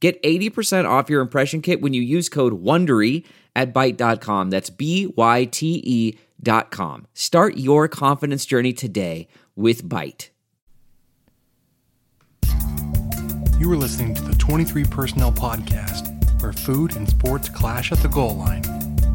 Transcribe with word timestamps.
Get 0.00 0.22
80% 0.22 0.88
off 0.88 1.10
your 1.10 1.20
impression 1.20 1.60
kit 1.60 1.80
when 1.80 1.92
you 1.92 2.02
use 2.02 2.28
code 2.28 2.62
WONDERY 2.62 3.24
at 3.56 3.74
Byte.com. 3.74 4.50
That's 4.50 4.70
B-Y-T-E 4.70 6.18
dot 6.40 6.70
com. 6.70 7.06
Start 7.14 7.56
your 7.56 7.88
confidence 7.88 8.46
journey 8.46 8.72
today 8.72 9.26
with 9.56 9.82
Byte. 9.82 10.28
You 13.58 13.72
are 13.72 13.76
listening 13.76 14.14
to 14.14 14.22
the 14.22 14.36
23 14.38 14.84
Personnel 14.84 15.32
Podcast, 15.32 16.40
where 16.40 16.52
food 16.52 16.94
and 16.94 17.08
sports 17.08 17.48
clash 17.48 17.90
at 17.90 17.98
the 17.98 18.08
goal 18.08 18.36
line. 18.36 18.62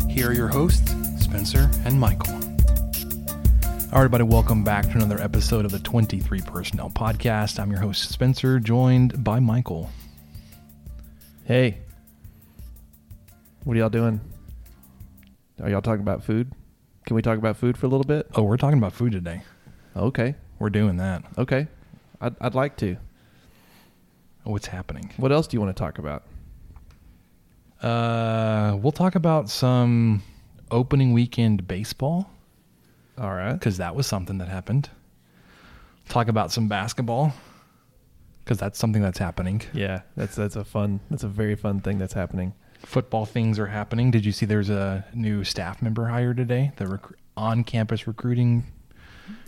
Here 0.09 0.29
are 0.29 0.33
your 0.33 0.49
hosts, 0.49 0.91
Spencer 1.21 1.71
and 1.85 1.97
Michael. 1.97 2.33
All 2.33 3.99
right, 3.99 4.05
everybody, 4.05 4.25
welcome 4.25 4.65
back 4.65 4.83
to 4.89 4.97
another 4.97 5.21
episode 5.21 5.63
of 5.63 5.71
the 5.71 5.79
23 5.79 6.41
Personnel 6.41 6.89
Podcast. 6.89 7.57
I'm 7.57 7.71
your 7.71 7.79
host, 7.79 8.09
Spencer, 8.09 8.59
joined 8.59 9.23
by 9.23 9.39
Michael. 9.39 9.89
Hey, 11.45 11.79
what 13.63 13.75
are 13.75 13.79
y'all 13.79 13.89
doing? 13.89 14.21
Are 15.61 15.69
y'all 15.69 15.81
talking 15.81 16.01
about 16.01 16.23
food? 16.23 16.51
Can 17.05 17.15
we 17.15 17.21
talk 17.21 17.37
about 17.37 17.57
food 17.57 17.77
for 17.77 17.85
a 17.85 17.89
little 17.89 18.05
bit? 18.05 18.27
Oh, 18.35 18.43
we're 18.43 18.57
talking 18.57 18.77
about 18.77 18.93
food 18.93 19.11
today. 19.11 19.41
Okay, 19.95 20.35
We're 20.59 20.69
doing 20.69 20.97
that. 20.97 21.23
okay. 21.37 21.67
I'd, 22.21 22.35
I'd 22.39 22.55
like 22.55 22.77
to. 22.77 22.95
What's 24.45 24.67
happening? 24.67 25.11
What 25.17 25.31
else 25.31 25.47
do 25.47 25.55
you 25.55 25.61
want 25.61 25.75
to 25.75 25.79
talk 25.79 25.97
about? 25.99 26.23
Uh, 27.81 28.77
we'll 28.81 28.91
talk 28.93 29.15
about 29.15 29.49
some 29.49 30.23
opening 30.71 31.11
weekend 31.13 31.67
baseball 31.67 32.29
All 33.17 33.33
right. 33.33 33.53
because 33.53 33.77
that 33.77 33.93
was 33.95 34.07
something 34.07 34.37
that 34.37 34.47
happened. 34.47 34.89
Talk 36.07 36.29
about 36.29 36.51
some 36.51 36.67
basketball 36.69 37.33
because 38.43 38.57
that's 38.57 38.77
something 38.79 39.01
that's 39.01 39.19
happening. 39.19 39.61
Yeah, 39.73 40.01
that's 40.15 40.35
that's 40.35 40.55
a 40.55 40.63
fun. 40.63 40.99
That's 41.09 41.23
a 41.23 41.27
very 41.27 41.55
fun 41.55 41.79
thing 41.81 41.97
that's 41.97 42.13
happening. 42.13 42.53
Football 42.79 43.25
things 43.25 43.59
are 43.59 43.67
happening. 43.67 44.11
Did 44.11 44.25
you 44.25 44.31
see 44.33 44.45
there's 44.45 44.69
a 44.69 45.05
new 45.13 45.43
staff 45.43 45.81
member 45.81 46.07
hired 46.07 46.37
today? 46.37 46.73
The 46.75 46.87
rec- 46.87 47.13
on-campus 47.37 48.07
recruiting 48.07 48.65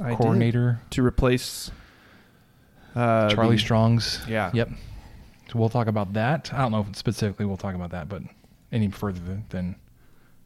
I 0.01 0.15
coordinator, 0.15 0.79
to 0.91 1.05
replace 1.05 1.69
uh, 2.95 3.29
Charlie 3.29 3.55
the- 3.57 3.61
Strong's. 3.61 4.21
Yeah. 4.27 4.51
Yep. 4.53 4.69
So 5.51 5.59
we'll 5.59 5.69
talk 5.69 5.87
about 5.87 6.13
that. 6.13 6.51
I 6.53 6.59
don't 6.59 6.71
know 6.71 6.85
if 6.89 6.95
specifically 6.95 7.45
we'll 7.45 7.57
talk 7.57 7.75
about 7.75 7.91
that, 7.91 8.07
but 8.09 8.23
any 8.71 8.89
further 8.89 9.19
than, 9.19 9.45
than 9.49 9.75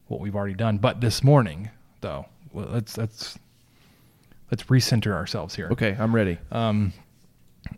what 0.07 0.19
we've 0.19 0.35
already 0.35 0.55
done. 0.55 0.77
But 0.79 0.99
this 0.99 1.23
morning, 1.23 1.69
though, 2.01 2.25
let's 2.53 2.97
let's 2.97 3.37
let's 4.51 4.63
recenter 4.63 5.13
ourselves 5.13 5.55
here. 5.55 5.69
Okay, 5.71 5.95
I'm 5.97 6.13
ready. 6.13 6.37
Um, 6.51 6.91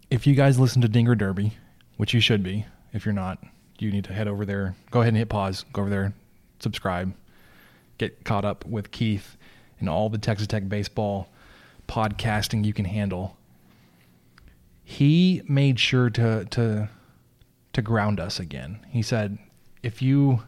if 0.10 0.28
you 0.28 0.36
guys 0.36 0.60
listen 0.60 0.82
to 0.82 0.88
Dinger 0.88 1.16
Derby, 1.16 1.54
which 1.98 2.14
you 2.14 2.20
should 2.20 2.44
be, 2.44 2.66
if 2.94 3.06
you're 3.06 3.14
not, 3.14 3.40
you 3.80 3.92
need 3.92 4.06
to 4.06 4.14
head 4.14 4.28
over 4.28 4.46
there. 4.46 4.76
Go 4.92 5.02
ahead 5.02 5.10
and 5.10 5.18
hit 5.18 5.30
pause. 5.30 5.66
Go 5.74 5.82
over 5.82 5.90
there, 5.90 6.14
subscribe, 6.60 7.14
get 7.98 8.24
caught 8.24 8.46
up 8.46 8.66
with 8.66 8.92
Keith 8.92 9.38
and 9.80 9.90
all 9.90 10.10
the 10.10 10.18
Texas 10.18 10.48
Tech 10.48 10.68
baseball 10.70 11.30
podcasting 11.88 12.64
you 12.64 12.74
can 12.74 12.86
handle. 12.86 13.38
He 14.84 15.42
made 15.48 15.80
sure 15.80 16.10
to 16.10 16.46
to 16.46 16.90
to 17.74 17.82
ground 17.82 18.20
us 18.20 18.40
again. 18.40 18.86
He 18.90 19.02
said, 19.02 19.38
if 19.84 20.02
you 20.02 20.42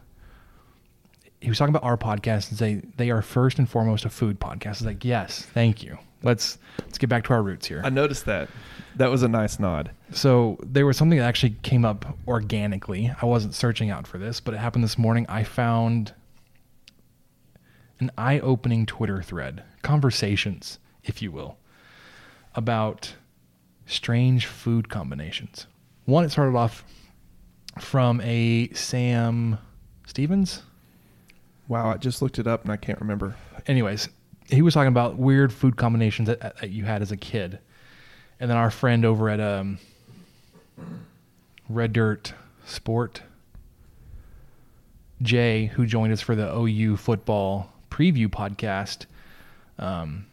he 1.40 1.50
was 1.50 1.58
talking 1.58 1.74
about 1.74 1.86
our 1.86 1.98
podcast 1.98 2.48
and 2.48 2.58
say 2.58 2.82
they 2.96 3.10
are 3.10 3.20
first 3.20 3.58
and 3.58 3.68
foremost 3.68 4.04
a 4.04 4.10
food 4.10 4.40
podcast. 4.40 4.72
It's 4.72 4.82
like, 4.84 5.04
yes, 5.04 5.42
thank 5.42 5.82
you. 5.82 5.98
Let's 6.22 6.58
let's 6.80 6.96
get 6.98 7.10
back 7.10 7.24
to 7.24 7.34
our 7.34 7.42
roots 7.42 7.66
here. 7.66 7.82
I 7.84 7.90
noticed 7.90 8.24
that. 8.26 8.48
That 8.96 9.10
was 9.10 9.22
a 9.22 9.28
nice 9.28 9.58
nod. 9.58 9.90
So 10.12 10.58
there 10.62 10.86
was 10.86 10.96
something 10.96 11.18
that 11.18 11.24
actually 11.24 11.56
came 11.62 11.84
up 11.84 12.16
organically. 12.28 13.12
I 13.20 13.26
wasn't 13.26 13.54
searching 13.54 13.90
out 13.90 14.06
for 14.06 14.18
this, 14.18 14.40
but 14.40 14.54
it 14.54 14.58
happened 14.58 14.84
this 14.84 14.96
morning. 14.96 15.26
I 15.28 15.42
found 15.42 16.14
an 18.00 18.10
eye-opening 18.16 18.86
Twitter 18.86 19.22
thread, 19.22 19.62
conversations, 19.82 20.78
if 21.02 21.22
you 21.22 21.32
will, 21.32 21.56
about 22.54 23.14
strange 23.86 24.46
food 24.46 24.88
combinations. 24.88 25.66
One, 26.04 26.24
it 26.24 26.30
started 26.30 26.56
off 26.56 26.84
from 27.80 28.20
a 28.20 28.68
Sam 28.72 29.58
Stevens. 30.06 30.62
Wow, 31.66 31.90
I 31.90 31.96
just 31.96 32.22
looked 32.22 32.38
it 32.38 32.46
up 32.46 32.62
and 32.62 32.72
I 32.72 32.76
can't 32.76 33.00
remember. 33.00 33.34
anyways, 33.66 34.08
he 34.50 34.62
was 34.62 34.74
talking 34.74 34.88
about 34.88 35.16
weird 35.16 35.52
food 35.52 35.76
combinations 35.76 36.28
that, 36.28 36.40
that 36.40 36.70
you 36.70 36.84
had 36.84 37.02
as 37.02 37.10
a 37.10 37.16
kid, 37.16 37.58
and 38.44 38.50
then 38.50 38.58
our 38.58 38.70
friend 38.70 39.06
over 39.06 39.30
at 39.30 39.40
um, 39.40 39.78
Red 41.66 41.94
Dirt 41.94 42.34
Sport, 42.66 43.22
Jay, 45.22 45.64
who 45.64 45.86
joined 45.86 46.12
us 46.12 46.20
for 46.20 46.34
the 46.34 46.54
OU 46.54 46.98
football 46.98 47.72
preview 47.90 48.28
podcast, 48.28 49.06
um, 49.78 50.26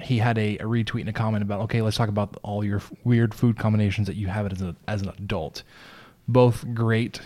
he 0.00 0.18
had 0.18 0.36
a, 0.36 0.58
a 0.58 0.64
retweet 0.64 1.00
and 1.00 1.08
a 1.08 1.14
comment 1.14 1.42
about 1.42 1.60
okay, 1.62 1.80
let's 1.80 1.96
talk 1.96 2.10
about 2.10 2.36
all 2.42 2.62
your 2.62 2.76
f- 2.76 2.92
weird 3.04 3.32
food 3.32 3.56
combinations 3.56 4.06
that 4.06 4.16
you 4.16 4.26
have 4.26 4.52
as 4.52 4.60
a, 4.60 4.76
as 4.86 5.00
an 5.00 5.08
adult. 5.16 5.62
Both 6.28 6.74
great, 6.74 7.22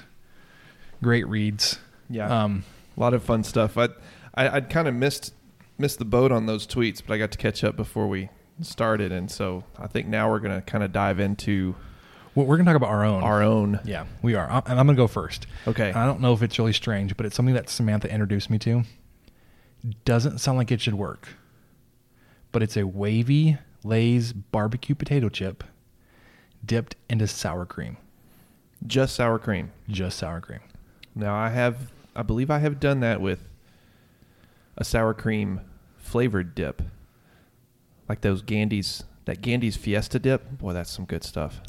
great 1.03 1.27
reads. 1.27 1.81
Yeah. 2.09 2.45
Um, 2.45 2.63
A 2.97 3.01
lot 3.01 3.15
of 3.15 3.25
fun 3.25 3.43
stuff. 3.43 3.77
I, 3.77 3.89
I 4.37 4.49
I'd 4.49 4.71
kind 4.71 4.87
of 4.87 4.95
missed 4.95 5.35
missed 5.77 5.99
the 5.99 6.05
boat 6.05 6.31
on 6.31 6.47
those 6.47 6.69
tweets, 6.69 7.03
but 7.05 7.15
I 7.15 7.19
got 7.19 7.33
to 7.33 7.39
catch 7.39 7.65
up 7.65 7.75
before 7.75 8.07
we 8.07 8.29
started, 8.63 9.13
and 9.13 9.31
so 9.31 9.65
I 9.79 9.87
think 9.87 10.07
now 10.09 10.31
we're 10.31 10.41
gonna 10.41 10.63
kind 10.63 10.83
of 10.85 10.93
dive 10.93 11.21
into 11.21 11.75
what 12.35 12.47
we're 12.47 12.57
going 12.57 12.65
to 12.67 12.71
talk 12.73 12.77
about 12.77 12.91
our 12.91 13.05
own. 13.05 13.25
our 13.25 13.43
own. 13.43 13.81
Yeah, 13.85 14.07
we 14.23 14.37
are. 14.37 14.49
I'm- 14.49 14.63
And 14.67 14.79
I'm 14.79 14.87
going 14.87 14.95
to 14.97 15.03
go 15.03 15.09
first. 15.09 15.49
Okay. 15.67 15.93
I 15.93 16.07
don't 16.07 16.21
know 16.21 16.33
if 16.33 16.43
it's 16.43 16.61
really 16.61 16.73
strange, 16.73 17.17
but 17.17 17.27
it's 17.27 17.35
something 17.35 17.57
that 17.57 17.69
Samantha 17.69 18.09
introduced 18.09 18.49
me 18.51 18.59
to. 18.61 18.85
Doesn't 20.05 20.39
sound 20.39 20.57
like 20.57 20.71
it 20.71 20.81
should 20.81 20.95
work, 20.95 21.29
but 22.53 22.63
it's 22.63 22.77
a 22.77 22.87
wavy 22.87 23.59
Lay's 23.83 24.33
barbecue 24.33 24.95
potato 24.95 25.29
chip 25.29 25.65
dipped 26.65 26.95
into 27.09 27.27
sour 27.27 27.67
cream. 27.67 27.97
Just 28.87 29.17
sour 29.17 29.41
cream. 29.41 29.73
Just 29.89 30.17
sour 30.19 30.41
cream. 30.41 30.61
Now 31.17 31.35
I 31.35 31.49
have, 31.49 31.91
I 32.15 32.23
believe 32.23 32.49
I 32.49 32.61
have 32.61 32.79
done 32.79 33.01
that 33.01 33.21
with 33.21 33.43
a 34.77 34.85
sour 34.85 35.15
cream 35.15 35.63
flavored 35.99 36.55
dip, 36.55 36.81
like 38.11 38.23
those 38.23 38.43
Gandy's, 38.43 39.05
that 39.27 39.41
Gandy's 39.41 39.77
Fiesta 39.77 40.19
dip. 40.19 40.59
Boy, 40.59 40.73
that's 40.73 40.91
some 40.91 41.05
good 41.05 41.23
stuff. 41.23 41.61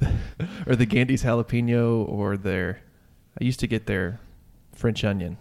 or 0.66 0.74
the 0.74 0.86
Gandy's 0.86 1.22
jalapeno, 1.24 2.08
or 2.08 2.38
their, 2.38 2.80
I 3.38 3.44
used 3.44 3.60
to 3.60 3.66
get 3.66 3.84
their 3.86 4.18
French 4.74 5.04
onion, 5.04 5.36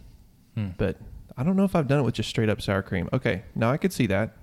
Hmm. 0.56 0.67
but 0.78 0.97
I 1.38 1.44
don't 1.44 1.56
know 1.56 1.63
if 1.63 1.75
I've 1.78 1.88
done 1.88 2.00
it 2.00 2.03
with 2.03 2.16
just 2.16 2.29
straight 2.29 2.50
up 2.50 2.61
sour 2.61 2.81
cream. 2.81 3.07
Okay, 3.13 3.44
now 3.56 3.72
I 3.72 3.78
could 3.78 3.94
see 3.94 4.06
that. 4.07 4.35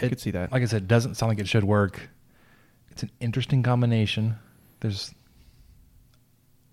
I 0.00 0.06
It- 0.06 0.08
could 0.08 0.20
see 0.20 0.30
that. 0.30 0.50
Like 0.52 0.62
I 0.62 0.66
said, 0.66 0.82
it 0.82 0.88
doesn't 0.88 1.16
sound 1.16 1.28
like 1.30 1.38
it 1.38 1.48
should 1.48 1.64
work. 1.64 2.08
It's 2.90 3.02
an 3.02 3.10
interesting 3.20 3.62
combination. 3.62 4.36
There's, 4.80 5.14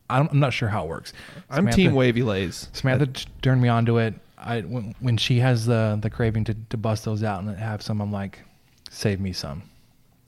I'm 0.09 0.29
not 0.39 0.53
sure 0.53 0.69
how 0.69 0.83
it 0.85 0.89
works. 0.89 1.11
I'm 1.49 1.69
team 1.69 1.93
wavy 1.95 2.23
lays. 2.23 2.69
Samantha 2.73 3.07
turned 3.41 3.61
me 3.61 3.67
on 3.69 3.85
to 3.87 3.97
it. 3.97 4.13
I 4.41 4.61
when, 4.61 4.95
when 4.99 5.17
she 5.17 5.39
has 5.39 5.65
the 5.65 5.97
the 6.01 6.09
craving 6.09 6.43
to, 6.45 6.55
to 6.69 6.77
bust 6.77 7.05
those 7.05 7.23
out 7.23 7.43
and 7.43 7.55
have 7.57 7.81
some, 7.81 8.01
I'm 8.01 8.11
like, 8.11 8.39
save 8.89 9.19
me 9.19 9.33
some. 9.33 9.63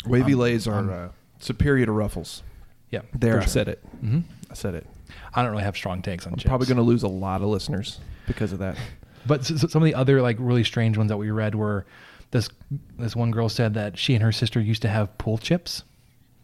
Wavy 0.05 0.35
lays 0.35 0.67
are 0.67 0.91
uh, 0.91 1.09
superior 1.39 1.85
to 1.85 1.91
Ruffles. 1.91 2.43
Yeah, 2.91 3.01
There, 3.13 3.33
for 3.37 3.41
I 3.41 3.45
said 3.45 3.67
it. 3.69 3.79
hmm 4.01 4.19
I 4.51 4.53
said 4.53 4.75
it. 4.75 4.85
I 5.33 5.41
don't 5.41 5.51
really 5.51 5.63
have 5.63 5.75
strong 5.75 6.01
takes 6.01 6.27
on 6.27 6.33
I'm 6.33 6.37
chips. 6.39 6.47
probably 6.49 6.67
going 6.67 6.77
to 6.77 6.83
lose 6.83 7.01
a 7.03 7.07
lot 7.07 7.41
of 7.41 7.47
listeners 7.47 7.99
because 8.27 8.51
of 8.53 8.59
that. 8.59 8.77
But 9.25 9.39
s- 9.39 9.63
s- 9.63 9.71
some 9.71 9.81
of 9.81 9.85
the 9.85 9.95
other 9.95 10.21
like 10.21 10.35
really 10.39 10.65
strange 10.65 10.97
ones 10.97 11.07
that 11.09 11.15
we 11.17 11.31
read 11.31 11.55
were 11.55 11.85
this 12.31 12.49
this 12.99 13.15
one 13.15 13.31
girl 13.31 13.47
said 13.47 13.73
that 13.75 13.97
she 13.97 14.13
and 14.15 14.21
her 14.21 14.33
sister 14.33 14.59
used 14.59 14.81
to 14.81 14.89
have 14.89 15.17
pool 15.17 15.37
chips, 15.37 15.83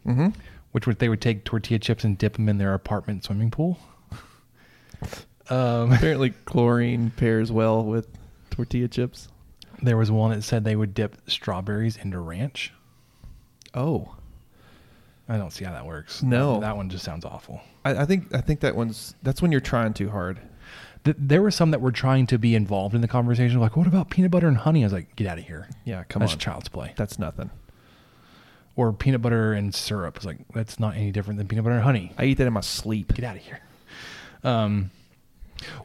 Mm-hmm. 0.06 0.28
which 0.72 0.86
would 0.86 0.98
they 0.98 1.10
would 1.10 1.20
take 1.20 1.44
tortilla 1.44 1.78
chips 1.78 2.04
and 2.04 2.16
dip 2.16 2.32
them 2.32 2.48
in 2.48 2.56
their 2.56 2.72
apartment 2.72 3.22
swimming 3.24 3.50
pool. 3.50 3.78
Um, 5.50 5.92
Apparently, 5.92 6.30
chlorine 6.44 7.10
pairs 7.16 7.50
well 7.52 7.84
with 7.84 8.08
tortilla 8.50 8.88
chips. 8.88 9.28
there 9.82 9.96
was 9.96 10.10
one 10.10 10.30
that 10.30 10.42
said 10.42 10.64
they 10.64 10.76
would 10.76 10.94
dip 10.94 11.16
strawberries 11.28 11.96
into 11.96 12.18
ranch. 12.18 12.72
Oh, 13.74 14.14
I 15.28 15.36
don't 15.36 15.52
see 15.52 15.64
how 15.64 15.72
that 15.72 15.86
works. 15.86 16.22
No. 16.22 16.60
that, 16.60 16.76
one 16.76 16.88
just 16.90 17.04
sounds 17.04 17.24
awful. 17.24 17.60
I, 17.84 18.02
I 18.02 18.04
think 18.04 18.34
I 18.34 18.40
think 18.40 18.60
that 18.60 18.74
one's 18.74 19.14
that's 19.22 19.40
when 19.40 19.52
you're 19.52 19.60
trying 19.60 19.94
too 19.94 20.10
hard. 20.10 20.40
Th- 21.04 21.16
there 21.18 21.40
were 21.40 21.50
some 21.52 21.70
that 21.70 21.80
were 21.80 21.92
trying 21.92 22.26
to 22.26 22.38
be 22.38 22.54
involved 22.54 22.94
in 22.94 23.00
the 23.00 23.08
conversation, 23.08 23.58
like, 23.60 23.76
"What 23.76 23.86
about 23.86 24.10
peanut 24.10 24.30
butter 24.32 24.48
and 24.48 24.56
honey?" 24.58 24.82
I 24.82 24.86
was 24.86 24.92
like, 24.92 25.14
"Get 25.16 25.26
out 25.28 25.38
of 25.38 25.44
here! 25.44 25.68
Yeah, 25.84 26.02
come 26.04 26.20
That's 26.20 26.32
on. 26.32 26.36
That's 26.38 26.44
child's 26.44 26.68
play." 26.68 26.92
That's 26.96 27.18
nothing. 27.18 27.50
Or 28.76 28.92
peanut 28.92 29.22
butter 29.22 29.52
and 29.52 29.74
syrup. 29.74 30.16
It's 30.16 30.26
like 30.26 30.38
that's 30.52 30.78
not 30.80 30.96
any 30.96 31.10
different 31.12 31.38
than 31.38 31.46
peanut 31.48 31.64
butter 31.64 31.76
and 31.76 31.84
honey. 31.84 32.12
I 32.18 32.24
eat 32.24 32.34
that 32.38 32.46
in 32.46 32.52
my 32.52 32.60
sleep. 32.60 33.14
Get 33.14 33.24
out 33.24 33.36
of 33.36 33.42
here. 33.42 33.60
Um, 34.44 34.90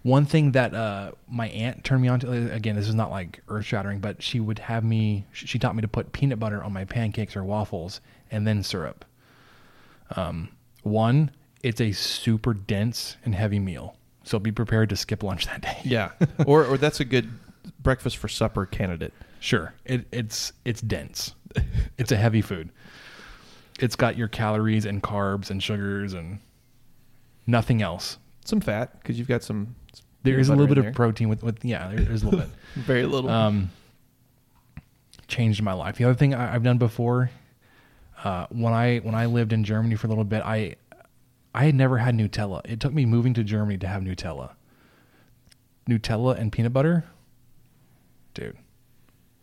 one 0.04 0.26
thing 0.26 0.52
that 0.54 0.74
uh, 0.74 1.12
my 1.28 1.50
aunt 1.50 1.84
turned 1.84 2.02
me 2.02 2.08
on 2.08 2.20
to 2.22 2.54
again, 2.54 2.76
this 2.76 2.88
is 2.88 2.96
not 2.96 3.12
like 3.12 3.42
earth 3.48 3.66
shattering, 3.66 4.00
but 4.00 4.22
she 4.22 4.40
would 4.40 4.60
have 4.60 4.84
me. 4.84 5.26
She, 5.32 5.60
taught 5.60 5.76
me 5.76 5.82
to 5.82 5.88
put 5.88 6.12
peanut 6.12 6.40
butter 6.40 6.64
on 6.64 6.74
my 6.74 6.86
pancakes 6.86 7.36
or 7.36 7.44
waffles, 7.44 8.02
and 8.32 8.46
then 8.48 8.64
syrup. 8.64 9.06
Um, 10.16 10.50
one, 10.84 11.32
it's 11.64 11.82
a 11.82 11.92
super 11.92 12.54
dense 12.54 13.18
and 13.26 13.34
heavy 13.34 13.60
meal, 13.60 13.98
so 14.24 14.40
be 14.40 14.52
prepared 14.52 14.90
to 14.90 14.96
skip 14.96 15.24
lunch 15.24 15.46
that 15.48 15.62
day. 15.62 15.80
Yeah, 15.84 16.12
or 16.46 16.66
or 16.66 16.78
that's 16.78 17.00
a 17.00 17.06
good 17.06 17.30
breakfast 17.82 18.18
for 18.18 18.28
supper 18.28 18.66
candidate. 18.66 19.14
Sure, 19.40 19.74
it, 19.86 20.06
it's 20.12 20.54
it's 20.64 20.82
dense. 20.82 21.36
it's 21.98 22.12
a 22.12 22.18
heavy 22.18 22.42
food. 22.42 22.70
It's 23.80 23.96
got 23.96 24.18
your 24.18 24.30
calories 24.30 24.86
and 24.86 25.04
carbs 25.04 25.50
and 25.50 25.62
sugars 25.62 26.14
and 26.14 26.40
nothing 27.46 27.82
else. 27.82 28.18
Some 28.46 28.62
fat 28.62 29.00
because 29.02 29.20
you've 29.20 29.28
got 29.28 29.44
some. 29.44 29.76
There 30.24 30.40
is 30.40 30.50
a 30.50 30.56
little 30.56 30.74
bit 30.74 30.84
of 30.84 30.96
protein 30.96 31.30
with, 31.30 31.44
with 31.44 31.64
yeah, 31.64 31.90
there, 31.90 32.00
there's 32.00 32.24
a 32.24 32.26
little 32.26 32.40
bit. 32.42 32.50
Very 32.76 33.06
little. 33.06 33.30
Um, 33.30 33.70
changed 35.28 35.62
my 35.62 35.74
life. 35.74 35.98
The 35.98 36.06
other 36.06 36.16
thing 36.16 36.34
I, 36.34 36.56
I've 36.56 36.64
done 36.64 36.78
before, 36.78 37.30
uh, 38.24 38.48
when 38.50 38.74
I 38.74 38.98
when 39.00 39.16
I 39.16 39.26
lived 39.26 39.54
in 39.54 39.64
Germany 39.64 39.96
for 39.96 40.08
a 40.08 40.10
little 40.10 40.24
bit, 40.24 40.42
I 40.44 40.76
I 41.54 41.66
had 41.66 41.76
never 41.76 41.98
had 41.98 42.16
Nutella. 42.16 42.62
It 42.66 42.80
took 42.80 42.94
me 42.94 43.06
moving 43.06 43.34
to 43.36 43.44
Germany 43.44 43.78
to 43.80 43.88
have 43.88 44.02
Nutella. 44.02 44.54
Nutella 45.90 46.38
and 46.40 46.52
peanut 46.52 46.74
butter, 46.74 47.06
dude, 48.34 48.58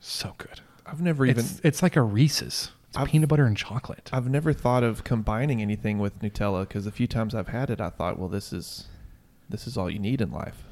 so 0.01 0.35
good. 0.39 0.61
I've 0.85 1.01
never 1.01 1.25
even. 1.25 1.45
It's 1.45 1.61
it's 1.63 1.83
like 1.83 1.97
a 1.97 2.03
Reese's. 2.03 2.73
It's 2.95 3.11
peanut 3.11 3.29
butter 3.29 3.47
and 3.47 3.57
chocolate. 3.57 4.11
I've 4.13 4.29
never 4.29 4.53
thought 4.53 4.83
of 4.83 5.03
combining 5.05 5.63
anything 5.63 5.99
with 5.99 6.21
Nutella 6.21 6.69
because 6.69 6.87
a 6.87 6.91
few 6.91 7.07
times 7.07 7.35
I've 7.35 7.49
had 7.49 7.71
it, 7.71 7.81
I 7.81 7.89
thought, 7.89 8.19
well, 8.19 8.29
this 8.29 8.53
is 8.53 8.89
this 9.49 9.67
is 9.67 9.77
all 9.77 9.91
you 9.91 9.99
need 9.99 10.21
in 10.21 10.31
life. 10.31 10.63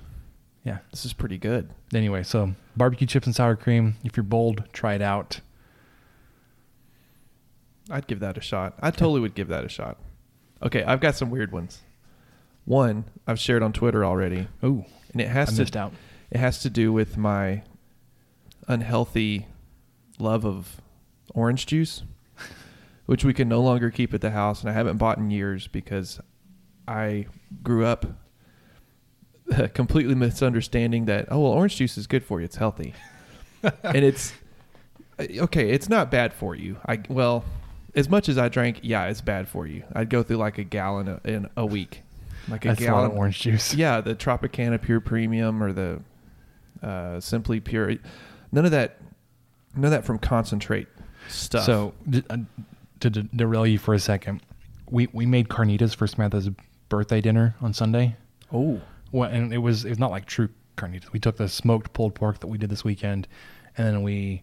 yeah. 0.65 0.79
This 0.91 1.05
is 1.05 1.13
pretty 1.13 1.39
good. 1.39 1.71
Anyway, 1.95 2.23
so 2.23 2.55
barbecue 2.77 3.07
chips 3.07 3.27
and 3.27 3.35
sour 3.35 3.57
cream. 3.57 3.97
If 4.05 4.17
you're 4.17 4.25
bold, 4.25 4.65
try 4.73 4.95
it 4.95 5.03
out. 5.03 5.41
I'd 7.91 8.07
give 8.07 8.21
that 8.21 8.39
a 8.39 8.41
shot. 8.41 8.75
I 8.81 8.91
totally 8.91 9.21
would 9.21 9.35
give 9.35 9.49
that 9.49 9.65
a 9.65 9.69
shot. 9.69 9.99
Okay, 10.63 10.83
I've 10.85 11.01
got 11.01 11.17
some 11.17 11.31
weird 11.31 11.51
ones. 11.53 11.81
One 12.65 13.05
I've 13.27 13.41
shared 13.41 13.63
on 13.63 13.73
Twitter 13.73 14.05
already, 14.05 14.47
Ooh, 14.63 14.85
and 15.13 15.21
it 15.21 15.29
has 15.29 15.59
I 15.59 15.65
to 15.65 15.79
out. 15.79 15.93
it 16.31 16.39
has 16.39 16.61
to 16.61 16.71
do 16.71 16.93
with 16.93 17.17
my 17.17 17.63
unhealthy 18.69 19.47
love 20.19 20.45
of 20.45 20.81
orange 21.35 21.67
juice, 21.67 22.05
which 23.07 23.25
we 23.25 23.33
can 23.35 23.49
no 23.49 23.61
longer 23.61 23.91
keep 23.91 24.15
at 24.15 24.21
the 24.21 24.31
house, 24.31 24.61
and 24.61 24.71
I 24.71 24.75
haven't 24.75 24.99
bought 24.99 25.19
in 25.19 25.31
years 25.31 25.67
because 25.67 26.21
I 26.87 27.27
grew 27.63 27.85
up 27.87 28.07
completely 29.75 30.15
misunderstanding 30.15 31.07
that 31.07 31.27
oh 31.31 31.41
well 31.41 31.53
orange 31.53 31.77
juice 31.77 31.99
is 31.99 32.07
good 32.07 32.25
for 32.25 32.41
you 32.41 32.45
it's 32.45 32.57
healthy 32.57 32.95
and 33.63 34.05
it's 34.05 34.33
okay 35.21 35.71
it's 35.71 35.89
not 35.89 36.11
bad 36.11 36.33
for 36.33 36.55
you 36.55 36.77
i 36.87 36.99
well 37.09 37.45
as 37.95 38.09
much 38.09 38.29
as 38.29 38.39
i 38.39 38.49
drank 38.49 38.79
yeah 38.83 39.07
it's 39.07 39.21
bad 39.21 39.49
for 39.49 39.67
you 39.67 39.83
i'd 39.95 40.09
go 40.09 40.23
through 40.23 40.37
like 40.37 40.59
a 40.59 40.65
gallon 40.65 41.09
a, 41.09 41.21
in 41.29 41.49
a 41.57 41.67
week 41.67 42.03
like 42.49 42.65
a 42.65 42.69
That's 42.69 42.81
a 42.81 42.85
lot 42.85 42.91
gallon 42.91 43.11
of 43.13 43.17
orange 43.17 43.41
juice. 43.41 43.75
yeah, 43.77 44.01
the 44.01 44.15
Tropicana 44.15 44.81
Pure 44.81 45.01
Premium 45.01 45.63
or 45.63 45.73
the 45.73 46.01
uh, 46.83 47.21
Simply 47.21 47.61
Pure. 47.61 47.97
None 48.53 48.65
of 48.65 48.71
that. 48.71 48.99
None 49.75 49.85
of 49.85 49.91
that 49.91 50.05
from 50.05 50.19
concentrate 50.19 50.89
stuff. 51.29 51.65
So 51.65 51.95
uh, 52.29 52.39
to 53.01 53.11
d- 53.11 53.29
derail 53.35 53.67
you 53.67 53.79
for 53.79 53.95
a 53.95 54.01
second, 54.01 54.43
we 54.89 55.09
we 55.13 55.27
made 55.27 55.49
carnitas 55.49 55.95
for 55.95 56.07
Samantha's 56.07 56.51
birthday 56.89 57.21
dinner 57.21 57.55
on 57.61 57.73
Sunday. 57.73 58.17
oh, 58.53 58.81
Well, 59.13 59.29
and 59.31 59.53
it 59.53 59.59
was 59.59 59.85
it 59.85 59.89
was 59.89 59.99
not 59.99 60.11
like 60.11 60.27
true 60.27 60.49
carnitas. 60.77 61.13
We 61.13 61.21
took 61.21 61.37
the 61.37 61.49
smoked 61.49 61.93
pulled 61.93 62.15
pork 62.15 62.41
that 62.41 62.47
we 62.47 62.59
did 62.59 62.71
this 62.71 62.85
weekend, 62.85 63.27
and 63.77 63.87
then 63.87 64.03
we 64.03 64.43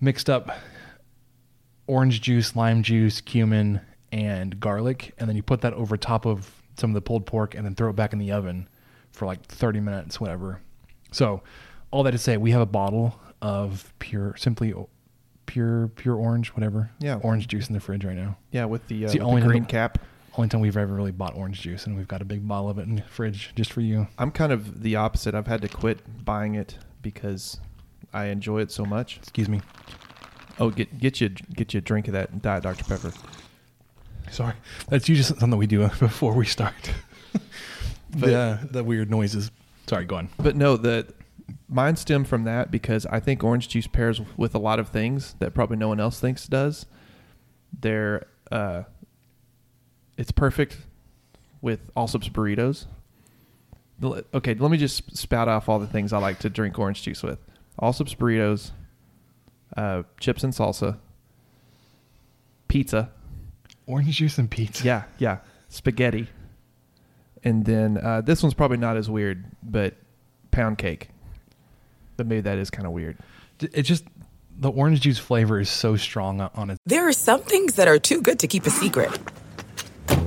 mixed 0.00 0.30
up 0.30 0.50
orange 1.86 2.20
juice, 2.20 2.54
lime 2.54 2.82
juice, 2.82 3.20
cumin, 3.20 3.80
and 4.12 4.58
garlic, 4.60 5.14
and 5.18 5.28
then 5.28 5.36
you 5.36 5.42
put 5.42 5.60
that 5.62 5.72
over 5.74 5.96
top 5.96 6.26
of 6.26 6.50
some 6.76 6.90
of 6.90 6.94
the 6.94 7.00
pulled 7.00 7.26
pork, 7.26 7.54
and 7.54 7.64
then 7.64 7.74
throw 7.74 7.90
it 7.90 7.96
back 7.96 8.12
in 8.12 8.18
the 8.18 8.30
oven 8.32 8.68
for 9.12 9.26
like 9.26 9.42
thirty 9.46 9.80
minutes, 9.80 10.20
whatever. 10.20 10.60
So, 11.10 11.42
all 11.90 12.02
that 12.04 12.10
to 12.12 12.18
say, 12.18 12.36
we 12.36 12.50
have 12.52 12.60
a 12.60 12.66
bottle 12.66 13.18
of 13.40 13.92
pure, 13.98 14.36
simply 14.36 14.74
pure, 15.46 15.88
pure 15.96 16.14
orange, 16.14 16.48
whatever. 16.50 16.90
Yeah. 16.98 17.16
orange 17.22 17.48
juice 17.48 17.68
in 17.68 17.74
the 17.74 17.80
fridge 17.80 18.04
right 18.04 18.16
now. 18.16 18.36
yeah, 18.52 18.66
with 18.66 18.86
the, 18.88 19.04
uh, 19.04 19.06
It's 19.06 19.12
the 19.14 19.20
with 19.20 19.28
only 19.28 19.40
the 19.42 19.48
green 19.48 19.64
cap. 19.64 19.98
Only 20.38 20.48
time 20.50 20.60
we've 20.60 20.76
ever 20.76 20.94
really 20.94 21.10
bought 21.10 21.34
orange 21.34 21.62
juice, 21.62 21.84
and 21.84 21.96
we've 21.96 22.06
got 22.06 22.22
a 22.22 22.24
big 22.24 22.46
bottle 22.46 22.70
of 22.70 22.78
it 22.78 22.82
in 22.82 22.94
the 22.94 23.02
fridge 23.02 23.50
just 23.56 23.72
for 23.72 23.80
you. 23.80 24.06
I'm 24.18 24.30
kind 24.30 24.52
of 24.52 24.82
the 24.82 24.94
opposite. 24.94 25.34
I've 25.34 25.48
had 25.48 25.60
to 25.62 25.68
quit 25.68 26.24
buying 26.24 26.54
it 26.54 26.78
because 27.02 27.58
I 28.12 28.26
enjoy 28.26 28.60
it 28.60 28.70
so 28.70 28.84
much. 28.84 29.16
Excuse 29.16 29.48
me. 29.48 29.62
Oh, 30.60 30.70
get 30.70 30.96
get 30.96 31.20
you 31.20 31.30
get 31.30 31.74
you 31.74 31.78
a 31.78 31.80
drink 31.80 32.06
of 32.06 32.12
that 32.12 32.40
Diet 32.40 32.62
Dr 32.62 32.84
Pepper. 32.84 33.12
Sorry. 34.30 34.54
That's 34.88 35.08
usually 35.08 35.24
something 35.24 35.58
we 35.58 35.66
do 35.66 35.80
before 35.98 36.34
we 36.34 36.46
start. 36.46 36.92
the 38.10 38.60
the 38.70 38.84
weird 38.84 39.10
noises. 39.10 39.50
Sorry, 39.88 40.04
go 40.04 40.16
on. 40.16 40.28
But 40.38 40.54
no, 40.54 40.76
the 40.76 41.12
mine 41.68 41.96
stem 41.96 42.22
from 42.22 42.44
that 42.44 42.70
because 42.70 43.06
I 43.06 43.18
think 43.18 43.42
orange 43.42 43.66
juice 43.66 43.88
pairs 43.88 44.20
with 44.36 44.54
a 44.54 44.60
lot 44.60 44.78
of 44.78 44.90
things 44.90 45.34
that 45.40 45.52
probably 45.52 45.78
no 45.78 45.88
one 45.88 45.98
else 45.98 46.20
thinks 46.20 46.46
does. 46.46 46.86
They're 47.80 48.28
uh, 48.52 48.84
it's 50.18 50.30
perfect 50.32 50.76
with 51.62 51.92
Allsup's 51.94 52.28
burritos. 52.28 52.84
Okay, 54.34 54.54
let 54.54 54.70
me 54.70 54.76
just 54.76 55.16
spout 55.16 55.48
off 55.48 55.68
all 55.68 55.78
the 55.78 55.86
things 55.86 56.12
I 56.12 56.18
like 56.18 56.38
to 56.40 56.50
drink 56.50 56.78
orange 56.78 57.02
juice 57.02 57.22
with. 57.22 57.38
Allsup's 57.80 58.14
burritos, 58.14 58.70
uh, 59.76 60.02
chips 60.20 60.44
and 60.44 60.52
salsa, 60.52 60.98
pizza, 62.68 63.10
Orange 63.86 64.16
juice 64.16 64.36
and 64.38 64.50
pizza. 64.50 64.84
yeah, 64.84 65.04
yeah, 65.18 65.38
spaghetti, 65.68 66.28
and 67.42 67.64
then 67.64 67.96
uh, 67.98 68.20
this 68.20 68.42
one's 68.42 68.54
probably 68.54 68.76
not 68.76 68.96
as 68.98 69.08
weird, 69.08 69.44
but 69.62 69.94
pound 70.50 70.76
cake. 70.78 71.08
But 72.18 72.26
maybe 72.26 72.42
that 72.42 72.58
is 72.58 72.68
kind 72.70 72.86
of 72.86 72.92
weird. 72.92 73.16
D- 73.58 73.68
It's 73.72 73.88
just 73.88 74.04
the 74.58 74.70
orange 74.70 75.00
juice 75.00 75.18
flavor 75.18 75.58
is 75.58 75.70
so 75.70 75.96
strong 75.96 76.40
on- 76.40 76.50
on 76.54 76.70
it. 76.70 76.78
There 76.84 77.08
are 77.08 77.12
some 77.12 77.40
things 77.42 77.74
that 77.76 77.88
are 77.88 77.98
too 77.98 78.20
good 78.20 78.38
to 78.40 78.46
keep 78.46 78.66
a 78.66 78.70
secret. 78.70 79.10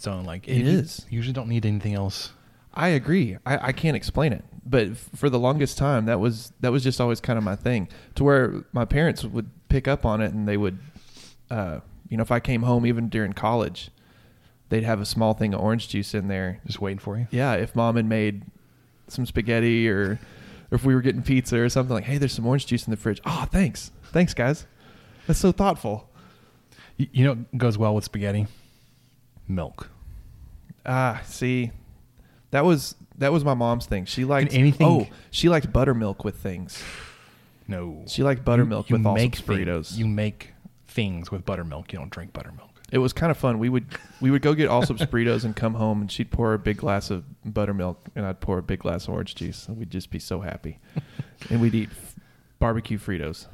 So 0.00 0.20
like 0.20 0.48
It 0.48 0.58
you. 0.58 0.82
Usually 1.10 1.32
don't 1.32 1.48
need 1.48 1.66
anything 1.66 1.94
else. 1.94 2.32
I 2.72 2.88
agree. 2.88 3.36
I, 3.44 3.68
I 3.68 3.72
can't 3.72 3.96
explain 3.96 4.32
it, 4.32 4.44
but 4.64 4.88
f- 4.90 5.10
for 5.16 5.28
the 5.28 5.38
longest 5.40 5.76
time, 5.76 6.06
that 6.06 6.20
was 6.20 6.52
that 6.60 6.70
was 6.70 6.84
just 6.84 7.00
always 7.00 7.20
kind 7.20 7.36
of 7.36 7.42
my 7.44 7.56
thing. 7.56 7.88
To 8.14 8.24
where 8.24 8.64
my 8.72 8.84
parents 8.84 9.24
would 9.24 9.50
pick 9.68 9.88
up 9.88 10.04
on 10.06 10.20
it, 10.20 10.32
and 10.32 10.46
they 10.46 10.56
would, 10.56 10.78
uh, 11.50 11.80
you 12.08 12.16
know, 12.16 12.22
if 12.22 12.30
I 12.30 12.38
came 12.38 12.62
home 12.62 12.86
even 12.86 13.08
during 13.08 13.32
college, 13.32 13.90
they'd 14.68 14.84
have 14.84 15.00
a 15.00 15.04
small 15.04 15.34
thing 15.34 15.52
of 15.52 15.60
orange 15.60 15.88
juice 15.88 16.14
in 16.14 16.28
there. 16.28 16.60
Just 16.64 16.80
waiting 16.80 17.00
for 17.00 17.18
you. 17.18 17.26
Yeah, 17.32 17.54
if 17.54 17.74
mom 17.74 17.96
had 17.96 18.06
made 18.06 18.44
some 19.08 19.26
spaghetti 19.26 19.88
or, 19.88 20.20
or 20.70 20.74
if 20.76 20.84
we 20.84 20.94
were 20.94 21.00
getting 21.02 21.22
pizza 21.22 21.58
or 21.58 21.68
something 21.68 21.92
like, 21.94 22.04
hey, 22.04 22.18
there's 22.18 22.32
some 22.32 22.46
orange 22.46 22.66
juice 22.66 22.86
in 22.86 22.92
the 22.92 22.96
fridge. 22.96 23.20
Oh, 23.26 23.48
thanks, 23.50 23.90
thanks, 24.12 24.32
guys. 24.32 24.66
That's 25.26 25.40
so 25.40 25.50
thoughtful. 25.50 26.08
You, 26.96 27.08
you 27.12 27.24
know 27.24 27.30
what 27.32 27.58
goes 27.58 27.76
well 27.76 27.96
with 27.96 28.04
spaghetti? 28.04 28.46
Milk. 29.54 29.90
Ah, 30.86 31.20
see, 31.24 31.72
that 32.50 32.64
was 32.64 32.94
that 33.18 33.32
was 33.32 33.44
my 33.44 33.54
mom's 33.54 33.86
thing. 33.86 34.06
She 34.06 34.24
liked 34.24 34.54
anything- 34.54 34.86
Oh, 34.86 35.06
she 35.30 35.48
liked 35.50 35.72
buttermilk 35.72 36.24
with 36.24 36.36
things. 36.36 36.82
No. 37.68 38.02
She 38.08 38.24
liked 38.24 38.44
buttermilk 38.44 38.90
You- 38.90 38.96
you 38.96 38.98
with 38.98 39.06
all 39.06 39.14
make 39.14 39.36
Burritos. 39.36 39.90
thing- 39.90 39.98
You 40.00 40.08
make 40.08 40.54
things 40.88 41.30
with 41.30 41.44
buttermilk. 41.44 41.92
You 41.92 42.00
don't 42.00 42.10
drink 42.10 42.32
buttermilk. 42.32 42.68
It 42.90 42.98
was 42.98 43.12
kind 43.12 43.30
of 43.30 43.36
fun. 43.36 43.60
We 43.60 43.68
would 43.68 43.86
we 44.20 44.32
would 44.32 44.42
go 44.42 44.54
get 44.54 44.68
Allsup's 44.68 45.04
burritos 45.04 45.44
and 45.44 45.54
come 45.54 45.74
home, 45.74 46.00
and 46.00 46.10
she'd 46.10 46.32
pour 46.32 46.52
a 46.52 46.58
big 46.58 46.78
glass 46.78 47.10
of 47.12 47.22
buttermilk, 47.44 48.08
and 48.16 48.26
I'd 48.26 48.40
pour 48.40 48.58
a 48.58 48.62
big 48.62 48.80
glass 48.80 49.04
of 49.06 49.14
orange 49.14 49.36
juice, 49.36 49.68
and 49.68 49.76
we'd 49.76 49.90
just 49.90 50.10
be 50.10 50.18
so 50.18 50.40
happy. 50.40 50.80
and 51.50 51.60
we'd 51.60 51.76
eat 51.76 51.90
f- 51.92 52.16
barbecue 52.58 52.98
Fritos. 52.98 53.46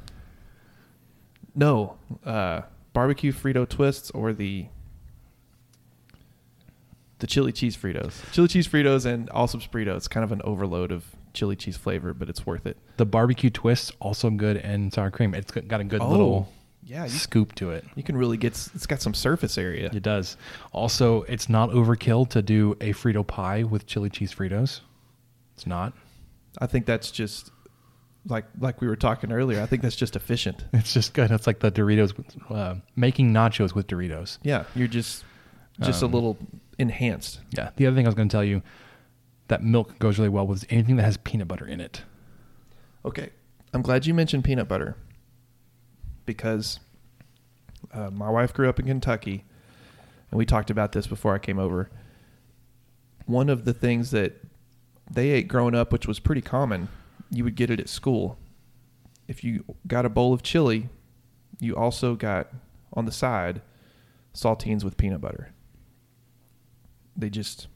No, 1.53 1.97
uh, 2.25 2.61
barbecue 2.93 3.31
Frito 3.31 3.67
twists 3.69 4.09
or 4.11 4.33
the 4.33 4.67
the 7.19 7.27
chili 7.27 7.51
cheese 7.51 7.75
Fritos. 7.75 8.13
Chili 8.31 8.47
cheese 8.47 8.67
Fritos 8.67 9.05
and 9.05 9.29
Allsup's 9.29 9.67
burritos. 9.67 10.09
Kind 10.09 10.23
of 10.23 10.31
an 10.31 10.41
overload 10.43 10.91
of 10.91 11.05
chili 11.33 11.55
cheese 11.55 11.77
flavor, 11.77 12.13
but 12.13 12.29
it's 12.29 12.45
worth 12.45 12.65
it. 12.65 12.77
The 12.97 13.05
barbecue 13.05 13.49
twist 13.49 13.91
also 13.99 14.29
good 14.29 14.57
and 14.57 14.93
sour 14.93 15.11
cream. 15.11 15.33
It's 15.33 15.51
got 15.51 15.67
got 15.67 15.81
a 15.81 15.83
good 15.83 16.01
Oh, 16.01 16.09
little 16.09 16.53
yeah, 16.83 17.03
you- 17.03 17.09
scoop 17.09 17.53
to 17.55 17.71
it. 17.71 17.85
You 17.95 18.03
can 18.03 18.15
really 18.17 18.37
get. 18.37 18.51
It's 18.75 18.85
got 18.85 19.01
some 19.01 19.13
surface 19.13 19.57
area. 19.57 19.89
It 19.93 20.03
does. 20.03 20.37
Also, 20.71 21.23
it's 21.23 21.49
not 21.49 21.69
overkill 21.71 22.29
to 22.29 22.41
do 22.41 22.73
a 22.81 22.93
Frito 22.93 23.25
pie 23.25 23.63
with 23.63 23.85
chili 23.87 24.09
cheese 24.09 24.33
Fritos. 24.33 24.81
It's 25.55 25.65
not. 25.67 25.93
I 26.59 26.67
think 26.67 26.85
that's 26.85 27.11
just 27.11 27.51
like 28.25 28.45
like 28.59 28.79
we 28.81 28.87
were 28.87 28.95
talking 28.95 29.31
earlier. 29.31 29.61
I 29.61 29.65
think 29.65 29.81
that's 29.81 29.95
just 29.95 30.15
efficient. 30.15 30.65
It's 30.73 30.93
just 30.93 31.13
good. 31.13 31.31
It's 31.31 31.47
like 31.47 31.59
the 31.59 31.71
Doritos, 31.71 32.13
uh, 32.51 32.75
making 32.95 33.33
nachos 33.33 33.73
with 33.73 33.87
Doritos. 33.87 34.37
Yeah, 34.43 34.63
you're 34.75 34.87
just 34.87 35.23
just 35.81 36.01
Um, 36.03 36.11
a 36.11 36.13
little 36.15 36.37
enhanced. 36.77 37.39
Yeah. 37.51 37.71
The 37.75 37.87
other 37.87 37.95
thing 37.95 38.05
I 38.05 38.09
was 38.09 38.15
going 38.15 38.29
to 38.29 38.33
tell 38.33 38.43
you 38.43 38.61
that 39.47 39.63
milk 39.63 39.97
goes 39.99 40.17
really 40.17 40.29
well 40.29 40.45
with 40.45 40.65
anything 40.69 40.97
that 40.97 41.03
has 41.03 41.17
peanut 41.17 41.47
butter 41.47 41.65
in 41.65 41.79
it. 41.79 42.03
Okay, 43.05 43.29
I'm 43.73 43.81
glad 43.81 44.05
you 44.05 44.13
mentioned 44.13 44.43
peanut 44.43 44.67
butter 44.67 44.97
because 46.25 46.79
uh, 47.93 48.09
my 48.09 48.29
wife 48.29 48.53
grew 48.53 48.67
up 48.67 48.79
in 48.79 48.85
Kentucky, 48.85 49.45
and 50.29 50.37
we 50.37 50.45
talked 50.45 50.69
about 50.69 50.91
this 50.91 51.07
before 51.07 51.33
I 51.33 51.39
came 51.39 51.59
over. 51.59 51.89
One 53.25 53.49
of 53.49 53.65
the 53.65 53.73
things 53.73 54.11
that 54.11 54.43
they 55.09 55.29
ate 55.29 55.47
growing 55.47 55.75
up, 55.75 55.91
which 55.93 56.07
was 56.07 56.19
pretty 56.19 56.41
common, 56.41 56.89
you 57.31 57.43
would 57.43 57.55
get 57.55 57.69
it 57.69 57.79
at 57.79 57.87
school. 57.87 58.37
If 59.27 59.43
you 59.43 59.63
got 59.85 60.05
a 60.05 60.09
bowl 60.09 60.33
of 60.33 60.43
chili, 60.43 60.89
you 61.59 61.75
also 61.75 62.15
got 62.15 62.49
on 62.93 63.05
the 63.05 63.11
side 63.11 63.61
saltines 64.33 64.83
with 64.83 64.97
peanut 64.97 65.21
butter. 65.21 65.51
They 67.17 67.29
just 67.29 67.67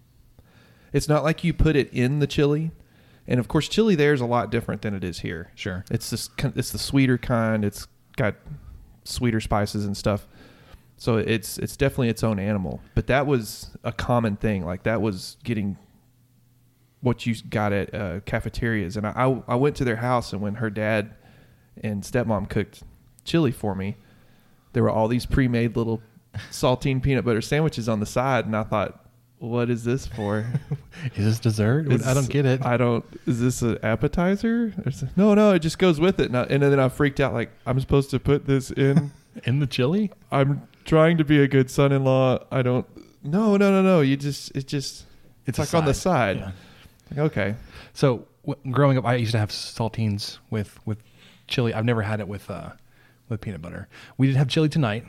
it's 0.93 1.07
not 1.07 1.23
like 1.23 1.43
you 1.43 1.53
put 1.53 1.75
it 1.75 1.91
in 1.93 2.19
the 2.19 2.27
chili. 2.27 2.71
And 3.27 3.39
of 3.39 3.47
course 3.47 3.67
chili 3.67 3.95
there 3.95 4.13
is 4.13 4.21
a 4.21 4.25
lot 4.25 4.51
different 4.51 4.81
than 4.81 4.93
it 4.93 5.03
is 5.03 5.19
here. 5.19 5.51
Sure. 5.55 5.85
It's 5.89 6.09
this 6.09 6.29
it's 6.55 6.71
the 6.71 6.77
sweeter 6.77 7.17
kind. 7.17 7.65
It's 7.65 7.87
got 8.17 8.35
sweeter 9.03 9.39
spices 9.39 9.85
and 9.85 9.95
stuff. 9.95 10.27
So 10.97 11.17
it's 11.17 11.57
it's 11.57 11.75
definitely 11.75 12.09
its 12.09 12.23
own 12.23 12.39
animal. 12.39 12.81
But 12.93 13.07
that 13.07 13.25
was 13.25 13.71
a 13.83 13.91
common 13.91 14.35
thing. 14.35 14.65
Like 14.65 14.83
that 14.83 15.01
was 15.01 15.37
getting 15.43 15.77
what 17.01 17.25
you 17.25 17.35
got 17.49 17.73
at 17.73 17.95
uh, 17.95 18.19
cafeterias. 18.21 18.97
And 18.97 19.07
I, 19.07 19.11
I 19.11 19.43
I 19.53 19.55
went 19.55 19.75
to 19.77 19.83
their 19.83 19.95
house 19.97 20.33
and 20.33 20.41
when 20.41 20.55
her 20.55 20.69
dad 20.69 21.15
and 21.83 22.03
stepmom 22.03 22.49
cooked 22.49 22.83
chili 23.23 23.51
for 23.51 23.75
me, 23.75 23.97
there 24.73 24.83
were 24.83 24.89
all 24.89 25.07
these 25.07 25.25
pre-made 25.25 25.75
little 25.75 26.01
saltine 26.51 27.01
peanut 27.01 27.25
butter 27.25 27.41
sandwiches 27.41 27.89
on 27.89 27.99
the 27.99 28.05
side, 28.05 28.45
and 28.45 28.55
I 28.55 28.63
thought, 28.63 29.00
what 29.41 29.71
is 29.71 29.83
this 29.83 30.05
for? 30.05 30.45
Is 31.15 31.25
this 31.25 31.39
dessert? 31.39 31.91
I 32.05 32.13
don't 32.13 32.29
get 32.29 32.45
it. 32.45 32.63
I 32.63 32.77
don't. 32.77 33.03
Is 33.25 33.41
this 33.41 33.63
an 33.63 33.79
appetizer? 33.81 34.71
Is 34.85 35.03
no, 35.15 35.33
no, 35.33 35.53
it 35.53 35.59
just 35.59 35.79
goes 35.79 35.99
with 35.99 36.19
it. 36.19 36.27
And, 36.27 36.37
I, 36.37 36.43
and 36.43 36.61
then 36.61 36.79
I 36.79 36.89
freaked 36.89 37.19
out. 37.19 37.33
Like 37.33 37.51
I'm 37.65 37.79
supposed 37.79 38.11
to 38.11 38.19
put 38.19 38.45
this 38.45 38.69
in. 38.69 39.11
in 39.45 39.59
the 39.59 39.65
chili? 39.65 40.11
I'm 40.31 40.67
trying 40.85 41.17
to 41.17 41.23
be 41.23 41.41
a 41.41 41.47
good 41.47 41.71
son-in-law. 41.71 42.45
I 42.51 42.61
don't. 42.61 42.85
No, 43.23 43.57
no, 43.57 43.71
no, 43.71 43.81
no. 43.81 44.01
You 44.01 44.15
just. 44.15 44.55
It 44.55 44.67
just. 44.67 45.05
It's, 45.47 45.57
a 45.57 45.61
like 45.61 45.73
on 45.73 45.85
the 45.85 45.93
side. 45.95 46.37
Yeah. 46.37 46.51
Like, 47.09 47.19
okay. 47.31 47.55
So 47.93 48.27
w- 48.45 48.71
growing 48.71 48.99
up, 48.99 49.05
I 49.05 49.15
used 49.15 49.31
to 49.31 49.39
have 49.39 49.49
saltines 49.49 50.37
with 50.51 50.79
with 50.85 50.99
chili. 51.47 51.73
I've 51.73 51.85
never 51.85 52.03
had 52.03 52.19
it 52.19 52.27
with 52.27 52.47
uh, 52.51 52.69
with 53.27 53.41
peanut 53.41 53.63
butter. 53.63 53.87
We 54.19 54.27
did 54.27 54.35
have 54.35 54.49
chili 54.49 54.69
tonight, 54.69 55.05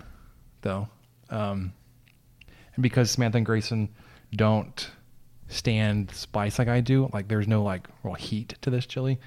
though, 0.62 0.88
um, 1.28 1.74
and 2.74 2.82
because 2.82 3.10
Samantha 3.10 3.36
and 3.36 3.44
Grayson 3.44 3.90
don't 4.34 4.90
stand 5.48 6.10
spice 6.12 6.58
like 6.58 6.68
I 6.68 6.80
do, 6.80 7.08
like 7.12 7.28
there's 7.28 7.48
no 7.48 7.62
like 7.62 7.86
real 8.02 8.14
heat 8.14 8.54
to 8.62 8.70
this 8.70 8.86
chili. 8.86 9.18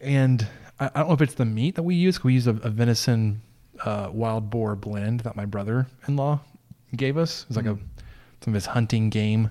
And 0.00 0.46
I, 0.78 0.86
I 0.86 0.98
don't 0.98 1.08
know 1.08 1.14
if 1.14 1.22
it's 1.22 1.34
the 1.34 1.44
meat 1.44 1.76
that 1.76 1.82
we 1.82 1.94
use. 1.94 2.22
We 2.22 2.34
use 2.34 2.46
a, 2.46 2.50
a 2.50 2.70
venison 2.70 3.40
uh, 3.84 4.10
wild 4.12 4.50
boar 4.50 4.76
blend 4.76 5.20
that 5.20 5.36
my 5.36 5.44
brother-in-law 5.44 6.40
gave 6.94 7.16
us. 7.16 7.46
It's 7.48 7.56
like 7.56 7.66
a 7.66 7.78
some 8.42 8.52
of 8.52 8.54
his 8.54 8.66
hunting 8.66 9.10
game 9.10 9.50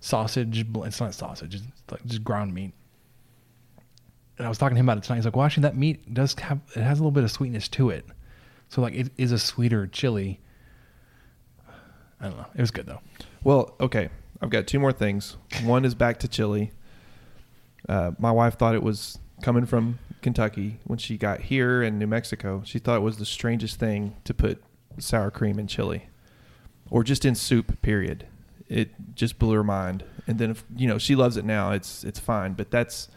sausage. 0.00 0.66
It's 0.74 1.00
not 1.00 1.14
sausage. 1.14 1.54
It's 1.54 1.64
like 1.90 2.04
just 2.04 2.24
ground 2.24 2.52
meat. 2.52 2.72
And 4.38 4.46
I 4.46 4.48
was 4.48 4.58
talking 4.58 4.74
to 4.74 4.80
him 4.80 4.86
about 4.86 4.98
it 4.98 5.04
tonight. 5.04 5.16
He's 5.16 5.24
like, 5.24 5.36
"Well, 5.36 5.44
actually, 5.46 5.62
that 5.62 5.76
meat 5.76 6.12
does 6.12 6.34
have 6.40 6.60
it 6.74 6.82
has 6.82 6.98
a 6.98 7.02
little 7.02 7.12
bit 7.12 7.24
of 7.24 7.30
sweetness 7.30 7.68
to 7.68 7.90
it. 7.90 8.04
So 8.68 8.82
like 8.82 8.94
it 8.94 9.12
is 9.16 9.32
a 9.32 9.38
sweeter 9.38 9.86
chili. 9.86 10.40
I 12.22 12.28
don't 12.28 12.36
know. 12.38 12.46
It 12.54 12.60
was 12.60 12.70
good 12.70 12.86
though. 12.86 13.00
Well, 13.42 13.74
okay. 13.80 14.08
I've 14.40 14.50
got 14.50 14.66
two 14.66 14.78
more 14.78 14.92
things. 14.92 15.36
One 15.64 15.84
is 15.84 15.94
back 15.94 16.18
to 16.20 16.28
chili. 16.28 16.72
Uh, 17.88 18.12
my 18.18 18.30
wife 18.30 18.56
thought 18.56 18.74
it 18.74 18.82
was 18.82 19.18
coming 19.42 19.66
from 19.66 19.98
Kentucky 20.20 20.78
when 20.84 20.98
she 20.98 21.18
got 21.18 21.40
here 21.40 21.82
in 21.82 21.98
New 21.98 22.06
Mexico. 22.06 22.62
She 22.64 22.78
thought 22.78 22.96
it 22.96 23.02
was 23.02 23.18
the 23.18 23.26
strangest 23.26 23.78
thing 23.78 24.16
to 24.24 24.32
put 24.32 24.62
sour 24.98 25.30
cream 25.30 25.58
in 25.58 25.66
chili, 25.66 26.08
or 26.90 27.02
just 27.02 27.24
in 27.24 27.34
soup. 27.34 27.82
Period. 27.82 28.26
It 28.68 29.14
just 29.14 29.38
blew 29.38 29.54
her 29.54 29.64
mind. 29.64 30.04
And 30.26 30.38
then, 30.38 30.52
if, 30.52 30.64
you 30.76 30.86
know, 30.86 30.98
she 30.98 31.14
loves 31.14 31.36
it 31.36 31.44
now. 31.44 31.72
It's 31.72 32.04
it's 32.04 32.20
fine. 32.20 32.54
But 32.54 32.70
that's 32.70 33.08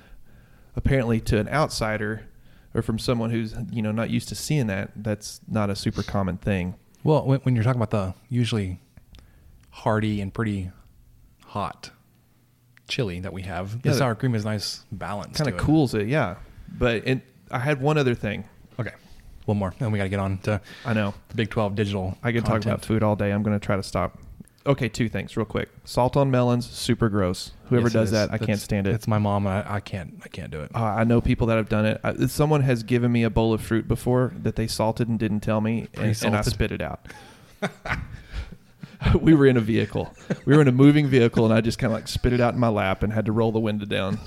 apparently 0.75 1.19
to 1.21 1.38
an 1.38 1.47
outsider, 1.50 2.27
or 2.74 2.81
from 2.81 3.00
someone 3.00 3.29
who's 3.29 3.55
you 3.71 3.81
know 3.81 3.91
not 3.91 4.09
used 4.09 4.29
to 4.29 4.35
seeing 4.35 4.67
that. 4.67 4.91
That's 4.95 5.41
not 5.47 5.69
a 5.69 5.75
super 5.75 6.03
common 6.03 6.38
thing. 6.38 6.75
Well, 7.03 7.25
when, 7.25 7.39
when 7.41 7.55
you're 7.55 7.63
talking 7.63 7.81
about 7.81 7.91
the 7.91 8.15
usually 8.29 8.79
hearty 9.75 10.22
and 10.22 10.34
pretty 10.34 10.72
hot 11.48 11.91
chili 12.88 13.20
that 13.22 13.34
we 13.34 13.41
have, 13.44 13.82
the 13.82 13.89
Yeah, 13.89 13.96
sour 13.96 14.15
cream 14.15 14.36
is 14.36 14.46
nice 14.46 14.84
balance. 14.91 15.38
Kind 15.38 15.50
to 15.50 15.55
of 15.55 15.60
it. 15.60 15.63
cools 15.63 15.94
it, 15.94 16.08
yeah. 16.08 16.36
But 16.77 17.08
it, 17.08 17.22
I 17.51 17.60
had 17.60 17.82
one 17.82 17.98
other 17.98 18.13
thing. 18.15 18.46
Okay, 18.79 18.94
one 19.46 19.58
more, 19.58 19.74
and 19.79 19.91
we 19.91 19.98
got 19.98 20.03
to 20.05 20.10
get 20.10 20.20
on 20.20 20.38
to 20.39 20.62
I 20.86 20.94
know. 20.94 21.13
the 21.29 21.36
Big 21.36 21.50
Twelve 21.50 21.75
digital. 21.75 22.17
I 22.24 22.32
can 22.32 22.41
talk 22.44 22.53
content. 22.53 22.74
about 22.75 22.86
food 22.86 23.03
all 23.03 23.15
day. 23.15 23.32
I'm 23.32 23.44
going 23.44 23.58
to 23.60 23.63
try 23.65 23.75
to 23.75 23.84
stop. 23.84 24.20
Okay, 24.67 24.89
two 24.89 25.08
things 25.10 25.38
real 25.38 25.46
quick. 25.46 25.70
Salt 25.84 26.17
on 26.17 26.32
melons, 26.32 26.67
super 26.67 27.08
gross. 27.08 27.51
Whoever 27.65 27.86
Yes, 27.88 27.94
does 27.94 28.08
is. 28.08 28.12
that, 28.13 28.29
I 28.29 28.32
That's- 28.34 28.46
can't 28.48 28.60
stand 28.60 28.88
it. 28.88 28.96
It's 28.96 29.08
my 29.08 29.20
mom. 29.20 29.46
And 29.46 29.55
I, 29.67 29.75
I 29.75 29.79
can't. 29.79 30.20
I 30.24 30.27
can't 30.27 30.50
do 30.51 30.62
it. 30.62 30.72
Uh, 30.74 30.79
I 30.84 31.03
know 31.03 31.22
people 31.22 31.46
that 31.48 31.58
have 31.58 31.70
done 31.70 31.86
it. 31.86 32.01
I, 32.03 32.25
someone 32.25 32.62
has 32.62 32.82
given 32.82 33.12
me 33.12 33.22
a 33.24 33.29
bowl 33.29 33.53
of 33.53 33.62
fruit 33.62 33.88
before 33.88 34.34
that 34.41 34.55
they 34.55 34.65
salted 34.65 35.08
and 35.08 35.20
didn't 35.20 35.41
tell 35.41 35.62
me, 35.62 35.82
and, 35.94 35.98
and 35.98 36.00
I 36.03 36.41
Pre-salted. 36.41 36.46
spit 36.53 36.72
it 36.72 36.82
out. 36.82 37.05
we 39.22 39.34
were 39.34 39.46
in 39.46 39.58
a 39.58 39.62
vehicle. 39.62 40.14
We 40.46 40.56
were 40.56 40.62
in 40.62 40.68
a 40.68 40.72
moving 40.72 41.08
vehicle, 41.08 41.46
and 41.46 41.54
I 41.54 41.62
just 41.62 41.80
kind 41.80 41.92
of 41.92 41.98
like 41.98 42.08
spit 42.08 42.34
it 42.34 42.42
out 42.42 42.54
in 42.54 42.60
my 42.60 42.70
lap 42.70 43.04
and 43.04 43.14
had 43.14 43.25
to 43.25 43.32
roll 43.32 43.52
the 43.52 43.60
window 43.60 43.86
down. 43.86 44.20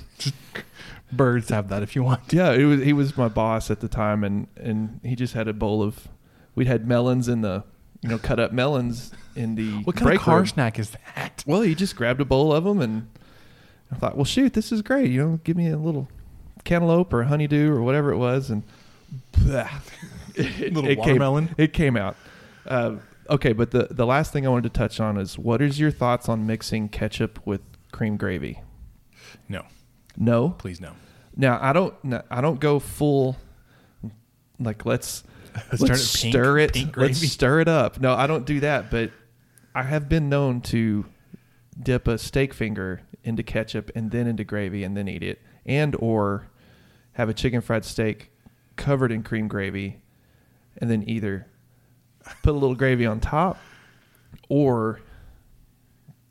Birds 1.11 1.49
have 1.49 1.69
that 1.69 1.81
if 1.81 1.95
you 1.95 2.03
want. 2.03 2.31
Yeah, 2.31 2.51
it 2.51 2.65
was. 2.65 2.83
He 2.83 2.93
was 2.93 3.17
my 3.17 3.27
boss 3.27 3.71
at 3.71 3.79
the 3.79 3.87
time, 3.87 4.23
and 4.23 4.47
and 4.57 4.99
he 5.03 5.15
just 5.15 5.33
had 5.33 5.47
a 5.47 5.53
bowl 5.53 5.81
of. 5.81 6.07
We'd 6.55 6.67
had 6.67 6.87
melons 6.87 7.27
in 7.27 7.41
the, 7.41 7.63
you 8.01 8.09
know, 8.09 8.17
cut 8.17 8.39
up 8.39 8.51
melons 8.51 9.11
in 9.35 9.55
the. 9.55 9.71
What 9.83 9.95
kind 9.95 10.05
break 10.05 10.19
of 10.19 10.25
car 10.25 10.37
room. 10.37 10.45
snack 10.45 10.77
is 10.77 10.91
that? 10.91 11.43
Well, 11.47 11.61
he 11.61 11.73
just 11.73 11.95
grabbed 11.95 12.21
a 12.21 12.25
bowl 12.25 12.53
of 12.53 12.63
them, 12.63 12.79
and 12.79 13.07
I 13.91 13.95
thought, 13.95 14.15
well, 14.15 14.25
shoot, 14.25 14.53
this 14.53 14.71
is 14.71 14.81
great. 14.83 15.09
You 15.09 15.23
know, 15.25 15.39
give 15.43 15.57
me 15.57 15.69
a 15.69 15.77
little 15.77 16.07
cantaloupe 16.63 17.11
or 17.13 17.23
honeydew 17.23 17.71
or 17.71 17.81
whatever 17.81 18.11
it 18.11 18.17
was, 18.17 18.51
and 18.51 18.63
blah, 19.31 19.69
it, 20.35 20.73
Little 20.73 20.89
it 20.89 20.97
watermelon? 20.99 21.47
Came, 21.47 21.55
it 21.57 21.73
came 21.73 21.97
out. 21.97 22.15
Uh, 22.67 22.95
okay, 23.29 23.53
but 23.53 23.71
the 23.71 23.87
the 23.91 24.05
last 24.05 24.33
thing 24.33 24.45
I 24.45 24.49
wanted 24.49 24.73
to 24.73 24.77
touch 24.77 24.99
on 24.99 25.17
is 25.17 25.37
what 25.37 25.61
is 25.61 25.79
your 25.79 25.91
thoughts 25.91 26.27
on 26.29 26.45
mixing 26.45 26.89
ketchup 26.89 27.39
with 27.45 27.61
cream 27.91 28.17
gravy? 28.17 28.61
No, 29.47 29.63
No, 30.17 30.49
please 30.51 30.81
no. 30.81 30.93
now 31.35 31.59
I 31.61 31.71
don't. 31.73 31.93
I 32.31 32.41
don't 32.41 32.59
go 32.59 32.79
full. 32.79 33.37
Like 34.59 34.85
let's 34.85 35.23
Let's 35.71 35.81
let's 35.81 36.15
it 36.15 36.21
pink- 36.21 36.33
stir 36.33 36.57
it. 36.59 36.97
let's 36.97 37.19
stir 37.31 37.59
it 37.61 37.67
up. 37.67 37.99
No, 37.99 38.13
I 38.13 38.27
don't 38.27 38.45
do 38.45 38.59
that, 38.59 38.91
but 38.91 39.11
I 39.73 39.83
have 39.83 40.07
been 40.09 40.29
known 40.29 40.61
to 40.61 41.05
dip 41.81 42.07
a 42.07 42.17
steak 42.17 42.53
finger 42.53 43.01
into 43.23 43.41
ketchup 43.43 43.89
and 43.95 44.11
then 44.11 44.27
into 44.27 44.43
gravy 44.43 44.83
and 44.83 44.95
then 44.95 45.07
eat 45.07 45.23
it, 45.23 45.41
and 45.65 45.95
or 45.99 46.49
have 47.13 47.29
a 47.29 47.33
chicken 47.33 47.61
fried 47.61 47.83
steak 47.85 48.31
covered 48.75 49.11
in 49.11 49.23
cream 49.23 49.47
gravy, 49.47 50.01
and 50.77 50.89
then 50.89 51.03
either 51.09 51.47
put 52.43 52.51
a 52.51 52.57
little 52.57 52.75
gravy 52.75 53.05
on 53.05 53.19
top 53.19 53.57
or 54.47 55.01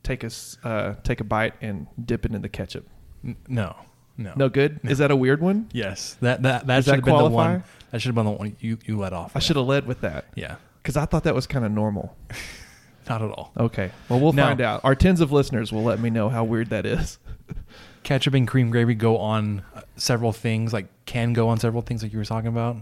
take 0.02 0.24
a 0.24 0.30
uh, 0.64 0.94
take 1.02 1.20
a 1.20 1.24
bite 1.24 1.54
and 1.60 1.86
dip 2.02 2.24
it 2.24 2.32
in 2.34 2.42
the 2.42 2.48
ketchup. 2.48 2.86
N- 3.24 3.36
No, 3.48 3.76
no, 4.16 4.32
No 4.36 4.48
good. 4.48 4.80
Is 4.84 4.98
that 4.98 5.10
a 5.10 5.16
weird 5.16 5.40
one? 5.40 5.68
Yes, 5.72 6.16
that 6.20 6.42
that 6.42 6.66
that 6.66 6.76
Does 6.76 6.84
should 6.84 6.90
that 6.92 6.96
have 6.96 7.04
been 7.04 7.16
the 7.24 7.30
one. 7.30 7.64
That 7.90 8.00
should 8.00 8.08
have 8.08 8.14
been 8.14 8.24
the 8.26 8.30
one 8.32 8.56
you 8.60 8.78
you 8.84 8.98
let 8.98 9.12
off. 9.12 9.32
I 9.34 9.38
should 9.38 9.56
have 9.56 9.66
led 9.66 9.86
with 9.86 10.00
that 10.02 10.26
Yeah, 10.34 10.56
because 10.82 10.96
I 10.96 11.04
thought 11.04 11.24
that 11.24 11.34
was 11.34 11.46
kind 11.46 11.64
of 11.64 11.72
normal. 11.72 12.16
not 13.08 13.22
at 13.22 13.30
all. 13.30 13.52
Okay. 13.56 13.90
Well, 14.08 14.20
we'll 14.20 14.32
No. 14.34 14.42
find 14.44 14.60
out. 14.60 14.82
Our 14.84 14.94
tens 14.94 15.20
of 15.22 15.32
listeners 15.32 15.72
will 15.72 15.82
let 15.84 15.98
me 15.98 16.10
know 16.10 16.28
how 16.28 16.44
weird 16.44 16.68
that 16.70 16.84
is. 16.84 17.18
Ketchup 18.02 18.34
and 18.34 18.46
cream 18.46 18.70
gravy 18.70 18.94
go 18.94 19.16
on 19.18 19.62
uh, 19.74 19.80
several 19.96 20.32
things. 20.32 20.72
Like 20.74 20.88
can 21.06 21.32
go 21.32 21.48
on 21.48 21.58
several 21.58 21.80
things, 21.82 22.02
like 22.02 22.12
you 22.12 22.18
were 22.18 22.24
talking 22.24 22.48
about, 22.48 22.76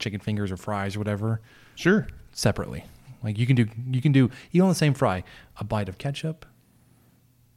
chicken 0.00 0.18
fingers 0.20 0.50
or 0.50 0.56
fries 0.56 0.96
or 0.96 0.98
whatever, 1.00 1.40
Sure. 1.76 2.06
Separately. 2.36 2.84
Like 3.24 3.36
you 3.38 3.46
can 3.48 3.56
do 3.56 3.66
you 3.90 4.00
can 4.00 4.12
do 4.12 4.30
even 4.52 4.62
on 4.66 4.68
the 4.68 4.74
same 4.76 4.94
fry, 4.94 5.24
a 5.58 5.64
bite 5.64 5.88
of 5.88 5.98
ketchup, 5.98 6.46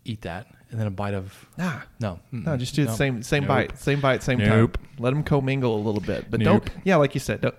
eat 0.04 0.22
that, 0.22 0.48
and 0.72 0.80
then 0.80 0.88
a 0.88 0.92
bite 0.92 1.14
of 1.14 1.46
Nah. 1.58 1.82
no, 2.00 2.20
No, 2.32 2.58
just 2.58 2.74
do 2.74 2.86
the 2.86 2.90
no. 2.92 2.96
same 2.96 3.22
same 3.22 3.44
Nope. 3.44 3.48
bite, 3.50 3.78
same 3.78 4.02
bite, 4.02 4.24
same 4.24 4.40
Nope. 4.40 4.78
time. 4.78 4.88
Let 4.98 5.12
them 5.12 5.22
commingle 5.24 5.76
a 5.76 5.82
little 5.84 6.02
bit, 6.02 6.32
but 6.32 6.40
Nope. 6.40 6.66
don't. 6.66 6.78
Yeah, 6.86 6.96
like 6.96 7.14
you 7.14 7.20
said, 7.20 7.42
don't. 7.42 7.56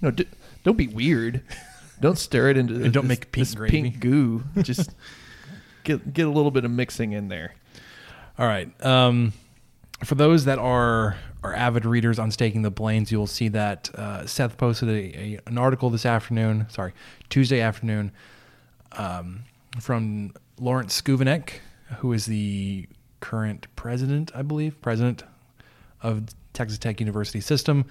No, 0.00 0.10
d- 0.12 0.28
don't 0.62 0.76
be 0.76 0.86
weird. 0.86 1.42
Don't 2.00 2.16
stir 2.16 2.48
it 2.48 2.56
into. 2.56 2.82
And 2.82 2.94
don't 2.94 3.06
make 3.06 3.30
pink 3.30 3.46
this 3.46 3.54
pink 3.70 4.00
goo. 4.00 4.42
Just 4.62 4.94
get 5.84 6.14
get 6.14 6.26
a 6.26 6.30
little 6.30 6.50
bit 6.50 6.64
of 6.64 6.70
mixing 6.70 7.12
in 7.12 7.28
there. 7.28 7.54
All 8.38 8.46
right. 8.46 8.72
Um, 8.82 9.34
for 10.02 10.14
those 10.14 10.46
that 10.46 10.58
are 10.58 11.16
are 11.42 11.54
avid 11.54 11.84
readers 11.84 12.18
on 12.18 12.30
Staking 12.30 12.62
the 12.62 12.70
Plains, 12.70 13.10
you'll 13.10 13.26
see 13.26 13.48
that 13.48 13.94
uh, 13.94 14.26
Seth 14.26 14.56
posted 14.56 14.88
a, 14.88 14.92
a, 14.92 15.38
an 15.46 15.58
article 15.58 15.90
this 15.90 16.04
afternoon. 16.04 16.66
Sorry, 16.68 16.92
Tuesday 17.28 17.60
afternoon, 17.60 18.12
um, 18.92 19.44
from 19.80 20.32
Lawrence 20.58 21.00
Schovanec, 21.00 21.54
who 21.98 22.12
is 22.12 22.26
the 22.26 22.86
current 23.20 23.66
president, 23.76 24.30
I 24.34 24.42
believe, 24.42 24.80
president 24.80 25.22
of 26.02 26.24
Texas 26.52 26.78
Tech 26.78 27.00
University 27.00 27.40
system, 27.40 27.84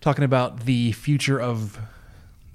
talking 0.00 0.24
about 0.24 0.64
the 0.64 0.92
future 0.92 1.40
of 1.40 1.78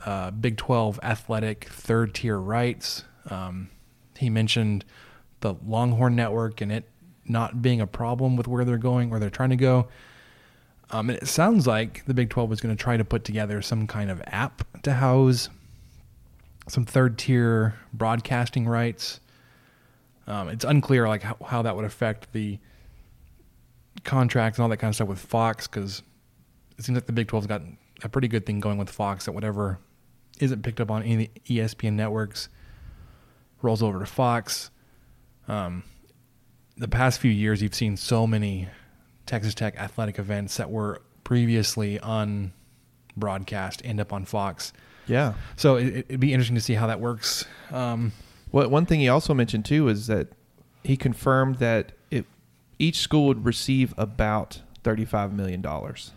uh, 0.05 0.31
Big 0.31 0.57
12 0.57 0.99
athletic 1.03 1.65
third 1.65 2.13
tier 2.13 2.37
rights. 2.37 3.03
Um, 3.29 3.69
he 4.17 4.29
mentioned 4.29 4.85
the 5.41 5.55
Longhorn 5.65 6.15
Network 6.15 6.61
and 6.61 6.71
it 6.71 6.89
not 7.29 7.61
being 7.61 7.81
a 7.81 7.87
problem 7.87 8.35
with 8.35 8.47
where 8.47 8.65
they're 8.65 8.77
going 8.77 9.11
or 9.11 9.19
they're 9.19 9.29
trying 9.29 9.49
to 9.49 9.55
go. 9.55 9.87
Um, 10.89 11.09
and 11.09 11.19
it 11.19 11.27
sounds 11.27 11.67
like 11.67 12.05
the 12.05 12.13
Big 12.13 12.29
12 12.29 12.53
is 12.53 12.61
going 12.61 12.75
to 12.75 12.81
try 12.81 12.95
to 12.95 13.03
put 13.03 13.23
together 13.23 13.61
some 13.61 13.87
kind 13.87 14.09
of 14.09 14.21
app 14.27 14.65
to 14.83 14.93
house 14.93 15.49
some 16.67 16.85
third 16.85 17.17
tier 17.17 17.75
broadcasting 17.93 18.67
rights. 18.67 19.19
Um, 20.27 20.49
it's 20.49 20.65
unclear 20.65 21.07
like 21.07 21.23
how, 21.23 21.37
how 21.45 21.61
that 21.61 21.75
would 21.75 21.85
affect 21.85 22.31
the 22.33 22.59
contracts 24.03 24.57
and 24.57 24.63
all 24.63 24.69
that 24.69 24.77
kind 24.77 24.89
of 24.89 24.95
stuff 24.95 25.07
with 25.07 25.19
Fox 25.19 25.67
because 25.67 26.03
it 26.77 26.85
seems 26.85 26.95
like 26.95 27.05
the 27.05 27.13
Big 27.13 27.27
12's 27.27 27.47
got 27.47 27.61
a 28.03 28.09
pretty 28.09 28.27
good 28.27 28.45
thing 28.45 28.59
going 28.59 28.77
with 28.77 28.89
Fox 28.89 29.25
that 29.25 29.31
whatever 29.31 29.79
isn't 30.39 30.61
picked 30.61 30.79
up 30.79 30.91
on 30.91 31.03
any 31.03 31.25
of 31.25 31.33
the 31.45 31.57
ESPN 31.57 31.93
networks 31.93 32.49
rolls 33.61 33.81
over 33.81 33.99
to 33.99 34.05
Fox. 34.05 34.69
Um, 35.47 35.83
the 36.77 36.87
past 36.87 37.19
few 37.19 37.31
years, 37.31 37.61
you've 37.61 37.75
seen 37.75 37.97
so 37.97 38.27
many 38.27 38.67
Texas 39.25 39.53
Tech 39.53 39.75
athletic 39.77 40.19
events 40.19 40.57
that 40.57 40.69
were 40.69 41.01
previously 41.23 41.99
on 41.99 42.53
broadcast 43.15 43.81
end 43.83 43.99
up 43.99 44.13
on 44.13 44.25
Fox. 44.25 44.73
Yeah. 45.07 45.33
So 45.55 45.75
it, 45.77 46.05
it'd 46.09 46.19
be 46.19 46.33
interesting 46.33 46.55
to 46.55 46.61
see 46.61 46.73
how 46.75 46.87
that 46.87 46.99
works. 46.99 47.45
Um, 47.71 48.11
What 48.51 48.69
one 48.71 48.85
thing 48.85 48.99
he 48.99 49.09
also 49.09 49.33
mentioned 49.33 49.65
too 49.65 49.87
is 49.89 50.07
that 50.07 50.27
he 50.83 50.95
confirmed 50.97 51.55
that 51.55 51.91
it 52.11 52.25
each 52.79 52.97
school 52.99 53.25
would 53.27 53.43
receive 53.45 53.93
about 53.97 54.61
thirty 54.83 55.03
five 55.05 55.33
million 55.33 55.61
dollars. 55.61 56.11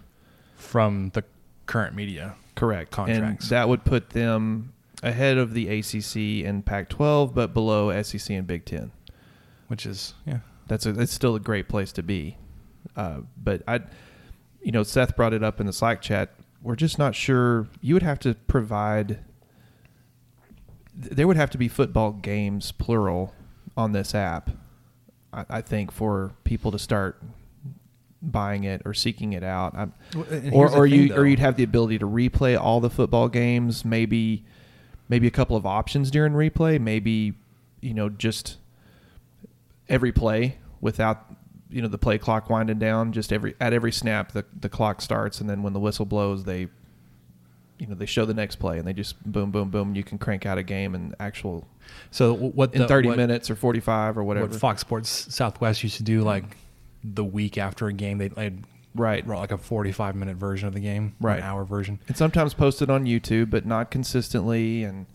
from 0.57 1.11
the 1.15 1.25
current 1.67 1.95
media. 1.97 2.35
Correct. 2.55 2.91
Contracts. 2.91 3.45
And 3.47 3.51
that 3.51 3.69
would 3.69 3.85
put 3.85 4.11
them 4.11 4.73
ahead 5.03 5.39
of 5.39 5.55
the 5.55 5.69
ACC 5.69 6.47
and 6.47 6.65
Pac-12, 6.67 7.33
but 7.33 7.55
below 7.55 8.03
SEC 8.03 8.29
and 8.37 8.47
Big 8.47 8.67
Ten. 8.67 8.93
which 9.69 9.87
is 9.87 10.13
yeah. 10.27 10.41
That's 10.71 10.87
a, 10.87 10.93
that's 10.93 11.13
still 11.13 11.35
a 11.35 11.41
great 11.41 11.69
place 11.69 11.91
to 11.95 12.03
be. 12.05 12.37
Uh, 12.95 13.23
but 13.37 13.63
I, 13.67 13.81
you 14.63 14.71
know, 14.71 14.85
Seth 14.85 15.17
brought 15.17 15.35
it 15.35 15.43
up 15.43 15.59
in 15.59 15.67
the 15.67 15.73
Slack 15.73 16.01
chat. 16.01 16.31
We're 16.63 16.77
just 16.77 16.97
not 16.97 17.17
sure. 17.17 17.67
You 17.81 17.95
would 17.95 18.05
have 18.05 18.21
to 18.21 18.35
provide. 18.47 19.19
There 20.95 21.27
would 21.27 21.37
have 21.37 21.51
to 21.51 21.59
be 21.59 21.67
football 21.67 22.13
games 22.13 22.71
plural 22.71 23.35
on 23.77 23.91
this 23.91 24.15
app. 24.15 24.51
I, 25.33 25.45
I 25.51 25.61
think 25.61 25.91
for 25.91 26.35
people 26.45 26.71
to 26.71 26.79
start 26.79 27.21
buying 28.23 28.63
it 28.63 28.83
or 28.85 28.95
seeking 28.95 29.33
it 29.33 29.43
out. 29.43 29.75
I'm, 29.75 29.93
Well, 30.15 30.53
or 30.53 30.71
or 30.71 30.87
you 30.87 31.09
though. 31.09 31.17
or 31.17 31.27
you'd 31.27 31.41
have 31.41 31.57
the 31.57 31.65
ability 31.65 31.99
to 31.99 32.07
replay 32.07 32.57
all 32.57 32.79
the 32.79 32.91
football 32.91 33.29
games. 33.29 33.85
Maybe 33.85 34.45
maybe 35.09 35.27
a 35.27 35.33
couple 35.33 35.57
of 35.57 35.67
options 35.67 36.13
during 36.13 36.33
replay. 36.35 36.81
Maybe 36.81 37.33
you 37.81 37.93
know 37.93 38.09
just 38.09 38.59
every 39.91 40.13
play 40.13 40.57
without 40.81 41.27
you 41.69 41.83
know 41.83 41.89
the 41.89 41.99
play 41.99 42.17
clock 42.19 42.49
winding 42.49 42.79
down. 42.79 43.13
Just 43.13 43.33
every 43.33 43.55
at 43.61 43.73
every 43.73 43.93
snap 43.93 44.33
the 44.33 44.45
the 44.59 44.69
clock 44.69 45.01
starts, 45.03 45.41
and 45.41 45.51
then 45.51 45.63
when 45.63 45.73
the 45.73 45.81
whistle 45.81 46.07
blows, 46.07 46.45
they 46.45 46.69
you 47.79 47.87
know 47.87 47.95
they 47.95 48.07
show 48.07 48.25
the 48.25 48.35
next 48.35 48.57
play, 48.57 48.79
and 48.79 48.87
they 48.87 48.93
just 48.93 49.23
boom 49.31 49.51
boom 49.51 49.71
boom. 49.71 49.95
You 49.95 50.03
can 50.05 50.19
crank 50.19 50.47
out 50.47 50.59
a 50.59 50.63
game 50.63 50.95
and 50.95 51.15
actual 51.21 51.67
So 52.11 52.35
what 52.35 52.75
in 52.75 52.83
the- 52.83 52.89
thirty 52.89 53.09
what- 53.09 53.17
minutes 53.17 53.51
or 53.51 53.57
forty 53.57 53.81
five 53.81 54.17
or 54.19 54.25
whatever. 54.25 54.47
What 54.49 54.57
Fox 54.61 54.81
Sports 54.81 55.35
Southwest 55.35 55.83
used 55.83 55.97
to 55.97 56.03
do, 56.03 56.23
like 56.23 56.57
the 57.05 57.25
week 57.25 57.57
after 57.59 57.87
a 57.87 57.93
game, 57.93 58.19
they 58.19 58.29
they'd 58.29 58.65
Right. 58.93 59.25
like 59.27 59.53
a 59.53 59.57
forty-five 59.59 60.17
minute 60.17 60.37
version 60.37 60.67
of 60.67 60.75
the 60.75 60.81
game, 60.81 61.15
Right. 61.21 61.39
an 61.39 61.45
hour 61.45 61.65
version. 61.65 62.01
and 62.09 62.17
sometimes 62.17 62.55
posted 62.55 62.91
on 62.91 63.05
YouTube, 63.05 63.49
but 63.49 63.65
not 63.65 63.89
consistently. 63.93 64.83
And 64.83 65.07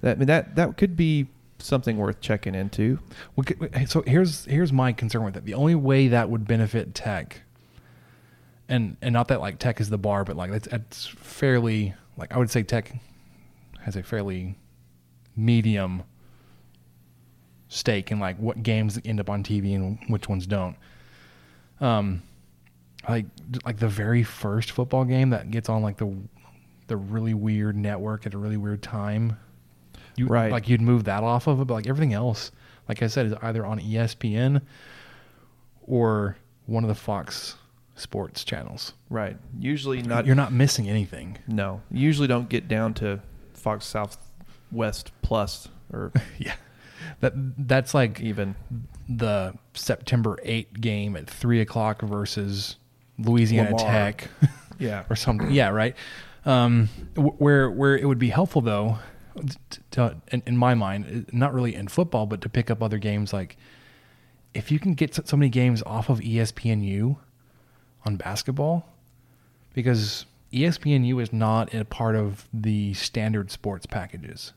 that 0.00 0.16
I 0.16 0.18
mean 0.18 0.26
that 0.26 0.56
that 0.56 0.76
could 0.76 0.96
be 0.96 1.28
something 1.58 1.96
worth 1.96 2.20
checking 2.20 2.54
into. 2.54 2.98
Well, 3.36 3.46
So 3.86 4.02
here's 4.06 4.44
here's 4.44 4.72
my 4.72 4.92
concern 4.92 5.24
with 5.24 5.36
it. 5.36 5.44
The 5.44 5.54
only 5.54 5.74
way 5.74 6.08
that 6.08 6.30
would 6.30 6.46
benefit 6.46 6.94
Tech, 6.94 7.42
and 8.68 8.96
and 9.02 9.12
not 9.12 9.28
that 9.28 9.40
like 9.40 9.58
Tech 9.58 9.80
is 9.80 9.90
the 9.90 9.98
bar, 9.98 10.24
but 10.24 10.36
like 10.36 10.50
it's, 10.50 10.66
it's 10.68 11.06
fairly 11.06 11.94
like 12.16 12.32
I 12.32 12.38
would 12.38 12.50
say 12.50 12.62
Tech 12.62 12.92
has 13.80 13.96
a 13.96 14.02
fairly 14.02 14.56
medium 15.36 16.02
stake 17.68 18.10
in 18.10 18.20
like 18.20 18.38
what 18.38 18.62
games 18.62 18.98
end 19.04 19.20
up 19.20 19.28
on 19.28 19.42
TV 19.42 19.74
and 19.74 19.98
which 20.08 20.28
ones 20.28 20.46
don't. 20.46 20.76
Um, 21.80 22.22
like 23.08 23.26
like 23.64 23.78
the 23.78 23.88
very 23.88 24.22
first 24.22 24.70
football 24.70 25.04
game 25.04 25.30
that 25.30 25.50
gets 25.50 25.68
on 25.68 25.82
like 25.82 25.96
the 25.98 26.14
the 26.86 26.96
really 26.96 27.34
weird 27.34 27.76
network 27.76 28.26
at 28.26 28.34
a 28.34 28.38
really 28.38 28.56
weird 28.56 28.82
time. 28.82 29.38
You, 30.16 30.26
Right. 30.26 30.52
Like 30.52 30.68
you'd 30.68 30.80
move 30.80 31.04
that 31.04 31.22
off 31.22 31.46
of 31.46 31.60
it, 31.60 31.64
but 31.66 31.74
like 31.74 31.86
everything 31.86 32.12
else, 32.12 32.52
like 32.88 33.02
I 33.02 33.06
said, 33.08 33.26
is 33.26 33.34
either 33.42 33.64
on 33.66 33.80
ESPN 33.80 34.62
or 35.86 36.36
one 36.66 36.84
of 36.84 36.88
the 36.88 36.94
Fox 36.94 37.56
Sports 37.96 38.44
channels. 38.44 38.94
Right. 39.10 39.36
Usually 39.58 40.02
not. 40.02 40.26
You're 40.26 40.34
not 40.34 40.52
missing 40.52 40.88
anything. 40.88 41.38
No. 41.46 41.80
Usually 41.90 42.26
don't 42.28 42.48
get 42.48 42.66
down 42.68 42.94
to 42.94 43.20
Fox 43.52 43.84
Southwest 43.86 45.12
Plus 45.22 45.68
or 45.92 46.12
Yeah. 46.38 46.54
That 47.20 47.34
that's 47.68 47.94
like 47.94 48.20
even. 48.20 48.54
the 49.08 49.54
September 49.74 50.38
8 50.42 50.80
game 50.80 51.16
at 51.16 51.28
three 51.28 51.60
o'clock 51.60 52.00
versus 52.02 52.76
Louisiana 53.18 53.76
Lamar. 53.76 53.90
Tech. 53.92 54.28
Yeah. 54.78 55.04
or 55.10 55.16
something. 55.16 55.50
Yeah, 55.50 55.68
right. 55.68 55.94
Um, 56.46 56.88
where 57.16 57.70
where 57.70 57.96
it 57.96 58.06
would 58.06 58.18
be 58.18 58.28
helpful 58.30 58.60
though, 58.62 58.98
to, 59.92 60.16
in, 60.30 60.42
in 60.46 60.56
my 60.56 60.74
mind, 60.74 61.26
not 61.32 61.52
really 61.54 61.74
in 61.74 61.88
football, 61.88 62.26
but 62.26 62.40
to 62.42 62.48
pick 62.48 62.70
up 62.70 62.82
other 62.82 62.98
games 62.98 63.32
like 63.32 63.56
if 64.54 64.70
you 64.70 64.78
can 64.78 64.94
get 64.94 65.14
so 65.14 65.36
many 65.36 65.48
games 65.48 65.82
off 65.84 66.08
of 66.08 66.20
ESPNU 66.20 67.16
on 68.06 68.16
basketball, 68.16 68.86
because 69.74 70.26
ESPNU 70.52 71.20
is 71.20 71.32
not 71.32 71.74
a 71.74 71.84
part 71.84 72.14
of 72.14 72.48
the 72.54 72.94
standard 72.94 73.50
sports 73.50 73.84
packages. 73.84 74.52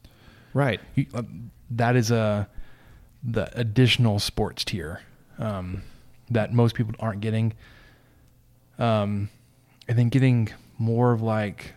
Right. 0.54 0.80
You, 0.96 1.08
uh, 1.14 1.24
that 1.72 1.96
is 1.96 2.12
a 2.12 2.48
the 3.24 3.50
additional 3.60 4.20
sports 4.20 4.64
tier 4.64 5.02
um, 5.40 5.82
that 6.30 6.54
most 6.54 6.76
people 6.76 6.94
aren't 7.00 7.22
getting. 7.22 7.54
Um, 8.78 9.30
and 9.88 9.98
then 9.98 10.10
getting 10.10 10.50
more 10.78 11.14
of 11.14 11.22
like 11.24 11.74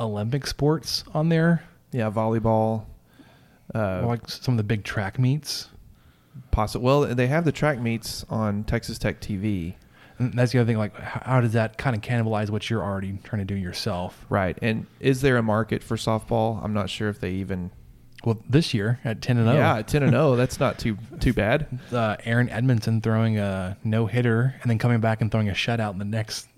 Olympic 0.00 0.46
sports 0.46 1.04
on 1.12 1.28
there, 1.28 1.62
Yeah, 1.92 2.10
volleyball. 2.10 2.84
Uh, 3.74 4.04
like 4.06 4.28
some 4.28 4.54
of 4.54 4.58
the 4.58 4.64
big 4.64 4.84
track 4.84 5.18
meets. 5.18 5.68
Possible. 6.50 6.84
well, 6.84 7.00
they 7.14 7.26
have 7.26 7.44
the 7.44 7.52
track 7.52 7.78
meets 7.78 8.24
on 8.30 8.64
Texas 8.64 8.98
Tech 8.98 9.20
TV, 9.20 9.74
And 10.18 10.32
that's 10.32 10.52
the 10.52 10.58
other 10.58 10.66
thing. 10.66 10.78
Like, 10.78 10.94
how 10.98 11.42
does 11.42 11.52
that 11.52 11.76
kind 11.76 11.94
of 11.94 12.00
cannibalize 12.02 12.48
what 12.48 12.70
you're 12.70 12.82
already 12.82 13.18
trying 13.22 13.40
to 13.40 13.54
do 13.54 13.54
yourself? 13.54 14.24
right? 14.30 14.58
And 14.62 14.86
is 14.98 15.20
there 15.20 15.36
a 15.36 15.42
market 15.42 15.82
for 15.82 15.96
softball? 15.96 16.62
I'm 16.64 16.72
not 16.72 16.88
sure 16.88 17.08
if 17.08 17.20
they 17.20 17.32
even. 17.32 17.70
Well, 18.24 18.38
this 18.48 18.72
year 18.72 19.00
at 19.04 19.20
ten 19.20 19.36
and 19.36 19.48
oh. 19.48 19.52
zero, 19.52 19.62
Yeah, 19.62 19.82
ten 19.82 20.02
and 20.02 20.12
zero. 20.12 20.36
That's 20.36 20.58
not 20.60 20.78
too 20.78 20.96
too 21.20 21.32
bad. 21.32 21.66
uh, 21.92 22.16
Erin 22.24 22.48
Edmoundson 22.48 23.02
throwing 23.02 23.38
a 23.38 23.76
no 23.84 24.06
hitter 24.06 24.54
and 24.62 24.70
then 24.70 24.78
coming 24.78 25.00
back 25.00 25.20
and 25.20 25.30
throwing 25.30 25.48
a 25.48 25.52
shutout 25.52 25.92
in 25.92 25.98
the 25.98 26.04
next 26.04 26.48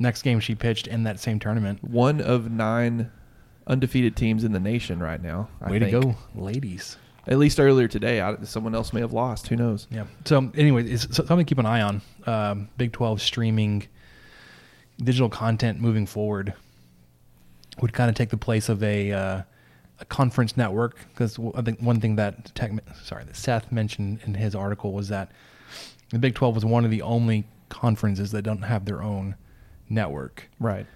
next 0.00 0.22
game 0.22 0.40
she 0.40 0.54
pitched 0.54 0.86
in 0.86 1.04
that 1.04 1.20
same 1.20 1.38
tournament. 1.38 1.84
One 1.84 2.20
of 2.20 2.50
nine 2.50 3.12
undefeated 3.66 4.16
teams 4.16 4.44
in 4.44 4.52
the 4.52 4.60
nation 4.60 5.00
right 5.00 5.22
now. 5.22 5.48
I 5.60 5.70
Way 5.70 5.78
think. 5.80 5.92
to 5.92 6.00
go, 6.00 6.14
ladies! 6.34 6.96
At 7.26 7.38
least 7.38 7.60
earlier 7.60 7.86
today, 7.86 8.20
I, 8.20 8.36
someone 8.42 8.74
else 8.74 8.92
may 8.92 9.00
have 9.00 9.12
lost. 9.12 9.48
Who 9.48 9.56
knows? 9.56 9.86
Yeah. 9.90 10.06
So, 10.24 10.50
anyway, 10.56 10.88
it's 10.88 11.02
so- 11.04 11.24
something 11.24 11.38
to 11.38 11.44
keep 11.44 11.58
an 11.58 11.66
eye 11.66 11.82
on. 11.82 12.02
Um, 12.26 12.68
Big 12.76 12.92
Twelve 12.92 13.20
streaming 13.20 13.86
digital 14.98 15.28
content 15.28 15.80
moving 15.80 16.06
forward 16.06 16.54
would 17.80 17.92
kind 17.92 18.10
of 18.10 18.16
take 18.16 18.28
the 18.30 18.36
place 18.36 18.68
of 18.68 18.82
a, 18.82 19.12
uh, 19.12 19.42
a 20.00 20.04
conference 20.06 20.56
network 20.56 20.98
because 21.10 21.38
I 21.54 21.62
think 21.62 21.80
one 21.80 22.00
thing 22.00 22.16
that 22.16 22.54
tech, 22.54 22.72
sorry 23.02 23.24
that 23.24 23.36
Seth 23.36 23.70
mentioned 23.72 24.20
in 24.24 24.34
his 24.34 24.54
article 24.54 24.92
was 24.92 25.08
that 25.08 25.30
the 26.10 26.18
Big 26.18 26.34
Twelve 26.34 26.54
was 26.54 26.64
one 26.64 26.84
of 26.84 26.90
the 26.90 27.02
only 27.02 27.44
conferences 27.68 28.32
that 28.32 28.42
don't 28.42 28.62
have 28.62 28.84
their 28.84 29.02
own 29.02 29.36
network. 29.88 30.48
Right. 30.58 30.86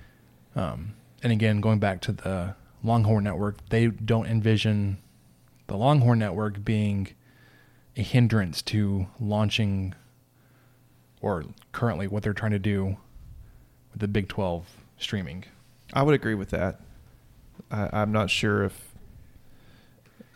Um, 0.57 0.95
and 1.25 1.33
again, 1.33 1.63
going 1.63 1.79
back 1.79 2.03
to 2.03 2.13
the 2.13 2.55
Longhorn 2.85 3.25
Network, 3.25 3.57
they 3.71 3.87
don't 3.87 4.27
envision 4.27 4.99
the 5.67 5.77
Longhorn 5.77 6.19
Network 6.19 6.63
being 6.63 7.09
a 7.97 8.03
hindrance 8.03 8.61
to 8.61 9.07
launching 9.19 9.95
or 11.23 11.45
currently 11.73 12.07
what 12.07 12.23
they're 12.23 12.35
trying 12.35 12.51
to 12.53 12.59
do 12.59 12.99
with 13.91 14.01
the 14.01 14.09
Big 14.09 14.29
12 14.29 14.67
streaming. 14.99 15.45
I 15.95 16.03
would 16.03 16.15
agree 16.15 16.35
with 16.35 16.51
that. 16.51 16.81
I, 17.71 17.89
I'm 17.93 18.13
not 18.13 18.29
sure 18.29 18.65
if. 18.65 18.93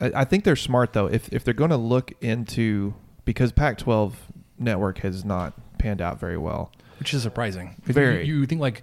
I, 0.01 0.13
I 0.15 0.25
think 0.25 0.45
they're 0.45 0.57
smart 0.57 0.95
though. 0.95 1.07
If 1.07 1.31
if 1.33 1.45
they're 1.45 1.53
going 1.53 1.71
to 1.71 1.77
look 1.77 2.13
into 2.23 2.95
because 3.27 3.53
Pac-12 3.53 4.15
network 4.59 4.99
has 4.99 5.23
not 5.23 5.53
panned 5.77 6.01
out 6.01 6.19
very 6.19 6.39
well. 6.39 6.73
Which 6.99 7.13
is 7.13 7.23
surprising. 7.23 7.77
Very. 7.85 8.25
You, 8.25 8.41
you 8.41 8.47
think 8.47 8.63
like 8.63 8.83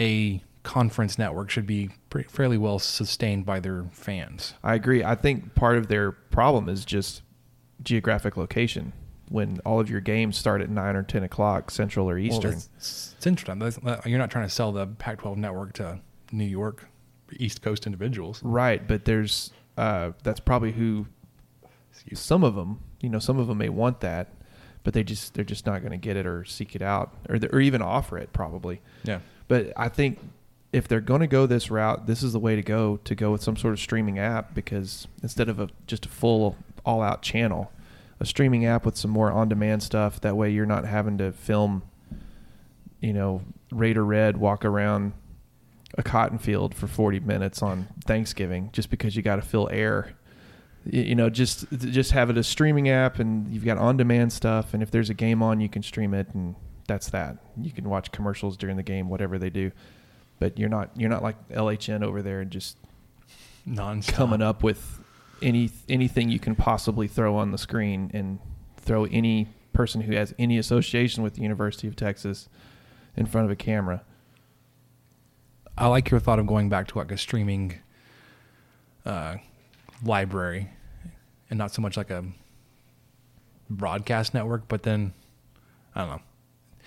a 0.00 0.42
conference 0.68 1.18
network 1.18 1.48
should 1.48 1.66
be 1.66 1.88
pretty, 2.10 2.28
fairly 2.28 2.58
well 2.58 2.78
sustained 2.78 3.46
by 3.46 3.58
their 3.58 3.84
fans. 3.90 4.52
I 4.62 4.74
agree. 4.74 5.02
I 5.02 5.14
think 5.14 5.54
part 5.54 5.78
of 5.78 5.88
their 5.88 6.12
problem 6.12 6.68
is 6.68 6.84
just 6.84 7.22
geographic 7.82 8.36
location. 8.36 8.92
When 9.30 9.60
all 9.64 9.80
of 9.80 9.88
your 9.88 10.02
games 10.02 10.36
start 10.36 10.60
at 10.60 10.68
nine 10.68 10.94
or 10.94 11.02
ten 11.02 11.22
o'clock 11.22 11.70
Central 11.70 12.08
or 12.08 12.18
Eastern, 12.18 12.50
that's 12.50 13.14
Central 13.18 13.46
Time. 13.46 13.58
That's, 13.58 13.78
uh, 13.78 14.02
you're 14.04 14.18
not 14.18 14.30
trying 14.30 14.46
to 14.46 14.54
sell 14.54 14.70
the 14.72 14.86
Pac-12 14.86 15.38
network 15.38 15.72
to 15.74 16.00
New 16.32 16.44
York, 16.44 16.86
East 17.32 17.62
Coast 17.62 17.86
individuals. 17.86 18.42
right? 18.42 18.86
But 18.86 19.06
there's 19.06 19.50
uh, 19.78 20.12
that's 20.22 20.40
probably 20.40 20.72
who 20.72 21.06
some 22.12 22.44
of 22.44 22.54
them. 22.54 22.80
You 23.00 23.08
know, 23.08 23.18
some 23.18 23.38
of 23.38 23.46
them 23.46 23.56
may 23.56 23.70
want 23.70 24.00
that, 24.00 24.34
but 24.84 24.92
they 24.92 25.02
just 25.02 25.32
they're 25.32 25.44
just 25.44 25.64
not 25.64 25.80
going 25.80 25.92
to 25.92 25.98
get 25.98 26.16
it 26.16 26.26
or 26.26 26.44
seek 26.44 26.74
it 26.76 26.82
out 26.82 27.14
or 27.30 27.38
or 27.52 27.60
even 27.60 27.80
offer 27.80 28.18
it 28.18 28.34
probably. 28.34 28.82
Yeah. 29.04 29.20
But 29.46 29.72
I 29.76 29.88
think 29.88 30.18
if 30.72 30.86
they're 30.86 31.00
going 31.00 31.20
to 31.20 31.26
go 31.26 31.46
this 31.46 31.70
route, 31.70 32.06
this 32.06 32.22
is 32.22 32.32
the 32.32 32.38
way 32.38 32.54
to 32.54 32.62
go 32.62 32.98
to 33.04 33.14
go 33.14 33.32
with 33.32 33.42
some 33.42 33.56
sort 33.56 33.72
of 33.72 33.80
streaming 33.80 34.18
app 34.18 34.54
because 34.54 35.08
instead 35.22 35.48
of 35.48 35.58
a 35.58 35.68
just 35.86 36.06
a 36.06 36.08
full 36.08 36.56
all 36.84 37.02
out 37.02 37.22
channel, 37.22 37.72
a 38.20 38.26
streaming 38.26 38.66
app 38.66 38.84
with 38.84 38.96
some 38.96 39.10
more 39.10 39.30
on 39.30 39.48
demand 39.48 39.82
stuff. 39.82 40.20
That 40.20 40.36
way 40.36 40.50
you're 40.50 40.66
not 40.66 40.84
having 40.84 41.18
to 41.18 41.32
film, 41.32 41.82
you 43.00 43.12
know, 43.12 43.42
Raider 43.70 44.04
Red 44.04 44.36
walk 44.36 44.64
around 44.64 45.12
a 45.96 46.02
cotton 46.02 46.38
field 46.38 46.74
for 46.74 46.86
40 46.86 47.20
minutes 47.20 47.62
on 47.62 47.88
Thanksgiving 48.04 48.70
just 48.72 48.90
because 48.90 49.16
you 49.16 49.22
got 49.22 49.36
to 49.36 49.42
fill 49.42 49.68
air. 49.70 50.14
You 50.84 51.14
know, 51.14 51.28
just 51.28 51.66
just 51.70 52.12
have 52.12 52.30
it 52.30 52.38
a 52.38 52.42
streaming 52.42 52.88
app 52.88 53.18
and 53.18 53.50
you've 53.52 53.64
got 53.64 53.78
on 53.78 53.96
demand 53.96 54.32
stuff. 54.32 54.74
And 54.74 54.82
if 54.82 54.90
there's 54.90 55.10
a 55.10 55.14
game 55.14 55.42
on, 55.42 55.60
you 55.60 55.68
can 55.68 55.82
stream 55.82 56.14
it 56.14 56.28
and 56.34 56.54
that's 56.86 57.10
that. 57.10 57.36
You 57.60 57.70
can 57.70 57.88
watch 57.88 58.10
commercials 58.10 58.56
during 58.56 58.76
the 58.76 58.82
game, 58.82 59.08
whatever 59.08 59.38
they 59.38 59.50
do. 59.50 59.70
But 60.38 60.58
you're 60.58 60.68
not 60.68 60.90
you're 60.96 61.10
not 61.10 61.22
like 61.22 61.48
LHN 61.48 62.02
over 62.02 62.22
there 62.22 62.40
and 62.40 62.50
just 62.50 62.76
non 63.66 64.02
coming 64.02 64.42
up 64.42 64.62
with 64.62 65.00
any 65.42 65.70
anything 65.88 66.28
you 66.28 66.38
can 66.38 66.54
possibly 66.54 67.08
throw 67.08 67.36
on 67.36 67.50
the 67.50 67.58
screen 67.58 68.10
and 68.14 68.38
throw 68.76 69.04
any 69.06 69.48
person 69.72 70.00
who 70.02 70.14
has 70.14 70.34
any 70.38 70.58
association 70.58 71.22
with 71.22 71.34
the 71.34 71.42
University 71.42 71.86
of 71.86 71.94
Texas 71.96 72.48
in 73.16 73.26
front 73.26 73.44
of 73.44 73.50
a 73.50 73.56
camera. 73.56 74.02
I 75.76 75.86
like 75.86 76.10
your 76.10 76.18
thought 76.18 76.38
of 76.38 76.46
going 76.46 76.68
back 76.68 76.88
to 76.88 76.98
like 76.98 77.12
a 77.12 77.18
streaming 77.18 77.78
uh, 79.06 79.36
library 80.04 80.68
and 81.50 81.58
not 81.58 81.72
so 81.72 81.80
much 81.80 81.96
like 81.96 82.10
a 82.10 82.24
broadcast 83.70 84.34
network, 84.34 84.66
but 84.66 84.82
then 84.82 85.12
I 85.94 86.00
don't 86.00 86.10
know. 86.10 86.22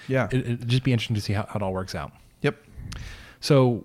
Yeah. 0.08 0.28
It, 0.32 0.40
it'd 0.40 0.68
just 0.68 0.84
be 0.84 0.92
interesting 0.92 1.16
to 1.16 1.22
see 1.22 1.34
how, 1.34 1.46
how 1.48 1.58
it 1.58 1.62
all 1.62 1.74
works 1.74 1.96
out. 1.96 2.12
yep. 2.42 2.58
So 3.41 3.84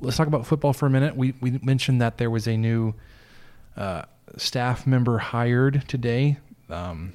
let's 0.00 0.16
talk 0.16 0.26
about 0.26 0.46
football 0.46 0.72
for 0.72 0.86
a 0.86 0.90
minute. 0.90 1.16
We 1.16 1.34
we 1.40 1.52
mentioned 1.62 2.00
that 2.00 2.18
there 2.18 2.30
was 2.30 2.46
a 2.48 2.56
new 2.56 2.94
uh, 3.76 4.02
staff 4.36 4.86
member 4.86 5.18
hired 5.18 5.84
today. 5.88 6.38
Um, 6.68 7.12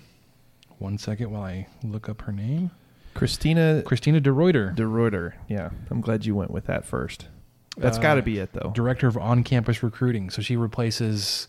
one 0.77 0.97
second 0.97 1.31
while 1.31 1.43
I 1.43 1.67
look 1.83 2.07
up 2.07 2.21
her 2.21 2.31
name. 2.31 2.71
Christina 3.15 3.81
Christina 3.85 4.21
DeReuter, 4.21 4.73
De 4.75 4.83
Ruyter. 4.83 5.33
Yeah. 5.49 5.71
I'm 5.89 5.99
glad 5.99 6.25
you 6.25 6.35
went 6.35 6.51
with 6.51 6.67
that 6.67 6.85
first. 6.85 7.27
That's 7.75 7.97
Uh, 7.97 8.01
got 8.01 8.15
to 8.15 8.21
be 8.21 8.37
it 8.39 8.53
though. 8.53 8.71
director 8.73 9.07
of 9.07 9.17
on-campus 9.17 9.83
recruiting. 9.83 10.29
So 10.29 10.41
she 10.41 10.55
replaces. 10.55 11.47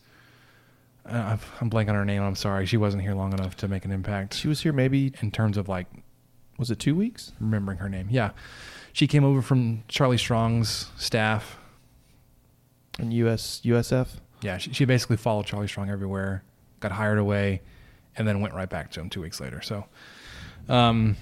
Uh, 1.06 1.36
I'm 1.60 1.70
blanking 1.70 1.88
on 1.90 1.94
her 1.96 2.04
name. 2.04 2.22
I'm 2.22 2.34
sorry. 2.36 2.66
She 2.66 2.76
wasn't 2.76 3.02
here 3.02 3.14
long 3.14 3.32
enough 3.32 3.56
to 3.58 3.68
make 3.68 3.84
an 3.84 3.90
impact 3.90 4.34
She 4.34 4.48
was 4.48 4.60
here 4.60 4.72
maybe 4.72 5.12
in 5.20 5.30
terms 5.30 5.56
of 5.56 5.68
like 5.68 5.86
was 6.58 6.70
it 6.70 6.78
2 6.78 6.94
weeks? 6.94 7.32
remembering 7.40 7.78
her 7.78 7.88
name. 7.88 8.08
Yeah, 8.10 8.30
she 8.92 9.06
came 9.06 9.24
over 9.24 9.42
from 9.42 9.82
Charlie 9.88 10.18
Strong's 10.18 10.90
staff. 10.96 11.58
In 12.98 13.12
US 13.12 13.62
USF? 13.64 14.08
Yeah, 14.42 14.58
she, 14.58 14.72
she 14.72 14.84
basically 14.84 15.16
followed 15.16 15.46
Charlie 15.46 15.68
Strong 15.68 15.90
everywhere, 15.90 16.42
got 16.80 16.92
hired 16.92 17.18
away, 17.18 17.62
and 18.16 18.26
then 18.26 18.40
went 18.40 18.54
right 18.54 18.68
back 18.68 18.90
to 18.92 19.00
him 19.00 19.10
two 19.10 19.20
weeks 19.20 19.40
later. 19.40 19.62
So, 19.62 19.86
um, 20.68 21.16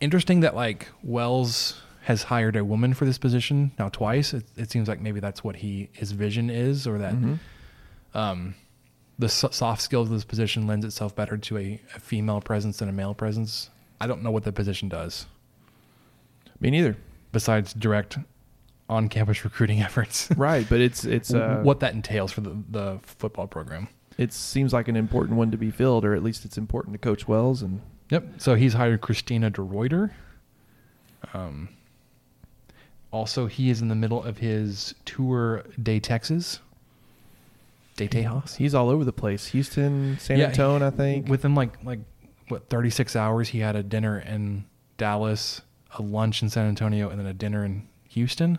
interesting 0.00 0.40
that 0.40 0.54
like 0.54 0.88
Wells 1.02 1.80
has 2.02 2.24
hired 2.24 2.56
a 2.56 2.64
woman 2.64 2.94
for 2.94 3.04
this 3.04 3.18
position 3.18 3.72
now 3.78 3.88
twice. 3.88 4.34
It, 4.34 4.44
it 4.56 4.70
seems 4.70 4.88
like 4.88 5.00
maybe 5.00 5.20
that's 5.20 5.44
what 5.44 5.56
he 5.56 5.88
his 5.92 6.12
vision 6.12 6.50
is, 6.50 6.86
or 6.86 6.98
that 6.98 7.14
um, 8.14 8.54
the 9.18 9.28
so- 9.28 9.50
soft 9.50 9.82
skills 9.82 10.08
of 10.08 10.14
this 10.14 10.24
position 10.24 10.66
lends 10.66 10.84
itself 10.84 11.14
better 11.14 11.36
to 11.36 11.58
a, 11.58 11.80
a 11.94 12.00
female 12.00 12.40
presence 12.40 12.78
than 12.78 12.88
a 12.88 12.92
male 12.92 13.14
presence. 13.14 13.70
I 14.00 14.06
don't 14.06 14.22
know 14.22 14.30
what 14.30 14.44
the 14.44 14.52
position 14.52 14.88
does 14.88 15.26
Me 16.62 16.70
neither. 16.70 16.96
besides 17.32 17.74
direct 17.74 18.18
on-campus 18.88 19.44
recruiting 19.44 19.80
efforts. 19.88 20.30
Right, 20.36 20.66
but 20.68 20.80
it's 20.80 21.04
it's 21.04 21.32
uh 21.34 21.60
what 21.62 21.80
that 21.80 21.92
entails 21.94 22.32
for 22.32 22.40
the, 22.42 22.56
the 22.70 22.98
football 23.02 23.46
program. 23.46 23.88
it 24.18 24.32
seems 24.32 24.72
like 24.72 24.88
an 24.88 24.96
important 24.96 25.36
one 25.38 25.50
to 25.50 25.56
be 25.56 25.70
filled 25.70 26.04
or 26.04 26.14
at 26.14 26.22
least 26.22 26.44
it's 26.44 26.56
important 26.58 26.92
to 26.94 26.98
coach 26.98 27.26
Wells 27.28 27.62
and 27.62 27.80
Yep. 28.10 28.24
So 28.38 28.54
he's 28.56 28.74
hired 28.74 29.00
Christina 29.00 29.50
DeReuter. 29.50 30.10
Um, 31.32 31.70
also, 33.10 33.46
he 33.46 33.70
is 33.70 33.80
in 33.80 33.88
the 33.88 33.94
middle 33.94 34.22
of 34.22 34.36
his 34.38 34.94
tour 35.06 35.64
de 35.82 35.98
Texas. 36.00 36.60
De 37.96 38.08
Tejas. 38.08 38.56
he's 38.56 38.74
all 38.74 38.88
over 38.90 39.04
the 39.04 39.12
place. 39.12 39.46
Houston, 39.48 40.18
San 40.18 40.38
Yeah, 40.38 40.46
Antonio, 40.48 40.86
I 40.86 40.90
think. 40.90 41.28
Within 41.28 41.54
like 41.54 41.82
like 41.84 42.00
what 42.48 42.68
thirty 42.68 42.90
six 42.90 43.16
hours, 43.16 43.48
he 43.48 43.60
had 43.60 43.76
a 43.76 43.82
dinner 43.82 44.18
in 44.18 44.64
Dallas, 44.98 45.60
a 45.98 46.02
lunch 46.02 46.42
in 46.42 46.48
San 46.50 46.66
Antonio, 46.68 47.08
and 47.10 47.18
then 47.18 47.26
a 47.26 47.34
dinner 47.34 47.64
in 47.64 47.86
Houston, 48.10 48.58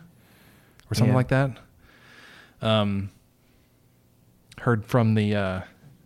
or 0.90 0.96
something 0.96 1.12
Yeah. 1.12 1.16
like 1.16 1.28
that. 1.30 1.58
Um, 2.62 3.10
heard 4.60 4.86
from 4.86 5.16
the 5.16 5.36
uh, 5.36 5.62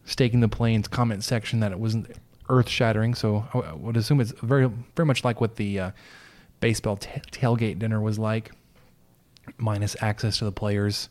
staking 0.06 0.40
the 0.40 0.48
plains 0.48 0.88
comment 0.88 1.24
section 1.24 1.60
that 1.60 1.72
it 1.72 1.80
wasn't 1.80 2.08
earth 2.50 2.70
shattering, 2.70 3.14
so 3.14 3.46
I 3.54 3.60
I 3.60 3.74
would 3.74 3.98
assume 3.98 4.22
it's 4.22 4.32
very 4.42 4.70
very 4.96 5.06
much 5.06 5.24
like 5.24 5.42
what 5.42 5.56
the 5.58 5.80
uh, 5.80 5.92
baseball 6.60 6.98
t- 6.98 7.10
tailgate 7.32 7.78
dinner 7.80 8.02
was 8.02 8.18
like, 8.18 8.52
minus 9.58 9.96
access 10.02 10.38
to 10.40 10.46
the 10.46 10.52
players 10.52 11.10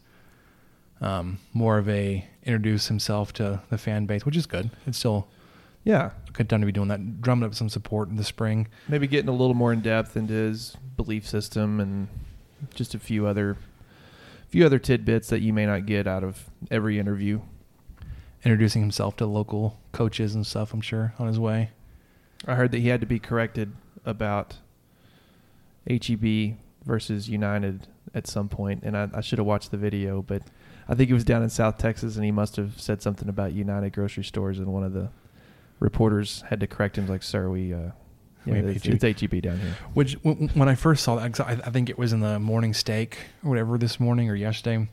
um, 1.01 1.39
more 1.53 1.77
of 1.79 1.89
a 1.89 2.27
introduce 2.43 2.89
himself 2.89 3.33
to 3.35 3.61
the 3.71 3.77
fan 3.79 4.07
base, 4.07 4.25
which 4.25 4.37
is 4.37 4.47
good. 4.47 4.71
It's 4.87 4.99
still 4.99 5.29
Yeah, 5.87 6.11
Good 6.37 6.51
time 6.51 6.61
to 6.61 6.67
be 6.67 6.73
doing 6.73 6.89
that. 6.89 7.23
Drumming 7.23 7.47
up 7.47 7.55
some 7.55 7.71
support 7.71 8.11
in 8.11 8.17
the 8.17 8.25
spring. 8.25 8.69
maybe 8.89 9.07
getting 9.07 9.31
a 9.31 9.33
little 9.33 9.55
more 9.55 9.73
in 9.73 9.81
depth 9.81 10.19
into 10.19 10.35
his 10.35 10.77
belief 10.99 11.27
system 11.27 11.81
and 11.81 12.09
just 12.75 12.95
a 12.95 12.99
few 12.99 13.27
other 13.27 13.57
few 14.49 14.67
other 14.67 14.79
tidbits 14.79 15.29
that 15.29 15.41
you 15.41 15.55
may 15.55 15.65
not 15.65 15.87
get 15.87 16.07
out 16.07 16.23
of 16.23 16.51
every 16.71 16.99
interview. 16.99 17.41
Introducing 18.45 18.83
himself 18.83 19.17
to 19.17 19.25
local 19.25 19.79
coaches 19.93 20.35
and 20.35 20.47
stuff. 20.47 20.75
I'm 20.75 20.83
sure 20.83 21.15
on 21.19 21.27
his 21.27 21.39
way. 21.39 21.71
I 22.47 22.55
heard 22.55 22.71
that 22.73 22.81
he 22.81 22.89
had 22.89 23.01
to 23.01 23.07
be 23.07 23.19
corrected 23.19 23.73
about 24.05 24.57
HEB 25.89 26.57
versus 26.85 27.31
United 27.31 27.87
at 28.15 28.27
some 28.27 28.51
point, 28.51 28.83
and 28.83 28.95
I, 28.95 29.09
I 29.15 29.21
should 29.23 29.39
have 29.39 29.47
watched 29.47 29.71
the 29.71 29.79
video, 29.79 30.21
but 30.21 30.43
I 30.87 30.95
think 30.95 31.09
he 31.09 31.15
was 31.15 31.25
down 31.25 31.43
in 31.43 31.49
South 31.49 31.79
Texas, 31.79 32.17
and 32.17 32.25
he 32.27 32.31
must 32.31 32.57
have 32.57 32.79
said 32.79 33.01
something 33.01 33.29
about 33.29 33.55
United 33.55 33.95
grocery 33.95 34.23
stores, 34.23 34.59
in 34.59 34.71
one 34.71 34.85
of 34.85 34.93
the 34.93 35.09
reporters 35.81 36.43
had 36.49 36.61
to 36.61 36.67
correct 36.67 36.97
him, 36.99 37.07
like, 37.07 37.23
"Sir, 37.23 37.49
we, 37.51 37.73
uh, 37.75 37.79
yeah, 38.45 38.53
We 38.55 38.59
it's, 38.61 38.85
HEB." 38.85 38.95
it's 39.03 39.21
HEB 39.21 39.41
down 39.43 39.59
here." 39.59 39.75
Which 39.95 40.15
when 40.23 40.49
when 40.55 40.69
I 40.69 40.75
first 40.75 41.03
saw 41.05 41.17
that, 41.17 41.33
'cause 41.33 41.41
I, 41.47 41.53
I 41.53 41.71
think 41.71 41.91
it 41.91 41.99
was 41.99 42.13
in 42.13 42.21
the 42.21 42.39
morning 42.39 42.73
steak 42.75 43.19
or 43.45 43.51
whatever 43.51 43.79
this 43.79 43.99
morning 44.01 44.31
or 44.31 44.35
yesterday. 44.35 44.89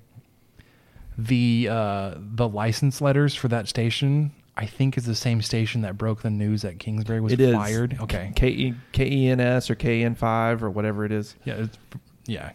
The 1.17 1.67
uh, 1.69 2.13
the 2.17 2.49
license 2.49 2.99
letters 2.99 3.35
for 3.35 3.47
that 3.49 3.67
station, 3.67 4.31
I 4.57 4.65
think, 4.65 4.97
is 4.97 5.05
the 5.05 5.13
same 5.13 5.43
station 5.43 5.81
that 5.81 5.95
broke 5.95 6.23
the 6.23 6.31
news 6.31 6.63
that 6.63 6.79
Kingsbury 6.79 7.21
was 7.21 7.33
It 7.33 7.39
is 7.39 7.53
fired. 7.55 7.97
Okay, 8.01 8.31
K 8.35 8.47
E 8.49 8.73
K 8.93 9.07
E 9.07 9.27
N 9.27 9.39
S 9.39 9.69
or 9.69 9.75
K 9.75 10.03
N 10.03 10.15
five 10.15 10.63
or 10.63 10.71
whatever 10.71 11.05
it 11.05 11.11
is. 11.11 11.35
yeah, 11.45 11.53
it's, 11.55 11.77
yeah, 12.25 12.51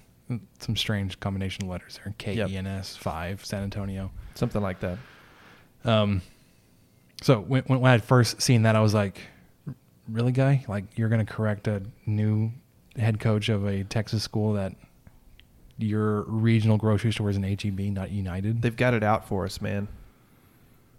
some 0.58 0.74
strange 0.74 1.20
combination 1.20 1.64
of 1.64 1.70
letters 1.70 2.00
there. 2.02 2.12
K 2.18 2.34
E 2.34 2.56
N 2.56 2.66
S 2.66 2.96
five 2.96 3.44
San 3.44 3.62
Antonio. 3.62 4.10
Something 4.34 4.60
like 4.60 4.80
that. 4.80 4.98
Um, 5.84 6.20
so 7.22 7.40
when, 7.40 7.62
when 7.64 7.84
I 7.84 7.90
had 7.92 8.04
first 8.04 8.40
seen 8.42 8.62
that, 8.62 8.76
I 8.76 8.80
was 8.80 8.94
like, 8.94 9.20
"Really, 10.08 10.32
guy? 10.32 10.64
Like 10.68 10.84
you're 10.96 11.08
going 11.08 11.24
to 11.24 11.32
correct 11.32 11.66
a 11.68 11.82
new 12.06 12.52
head 12.96 13.20
coach 13.20 13.48
of 13.48 13.64
a 13.66 13.84
Texas 13.84 14.22
school 14.22 14.54
that 14.54 14.74
your 15.78 16.22
regional 16.22 16.76
grocery 16.76 17.12
store 17.12 17.30
is 17.30 17.36
an 17.36 17.42
HEB, 17.42 17.78
not 17.92 18.10
United?" 18.10 18.62
They've 18.62 18.76
got 18.76 18.94
it 18.94 19.02
out 19.02 19.26
for 19.28 19.44
us, 19.44 19.60
man. 19.60 19.88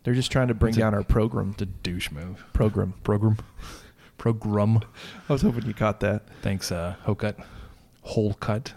They're 0.03 0.13
just 0.13 0.31
trying 0.31 0.47
to 0.47 0.53
bring 0.53 0.69
It's 0.69 0.77
a- 0.77 0.81
down 0.81 0.93
our 0.93 1.03
program. 1.03 1.51
It's 1.51 1.61
a 1.61 1.65
douche 1.65 2.09
move. 2.11 2.45
Program. 2.53 2.93
Program, 3.03 3.37
program. 4.17 4.79
I 5.27 5.33
was 5.33 5.41
hoping 5.41 5.65
you 5.65 5.73
caught 5.73 5.99
that. 6.01 6.23
Thanks, 6.41 6.71
uh, 6.71 6.95
Hocutt, 7.05 7.35
whole 8.01 8.33
cut. 8.35 8.73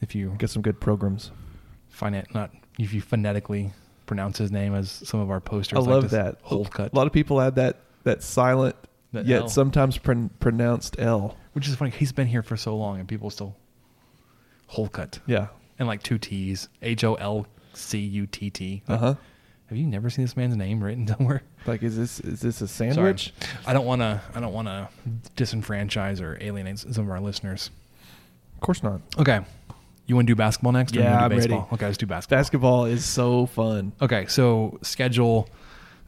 If 0.00 0.14
you 0.14 0.34
Get 0.38 0.50
some 0.50 0.60
good 0.62 0.80
programs. 0.80 1.30
finan 1.92 2.32
not 2.34 2.50
if 2.78 2.92
you 2.92 3.00
phonetically 3.00 3.72
pronounce 4.06 4.38
his 4.38 4.50
name 4.52 4.74
as 4.74 4.90
some 4.90 5.20
of 5.20 5.30
our 5.30 5.40
posters. 5.40 5.76
I 5.78 5.80
like 5.80 5.88
love 5.90 6.10
that. 6.10 6.38
whole 6.42 6.64
cut. 6.64 6.92
A 6.92 6.96
lot 6.96 7.06
of 7.06 7.12
people 7.12 7.40
add 7.40 7.54
that 7.56 7.78
that 8.04 8.22
silent 8.22 8.76
That 9.12 9.26
yet 9.26 9.42
L. 9.42 9.48
sometimes 9.48 9.96
pron- 9.98 10.30
pronounced 10.40 10.96
L. 10.98 11.36
which 11.54 11.68
is 11.68 11.74
funny. 11.74 11.90
He's 11.90 12.12
been 12.12 12.26
here 12.26 12.42
for 12.42 12.56
so 12.56 12.76
long, 12.76 12.98
and 13.00 13.08
people 13.08 13.30
still 13.30 13.56
whole 14.66 14.88
cut. 14.88 15.18
Yeah. 15.26 15.48
and 15.78 15.88
like 15.88 16.02
two 16.02 16.18
T's. 16.18 16.68
H 16.82 17.04
O 17.04 17.14
L 17.14 17.46
C 17.72 17.98
U 17.98 18.26
T 18.26 18.50
T. 18.50 18.82
Uh 18.88 18.96
huh. 18.96 19.14
Have 19.68 19.78
you 19.78 19.86
never 19.86 20.10
seen 20.10 20.24
this 20.24 20.36
man's 20.36 20.54
name 20.56 20.84
written 20.84 21.06
somewhere? 21.08 21.42
Like, 21.66 21.82
is 21.82 21.96
this 21.96 22.20
is 22.20 22.40
this 22.40 22.60
a 22.60 22.68
Sorry. 22.68 22.92
sandwich? 22.94 23.32
I 23.66 23.72
don't 23.72 23.86
want 23.86 24.02
to. 24.02 24.20
I 24.34 24.40
don't 24.40 24.52
want 24.52 24.68
to 24.68 24.88
disenfranchise 25.36 26.20
or 26.20 26.36
alienate 26.40 26.78
some 26.78 27.04
of 27.04 27.10
our 27.10 27.20
listeners. 27.20 27.70
Of 28.54 28.60
course 28.60 28.82
not. 28.82 29.00
Okay, 29.18 29.40
you 30.06 30.14
want 30.14 30.26
to 30.26 30.30
do 30.32 30.36
basketball 30.36 30.72
next? 30.72 30.92
or 30.92 30.96
you 30.96 31.02
Yeah, 31.04 31.12
wanna 31.12 31.24
I'm 31.24 31.30
do 31.30 31.36
ready. 31.38 31.54
Okay, 31.72 31.86
let's 31.86 31.98
do 31.98 32.06
basketball. 32.06 32.38
Basketball 32.38 32.84
is 32.86 33.04
so 33.04 33.46
fun. 33.46 33.92
Okay, 34.02 34.26
so 34.26 34.78
schedule. 34.82 35.48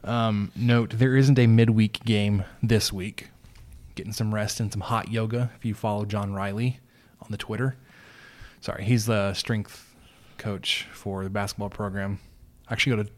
Um, 0.03 0.51
note 0.55 0.91
there 0.91 1.15
isn't 1.17 1.37
a 1.39 1.47
midweek 1.47 2.03
game 2.05 2.43
this 2.63 2.93
week. 2.93 3.29
Getting 3.95 4.13
some 4.13 4.33
rest 4.33 4.59
and 4.59 4.71
some 4.71 4.81
hot 4.81 5.11
yoga. 5.11 5.49
If 5.57 5.65
you 5.65 5.73
follow 5.73 6.05
John 6.05 6.33
Riley 6.33 6.79
on 7.21 7.27
the 7.31 7.37
Twitter, 7.37 7.75
sorry, 8.61 8.83
he's 8.83 9.05
the 9.07 9.33
strength 9.33 9.95
coach 10.37 10.87
for 10.93 11.23
the 11.23 11.29
basketball 11.31 11.69
program. 11.69 12.19
I 12.69 12.73
actually 12.73 12.95
go 12.97 13.03
to 13.03 13.09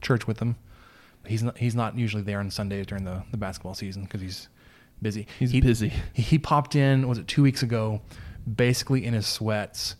church 0.00 0.26
with 0.26 0.40
him. 0.40 0.56
But 1.22 1.30
he's 1.30 1.42
not. 1.42 1.58
He's 1.58 1.74
not 1.76 1.96
usually 1.98 2.22
there 2.22 2.40
on 2.40 2.50
Sundays 2.50 2.86
during 2.86 3.04
the, 3.04 3.22
the 3.30 3.36
basketball 3.36 3.74
season 3.74 4.04
because 4.04 4.20
he's 4.22 4.48
busy. 5.02 5.26
He's 5.38 5.50
He- 5.52 5.60
busy. 5.60 5.92
He, 6.14 6.22
he 6.22 6.38
popped 6.38 6.74
in. 6.74 7.06
Was 7.06 7.18
it 7.18 7.28
two 7.28 7.42
weeks 7.42 7.62
ago? 7.62 8.00
Basically 8.56 9.04
in 9.04 9.14
his 9.14 9.26
sweats 9.26 9.94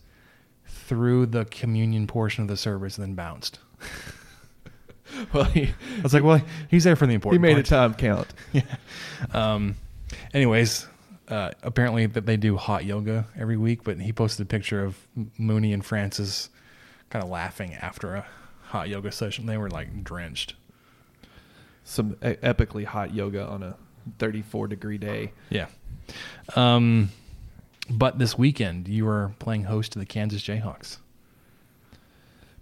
through 0.87 1.27
the 1.27 1.45
communion 1.45 2.07
portion 2.07 2.41
of 2.43 2.47
the 2.47 2.57
service 2.57 2.97
and 2.97 3.07
then 3.07 3.15
bounced. 3.15 3.59
Well, 5.31 5.43
he, 5.43 5.65
I 5.65 6.01
was 6.01 6.11
like, 6.13 6.23
well, 6.23 6.41
he's 6.69 6.85
there 6.85 6.95
for 6.95 7.05
the 7.05 7.13
important. 7.13 7.43
he 7.43 7.53
made 7.53 7.59
a 7.59 7.63
time 7.63 7.93
count. 7.93 8.27
Yeah. 8.51 8.63
Um, 9.31 9.75
anyways, 10.33 10.87
uh, 11.27 11.51
apparently 11.61 12.07
that 12.07 12.25
they 12.25 12.35
do 12.35 12.57
hot 12.57 12.83
yoga 12.83 13.27
every 13.37 13.57
week, 13.57 13.83
but 13.83 13.99
he 13.99 14.11
posted 14.11 14.43
a 14.45 14.47
picture 14.47 14.83
of 14.83 14.97
Mooney 15.37 15.71
and 15.71 15.85
Francis 15.85 16.49
kind 17.11 17.23
of 17.23 17.29
laughing 17.29 17.75
after 17.75 18.15
a 18.15 18.25
hot 18.63 18.89
yoga 18.89 19.11
session. 19.11 19.45
They 19.45 19.57
were 19.57 19.69
like 19.69 20.03
drenched. 20.03 20.55
Some 21.83 22.13
epically 22.15 22.85
hot 22.85 23.13
yoga 23.13 23.45
on 23.45 23.61
a 23.61 23.75
34 24.17 24.67
degree 24.67 24.97
day. 24.97 25.33
Yeah. 25.49 25.67
Um, 26.55 27.11
but 27.89 28.19
this 28.19 28.37
weekend 28.37 28.87
you 28.87 29.05
were 29.05 29.33
playing 29.39 29.63
host 29.65 29.91
to 29.93 29.99
the 29.99 30.05
Kansas 30.05 30.41
Jayhawks. 30.41 30.97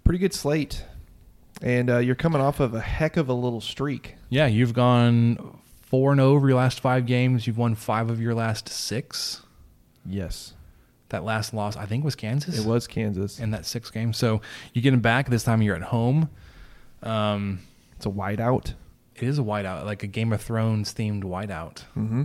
Pretty 0.04 0.18
good 0.18 0.34
slate. 0.34 0.84
And 1.60 1.88
uh, 1.90 1.98
you're 1.98 2.16
coming 2.16 2.40
off 2.40 2.58
of 2.60 2.74
a 2.74 2.80
heck 2.80 3.16
of 3.16 3.28
a 3.28 3.32
little 3.34 3.60
streak. 3.60 4.16
Yeah, 4.30 4.46
you've 4.46 4.74
gone 4.74 5.58
four 5.82 6.10
and 6.10 6.20
over 6.20 6.48
your 6.48 6.56
last 6.56 6.80
five 6.80 7.06
games. 7.06 7.46
You've 7.46 7.58
won 7.58 7.74
five 7.76 8.10
of 8.10 8.20
your 8.20 8.34
last 8.34 8.68
six. 8.68 9.42
Yes. 10.04 10.54
That 11.10 11.22
last 11.24 11.54
loss, 11.54 11.76
I 11.76 11.86
think, 11.86 12.04
was 12.04 12.16
Kansas. 12.16 12.58
It 12.58 12.66
was 12.66 12.86
Kansas. 12.88 13.38
in 13.38 13.50
that 13.52 13.64
six 13.66 13.90
game. 13.90 14.12
So 14.12 14.40
you're 14.72 14.82
getting 14.82 15.00
back 15.00 15.28
this 15.28 15.44
time. 15.44 15.62
You're 15.62 15.76
at 15.76 15.82
home. 15.82 16.30
Um, 17.02 17.60
It's 17.96 18.06
a 18.06 18.10
whiteout. 18.10 18.74
it 19.14 19.22
is 19.28 19.38
a 19.38 19.42
whiteout, 19.42 19.84
like 19.84 20.02
a 20.02 20.06
Game 20.08 20.32
of 20.32 20.40
Thrones 20.40 20.92
themed 20.94 21.22
whiteout. 21.22 21.84
Mm-hmm. 21.96 22.24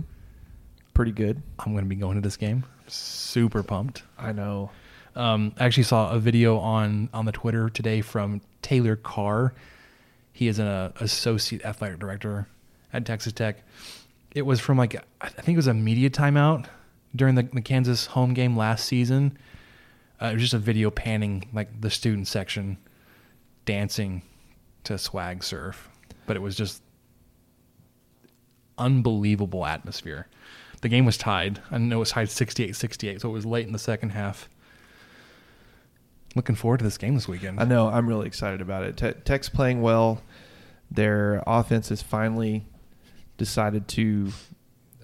Pretty 0.94 1.12
good. 1.12 1.42
I'm 1.60 1.72
going 1.72 1.84
to 1.84 1.88
be 1.88 1.94
going 1.96 2.16
to 2.16 2.20
this 2.22 2.36
game. 2.36 2.64
Super 2.88 3.62
pumped. 3.62 4.02
I 4.18 4.32
know. 4.32 4.70
Um, 5.14 5.52
I 5.58 5.64
actually 5.66 5.82
saw 5.84 6.12
a 6.12 6.18
video 6.18 6.58
on 6.58 7.08
on 7.12 7.24
the 7.24 7.32
Twitter 7.32 7.68
today 7.68 8.00
from 8.00 8.40
Taylor 8.62 8.96
Carr. 8.96 9.54
He 10.32 10.48
is 10.48 10.58
an 10.58 10.66
uh, 10.66 10.92
associate 11.00 11.64
athletic 11.64 11.98
director 11.98 12.46
at 12.92 13.04
Texas 13.04 13.32
Tech. 13.32 13.62
It 14.34 14.42
was 14.42 14.60
from 14.60 14.78
like 14.78 14.96
I 15.20 15.28
think 15.28 15.54
it 15.54 15.56
was 15.56 15.66
a 15.66 15.74
media 15.74 16.10
timeout 16.10 16.66
during 17.16 17.34
the, 17.34 17.42
the 17.42 17.62
Kansas 17.62 18.06
home 18.06 18.34
game 18.34 18.56
last 18.56 18.84
season. 18.84 19.36
Uh, 20.20 20.26
it 20.26 20.34
was 20.34 20.42
just 20.42 20.54
a 20.54 20.58
video 20.58 20.90
panning 20.90 21.48
like 21.52 21.80
the 21.80 21.90
student 21.90 22.28
section 22.28 22.78
dancing 23.64 24.22
to 24.84 24.98
swag 24.98 25.42
surf, 25.42 25.88
but 26.26 26.36
it 26.36 26.40
was 26.40 26.56
just 26.56 26.82
unbelievable 28.78 29.66
atmosphere. 29.66 30.26
The 30.80 30.88
game 30.88 31.04
was 31.04 31.16
tied. 31.16 31.60
I 31.70 31.78
know 31.78 31.96
it 31.96 32.00
was 32.00 32.10
tied 32.10 32.28
68-68, 32.28 33.20
so 33.20 33.28
it 33.28 33.32
was 33.32 33.44
late 33.46 33.66
in 33.66 33.72
the 33.72 33.78
second 33.78 34.10
half. 34.10 34.48
Looking 36.36 36.54
forward 36.54 36.78
to 36.78 36.84
this 36.84 36.98
game 36.98 37.14
this 37.14 37.26
weekend. 37.26 37.58
I 37.58 37.64
know. 37.64 37.88
I'm 37.88 38.06
really 38.06 38.26
excited 38.26 38.60
about 38.60 38.84
it. 38.84 38.96
Te- 38.96 39.12
Tech's 39.24 39.48
playing 39.48 39.80
well. 39.82 40.22
Their 40.90 41.42
offense 41.46 41.88
has 41.88 42.00
finally 42.02 42.64
decided 43.38 43.88
to 43.88 44.32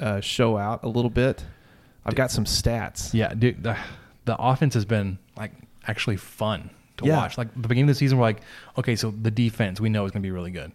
uh, 0.00 0.20
show 0.20 0.56
out 0.56 0.84
a 0.84 0.88
little 0.88 1.10
bit. 1.10 1.44
I've 2.06 2.14
got 2.14 2.30
some 2.30 2.44
stats. 2.44 3.12
Yeah, 3.14 3.32
dude, 3.34 3.62
the, 3.62 3.76
the 4.26 4.36
offense 4.38 4.74
has 4.74 4.84
been 4.84 5.18
like 5.36 5.52
actually 5.88 6.16
fun 6.16 6.70
to 6.98 7.06
Yeah. 7.06 7.16
watch. 7.16 7.36
Like 7.38 7.52
the 7.54 7.68
beginning 7.68 7.84
of 7.90 7.94
the 7.96 7.98
season, 7.98 8.18
we're 8.18 8.24
like, 8.24 8.42
okay, 8.78 8.94
so 8.94 9.10
the 9.10 9.30
defense 9.30 9.80
we 9.80 9.88
know 9.88 10.04
is 10.04 10.10
going 10.12 10.22
to 10.22 10.26
be 10.26 10.30
really 10.30 10.50
good. 10.50 10.72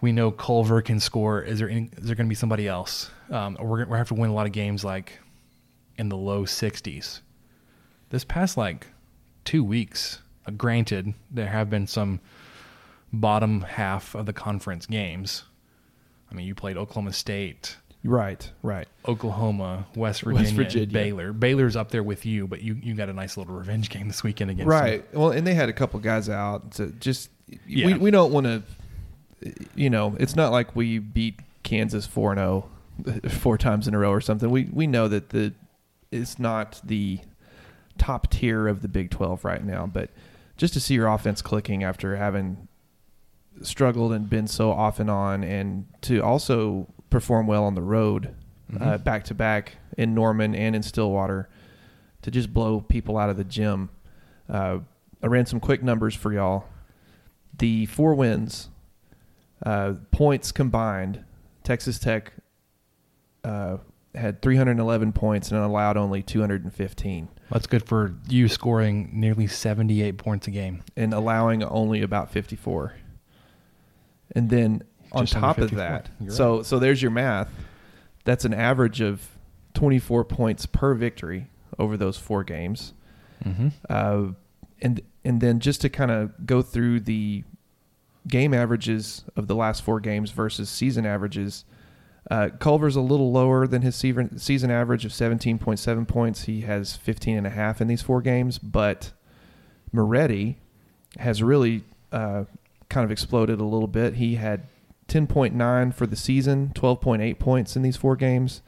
We 0.00 0.12
know 0.12 0.30
Culver 0.30 0.80
can 0.82 0.98
score. 1.00 1.42
Is 1.42 1.58
there 1.58 1.68
any, 1.68 1.90
is 1.96 2.06
there 2.06 2.16
going 2.16 2.26
to 2.26 2.30
be 2.30 2.34
somebody 2.34 2.66
else? 2.66 3.10
Um, 3.30 3.56
or 3.60 3.66
we're 3.68 3.84
gonna- 3.84 3.96
have 3.98 4.08
to 4.08 4.14
win 4.14 4.30
a 4.30 4.34
lot 4.34 4.46
of 4.46 4.52
games 4.52 4.82
like 4.84 5.18
in 5.98 6.08
the 6.08 6.16
low 6.16 6.44
60s. 6.44 7.20
This 8.08 8.24
past 8.24 8.56
like 8.56 8.86
two 9.44 9.62
weeks, 9.62 10.20
uh, 10.46 10.50
granted, 10.52 11.14
there 11.30 11.46
have 11.48 11.68
been 11.70 11.86
some 11.86 12.20
bottom 13.12 13.60
half 13.62 14.14
of 14.14 14.26
the 14.26 14.32
conference 14.32 14.86
games. 14.86 15.44
I 16.30 16.34
mean, 16.34 16.46
you 16.46 16.54
played 16.54 16.76
Oklahoma 16.76 17.12
State. 17.12 17.76
Right, 18.02 18.50
right. 18.62 18.88
Oklahoma, 19.06 19.86
West 19.94 20.24
West 20.24 20.38
Virginia, 20.52 20.54
Virginia. 20.64 20.86
Baylor. 20.86 21.32
Baylor's 21.34 21.76
up 21.76 21.90
there 21.90 22.02
with 22.02 22.24
you, 22.24 22.46
but 22.46 22.62
you, 22.62 22.78
you 22.82 22.94
got 22.94 23.10
a 23.10 23.12
nice 23.12 23.36
little 23.36 23.54
revenge 23.54 23.90
game 23.90 24.06
this 24.08 24.22
weekend 24.22 24.50
against 24.50 24.68
Right. 24.68 25.10
them. 25.12 25.20
Well, 25.20 25.32
and 25.32 25.46
they 25.46 25.52
had 25.52 25.68
a 25.68 25.72
couple 25.74 26.00
guys 26.00 26.28
out. 26.30 26.72
So 26.74 26.90
just 26.98 27.28
Yeah. 27.66 27.86
we 27.88 27.94
we 27.94 28.10
don't 28.10 28.32
want 28.32 28.46
to. 28.46 28.62
You 29.74 29.90
know, 29.90 30.16
it's 30.18 30.36
not 30.36 30.52
like 30.52 30.76
we 30.76 30.98
beat 30.98 31.40
Kansas 31.62 32.06
four 32.06 32.32
and 32.32 32.38
zero 32.38 32.70
four 33.28 33.56
times 33.58 33.88
in 33.88 33.94
a 33.94 33.98
row 33.98 34.10
or 34.10 34.20
something. 34.20 34.50
We 34.50 34.68
we 34.72 34.86
know 34.86 35.08
that 35.08 35.30
the 35.30 35.54
it's 36.10 36.38
not 36.38 36.80
the 36.84 37.20
top 37.98 38.30
tier 38.30 38.66
of 38.66 38.82
the 38.82 38.88
Big 38.88 39.10
Twelve 39.10 39.44
right 39.44 39.64
now, 39.64 39.86
but 39.86 40.10
just 40.56 40.74
to 40.74 40.80
see 40.80 40.94
your 40.94 41.08
offense 41.08 41.40
clicking 41.40 41.82
after 41.82 42.16
having 42.16 42.68
struggled 43.62 44.12
and 44.12 44.28
been 44.28 44.46
so 44.46 44.70
off 44.70 45.00
and 45.00 45.10
on, 45.10 45.44
and 45.44 45.86
to 46.02 46.20
also 46.20 46.86
perform 47.08 47.46
well 47.46 47.64
on 47.64 47.74
the 47.74 47.82
road, 47.82 48.34
uh, 48.80 48.98
back 48.98 49.24
to 49.24 49.34
back 49.34 49.76
in 49.96 50.14
Norman 50.14 50.54
and 50.54 50.76
in 50.76 50.82
Stillwater, 50.82 51.48
to 52.22 52.30
just 52.30 52.52
blow 52.52 52.80
people 52.80 53.16
out 53.18 53.30
of 53.30 53.36
the 53.36 53.44
gym. 53.44 53.90
Uh, 54.48 54.78
I 55.22 55.26
ran 55.26 55.46
some 55.46 55.60
quick 55.60 55.82
numbers 55.82 56.14
for 56.14 56.32
y'all. 56.32 56.66
The 57.58 57.86
four 57.86 58.14
wins, 58.14 58.68
uh, 59.64 59.94
points 60.10 60.52
combined, 60.52 61.24
Texas 61.64 61.98
Tech 61.98 62.32
uh, 63.44 63.78
had 64.14 64.42
311 64.42 65.12
points 65.12 65.50
and 65.50 65.60
allowed 65.60 65.96
only 65.96 66.22
215, 66.22 67.28
That's 67.50 67.66
good 67.66 67.86
for 67.86 68.14
you 68.28 68.48
scoring 68.48 69.10
nearly 69.12 69.46
78 69.46 70.18
points 70.18 70.46
a 70.46 70.50
game. 70.50 70.82
and 70.96 71.12
allowing 71.14 71.62
only 71.62 72.02
about 72.02 72.30
54. 72.30 72.94
And 74.34 74.48
then 74.50 74.82
on 75.12 75.26
Just 75.26 75.38
top 75.40 75.58
of 75.58 75.72
that, 75.72 76.08
You're 76.20 76.32
so 76.32 76.62
so 76.62 76.78
there's 76.78 77.02
your 77.02 77.10
math. 77.10 77.50
That's 78.24 78.44
an 78.44 78.54
average 78.54 79.00
of 79.00 79.26
24 79.74 80.24
points 80.24 80.66
per 80.66 80.94
victory 80.94 81.48
over 81.78 81.96
those 81.96 82.16
four 82.16 82.44
games. 82.44 82.92
Mm-hmm. 83.44 83.68
Uh, 83.88 84.32
and 84.82 85.00
and 85.24 85.40
then 85.40 85.58
just 85.60 85.80
to 85.82 85.88
kind 85.88 86.10
of 86.10 86.46
go 86.46 86.62
through 86.62 87.00
the 87.00 87.42
game 88.28 88.54
averages 88.54 89.24
of 89.36 89.46
the 89.46 89.54
last 89.54 89.82
four 89.82 90.00
games 90.00 90.30
versus 90.30 90.68
season 90.68 91.06
averages, 91.06 91.64
uh, 92.30 92.50
Culver's 92.58 92.96
a 92.96 93.00
little 93.00 93.32
lower 93.32 93.66
than 93.66 93.82
his 93.82 93.96
season 93.96 94.70
average 94.70 95.04
of 95.04 95.12
17.7 95.12 96.08
points. 96.08 96.42
He 96.42 96.62
has 96.62 96.96
15 96.96 97.36
and 97.36 97.46
a 97.46 97.50
half 97.50 97.80
in 97.80 97.88
these 97.88 98.02
four 98.02 98.20
games, 98.20 98.58
but 98.58 99.12
Moretti 99.92 100.58
has 101.18 101.42
really 101.42 101.82
uh, 102.12 102.44
kind 102.88 103.04
of 103.04 103.10
exploded 103.10 103.58
a 103.60 103.64
little 103.64 103.88
bit. 103.88 104.14
He 104.14 104.36
had 104.36 104.62
10.9 105.08 105.94
for 105.94 106.06
the 106.06 106.16
season, 106.16 106.72
12.8 106.74 107.38
points 107.38 107.74
in 107.74 107.82
these 107.82 107.96
four 107.96 108.16
games, 108.16 108.62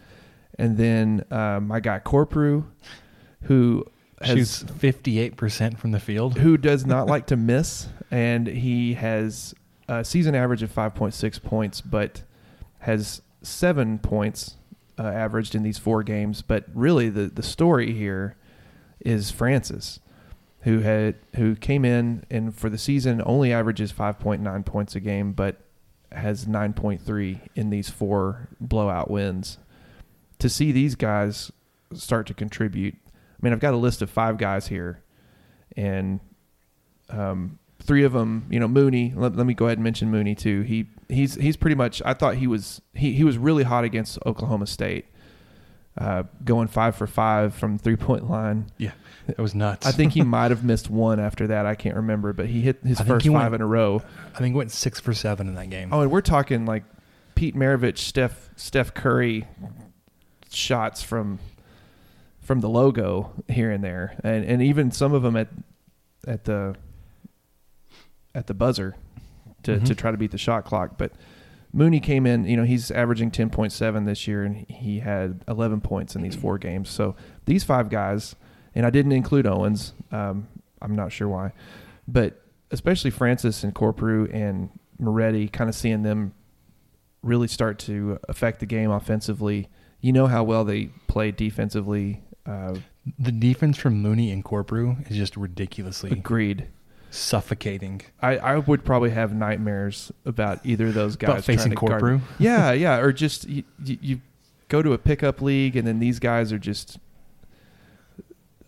and 0.58 0.76
then 0.76 1.24
uh, 1.30 1.60
my 1.60 1.78
guy 1.78 2.00
Corprew, 2.00 2.64
who 3.42 3.84
has 3.84 3.91
Shoots 4.24 4.62
58% 4.64 5.78
from 5.78 5.92
the 5.92 6.00
field. 6.00 6.38
who 6.38 6.56
does 6.56 6.86
not 6.86 7.06
like 7.06 7.26
to 7.26 7.36
miss, 7.36 7.88
and 8.10 8.46
he 8.46 8.94
has 8.94 9.54
a 9.88 10.04
season 10.04 10.34
average 10.34 10.62
of 10.62 10.74
5.6 10.74 11.42
points, 11.42 11.80
but 11.80 12.22
has 12.80 13.22
seven 13.42 13.98
points 13.98 14.56
uh, 14.98 15.02
averaged 15.02 15.54
in 15.54 15.62
these 15.62 15.78
four 15.78 16.02
games. 16.02 16.42
But 16.42 16.64
really, 16.74 17.08
the 17.08 17.26
the 17.26 17.42
story 17.42 17.92
here 17.92 18.36
is 19.00 19.30
Francis, 19.30 20.00
who 20.60 20.80
had 20.80 21.16
who 21.36 21.56
came 21.56 21.84
in 21.84 22.24
and 22.30 22.54
for 22.54 22.68
the 22.70 22.78
season 22.78 23.22
only 23.24 23.52
averages 23.52 23.92
5.9 23.92 24.64
points 24.64 24.94
a 24.94 25.00
game, 25.00 25.32
but 25.32 25.60
has 26.12 26.44
9.3 26.44 27.40
in 27.54 27.70
these 27.70 27.88
four 27.90 28.48
blowout 28.60 29.10
wins. 29.10 29.58
To 30.38 30.48
see 30.48 30.72
these 30.72 30.94
guys 30.94 31.52
start 31.94 32.26
to 32.26 32.34
contribute, 32.34 32.96
mean, 33.42 33.52
I've 33.52 33.60
got 33.60 33.74
a 33.74 33.76
list 33.78 34.02
of 34.02 34.10
five 34.10 34.38
guys 34.38 34.68
here, 34.68 35.02
and 35.76 36.20
um, 37.10 37.58
three 37.80 38.04
of 38.04 38.12
them, 38.12 38.46
you 38.50 38.60
know, 38.60 38.68
Mooney. 38.68 39.12
Let, 39.14 39.36
let 39.36 39.46
me 39.46 39.54
go 39.54 39.66
ahead 39.66 39.78
and 39.78 39.84
mention 39.84 40.10
Mooney 40.10 40.34
too. 40.34 40.62
He 40.62 40.86
he's 41.08 41.34
he's 41.34 41.56
pretty 41.56 41.76
much. 41.76 42.00
I 42.04 42.14
thought 42.14 42.36
he 42.36 42.46
was 42.46 42.80
he 42.94 43.12
he 43.12 43.24
was 43.24 43.38
really 43.38 43.64
hot 43.64 43.84
against 43.84 44.18
Oklahoma 44.24 44.66
State, 44.66 45.06
uh, 45.98 46.24
going 46.44 46.68
five 46.68 46.94
for 46.96 47.06
five 47.06 47.54
from 47.54 47.78
three 47.78 47.96
point 47.96 48.30
line. 48.30 48.66
Yeah, 48.78 48.92
it 49.28 49.38
was 49.38 49.54
nuts. 49.54 49.86
I 49.86 49.92
think 49.92 50.12
he 50.12 50.22
might 50.22 50.50
have 50.50 50.64
missed 50.64 50.88
one 50.88 51.18
after 51.20 51.48
that. 51.48 51.66
I 51.66 51.74
can't 51.74 51.96
remember, 51.96 52.32
but 52.32 52.46
he 52.46 52.60
hit 52.60 52.80
his 52.84 53.00
I 53.00 53.04
first 53.04 53.26
five 53.26 53.34
went- 53.34 53.54
in 53.56 53.60
a 53.60 53.66
row. 53.66 54.02
I 54.34 54.38
think 54.38 54.52
he 54.54 54.56
went 54.58 54.70
six 54.70 55.00
for 55.00 55.12
seven 55.12 55.48
in 55.48 55.54
that 55.56 55.70
game. 55.70 55.88
Oh, 55.92 56.00
and 56.00 56.10
we're 56.10 56.20
talking 56.20 56.64
like 56.66 56.84
Pete 57.34 57.54
Maravich, 57.56 57.98
Steph 57.98 58.50
Steph 58.56 58.94
Curry 58.94 59.46
shots 60.50 61.02
from 61.02 61.38
from 62.42 62.60
the 62.60 62.68
logo 62.68 63.32
here 63.48 63.70
and 63.70 63.82
there, 63.82 64.16
and 64.22 64.44
and 64.44 64.60
even 64.62 64.90
some 64.90 65.14
of 65.14 65.22
them 65.22 65.36
at 65.36 65.48
at 66.26 66.44
the 66.44 66.74
at 68.34 68.46
the 68.46 68.54
buzzer 68.54 68.96
to 69.62 69.78
to 69.80 69.94
Mhm. 69.94 69.96
try 69.96 70.10
to 70.10 70.16
beat 70.16 70.30
the 70.32 70.38
shot 70.38 70.64
clock. 70.64 70.98
But 70.98 71.12
Mooney 71.72 72.00
came 72.00 72.26
in, 72.26 72.44
you 72.44 72.56
know, 72.56 72.64
he's 72.64 72.90
averaging 72.90 73.30
ten 73.30 73.48
point 73.50 73.72
seven 73.72 74.04
this 74.04 74.26
year, 74.28 74.42
and 74.44 74.56
he 74.68 74.98
had 75.00 75.42
eleven 75.48 75.80
points 75.80 76.14
in 76.16 76.22
these 76.22 76.34
four 76.36 76.58
games. 76.58 76.88
So 76.90 77.14
these 77.46 77.64
five 77.64 77.88
guys, 77.88 78.34
and 78.74 78.84
I 78.84 78.90
didn't 78.90 79.12
include 79.12 79.46
Owens. 79.46 79.94
Um, 80.10 80.48
I'm 80.80 80.94
not 80.96 81.12
sure 81.12 81.28
why, 81.28 81.52
but 82.08 82.42
especially 82.70 83.10
Francis 83.10 83.62
and 83.64 83.74
Corprew 83.74 84.28
and 84.34 84.70
Moretti, 84.98 85.48
kind 85.48 85.68
of 85.70 85.74
seeing 85.76 86.02
them 86.02 86.32
really 87.22 87.46
start 87.48 87.78
to 87.78 88.18
affect 88.28 88.58
the 88.60 88.66
game 88.66 88.90
offensively. 88.90 89.68
You 90.00 90.12
know 90.12 90.26
how 90.26 90.42
well 90.42 90.64
they 90.64 90.86
play 91.06 91.30
defensively. 91.30 92.22
Uh, 92.46 92.76
The 93.18 93.32
defense 93.32 93.76
from 93.78 94.00
Mooney 94.02 94.30
and 94.32 94.44
Corprew 94.44 95.08
is 95.10 95.16
just 95.16 95.36
ridiculously 95.36 96.10
agreed. 96.10 96.66
suffocating. 97.10 98.00
I, 98.20 98.36
I 98.38 98.56
would 98.58 98.84
probably 98.84 99.10
have 99.10 99.34
nightmares 99.34 100.10
about 100.24 100.60
either 100.64 100.86
of 100.88 100.94
those 100.94 101.16
guys 101.16 101.30
About 101.30 101.44
facing 101.44 101.72
trying 101.74 101.88
to 101.88 102.00
guard- 102.00 102.02
Corprew? 102.02 102.20
Yeah, 102.38 102.72
yeah, 102.72 102.98
or 102.98 103.12
just 103.12 103.48
you, 103.48 103.64
you, 103.84 103.98
you 104.00 104.20
go 104.68 104.82
to 104.82 104.92
a 104.92 104.98
pickup 104.98 105.40
league 105.42 105.76
and 105.76 105.86
then 105.86 105.98
these 106.00 106.18
guys 106.18 106.52
are 106.52 106.58
just 106.58 106.98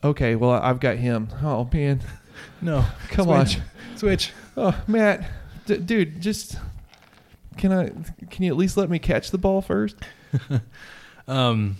okay. 0.03 0.37
Well, 0.37 0.51
I've 0.53 0.81
got 0.81 0.97
him. 0.97 1.29
Oh 1.43 1.69
man, 1.73 2.01
No, 2.61 2.85
come 3.09 3.27
switch. 3.27 3.59
on. 3.61 3.65
Switch. 3.97 4.33
Oh, 4.57 4.79
Matt, 4.87 5.29
d- 5.67 5.79
dude, 5.79 6.21
just 6.21 6.57
can 7.57 7.73
I? 7.73 7.91
Can 8.31 8.45
you 8.45 8.51
at 8.53 8.57
least 8.57 8.77
let 8.77 8.91
me 8.91 8.99
catch 8.99 9.31
the 9.31 9.39
ball 9.39 9.63
first? 9.63 9.97
Um. 11.27 11.77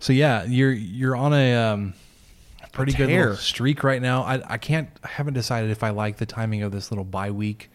So 0.00 0.12
yeah, 0.12 0.44
you're 0.44 0.72
you're 0.72 1.16
on 1.16 1.32
a 1.34 1.54
um, 1.56 1.94
pretty 2.72 2.92
good 2.92 3.08
little 3.08 3.36
streak 3.36 3.82
right 3.82 4.00
now. 4.00 4.22
I 4.22 4.54
I 4.54 4.58
can't 4.58 4.88
I 5.02 5.08
haven't 5.08 5.34
decided 5.34 5.70
if 5.70 5.82
I 5.82 5.90
like 5.90 6.18
the 6.18 6.26
timing 6.26 6.62
of 6.62 6.72
this 6.72 6.90
little 6.90 7.04
bye 7.04 7.30
week 7.30 7.70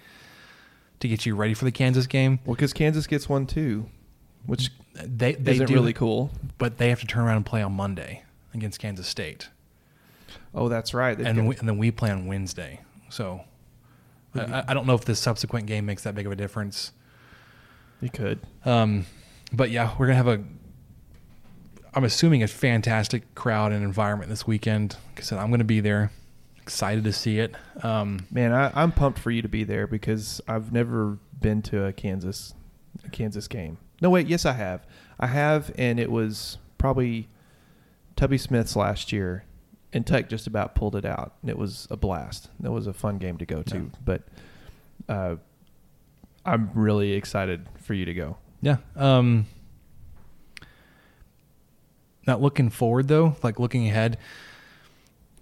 to 1.02 1.08
get 1.08 1.26
you 1.26 1.36
ready 1.36 1.54
for 1.54 1.66
the 1.66 1.72
Kansas 1.72 2.08
game. 2.08 2.40
Well, 2.46 2.56
because 2.56 2.72
Kansas 2.74 3.08
gets 3.08 3.28
one 3.28 3.46
too, 3.46 3.88
which 4.46 4.72
They 4.96 5.34
they 5.34 5.54
isn't 5.54 5.68
do, 5.68 5.74
really 5.74 5.92
cool. 5.94 6.32
but 6.58 6.78
they 6.78 6.90
have 6.90 7.02
to 7.02 7.08
turn 7.08 7.24
around 7.26 7.38
and 7.38 7.46
play 7.46 7.62
on 7.62 7.74
Monday 7.74 8.24
against 8.54 8.80
Kansas 8.80 9.08
State, 9.08 9.50
Oh, 10.56 10.70
that's 10.70 10.94
right. 10.94 11.18
They've 11.18 11.26
and 11.26 11.48
we, 11.48 11.56
and 11.58 11.68
then 11.68 11.78
we 11.80 11.90
play 11.92 12.12
on 12.12 12.28
Wednesday. 12.28 12.80
So 13.10 13.42
I- 14.36 14.42
I, 14.42 14.64
I 14.70 14.74
don't 14.74 14.86
know 14.88 14.94
if 14.96 15.04
this 15.06 15.20
subsequent 15.20 15.66
game 15.66 15.86
makes 15.86 16.04
that 16.04 16.14
big 16.16 16.26
of 16.28 16.32
a 16.32 16.36
difference. 16.36 16.92
you 18.00 18.10
could. 18.10 18.40
Um, 18.64 19.06
but 19.52 19.72
yeah, 19.72 19.94
we're 19.98 20.06
gonna 20.08 20.16
have 20.18 20.28
a. 20.28 20.42
I'm 21.96 22.04
assuming 22.04 22.44
a 22.44 22.48
fantastic 22.48 23.36
crowd 23.36 23.72
and 23.72 23.84
environment 23.84 24.30
this 24.30 24.48
weekend. 24.48 24.96
Like 25.10 25.20
I 25.20 25.22
said, 25.24 25.38
I'm 25.40 25.52
gonna 25.52 25.64
be 25.64 25.80
there. 25.80 26.12
Excited 26.62 27.04
to 27.04 27.12
see 27.14 27.40
it. 27.40 27.56
Um, 27.84 28.26
Man, 28.32 28.54
I, 28.54 28.72
I'm 28.74 28.92
pumped 28.92 29.20
for 29.20 29.32
you 29.32 29.42
to 29.42 29.50
be 29.50 29.64
there 29.64 29.86
because 29.86 30.40
I've 30.48 30.72
never 30.72 31.18
been 31.42 31.62
to 31.64 31.86
a 31.86 31.94
Kansas 31.94 32.54
a 33.06 33.10
Kansas 33.10 33.48
game. 33.48 33.78
No, 34.02 34.10
wait, 34.10 34.28
yes, 34.28 34.46
I 34.46 34.54
have. 34.54 34.86
I 35.20 35.28
have, 35.28 35.72
and 35.78 36.00
it 36.00 36.12
was 36.12 36.58
probably 36.78 37.28
Tubby 38.16 38.38
Smith's 38.38 38.76
last 38.76 39.12
year, 39.12 39.44
and 39.92 40.06
Tech 40.08 40.30
just 40.30 40.48
about 40.48 40.74
pulled 40.76 40.96
it 40.96 41.06
out. 41.06 41.34
And 41.42 41.50
it 41.50 41.58
was 41.58 41.88
a 41.92 41.98
blast. 41.98 42.50
It 42.64 42.70
was 42.72 42.88
a 42.88 42.94
fun 42.94 43.18
game 43.18 43.38
to 43.38 43.46
go 43.46 43.62
to. 43.64 43.76
Yeah. 43.78 43.84
But 44.06 44.22
uh, 45.10 45.36
I'm 46.46 46.72
really 46.74 47.14
excited 47.14 47.68
for 47.82 47.94
you 47.94 48.06
to 48.06 48.14
go. 48.14 48.38
yeah. 48.62 48.78
Um, 48.96 49.46
not 52.26 52.42
looking 52.42 52.70
forward 52.70 53.08
though, 53.08 53.36
like 53.44 53.60
looking 53.60 53.88
ahead. 53.88 54.18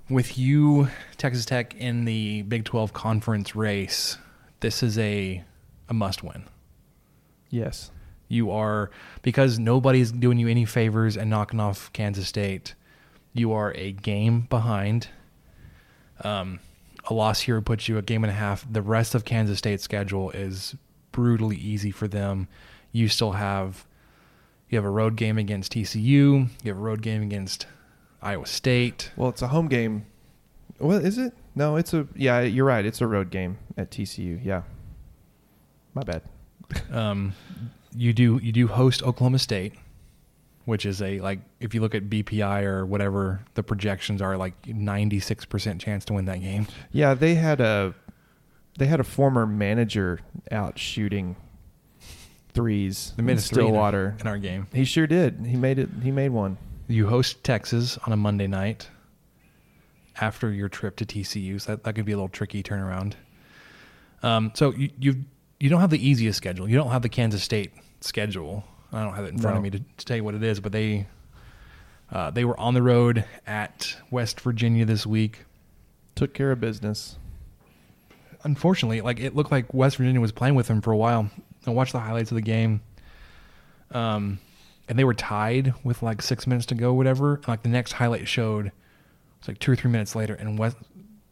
With 0.10 0.38
you, 0.38 0.90
Texas 1.18 1.46
Tech 1.46 1.74
in 1.76 2.06
the 2.06 2.42
Big 2.42 2.66
12 2.66 2.92
conference 2.92 3.56
race, 3.56 4.18
this 4.60 4.84
is 4.84 4.98
a 4.98 5.44
a 5.88 5.94
must 5.94 6.24
win. 6.24 6.44
Yes. 7.50 7.92
You 8.28 8.52
are 8.52 8.92
because 9.22 9.60
nobody's 9.60 10.12
doing 10.12 10.38
you 10.38 10.48
any 10.48 10.66
favors 10.66 11.18
and 11.18 11.30
knocking 11.30 11.60
off 11.60 11.92
Kansas 11.92 12.28
State. 12.28 12.76
You 13.34 13.52
are 13.52 13.74
a 13.76 13.92
game 13.92 14.48
behind. 14.50 15.10
Um, 16.24 16.60
a 17.10 17.14
loss 17.14 17.42
here 17.42 17.60
puts 17.62 17.88
you 17.88 17.98
a 17.98 18.02
game 18.02 18.24
and 18.24 18.32
a 18.32 18.36
half. 18.36 18.66
The 18.72 18.82
rest 18.82 19.16
of 19.16 19.26
Kansas 19.26 19.58
State's 19.58 19.84
schedule 19.84 20.32
is 20.32 20.76
brutally 21.12 21.58
easy 21.58 21.92
for 21.92 22.08
them. 22.08 22.48
You 22.92 23.08
still 23.10 23.34
have 23.34 23.86
you 24.72 24.78
have 24.78 24.86
a 24.86 24.90
road 24.90 25.18
game 25.18 25.38
against 25.38 25.74
TCU. 25.74 26.04
You 26.04 26.50
have 26.66 26.78
a 26.78 26.82
road 26.82 27.02
game 27.02 27.22
against 27.22 27.68
Iowa 28.22 28.48
State. 28.48 29.12
Well, 29.18 29.30
it's 29.30 29.42
a 29.42 29.50
home 29.50 29.68
game. 29.68 30.06
What 30.78 31.04
is 31.04 31.18
it? 31.18 31.34
No, 31.56 31.76
it's 31.76 31.94
a 31.94 32.08
yeah. 32.16 32.40
You're 32.40 32.66
right. 32.66 32.86
It's 32.86 33.02
a 33.02 33.08
road 33.08 33.30
game 33.30 33.58
at 33.78 33.92
TCU. 33.92 34.44
Yeah. 34.44 34.64
My 35.94 36.02
bad. 36.04 36.24
Um, 36.90 37.34
you 37.94 38.14
do 38.14 38.40
you 38.42 38.54
do 38.54 38.68
host 38.68 39.04
Oklahoma 39.04 39.40
State, 39.40 39.74
which 40.64 40.86
is 40.86 41.02
a 41.02 41.20
like 41.20 41.40
if 41.60 41.76
you 41.76 41.82
look 41.82 41.94
at 41.94 42.10
BPI 42.10 42.64
or 42.64 42.86
whatever 42.86 43.42
the 43.56 43.64
projections 43.64 44.22
are, 44.22 44.38
like 44.38 44.68
ninety 44.68 45.20
six 45.20 45.44
percent 45.44 45.82
chance 45.82 46.06
to 46.06 46.14
win 46.14 46.26
that 46.26 46.40
game. 46.40 46.68
Yeah, 46.94 47.14
they 47.14 47.36
had 47.36 47.60
a 47.60 47.94
they 48.80 48.86
had 48.86 49.02
a 49.02 49.04
former 49.04 49.46
manager 49.46 50.22
out 50.50 50.80
shooting 50.80 51.36
threes 52.54 53.14
They 53.18 53.24
made 53.24 53.34
in 53.34 53.38
a 53.38 53.42
three 53.42 53.64
in 53.64 53.66
our- 53.68 53.72
Stillwater. 53.72 54.18
in 54.20 54.28
our 54.28 54.38
game. 54.38 54.68
He 54.74 54.84
sure 54.86 55.08
did. 55.08 55.46
He 55.48 55.56
made 55.58 55.80
it. 55.80 55.90
He 56.04 56.12
made 56.12 56.30
one. 56.30 56.58
You 56.88 57.08
host 57.08 57.44
Texas 57.44 57.98
on 58.06 58.14
a 58.14 58.18
Monday 58.18 58.48
night 58.48 58.90
after 60.20 60.52
your 60.52 60.70
trip 60.70 60.96
to 60.98 61.06
TCU. 61.06 61.60
So 61.62 61.72
that, 61.72 61.84
that 61.84 61.94
could 61.96 62.06
be 62.06 62.12
a 62.12 62.16
little 62.16 62.30
tricky 62.30 62.62
turnaround. 62.64 63.14
Um, 64.24 64.52
so 64.54 64.74
you 64.74 64.90
you 65.00 65.16
you 65.60 65.70
don't 65.70 65.80
have 65.82 65.90
the 65.90 66.06
easiest 66.06 66.38
schedule. 66.38 66.68
You 66.70 66.76
don't 66.76 66.92
have 66.92 67.02
the 67.02 67.10
Kansas 67.10 67.44
State 67.44 67.72
schedule. 68.02 68.64
I 68.94 69.04
don't 69.04 69.14
have 69.16 69.24
it 69.26 69.30
in 69.30 69.38
front 69.40 69.56
of 69.58 69.64
me 69.64 69.70
to, 69.70 69.80
to 69.80 70.06
tell 70.06 70.18
you 70.18 70.24
what 70.24 70.36
it 70.36 70.44
is, 70.44 70.60
but 70.60 70.72
they 70.74 71.08
uh, 72.12 72.30
they 72.30 72.44
were 72.44 72.60
on 72.60 72.74
the 72.74 72.82
road 72.84 73.24
at 73.48 73.96
West 74.12 74.42
Virginia 74.42 74.84
this 74.86 75.06
week. 75.08 75.46
Took 76.16 76.34
care 76.34 76.52
of 76.52 76.60
business. 76.60 77.16
Unfortunately, 78.44 79.02
like 79.02 79.20
it 79.20 79.36
looked 79.36 79.52
like 79.52 79.74
West 79.74 79.98
Virginia 79.98 80.20
was 80.20 80.32
playing 80.32 80.56
with 80.56 80.68
them 80.68 80.82
for 80.82 80.92
a 80.92 80.98
while. 80.98 81.30
I 81.68 81.72
watched 81.72 81.94
the 81.94 82.00
highlights 82.00 82.32
of 82.32 82.36
the 82.36 82.42
game. 82.42 82.82
Um, 83.92 84.40
and 84.88 84.98
they 84.98 85.04
were 85.04 85.14
tied 85.14 85.74
with 85.84 86.02
like 86.04 86.22
six 86.22 86.48
minutes 86.48 86.66
to 86.68 86.76
go, 86.76 86.94
whatever. 86.94 87.36
And, 87.36 87.48
like 87.48 87.64
the 87.64 87.70
next 87.70 87.94
highlight 87.94 88.28
showed, 88.28 88.72
it's 89.40 89.48
like 89.48 89.60
two 89.60 89.72
or 89.72 89.76
three 89.76 89.92
minutes 89.92 90.16
later, 90.16 90.34
and 90.34 90.58
West 90.58 90.78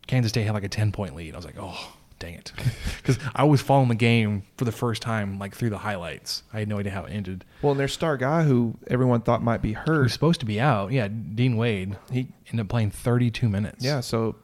Kansas 0.07 0.29
State 0.31 0.43
had 0.45 0.53
like 0.53 0.63
a 0.63 0.69
ten 0.69 0.91
point 0.91 1.15
lead. 1.15 1.33
I 1.33 1.37
was 1.37 1.45
like, 1.45 1.57
oh, 1.59 1.93
dang 2.19 2.35
it, 2.35 2.51
because 2.97 3.19
I 3.35 3.43
was 3.43 3.61
following 3.61 3.89
the 3.89 3.95
game 3.95 4.43
for 4.57 4.65
the 4.65 4.71
first 4.71 5.01
time 5.01 5.39
like 5.39 5.55
through 5.55 5.69
the 5.71 5.77
highlights. 5.77 6.43
I 6.53 6.59
had 6.59 6.67
no 6.67 6.79
idea 6.79 6.91
how 6.91 7.03
it 7.05 7.11
ended. 7.11 7.45
Well, 7.61 7.71
and 7.71 7.79
their 7.79 7.87
star 7.87 8.17
guy, 8.17 8.43
who 8.43 8.75
everyone 8.87 9.21
thought 9.21 9.43
might 9.43 9.61
be 9.61 9.73
He 9.73 9.91
was 9.91 10.13
supposed 10.13 10.39
to 10.39 10.45
be 10.45 10.59
out. 10.59 10.91
Yeah, 10.91 11.07
Dean 11.07 11.55
Wade. 11.57 11.97
he 12.11 12.27
ended 12.47 12.61
up 12.61 12.69
playing 12.69 12.91
thirty 12.91 13.29
two 13.29 13.49
minutes. 13.49 13.83
yeah. 13.83 13.99
So 13.99 14.35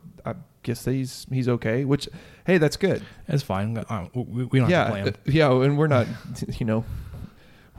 Guess 0.65 0.85
he's 0.85 1.25
he's 1.31 1.47
okay. 1.47 1.85
Which, 1.85 2.09
hey, 2.45 2.57
that's 2.57 2.75
good. 2.75 3.03
that's 3.27 3.43
fine. 3.43 3.77
Uh, 3.77 4.07
we, 4.13 4.45
we 4.45 4.59
don't 4.59 4.69
have 4.69 4.87
to 4.87 4.91
play 4.91 4.99
Yeah, 4.99 5.05
him. 5.05 5.13
uh, 5.15 5.31
yeah, 5.59 5.65
and 5.65 5.77
we're 5.77 5.87
not, 5.87 6.07
you 6.59 6.65
know, 6.65 6.83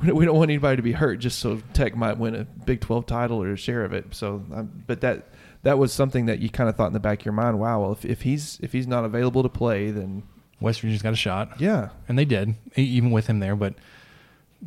we 0.01 0.25
don't- 0.25 0.37
want 0.37 0.51
anybody 0.51 0.77
to 0.77 0.83
be 0.83 0.93
hurt 0.93 1.17
just 1.17 1.39
so 1.41 1.61
Tech 1.73 1.97
might 1.97 2.17
win 2.19 2.35
a 2.35 2.45
Big 2.45 2.81
Twelve 2.81 3.07
title 3.07 3.43
or 3.43 3.53
a 3.53 3.57
share 3.57 3.85
of 3.85 3.93
it. 3.93 4.15
So, 4.15 4.43
um, 4.55 4.85
but 4.87 5.01
that 5.01 5.29
that 5.63 5.79
was 5.79 5.93
something 5.93 6.27
that 6.27 6.39
you 6.39 6.49
kind 6.49 6.69
of 6.71 6.77
thought 6.77 6.87
in 6.87 6.93
the 6.93 7.01
back 7.01 7.21
of 7.21 7.25
your 7.27 7.33
mind. 7.33 7.59
Wow, 7.59 7.81
well, 7.83 7.93
if, 7.93 8.05
if 8.05 8.23
he's 8.23 8.59
if 8.63 8.73
he's 8.73 8.87
not 8.87 9.05
available 9.05 9.43
to 9.43 9.49
play, 9.49 9.91
then 9.91 10.23
West 10.61 10.81
Virginia's 10.81 11.03
got 11.03 11.13
a 11.13 11.17
shot. 11.17 11.61
yeah, 11.61 11.89
and 12.09 12.19
they 12.19 12.25
did 12.25 12.55
even 12.77 13.11
with 13.11 13.27
him 13.27 13.41
there 13.41 13.57
but 13.57 13.75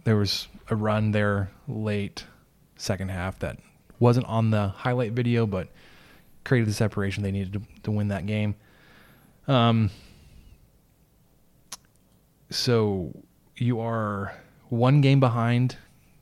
there 0.04 0.16
was 0.18 0.48
a 0.70 0.76
run 0.76 1.12
there 1.12 1.50
late 1.68 2.26
second 2.76 3.10
half 3.10 3.40
that 3.40 3.58
wasn't 4.00 4.26
on 4.28 4.52
the 4.52 4.68
highlight 4.68 5.14
video 5.14 5.46
but 5.48 5.68
created 6.46 6.68
the 6.70 6.74
separation 6.74 7.22
they 7.24 7.32
needed 7.32 7.54
to, 7.54 7.62
to 7.92 7.98
win 7.98 8.08
that 8.10 8.26
game 8.26 8.56
um 9.48 9.90
so 12.50 13.12
you 13.58 13.80
are 13.80 14.34
one 14.70 15.02
game 15.02 15.20
behind 15.20 15.78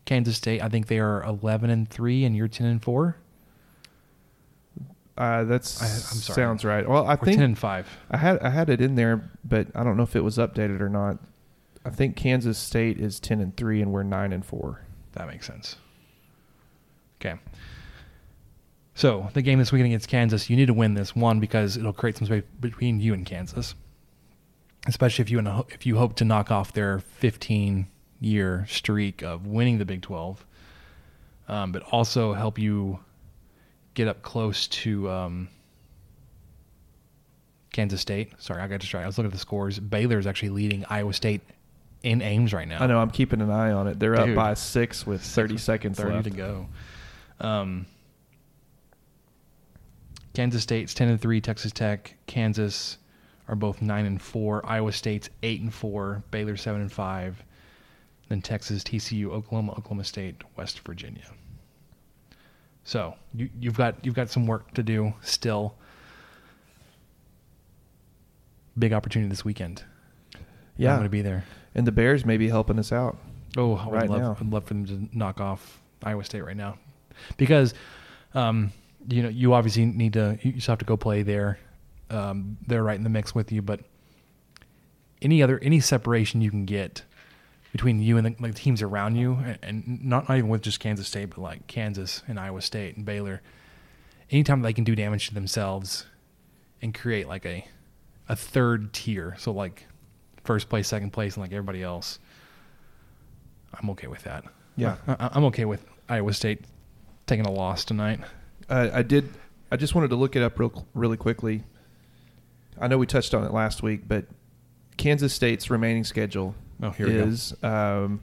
Kansas 0.06 0.38
State 0.38 0.62
I 0.62 0.70
think 0.70 0.88
they 0.88 1.00
are 1.00 1.24
11 1.24 1.70
and 1.70 1.90
3 1.90 2.26
and 2.26 2.36
you're 2.36 2.48
10 2.48 2.68
and 2.68 2.82
4 2.84 3.16
uh, 5.18 5.44
that's 5.46 5.82
I- 5.82 5.86
I'm 5.86 6.22
sorry. 6.22 6.36
sounds 6.36 6.64
right. 6.64 6.88
Well, 6.88 7.08
I 7.08 7.16
or 7.16 7.18
think 7.26 7.38
10 7.38 7.44
and 7.44 7.58
5 7.58 7.98
I 8.12 8.18
had 8.18 8.38
I 8.40 8.52
had 8.52 8.70
it 8.70 8.82
in 8.82 8.94
there, 8.94 9.32
but 9.44 9.66
I 9.74 9.84
don't 9.84 9.98
know 9.98 10.04
if 10.04 10.16
it 10.16 10.24
was 10.24 10.38
updated 10.38 10.80
or 10.80 10.90
not. 10.90 11.18
I 11.84 11.90
think 11.90 12.16
Kansas 12.16 12.58
State 12.60 13.00
is 13.00 13.20
ten 13.20 13.40
and 13.42 13.56
three, 13.58 13.82
and 13.82 13.92
we're 13.92 14.04
nine 14.04 14.32
and 14.32 14.46
four. 14.46 14.82
That 15.14 15.26
makes 15.28 15.48
sense. 15.48 15.78
Okay. 17.20 17.40
So 18.98 19.30
the 19.36 19.44
game 19.44 19.60
this 19.60 19.72
weekend 19.72 19.86
against 19.86 20.10
Kansas, 20.10 20.50
you 20.50 20.56
need 20.56 20.66
to 20.66 20.74
win 20.74 20.96
this 20.96 21.16
one 21.16 21.40
because 21.40 21.78
it'll 21.78 21.94
create 21.94 22.18
some 22.18 22.26
space 22.26 22.42
between 22.60 23.00
you 23.00 23.14
and 23.14 23.28
Kansas, 23.28 23.76
especially 24.88 25.22
if 25.22 25.30
you 25.30 25.38
and 25.38 25.48
if 25.70 25.86
you 25.86 25.98
hope 25.98 26.16
to 26.16 26.26
knock 26.26 26.50
off 26.50 26.74
their 26.74 26.98
15 26.98 27.86
year 28.22 28.66
streak 28.68 29.22
of 29.22 29.46
winning 29.46 29.78
the 29.78 29.86
Big 29.86 30.02
12, 30.02 30.44
um, 31.48 31.72
but 31.72 31.84
also 31.84 32.34
help 32.34 32.58
you 32.58 32.98
get 33.94 34.08
up 34.08 34.24
close 34.24 34.66
to 34.66 35.08
um, 35.12 35.48
Kansas 37.74 38.02
State. 38.02 38.34
Sorry, 38.40 38.64
I 38.64 38.68
got 38.68 38.80
distracted. 38.80 39.04
I 39.04 39.08
was 39.10 39.20
looking 39.20 39.30
at 39.30 39.34
the 39.34 39.38
scores. 39.38 39.78
Baylor 39.78 40.18
is 40.18 40.26
actually 40.26 40.50
leading 40.50 40.84
Iowa 40.90 41.14
State 41.14 41.42
in 42.02 42.24
Ames 42.24 42.52
right 42.52 42.68
now. 42.68 42.82
I 42.82 42.88
know 42.88 42.98
I'm 42.98 43.12
keeping 43.12 43.42
an 43.42 43.52
eye 43.52 43.74
on 43.74 43.86
it. 43.86 44.00
They're 44.00 44.16
Dude. 44.16 44.30
up 44.30 44.36
by 44.36 44.56
six 44.56 45.06
with 45.06 45.22
thirty 45.22 45.58
seconds 45.58 46.00
30 46.00 46.14
left. 46.16 46.24
to 46.24 46.30
go. 46.32 46.68
Um, 47.40 47.86
Kansas 50.38 50.62
State's 50.62 50.94
10 50.94 51.08
and 51.08 51.20
3, 51.20 51.42
Texas 51.42 51.72
Tech, 51.72 52.14
Kansas 52.28 53.00
are 53.48 53.56
both 53.56 53.82
9 53.82 54.06
and 54.06 54.22
4, 54.22 54.64
Iowa 54.68 54.92
State's 54.92 55.32
8 55.42 55.62
and 55.62 55.74
4, 55.74 56.22
Baylor 56.30 56.56
7 56.56 56.80
and 56.80 56.92
5, 56.92 57.44
then 58.30 58.44
Texas, 58.44 58.84
TCU, 58.84 59.32
Oklahoma, 59.32 59.72
Oklahoma 59.72 60.04
State, 60.04 60.36
West 60.56 60.82
Virginia. 60.82 61.24
So, 62.84 63.16
you 63.34 63.50
you've 63.60 63.78
got 63.78 63.96
you've 64.06 64.14
got 64.14 64.30
some 64.30 64.46
work 64.46 64.72
to 64.76 64.84
do 64.84 65.12
still. 65.22 65.74
Big 68.78 68.94
opportunity 68.94 69.30
this 69.30 69.44
weekend. 69.44 69.84
Yeah, 70.78 70.92
I'm 70.92 70.98
going 70.98 71.06
to 71.06 71.10
be 71.10 71.24
there. 71.24 71.46
and 71.74 71.88
the 71.88 71.92
Bears 71.92 72.26
may 72.26 72.38
be 72.38 72.48
helping 72.48 72.78
us 72.78 72.92
out. 72.92 73.18
Oh, 73.58 73.74
I 73.76 73.86
would 73.88 73.94
right 73.96 74.10
love, 74.10 74.22
now. 74.22 74.38
I'd 74.40 74.52
love 74.54 74.66
for 74.66 74.76
them 74.76 74.86
to 74.86 75.18
knock 75.18 75.42
off 75.42 75.82
Iowa 76.04 76.24
State 76.24 76.46
right 76.46 76.56
now, 76.56 76.78
because, 77.38 77.74
um, 78.36 78.72
you 79.08 79.24
know, 79.24 79.30
you 79.30 79.54
obviously 79.54 79.86
need 79.86 80.14
to. 80.14 80.38
You 80.42 80.54
just 80.54 80.68
have 80.68 80.80
to 80.80 80.86
go 80.86 80.98
play 80.98 81.24
there. 81.24 81.60
Um, 82.10 82.58
they're 82.68 82.84
right 82.84 82.98
in 82.98 83.04
the 83.04 83.10
mix 83.10 83.34
with 83.34 83.52
you, 83.52 83.62
but 83.62 83.82
any 85.22 85.42
other 85.42 85.60
any 85.60 85.80
separation 85.80 86.42
you 86.42 86.50
can 86.50 86.66
get 86.66 87.04
between 87.72 88.02
you 88.02 88.18
and 88.18 88.26
the 88.26 88.36
like, 88.40 88.56
teams 88.56 88.82
around 88.82 89.16
you, 89.16 89.34
and, 89.34 89.60
and 89.62 90.06
not 90.06 90.30
not 90.30 90.38
even 90.38 90.50
with 90.50 90.62
just 90.62 90.80
Kansas 90.80 91.08
State, 91.08 91.30
but 91.30 91.40
like 91.40 91.68
Kansas 91.68 92.24
and 92.28 92.40
Iowa 92.40 92.62
State 92.62 92.96
and 92.96 93.06
Baylor. 93.06 93.42
Anytime 94.30 94.62
they 94.62 94.74
can 94.74 94.84
do 94.84 94.96
damage 94.96 95.30
to 95.30 95.34
themselves 95.34 96.06
and 96.82 96.94
create 96.94 97.28
like 97.28 97.46
a 97.46 97.66
a 98.30 98.36
third 98.36 98.94
tier, 98.94 99.36
so 99.38 99.52
like 99.52 99.86
first 100.44 100.70
place, 100.70 100.88
second 100.88 101.12
place, 101.12 101.36
and 101.36 101.44
like 101.44 101.52
everybody 101.52 101.84
else. 101.84 102.20
I'm 103.74 103.90
okay 103.92 104.08
with 104.08 104.24
that. 104.24 104.44
Yeah. 104.76 104.96
I, 105.08 105.30
I'm 105.34 105.46
okay 105.46 105.66
with 105.66 105.86
Iowa 106.10 106.34
State 106.34 106.66
taking 107.26 107.46
a 107.46 107.52
loss 107.52 107.86
tonight. 107.86 108.22
Uh, 108.70 108.90
I 108.94 109.02
did. 109.02 109.30
I 109.72 109.76
just 109.78 109.96
wanted 109.96 110.10
to 110.10 110.16
look 110.16 110.36
it 110.36 110.42
up 110.44 110.60
real 110.60 110.86
really 110.94 111.18
quickly. 111.18 111.64
I 112.80 112.88
know 112.88 112.98
we 112.98 113.06
touched 113.08 113.34
on 113.34 113.44
it 113.44 113.52
last 113.52 113.82
week, 113.82 114.08
but 114.08 114.26
Kansas 114.98 115.34
State's 115.34 115.70
remaining 115.70 116.04
schedule 116.04 116.54
Oh, 116.82 116.94
is 117.00 117.56
um, 117.64 118.20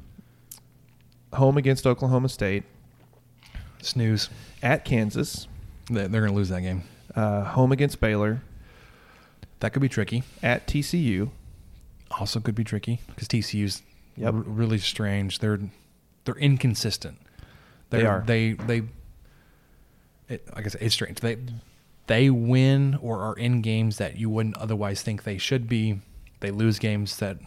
home 1.33 1.57
against 1.57 1.87
Oklahoma 1.87 2.29
State, 2.29 2.63
Snooze. 3.83 4.29
at 4.63 4.85
Kansas, 4.85 5.49
They- 5.91 6.07
They're 6.07 6.21
going 6.21 6.31
to 6.33 6.37
lose 6.37 6.49
that 6.51 6.61
game. 6.63 6.85
uh, 7.17 7.43
home 7.45 7.73
against 7.73 8.01
Baylor, 8.01 8.43
That 9.61 9.73
could 9.73 9.83
be 9.83 9.89
tricky. 9.89 10.23
at 10.43 10.67
TCU, 10.69 11.31
Also 12.13 12.39
could 12.41 12.55
be 12.55 12.65
tricky 12.65 13.01
because 13.09 13.27
TCU's 13.29 13.83
Yep. 14.17 14.35
r- 14.35 14.41
really 14.41 14.79
strange. 14.79 15.41
They're 15.41 15.59
they're 16.25 16.37
inconsistent. 16.37 17.19
They 17.91 17.99
They're- 17.99 18.09
are. 18.09 18.25
They 18.25 18.53
they. 18.53 18.83
It, 20.29 20.47
like 20.55 20.65
I 20.67 20.69
said, 20.69 20.83
it's 20.83 20.95
strange. 20.95 21.21
They 21.21 21.37
they 22.07 22.31
win 22.31 22.99
or 23.01 23.21
are 23.21 23.35
in 23.35 23.61
games 23.63 23.99
that 23.99 24.17
you 24.19 24.29
wouldn't 24.31 24.57
otherwise 24.59 25.03
think 25.03 25.23
they 25.25 25.39
should 25.39 25.69
be. 25.69 26.01
They 26.41 26.51
lose 26.51 26.79
games 26.79 27.17
that 27.19 27.39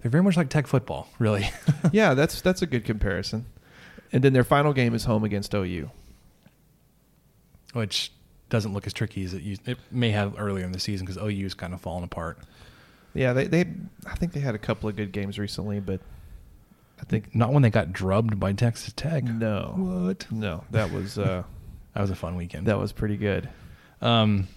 they're 0.00 0.10
very 0.10 0.22
much 0.22 0.36
like 0.36 0.48
Tech 0.48 0.66
football, 0.66 1.08
really. 1.18 1.48
yeah, 1.92 2.14
that's 2.14 2.40
that's 2.40 2.62
a 2.62 2.66
good 2.66 2.84
comparison. 2.84 3.46
And 4.12 4.22
then 4.22 4.32
their 4.32 4.44
final 4.44 4.72
game 4.72 4.94
is 4.94 5.04
home 5.04 5.24
against 5.24 5.52
OU. 5.54 5.90
which 7.72 8.12
doesn't 8.48 8.72
look 8.72 8.86
as 8.86 8.92
tricky 8.92 9.24
as 9.24 9.34
it 9.34 9.42
used. 9.42 9.66
It 9.68 9.78
may 9.90 10.10
have 10.12 10.34
earlier 10.38 10.64
in 10.64 10.72
the 10.72 10.78
season 10.78 11.04
because 11.06 11.20
OU's 11.20 11.54
kind 11.54 11.74
of 11.74 11.80
fallen 11.80 12.04
apart. 12.04 12.38
Yeah, 13.14 13.32
they 13.32 13.46
they 13.46 13.64
I 14.06 14.14
think 14.14 14.32
they 14.32 14.40
had 14.40 14.54
a 14.54 14.58
couple 14.58 14.88
of 14.88 14.96
good 14.96 15.10
games 15.12 15.38
recently, 15.38 15.80
but 15.80 16.00
I 17.00 17.04
think 17.04 17.34
Not 17.34 17.52
when 17.52 17.62
they 17.62 17.70
got 17.70 17.92
drubbed 17.92 18.38
by 18.38 18.52
Texas 18.52 18.92
Tech. 18.94 19.24
no, 19.24 19.74
What? 19.76 20.26
no, 20.30 20.64
that 20.70 20.92
was 20.92 21.18
uh, 21.18 21.42
That 21.96 22.02
was 22.02 22.10
a 22.10 22.14
fun 22.14 22.36
weekend. 22.36 22.66
that 22.66 22.78
was 22.78 22.92
pretty 22.92 23.16
good. 23.16 23.48
Um, 24.02 24.48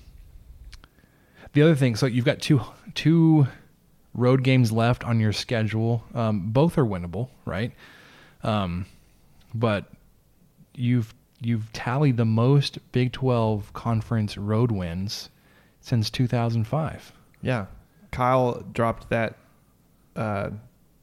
the 1.53 1.61
other 1.61 1.73
thing, 1.73 1.95
so 1.95 2.05
you've 2.05 2.25
got 2.25 2.41
two 2.41 2.59
two 2.95 3.47
road 4.13 4.43
games 4.43 4.73
left 4.73 5.05
on 5.05 5.21
your 5.21 5.31
schedule. 5.31 6.03
Um, 6.13 6.51
both 6.51 6.77
are 6.77 6.83
winnable, 6.83 7.29
right? 7.45 7.71
Um, 8.43 8.87
but 9.55 9.85
you've 10.75 11.13
you've 11.39 11.71
tallied 11.71 12.17
the 12.17 12.25
most 12.25 12.79
Big 12.91 13.13
Twelve 13.13 13.71
conference 13.71 14.37
road 14.37 14.69
wins 14.69 15.29
since 15.79 16.09
2005. 16.09 17.13
Yeah, 17.41 17.67
Kyle 18.11 18.65
dropped 18.73 19.09
that 19.11 19.37
uh, 20.17 20.49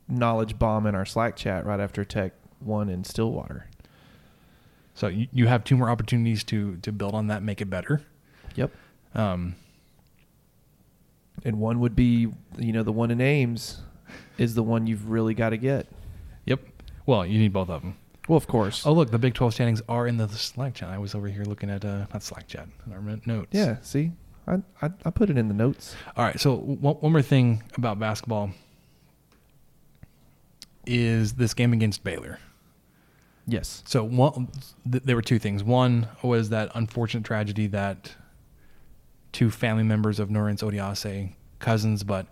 knowledge 0.06 0.58
bomb 0.58 0.86
in 0.86 0.94
our 0.94 1.06
Slack 1.06 1.34
chat 1.34 1.64
right 1.64 1.80
after 1.80 2.04
Tech 2.04 2.34
won 2.60 2.90
in 2.90 3.04
Stillwater. 3.04 3.70
So 4.96 5.06
you, 5.08 5.28
you 5.32 5.46
have 5.46 5.62
two 5.62 5.76
more 5.76 5.88
opportunities 5.90 6.42
to 6.44 6.76
to 6.78 6.90
build 6.90 7.14
on 7.14 7.28
that, 7.28 7.42
make 7.42 7.60
it 7.60 7.70
better. 7.70 8.02
Yep. 8.56 8.72
Um, 9.14 9.54
And 11.44 11.60
one 11.60 11.78
would 11.80 11.94
be, 11.94 12.28
you 12.58 12.72
know, 12.72 12.82
the 12.82 12.92
one 12.92 13.10
in 13.12 13.20
Ames 13.20 13.80
is 14.38 14.54
the 14.54 14.62
one 14.62 14.86
you've 14.86 15.08
really 15.10 15.34
got 15.34 15.50
to 15.50 15.56
get. 15.58 15.86
Yep. 16.46 16.60
Well, 17.06 17.24
you 17.26 17.38
need 17.38 17.52
both 17.52 17.68
of 17.70 17.82
them. 17.82 17.96
Well, 18.28 18.36
of 18.36 18.46
course. 18.48 18.84
Oh, 18.86 18.92
look, 18.92 19.10
the 19.12 19.18
Big 19.18 19.34
12 19.34 19.54
standings 19.54 19.82
are 19.88 20.06
in 20.08 20.16
the 20.16 20.28
Slack 20.28 20.74
chat. 20.74 20.88
I 20.88 20.98
was 20.98 21.14
over 21.14 21.28
here 21.28 21.44
looking 21.44 21.70
at, 21.70 21.84
uh, 21.84 22.06
not 22.12 22.22
Slack 22.24 22.48
chat, 22.48 22.66
in 22.86 22.92
our 22.92 23.00
min- 23.00 23.22
notes. 23.26 23.48
yeah. 23.52 23.76
See, 23.82 24.10
I, 24.48 24.54
I 24.82 24.90
I 25.04 25.10
put 25.10 25.30
it 25.30 25.38
in 25.38 25.46
the 25.48 25.54
notes. 25.54 25.94
All 26.16 26.24
right. 26.24 26.40
So, 26.40 26.56
one, 26.56 26.96
one 26.96 27.12
more 27.12 27.22
thing 27.22 27.62
about 27.76 27.98
basketball 28.00 28.50
is 30.86 31.34
this 31.34 31.54
game 31.54 31.72
against 31.72 32.02
Baylor. 32.04 32.38
Yes. 33.46 33.82
So, 33.86 34.02
one, 34.04 34.48
th- 34.90 35.04
there 35.04 35.14
were 35.16 35.22
two 35.22 35.38
things. 35.38 35.62
One 35.62 36.08
was 36.22 36.48
that 36.50 36.70
unfortunate 36.74 37.24
tragedy 37.24 37.68
that 37.68 38.14
two 39.32 39.50
family 39.50 39.84
members 39.84 40.18
of 40.18 40.28
Norense 40.30 40.62
Odiase, 40.62 41.32
cousins, 41.60 42.02
but 42.02 42.26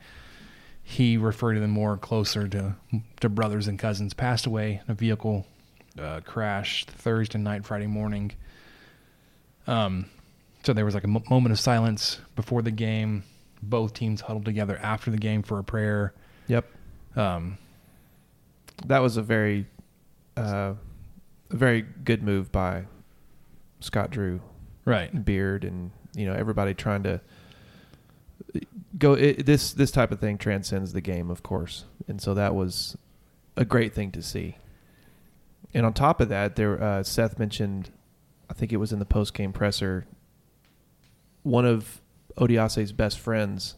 he 0.82 1.16
referred 1.16 1.54
to 1.54 1.60
them 1.60 1.70
more 1.70 1.96
closer 1.96 2.48
to 2.48 2.74
to 3.20 3.28
brothers 3.28 3.68
and 3.68 3.78
cousins, 3.78 4.12
passed 4.12 4.44
away 4.46 4.80
in 4.84 4.90
a 4.90 4.94
vehicle 4.94 5.46
uh, 5.98 6.20
crash 6.24 6.84
Thursday 6.86 7.38
night, 7.38 7.64
Friday 7.64 7.86
morning. 7.86 8.32
Um, 9.66 10.06
so 10.64 10.72
there 10.72 10.84
was 10.84 10.94
like 10.94 11.04
a 11.04 11.08
moment 11.08 11.52
of 11.52 11.60
silence 11.60 12.20
before 12.36 12.60
the 12.62 12.70
game. 12.70 13.22
Both 13.62 13.94
teams 13.94 14.20
huddled 14.22 14.44
together 14.44 14.78
after 14.82 15.10
the 15.10 15.16
game 15.16 15.42
for 15.42 15.58
a 15.58 15.64
prayer. 15.64 16.12
Yep. 16.48 16.66
Um, 17.16 17.56
That 18.86 18.98
was 18.98 19.16
a 19.16 19.22
very, 19.22 19.66
uh, 20.36 20.74
a 21.55 21.57
very 21.57 21.82
good 21.82 22.22
move 22.22 22.52
by 22.52 22.84
Scott 23.80 24.11
Drew, 24.11 24.40
right. 24.84 25.24
Beard, 25.24 25.64
and 25.64 25.92
you 26.14 26.26
know 26.26 26.34
everybody 26.34 26.74
trying 26.74 27.05
to 27.05 27.20
go. 28.98 29.14
It, 29.14 29.46
this 29.46 29.72
this 29.72 29.90
type 29.90 30.11
of 30.12 30.20
thing 30.20 30.36
transcends 30.36 30.92
the 30.92 31.00
game, 31.00 31.30
of 31.30 31.42
course, 31.42 31.84
and 32.09 32.20
so 32.20 32.34
that 32.34 32.55
was 32.55 32.96
a 33.57 33.64
great 33.64 33.94
thing 33.94 34.11
to 34.12 34.22
see. 34.22 34.57
And 35.72 35.86
on 35.86 35.92
top 35.92 36.20
of 36.20 36.28
that, 36.28 36.57
there 36.57 36.82
uh, 36.82 37.02
Seth 37.02 37.38
mentioned, 37.38 37.90
I 38.50 38.55
think 38.55 38.72
it 38.72 38.76
was 38.76 38.92
in 38.92 38.98
the 38.98 39.05
post 39.05 39.32
game 39.32 39.52
presser, 39.52 40.07
one 41.44 41.64
of 41.64 42.00
Odiase's 42.36 42.92
best 42.92 43.18
friends, 43.18 43.76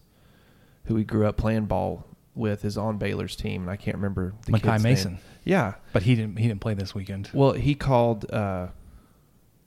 who 0.85 0.97
he 0.97 1.05
grew 1.05 1.27
up 1.27 1.37
playing 1.37 1.67
ball 1.67 2.07
with, 2.37 2.65
is 2.65 2.77
on 2.79 2.99
Baylor's 2.99 3.35
team, 3.37 3.63
and 3.63 3.71
I 3.71 3.77
can't 3.77 3.97
remember 3.97 4.35
the 4.45 4.53
Makai 4.53 4.63
kid's 4.73 4.85
name. 4.85 4.93
Mason. 4.93 5.19
Yeah, 5.45 5.75
But 5.93 6.03
he 6.03 6.15
didn't. 6.15 6.37
He 6.39 6.47
didn't 6.49 6.61
play 6.61 6.75
this 6.75 6.95
weekend. 6.95 7.31
well, 7.33 7.53
he 7.53 7.75
called 7.75 8.31
uh, 8.33 8.69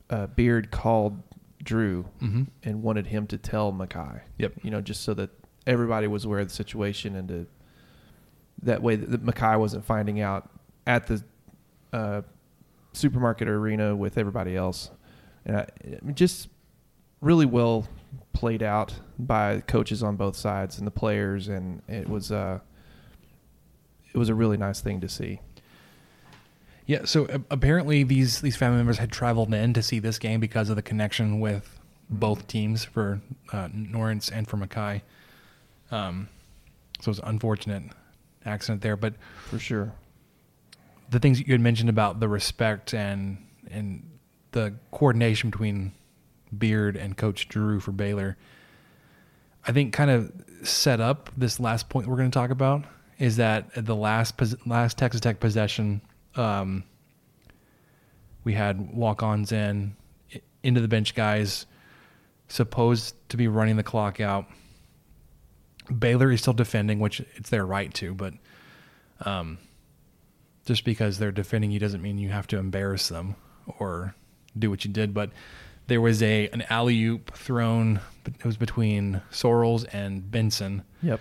uh, 0.09 0.28
Beard 0.28 0.72
called 0.72 1.22
Drew 1.63 2.05
Mm-hmm. 2.22 2.43
and 2.63 2.84
wanted 2.84 3.07
him 3.07 3.28
to 3.28 3.38
tell 3.38 3.72
Makai. 3.74 4.22
Yep. 4.38 4.53
You 4.63 4.72
know, 4.72 4.82
just 4.82 5.03
so 5.03 5.13
that 5.15 5.30
everybody 5.67 6.07
was 6.07 6.26
aware 6.26 6.39
of 6.39 6.47
the 6.49 6.53
situation 6.53 7.15
and 7.15 7.28
to 7.30 7.47
that 8.63 8.82
way 8.82 8.95
that 8.97 9.24
Makai 9.26 9.57
wasn't 9.59 9.86
finding 9.86 10.20
out 10.20 10.49
at 10.86 11.07
the 11.07 11.24
uh, 11.93 12.22
supermarket 12.93 13.47
or 13.47 13.57
arena 13.57 13.95
with 13.95 14.17
everybody 14.17 14.55
else. 14.55 14.91
And 15.45 15.57
I, 15.57 15.67
I 15.86 15.99
mean, 16.01 16.15
just 16.15 16.49
really 17.22 17.45
well 17.45 17.88
played 18.34 18.63
out 18.63 18.93
by 19.17 19.61
coaches 19.61 20.01
on 20.03 20.15
both 20.15 20.36
sides 20.36 20.78
and 20.78 20.88
the 20.88 20.91
players, 20.91 21.47
and 21.47 21.82
it 21.88 22.07
was 22.09 22.32
uh, 22.32 22.59
it 24.13 24.17
was 24.17 24.30
a 24.30 24.36
really 24.36 24.57
nice 24.57 24.82
thing 24.82 25.01
to 25.01 25.09
see. 25.09 25.39
Yeah. 26.86 27.05
So 27.05 27.26
uh, 27.26 27.39
apparently, 27.51 28.03
these 28.03 28.41
these 28.41 28.55
family 28.55 28.78
members 28.78 28.97
had 28.97 29.11
traveled 29.11 29.53
in 29.53 29.74
to 29.74 29.84
see 29.84 29.99
this 29.99 30.17
game 30.20 30.39
because 30.39 30.70
of 30.70 30.76
the 30.76 30.82
connection 30.82 31.39
with 31.39 31.80
both 32.09 32.47
teams 32.47 32.84
for 32.84 33.22
uh, 33.53 33.67
Norense 33.67 34.32
and 34.32 34.47
for 34.47 34.57
Makai. 34.57 35.01
Um, 35.91 36.30
so 36.99 37.09
it 37.09 37.11
was 37.11 37.20
an 37.20 37.26
unfortunate 37.28 37.84
accident 38.45 38.82
there, 38.82 38.95
but 38.95 39.13
For 39.49 39.59
sure. 39.59 39.93
the 41.09 41.20
things 41.20 41.39
you 41.39 41.51
had 41.51 41.61
mentioned 41.61 41.89
about 41.89 42.20
the 42.20 42.28
respect 42.28 42.93
and 42.93 43.38
and 43.70 44.09
the 44.51 44.74
coordination 44.91 45.51
between 45.51 45.91
Beard 46.58 46.95
and 46.95 47.16
Coach 47.16 47.47
Drew 47.47 47.80
for 47.80 47.91
Baylor, 47.91 48.38
I 49.66 49.72
think 49.72 49.93
kind 49.93 50.12
of 50.12 50.32
set 50.64 51.00
up 51.00 51.30
this 51.38 51.60
last 51.60 51.89
point 51.89 52.08
we're 52.08 52.18
going 52.18 52.32
to 52.32 52.38
talk 52.38 52.50
about 52.50 52.84
is 53.18 53.38
that 53.38 53.70
the 53.76 53.95
last 53.95 54.36
last 54.66 54.97
Texas 54.97 55.22
Tech 55.22 55.39
possession, 55.39 56.02
um, 56.36 56.84
we 58.43 58.54
had 58.54 58.95
walk-ons 58.95 59.52
in 59.52 59.95
into 60.64 60.82
the 60.82 60.88
bench 60.88 61.16
guys 61.16 61.66
supposed 62.47 63.16
to 63.30 63.38
be 63.38 63.47
running 63.47 63.78
the 63.78 63.84
clock 63.84 64.20
out. 64.20 64.45
Baylor 65.97 66.32
is 66.32 66.41
still 66.41 66.54
defending, 66.54 67.00
which 67.00 67.22
it's 67.36 67.50
their 67.50 67.66
right 67.66 67.93
to, 67.95 68.14
but 68.14 68.34
um, 69.22 69.58
just 70.66 70.86
because 70.86 71.20
they're 71.20 71.32
defending 71.32 71.72
you 71.72 71.80
doesn't 71.80 72.02
mean 72.02 72.18
you 72.18 72.30
have 72.30 72.47
to 72.47 72.58
embarrass 72.58 73.10
them 73.10 73.36
or 73.80 74.16
do 74.58 74.70
what 74.70 74.86
you 74.86 74.91
did. 74.91 75.14
But 75.14 75.32
there 75.90 76.00
was 76.02 76.24
a 76.24 76.48
an 76.50 76.64
alley 76.70 77.04
oop 77.04 77.34
thrown. 77.36 78.00
It 78.26 78.46
was 78.46 78.58
between 78.58 79.22
Sorrells 79.32 79.86
and 79.92 80.30
Benson, 80.30 80.84
Yep. 81.02 81.20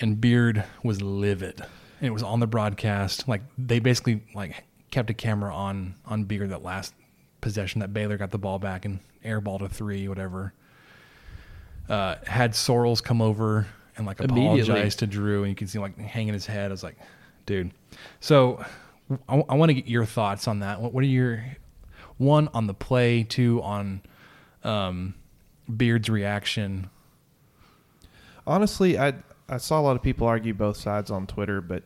and 0.00 0.20
Beard 0.20 0.64
was 0.82 1.00
livid. 1.02 1.60
And 2.00 2.08
it 2.08 2.10
was 2.10 2.22
on 2.22 2.40
the 2.40 2.46
broadcast. 2.46 3.28
Like 3.28 3.42
they 3.56 3.78
basically 3.78 4.22
like 4.34 4.64
kept 4.90 5.10
a 5.10 5.14
camera 5.14 5.54
on 5.54 5.94
on 6.06 6.24
Beard 6.24 6.50
that 6.50 6.62
last 6.62 6.94
possession 7.40 7.80
that 7.80 7.92
Baylor 7.92 8.16
got 8.16 8.30
the 8.30 8.38
ball 8.38 8.58
back 8.58 8.84
and 8.84 9.00
airballed 9.24 9.60
a 9.62 9.68
three, 9.68 10.08
whatever. 10.08 10.52
Uh, 11.88 12.16
had 12.26 12.52
Sorrells 12.52 13.02
come 13.02 13.20
over 13.20 13.66
and 13.96 14.06
like 14.06 14.18
apologize 14.20 14.96
to 14.96 15.06
Drew, 15.06 15.42
and 15.42 15.50
you 15.50 15.54
can 15.54 15.68
see 15.68 15.76
him 15.78 15.82
like 15.82 15.98
hanging 15.98 16.32
his 16.32 16.46
head. 16.46 16.70
I 16.70 16.72
was 16.72 16.82
like, 16.82 16.96
dude. 17.44 17.70
So 18.20 18.64
I, 19.28 19.54
want 19.54 19.68
to 19.68 19.74
get 19.74 19.86
your 19.86 20.06
thoughts 20.06 20.48
on 20.48 20.60
that. 20.60 20.80
What, 20.80 20.94
what 20.94 21.04
are 21.04 21.06
your 21.06 21.44
one 22.18 22.48
on 22.54 22.66
the 22.66 22.74
play, 22.74 23.22
two 23.24 23.60
on 23.62 24.02
um, 24.62 25.14
Beard's 25.74 26.08
reaction? 26.08 26.90
Honestly, 28.46 28.98
I 28.98 29.14
I 29.48 29.58
saw 29.58 29.80
a 29.80 29.82
lot 29.82 29.96
of 29.96 30.02
people 30.02 30.26
argue 30.26 30.54
both 30.54 30.76
sides 30.76 31.10
on 31.10 31.26
Twitter, 31.26 31.60
but 31.60 31.82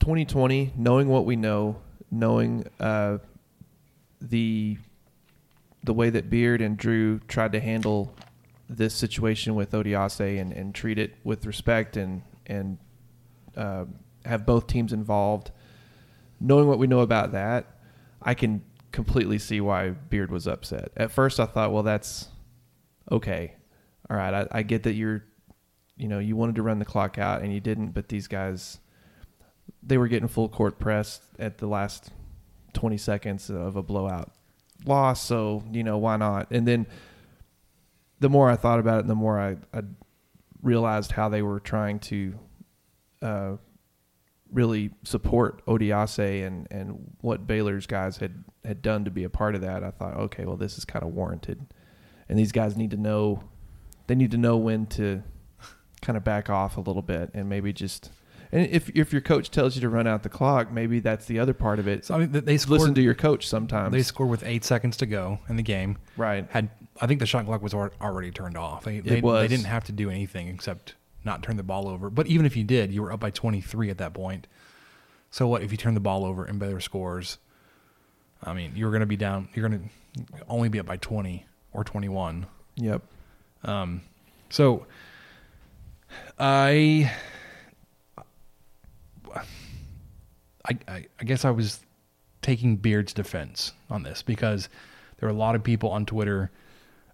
2020, 0.00 0.72
knowing 0.76 1.08
what 1.08 1.24
we 1.24 1.36
know, 1.36 1.76
knowing 2.10 2.66
uh, 2.80 3.18
the 4.20 4.78
the 5.84 5.92
way 5.92 6.10
that 6.10 6.30
Beard 6.30 6.60
and 6.60 6.76
Drew 6.76 7.18
tried 7.20 7.52
to 7.52 7.60
handle 7.60 8.14
this 8.68 8.94
situation 8.94 9.54
with 9.54 9.72
Odiase 9.72 10.40
and, 10.40 10.52
and 10.52 10.74
treat 10.74 10.98
it 10.98 11.14
with 11.24 11.44
respect 11.46 11.96
and 11.96 12.22
and 12.46 12.78
uh, 13.56 13.84
have 14.24 14.46
both 14.46 14.66
teams 14.66 14.92
involved. 14.92 15.50
Knowing 16.40 16.66
what 16.66 16.78
we 16.78 16.86
know 16.86 17.00
about 17.00 17.32
that, 17.32 17.71
I 18.24 18.34
can 18.34 18.62
completely 18.92 19.38
see 19.38 19.60
why 19.60 19.90
Beard 19.90 20.30
was 20.30 20.46
upset. 20.46 20.92
At 20.96 21.10
first, 21.10 21.40
I 21.40 21.46
thought, 21.46 21.72
well, 21.72 21.82
that's 21.82 22.28
okay. 23.10 23.56
All 24.10 24.16
right, 24.16 24.34
I, 24.34 24.48
I 24.50 24.62
get 24.62 24.82
that 24.84 24.94
you're, 24.94 25.24
you 25.96 26.08
know, 26.08 26.18
you 26.18 26.36
wanted 26.36 26.56
to 26.56 26.62
run 26.62 26.78
the 26.78 26.84
clock 26.84 27.18
out 27.18 27.42
and 27.42 27.52
you 27.52 27.60
didn't, 27.60 27.88
but 27.88 28.08
these 28.08 28.26
guys, 28.26 28.78
they 29.82 29.96
were 29.96 30.08
getting 30.08 30.28
full 30.28 30.48
court 30.48 30.78
press 30.78 31.20
at 31.38 31.58
the 31.58 31.66
last 31.66 32.10
20 32.74 32.96
seconds 32.98 33.50
of 33.50 33.76
a 33.76 33.82
blowout 33.82 34.32
loss. 34.84 35.24
So, 35.24 35.64
you 35.70 35.82
know, 35.82 35.98
why 35.98 36.16
not? 36.16 36.50
And 36.50 36.66
then 36.66 36.86
the 38.20 38.28
more 38.28 38.50
I 38.50 38.56
thought 38.56 38.78
about 38.78 39.00
it, 39.00 39.06
the 39.06 39.14
more 39.14 39.38
I, 39.38 39.56
I 39.76 39.82
realized 40.62 41.12
how 41.12 41.28
they 41.28 41.42
were 41.42 41.60
trying 41.60 41.98
to 42.00 42.34
uh, 43.20 43.56
really 44.52 44.90
support 45.02 45.64
Odiase 45.66 46.46
and, 46.46 46.68
and 46.70 47.14
what 47.20 47.46
Baylor's 47.46 47.86
guys 47.86 48.18
had, 48.18 48.44
had 48.64 48.82
done 48.82 49.04
to 49.04 49.10
be 49.10 49.24
a 49.24 49.30
part 49.30 49.54
of 49.54 49.62
that. 49.62 49.82
I 49.82 49.90
thought, 49.90 50.14
okay, 50.14 50.44
well, 50.44 50.56
this 50.56 50.78
is 50.78 50.84
kind 50.84 51.04
of 51.04 51.12
warranted. 51.12 51.72
And 52.28 52.38
these 52.38 52.52
guys 52.52 52.76
need 52.76 52.90
to 52.90 52.96
know, 52.96 53.42
they 54.06 54.14
need 54.14 54.30
to 54.32 54.38
know 54.38 54.56
when 54.56 54.86
to 54.86 55.22
kind 56.02 56.16
of 56.16 56.24
back 56.24 56.50
off 56.50 56.76
a 56.76 56.80
little 56.80 57.02
bit 57.02 57.30
and 57.34 57.48
maybe 57.48 57.72
just. 57.72 58.10
And 58.54 58.66
if 58.66 58.90
if 58.90 59.12
your 59.12 59.22
coach 59.22 59.50
tells 59.50 59.76
you 59.76 59.80
to 59.80 59.88
run 59.88 60.06
out 60.06 60.22
the 60.22 60.28
clock, 60.28 60.70
maybe 60.70 61.00
that's 61.00 61.24
the 61.24 61.38
other 61.38 61.54
part 61.54 61.78
of 61.78 61.88
it. 61.88 62.04
So 62.04 62.14
I 62.14 62.18
mean, 62.18 62.32
they 62.32 62.58
scored, 62.58 62.80
Listen 62.80 62.94
to 62.94 63.00
your 63.00 63.14
coach 63.14 63.48
sometimes. 63.48 63.92
They 63.92 64.02
scored 64.02 64.28
with 64.28 64.44
eight 64.44 64.62
seconds 64.62 64.98
to 64.98 65.06
go 65.06 65.38
in 65.48 65.56
the 65.56 65.62
game. 65.62 65.96
Right. 66.18 66.46
Had 66.50 66.68
I 67.00 67.06
think 67.06 67.20
the 67.20 67.26
shot 67.26 67.46
clock 67.46 67.62
was 67.62 67.72
already 67.72 68.30
turned 68.30 68.58
off. 68.58 68.84
They, 68.84 69.00
they, 69.00 69.22
was. 69.22 69.40
they 69.40 69.48
didn't 69.48 69.68
have 69.68 69.84
to 69.84 69.92
do 69.92 70.10
anything 70.10 70.48
except 70.48 70.96
not 71.24 71.42
turn 71.42 71.56
the 71.56 71.62
ball 71.62 71.88
over. 71.88 72.10
But 72.10 72.26
even 72.26 72.46
if 72.46 72.56
you 72.56 72.64
did, 72.64 72.92
you 72.92 73.02
were 73.02 73.12
up 73.12 73.20
by 73.20 73.30
23 73.30 73.90
at 73.90 73.98
that 73.98 74.14
point. 74.14 74.46
So 75.30 75.46
what 75.46 75.62
if 75.62 75.72
you 75.72 75.78
turn 75.78 75.94
the 75.94 76.00
ball 76.00 76.24
over 76.24 76.44
and 76.44 76.58
Baylor 76.58 76.80
scores? 76.80 77.38
I 78.42 78.52
mean, 78.54 78.72
you're 78.74 78.90
going 78.90 79.00
to 79.00 79.06
be 79.06 79.16
down. 79.16 79.48
You're 79.54 79.68
going 79.68 79.90
to 80.16 80.44
only 80.48 80.68
be 80.68 80.78
up 80.78 80.86
by 80.86 80.96
20 80.96 81.46
or 81.72 81.84
21. 81.84 82.46
Yep. 82.76 83.02
Um, 83.64 84.02
so 84.50 84.86
I, 86.38 87.10
I, 90.64 90.78
I, 90.88 91.06
I 91.20 91.24
guess 91.24 91.44
I 91.44 91.50
was 91.50 91.80
taking 92.42 92.76
Beard's 92.76 93.12
defense 93.12 93.72
on 93.88 94.02
this 94.02 94.22
because 94.22 94.68
there 95.18 95.28
were 95.28 95.34
a 95.34 95.38
lot 95.38 95.54
of 95.54 95.62
people 95.62 95.90
on 95.90 96.04
Twitter 96.04 96.50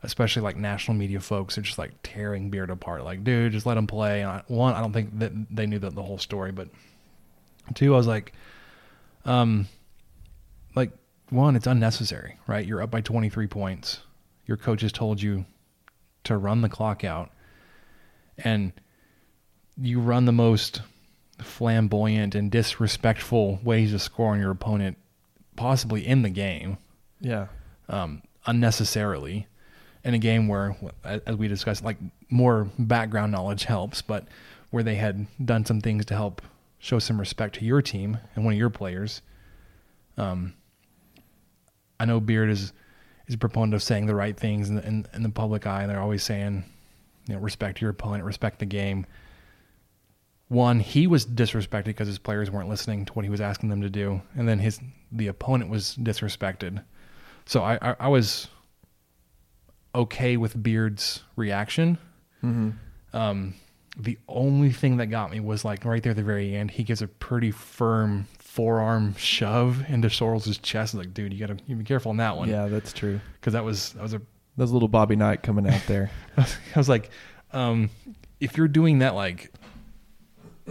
especially 0.02 0.42
like 0.42 0.56
national 0.56 0.96
media 0.96 1.20
folks 1.20 1.58
are 1.58 1.62
just 1.62 1.78
like 1.78 1.92
tearing 2.02 2.50
Beard 2.50 2.70
apart. 2.70 3.04
Like, 3.04 3.24
dude, 3.24 3.52
just 3.52 3.66
let 3.66 3.76
him 3.76 3.86
play. 3.86 4.20
And 4.22 4.30
I, 4.30 4.42
one, 4.46 4.74
I 4.74 4.80
don't 4.80 4.92
think 4.92 5.18
that 5.18 5.32
they 5.50 5.66
knew 5.66 5.78
the, 5.78 5.90
the 5.90 6.02
whole 6.02 6.18
story, 6.18 6.52
but 6.52 6.68
two, 7.74 7.94
I 7.94 7.96
was 7.96 8.06
like, 8.06 8.32
um, 9.24 9.66
like 10.76 10.92
one, 11.30 11.56
it's 11.56 11.66
unnecessary, 11.66 12.36
right? 12.46 12.64
You're 12.64 12.82
up 12.82 12.90
by 12.90 13.00
23 13.00 13.46
points. 13.48 14.00
Your 14.46 14.56
coach 14.56 14.82
has 14.82 14.92
told 14.92 15.20
you 15.20 15.44
to 16.24 16.36
run 16.36 16.62
the 16.62 16.68
clock 16.68 17.04
out, 17.04 17.30
and 18.38 18.72
you 19.76 20.00
run 20.00 20.24
the 20.24 20.32
most 20.32 20.80
flamboyant 21.40 22.34
and 22.34 22.50
disrespectful 22.50 23.60
ways 23.62 23.92
to 23.92 23.98
score 23.98 24.32
on 24.32 24.40
your 24.40 24.50
opponent, 24.50 24.96
possibly 25.56 26.06
in 26.06 26.22
the 26.22 26.30
game 26.30 26.78
Yeah. 27.20 27.46
um, 27.88 28.22
unnecessarily 28.46 29.46
in 30.04 30.14
a 30.14 30.18
game 30.18 30.48
where, 30.48 30.76
as 31.04 31.36
we 31.36 31.48
discussed, 31.48 31.84
like 31.84 31.96
more 32.30 32.68
background 32.78 33.32
knowledge 33.32 33.64
helps, 33.64 34.02
but 34.02 34.26
where 34.70 34.82
they 34.82 34.94
had 34.94 35.26
done 35.44 35.64
some 35.64 35.80
things 35.80 36.04
to 36.06 36.14
help 36.14 36.42
show 36.78 36.98
some 36.98 37.18
respect 37.18 37.56
to 37.56 37.64
your 37.64 37.82
team 37.82 38.18
and 38.34 38.44
one 38.44 38.54
of 38.54 38.58
your 38.58 38.70
players. 38.70 39.22
Um, 40.16 40.54
I 41.98 42.04
know 42.04 42.20
Beard 42.20 42.50
is 42.50 42.72
is 43.26 43.34
a 43.34 43.38
proponent 43.38 43.74
of 43.74 43.82
saying 43.82 44.06
the 44.06 44.14
right 44.14 44.36
things 44.36 44.70
in 44.70 44.76
the, 44.76 44.86
in, 44.86 45.06
in 45.12 45.22
the 45.22 45.28
public 45.28 45.66
eye. 45.66 45.86
They're 45.86 46.00
always 46.00 46.22
saying, 46.22 46.64
you 47.26 47.34
know, 47.34 47.40
respect 47.40 47.80
your 47.80 47.90
opponent, 47.90 48.24
respect 48.24 48.58
the 48.58 48.66
game. 48.66 49.04
One, 50.48 50.80
he 50.80 51.06
was 51.06 51.26
disrespected 51.26 51.84
because 51.84 52.08
his 52.08 52.18
players 52.18 52.50
weren't 52.50 52.70
listening 52.70 53.04
to 53.04 53.12
what 53.12 53.26
he 53.26 53.30
was 53.30 53.42
asking 53.42 53.68
them 53.68 53.82
to 53.82 53.90
do, 53.90 54.22
and 54.34 54.48
then 54.48 54.58
his 54.58 54.80
the 55.12 55.26
opponent 55.26 55.70
was 55.70 55.94
disrespected. 56.00 56.82
So 57.44 57.62
I, 57.62 57.78
I, 57.82 57.96
I 58.00 58.08
was 58.08 58.48
okay 59.94 60.36
with 60.36 60.60
Beard's 60.62 61.22
reaction. 61.36 61.98
Um, 63.12 63.54
the 63.96 64.16
only 64.28 64.70
thing 64.70 64.98
that 64.98 65.06
got 65.06 65.30
me 65.30 65.40
was 65.40 65.64
like 65.64 65.84
right 65.84 66.02
there 66.02 66.10
at 66.10 66.16
the 66.16 66.22
very 66.22 66.54
end, 66.54 66.70
he 66.70 66.84
gives 66.84 67.02
a 67.02 67.08
pretty 67.08 67.50
firm 67.50 68.26
forearm 68.38 69.14
shove 69.16 69.84
into 69.88 70.08
Sorrells' 70.08 70.60
chest. 70.62 70.94
Like, 70.94 71.12
dude, 71.14 71.32
you 71.32 71.40
gotta 71.40 71.58
you 71.66 71.74
be 71.76 71.84
careful 71.84 72.10
on 72.10 72.18
that 72.18 72.36
one. 72.36 72.48
Yeah, 72.48 72.66
that's 72.68 72.92
true. 72.92 73.20
because 73.40 73.52
that 73.54 73.64
was 73.64 73.92
that 73.94 74.02
was 74.02 74.14
a 74.14 74.22
There's 74.56 74.70
a 74.70 74.72
little 74.72 74.88
Bobby 74.88 75.16
Knight 75.16 75.42
coming 75.42 75.66
out 75.68 75.82
there. 75.88 76.10
I 76.36 76.46
was 76.76 76.88
like, 76.88 77.10
um, 77.52 77.90
if 78.40 78.56
you're 78.56 78.68
doing 78.68 79.00
that 79.00 79.14
like 79.14 79.52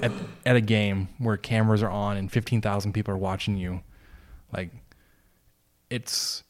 at 0.01 0.11
at 0.45 0.55
a 0.55 0.61
game 0.61 1.09
where 1.18 1.36
cameras 1.38 1.84
are 1.84 1.89
on 1.89 2.18
and 2.18 2.32
fifteen 2.32 2.61
thousand 2.61 2.93
people 2.93 3.13
are 3.13 3.18
watching 3.18 3.57
you, 3.57 3.82
like 4.53 4.72
it's 5.89 6.43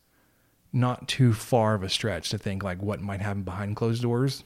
not 0.74 1.08
too 1.08 1.34
far 1.34 1.74
of 1.74 1.84
a 1.84 1.90
stretch 1.90 2.30
to 2.30 2.38
think 2.38 2.64
like 2.64 2.82
what 2.82 3.02
might 3.02 3.22
happen 3.22 3.44
behind 3.44 3.76
closed 3.76 4.02
doors, 4.02 4.44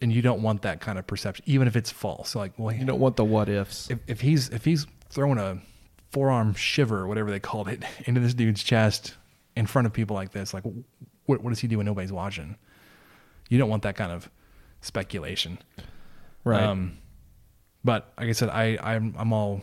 and 0.00 0.12
you 0.12 0.22
don't 0.22 0.42
want 0.42 0.62
that 0.62 0.80
kind 0.80 0.98
of 0.98 1.06
perception, 1.06 1.44
even 1.48 1.66
if 1.68 1.76
it's 1.76 1.90
false. 1.90 2.34
Like, 2.34 2.52
well, 2.58 2.74
you 2.74 2.84
don't 2.84 3.00
want 3.00 3.16
the 3.16 3.24
what 3.24 3.48
ifs. 3.48 3.90
if 3.90 3.98
if 4.06 4.20
he's 4.20 4.48
if 4.50 4.64
he's 4.64 4.86
throwing 5.10 5.38
a 5.38 5.58
forearm 6.12 6.54
shiver 6.54 7.06
whatever 7.06 7.30
they 7.30 7.40
called 7.40 7.68
it 7.68 7.82
into 8.04 8.20
this 8.20 8.34
dude's 8.34 8.62
chest 8.62 9.14
in 9.56 9.66
front 9.66 9.86
of 9.86 9.92
people 9.92 10.14
like 10.14 10.32
this, 10.32 10.54
like 10.54 10.64
what 11.26 11.42
what 11.42 11.50
does 11.50 11.60
he 11.60 11.68
do 11.68 11.78
when 11.78 11.86
nobody's 11.86 12.12
watching? 12.12 12.56
You 13.48 13.58
don't 13.58 13.70
want 13.70 13.82
that 13.82 13.96
kind 13.96 14.12
of 14.12 14.28
speculation. 14.80 15.58
Right. 16.44 16.62
Um, 16.62 16.98
but 17.84 18.12
like 18.18 18.28
I 18.28 18.32
said, 18.32 18.48
I 18.48 18.78
I'm 18.82 19.14
I'm 19.18 19.32
all 19.32 19.62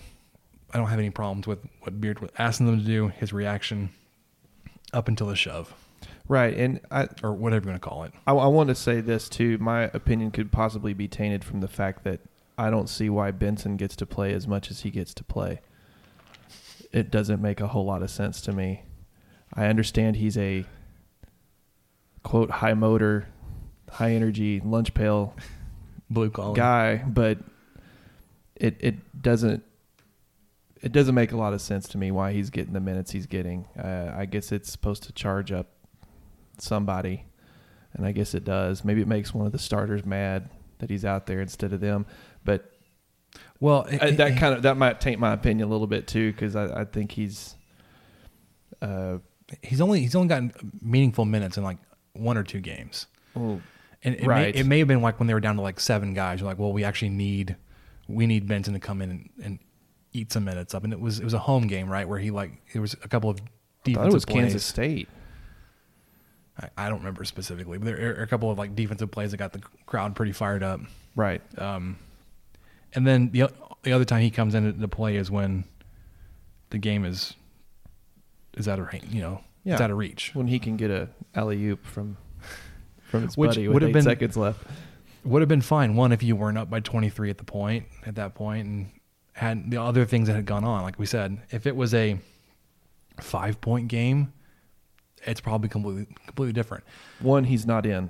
I 0.74 0.78
don't 0.78 0.88
have 0.88 0.99
any 0.99 1.10
problems 1.10 1.47
with 1.47 1.60
what 1.82 1.99
Beard 1.99 2.20
was 2.20 2.32
asking 2.38 2.66
them 2.66 2.80
to 2.80 2.86
do, 2.86 3.08
his 3.10 3.32
reaction 3.32 3.89
up 4.91 5.08
until 5.08 5.28
the 5.28 5.36
shove 5.36 5.74
right. 6.28 6.55
And 6.55 6.80
I, 6.91 7.07
or 7.21 7.34
whatever 7.34 7.65
you 7.65 7.71
want 7.71 7.82
to 7.82 7.89
call 7.89 8.03
it. 8.03 8.13
I, 8.26 8.34
I 8.34 8.47
want 8.47 8.69
to 8.69 8.76
say 8.76 9.01
this 9.01 9.30
too. 9.30 9.57
My 9.57 9.84
opinion 9.93 10.32
could 10.32 10.51
possibly 10.51 10.93
be 10.93 11.07
tainted 11.07 11.43
from 11.43 11.61
the 11.61 11.67
fact 11.67 12.03
that 12.03 12.21
I 12.57 12.69
don't 12.69 12.88
see 12.88 13.09
why 13.09 13.32
Benson 13.32 13.78
gets 13.78 13.95
to 13.97 14.05
play 14.05 14.34
as 14.34 14.47
much 14.47 14.69
as 14.69 14.82
he 14.82 14.91
gets 14.91 15.13
to 15.15 15.24
play. 15.24 15.61
It 16.91 17.09
doesn't 17.09 17.41
make 17.41 17.59
a 17.59 17.67
whole 17.67 17.86
lot 17.86 18.03
of 18.03 18.11
sense 18.11 18.41
to 18.41 18.51
me. 18.51 18.84
I 19.53 19.65
understand 19.65 20.15
he's 20.15 20.38
a 20.38 20.65
quote 22.24 22.49
high 22.49 22.74
motor, 22.74 23.28
high 23.89 24.11
energy 24.11 24.61
lunch 24.63 24.93
pail 24.93 25.36
Blue 26.09 26.30
collar 26.30 26.55
guy, 26.55 27.03
but 27.07 27.39
it 28.55 28.78
it 28.80 29.21
doesn't 29.21 29.63
it 30.82 30.91
doesn't 30.91 31.15
make 31.15 31.32
a 31.32 31.38
lot 31.38 31.53
of 31.53 31.61
sense 31.61 31.88
to 31.89 31.97
me 31.97 32.11
why 32.11 32.34
he's 32.34 32.49
getting 32.49 32.74
the 32.74 32.80
minutes 32.80 33.11
he's 33.11 33.26
getting. 33.26 33.67
Uh, 33.78 34.13
I 34.15 34.26
guess 34.26 34.51
it's 34.51 34.71
supposed 34.71 35.03
to 35.03 35.13
charge 35.13 35.51
up 35.51 35.67
somebody, 36.60 37.26
and 37.93 38.06
I 38.06 38.12
guess 38.12 38.34
it 38.34 38.43
does. 38.43 38.84
Maybe 38.84 39.01
it 39.01 39.08
makes 39.08 39.34
one 39.34 39.45
of 39.45 39.51
the 39.51 39.60
starters 39.60 40.06
mad 40.06 40.49
that 40.80 40.89
he's 40.89 41.06
out 41.06 41.26
there 41.28 41.41
instead 41.41 41.74
of 41.74 41.80
them, 41.80 42.06
but 42.43 42.72
Well, 43.60 43.88
uh, 44.01 44.12
that 44.12 44.38
kind 44.38 44.54
of 44.56 44.64
that 44.64 44.78
might 44.78 44.99
taint 45.01 45.20
my 45.20 45.34
opinion 45.34 45.68
a 45.68 45.72
little 45.72 45.88
bit 45.88 46.08
too 46.08 46.32
because 46.32 46.56
I, 46.56 46.82
I 46.82 46.86
think 46.86 47.12
he's. 47.12 47.56
Uh, 48.82 49.20
he's 49.62 49.82
only 49.82 50.01
he's 50.01 50.16
only 50.16 50.28
gotten 50.28 50.51
meaningful 50.82 51.26
minutes 51.26 51.58
in 51.58 51.64
like 51.64 51.78
one 52.14 52.38
or 52.38 52.43
two 52.43 52.60
games. 52.60 53.08
well, 53.34 53.62
And 54.04 54.16
it, 54.16 54.26
Right. 54.26 54.54
may, 54.54 54.60
it 54.60 54.66
may 54.66 54.80
have 54.80 54.88
been 54.88 55.01
like 55.01 55.20
when 55.20 55.28
they 55.28 55.34
were 55.34 55.39
down 55.39 55.56
to 55.56 55.62
like 55.62 55.80
seven 55.80 56.14
guys. 56.14 56.39
You're 56.39 56.49
like, 56.49 56.60
well, 56.60 56.74
we 56.74 56.84
actually 56.84 57.10
need 57.10 57.56
we 58.08 58.28
need 58.28 58.47
Benson 58.47 58.74
to 58.74 58.80
come 58.80 59.01
in 59.01 59.10
and, 59.12 59.30
and 59.41 59.60
eat 60.12 60.32
some 60.34 60.43
minutes 60.43 60.74
up. 60.74 60.84
And 60.84 60.91
it 60.91 60.99
was 60.99 61.20
it 61.20 61.24
was 61.24 61.34
a 61.34 61.39
home 61.39 61.68
game, 61.68 61.88
right? 61.89 62.08
Where 62.08 62.20
he 62.20 62.30
like 62.32 62.51
there 62.74 62.82
was 62.82 62.93
a 62.93 63.08
couple 63.08 63.30
of 63.30 63.39
I 63.88 63.93
thought 63.93 64.08
it 64.08 64.14
was 64.14 64.26
plays. 64.26 64.43
Kansas 64.43 64.66
State. 64.66 65.08
I, 66.62 66.70
I 66.86 66.89
don't 66.89 66.99
remember 66.99 67.24
specifically, 67.26 67.78
but 67.78 67.86
there 67.86 68.16
are 68.20 68.24
a 68.24 68.28
couple 68.28 68.51
of 68.51 68.58
like 68.58 68.76
defensive 68.76 69.10
plays 69.12 69.32
that 69.32 69.38
got 69.38 69.54
the 69.54 69.62
crowd 69.86 70.16
pretty 70.16 70.32
fired 70.34 70.64
up. 70.64 70.80
Right. 71.16 71.41
Um, 71.60 71.97
and 72.93 73.06
then 73.08 73.30
the 73.32 73.49
the 73.84 73.91
other 73.91 74.06
time 74.06 74.22
he 74.22 74.30
comes 74.30 74.56
into 74.56 74.72
the 74.72 74.88
play 74.88 75.16
is 75.16 75.30
when 75.32 75.64
the 76.70 76.78
game 76.78 77.06
is 77.06 77.34
is 78.56 78.68
out 78.68 78.80
of 78.80 78.88
range, 78.93 79.06
you 79.12 79.22
know, 79.22 79.41
it's 79.66 79.82
out 79.82 79.89
of 79.91 79.97
reach. 79.97 80.32
When 80.36 80.47
he 80.47 80.60
can 80.60 80.78
get 80.78 80.91
a 80.91 81.10
alley 81.36 81.64
oop 81.66 81.86
from 81.86 82.18
from 83.10 83.24
his 83.24 83.36
Which 83.38 83.49
buddy 83.51 83.68
would 83.68 83.74
with 83.76 83.84
have 83.84 83.89
eight 83.89 83.93
been- 83.93 84.04
seconds 84.04 84.38
left. 84.38 84.64
would 85.24 85.41
have 85.41 85.49
been 85.49 85.62
fine. 85.62 85.95
One, 85.95 86.12
if 86.12 86.22
you 86.22 86.36
weren't 86.36 86.58
up 86.58 86.70
by 86.70 86.80
23 86.82 87.30
at 87.30 87.38
the 87.38 87.43
point, 87.43 87.86
at 88.06 88.16
that 88.16 88.36
point, 88.36 88.68
and 88.68 88.91
had 89.34 89.72
the 89.72 89.78
other 89.82 90.06
things 90.06 90.28
that 90.28 90.36
had 90.36 90.45
gone 90.45 90.64
on. 90.64 90.84
Like 90.84 90.99
we 90.99 91.06
said, 91.08 91.39
if 91.51 91.66
it 91.66 91.76
was 91.76 91.93
a 91.95 92.20
five 93.20 93.60
point 93.62 93.88
game, 93.88 94.34
it's 95.26 95.41
probably 95.41 95.69
completely 95.69 96.07
completely 96.26 96.53
different. 96.53 96.84
One, 97.19 97.43
he's 97.43 97.65
not 97.65 97.86
in. 97.86 98.09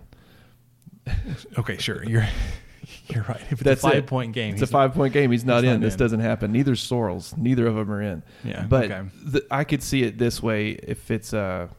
Okay, 1.57 1.77
sure, 1.77 2.03
you're 2.05 2.27
you're 3.07 3.23
right. 3.23 3.41
If 3.49 3.53
it's 3.53 3.63
That's 3.63 3.83
a 3.83 3.87
five 3.89 3.97
it. 3.97 4.07
point 4.07 4.33
game, 4.33 4.53
It's 4.53 4.61
a 4.61 4.67
five 4.67 4.93
point 4.93 5.13
game. 5.13 5.31
He's 5.31 5.43
not 5.45 5.63
he's 5.63 5.73
in. 5.73 5.81
not 5.81 5.85
this 5.85 5.95
doesn't 5.95 6.21
happen. 6.21 6.51
Neither 6.51 6.73
Sorrells. 6.73 7.37
Neither 7.37 7.67
of 7.67 7.75
them 7.75 7.91
are 7.91 8.01
in. 8.01 8.23
Yeah, 8.43 8.65
But 8.67 8.85
okay. 8.91 9.09
the, 9.23 9.45
I 9.51 9.63
could 9.63 9.83
see 9.83 10.03
it 10.03 10.17
this 10.17 10.41
way: 10.41 10.71
if 10.71 11.11
it's 11.11 11.33
a, 11.33 11.69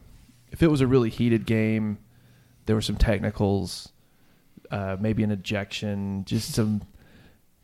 if 0.51 0.61
it 0.61 0.67
was 0.67 0.81
a 0.81 0.87
really 0.87 1.09
heated 1.09 1.45
game, 1.45 1.97
there 2.67 2.75
were 2.75 2.81
some 2.81 2.97
technicals, 2.97 3.91
uh, 4.71 4.97
maybe 4.99 5.23
an 5.23 5.31
ejection, 5.31 6.23
just 6.25 6.53
some, 6.53 6.83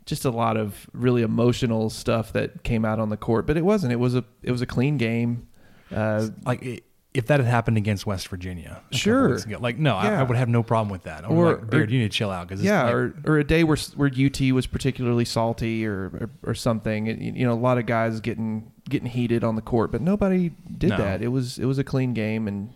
just 0.06 0.26
a 0.26 0.32
lot 0.32 0.58
of 0.58 0.90
really 0.94 1.22
emotional 1.22 1.90
stuff 1.92 2.34
that 2.34 2.64
came 2.64 2.86
out 2.86 3.00
on 3.00 3.10
the 3.10 3.18
court. 3.18 3.46
But 3.46 3.56
it 3.58 3.66
wasn't. 3.66 3.94
It 3.94 4.00
was 4.00 4.16
a 4.16 4.24
it 4.42 4.52
was 4.52 4.62
a 4.64 4.68
clean 4.68 4.98
game. 4.98 5.48
Uh, 5.94 6.30
like 6.46 6.66
i- 6.66 6.82
if 7.14 7.28
that 7.28 7.42
had 7.42 7.48
happened 7.50 7.76
against 7.78 8.06
West 8.06 8.30
Virginia, 8.30 8.82
Sure. 8.92 9.38
like 9.60 9.78
no, 9.78 9.96
I, 9.98 10.08
I 10.16 10.24
would 10.24 10.38
have 10.38 10.48
no 10.48 10.64
problem 10.64 10.90
with 10.90 11.04
that. 11.04 11.30
Or, 11.30 11.56
like, 11.58 11.70
Beard, 11.70 11.90
or- 11.90 11.92
you 11.94 12.00
need 12.00 12.12
to 12.12 12.18
chill 12.18 12.30
out 12.32 12.48
because 12.48 12.64
yeah, 12.64 12.84
like, 12.86 12.94
or 12.94 13.14
or 13.26 13.38
a 13.40 13.44
day 13.44 13.64
where 13.66 13.78
where 13.96 14.10
UT 14.10 14.40
was 14.54 14.66
particularly 14.66 15.26
salty 15.26 15.86
or 15.86 16.06
or, 16.06 16.30
or 16.52 16.54
something. 16.56 17.08
It- 17.08 17.20
you 17.20 17.46
know, 17.46 17.52
a 17.52 17.56
lot 17.56 17.78
of 17.78 17.86
guys 17.86 18.22
getting 18.22 18.72
getting 18.90 19.10
heated 19.10 19.44
on 19.44 19.56
the 19.56 19.62
court, 19.62 19.92
but 19.92 20.02
nobody 20.02 20.52
did 20.78 20.92
No. 20.92 20.98
that. 20.98 21.22
It 21.22 21.28
was 21.30 21.60
it 21.60 21.66
was 21.66 21.78
a 21.78 21.84
clean 21.84 22.14
game, 22.14 22.48
and 22.48 22.70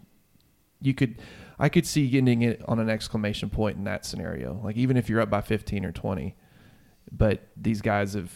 you 0.82 0.94
could 0.94 1.16
I 1.58 1.70
could 1.70 1.88
see 1.88 2.10
getting 2.10 2.42
it 2.42 2.62
on 2.68 2.80
an 2.80 2.90
exclamation 2.90 3.50
point 3.50 3.78
in 3.78 3.86
that 3.86 4.06
scenario. 4.06 4.60
Like 4.62 4.76
even 4.76 4.98
if 4.98 5.08
you're 5.10 5.22
up 5.22 5.30
by 5.30 5.40
15 5.40 5.86
or 5.86 5.94
20, 5.94 6.36
but 7.10 7.48
these 7.56 7.82
guys 7.82 8.14
have 8.16 8.32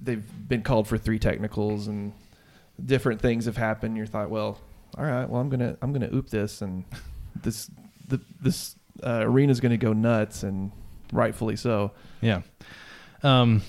they've 0.00 0.48
been 0.48 0.60
called 0.62 0.86
for 0.86 0.98
three 0.98 1.18
technicals 1.18 1.88
and 1.88 2.12
different 2.84 3.22
things 3.22 3.46
have 3.46 3.56
happened. 3.56 3.96
You 3.96 4.04
thought, 4.06 4.28
well, 4.28 4.58
all 4.96 5.04
right, 5.04 5.28
well 5.28 5.40
I'm 5.40 5.48
gonna 5.48 5.76
I'm 5.82 5.92
gonna 5.92 6.10
oop 6.12 6.30
this 6.30 6.62
and 6.62 6.84
this 7.42 7.70
the 8.08 8.20
this 8.40 8.76
uh, 9.02 9.24
arena's 9.24 9.60
gonna 9.60 9.76
go 9.76 9.92
nuts 9.92 10.42
and 10.42 10.70
rightfully 11.12 11.56
so. 11.56 11.92
Yeah. 12.20 12.42
Um. 13.22 13.62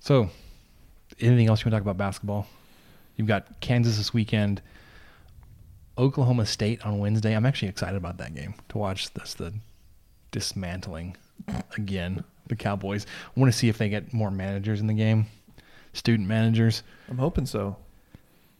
So, 0.00 0.30
anything 1.20 1.48
else 1.48 1.60
you 1.60 1.66
want 1.66 1.72
to 1.72 1.76
talk 1.76 1.82
about 1.82 1.96
basketball? 1.96 2.46
You've 3.16 3.28
got 3.28 3.60
Kansas 3.60 3.98
this 3.98 4.12
weekend, 4.12 4.62
Oklahoma 5.96 6.46
State 6.46 6.84
on 6.84 6.98
Wednesday. 6.98 7.34
I'm 7.34 7.46
actually 7.46 7.68
excited 7.68 7.96
about 7.96 8.18
that 8.18 8.34
game 8.34 8.54
to 8.70 8.78
watch 8.78 9.12
this 9.14 9.34
the 9.34 9.52
dismantling 10.30 11.16
again. 11.76 12.24
The 12.48 12.56
Cowboys. 12.56 13.06
I 13.34 13.40
want 13.40 13.52
to 13.52 13.56
see 13.56 13.68
if 13.68 13.78
they 13.78 13.88
get 13.88 14.12
more 14.12 14.30
managers 14.30 14.80
in 14.80 14.88
the 14.88 14.94
game, 14.94 15.26
student 15.92 16.28
managers, 16.28 16.82
I'm 17.08 17.18
hoping 17.18 17.46
so. 17.46 17.76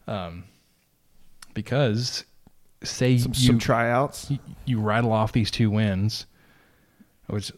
Um, 0.06 0.44
because 1.54 2.24
say 2.82 3.18
Some, 3.18 3.32
you 3.34 3.46
some 3.46 3.58
tryouts. 3.58 4.30
you, 4.30 4.38
you 4.64 4.80
rattle 4.80 5.12
off 5.12 5.32
these 5.32 5.50
two 5.50 5.70
wins, 5.70 6.26
which 7.28 7.52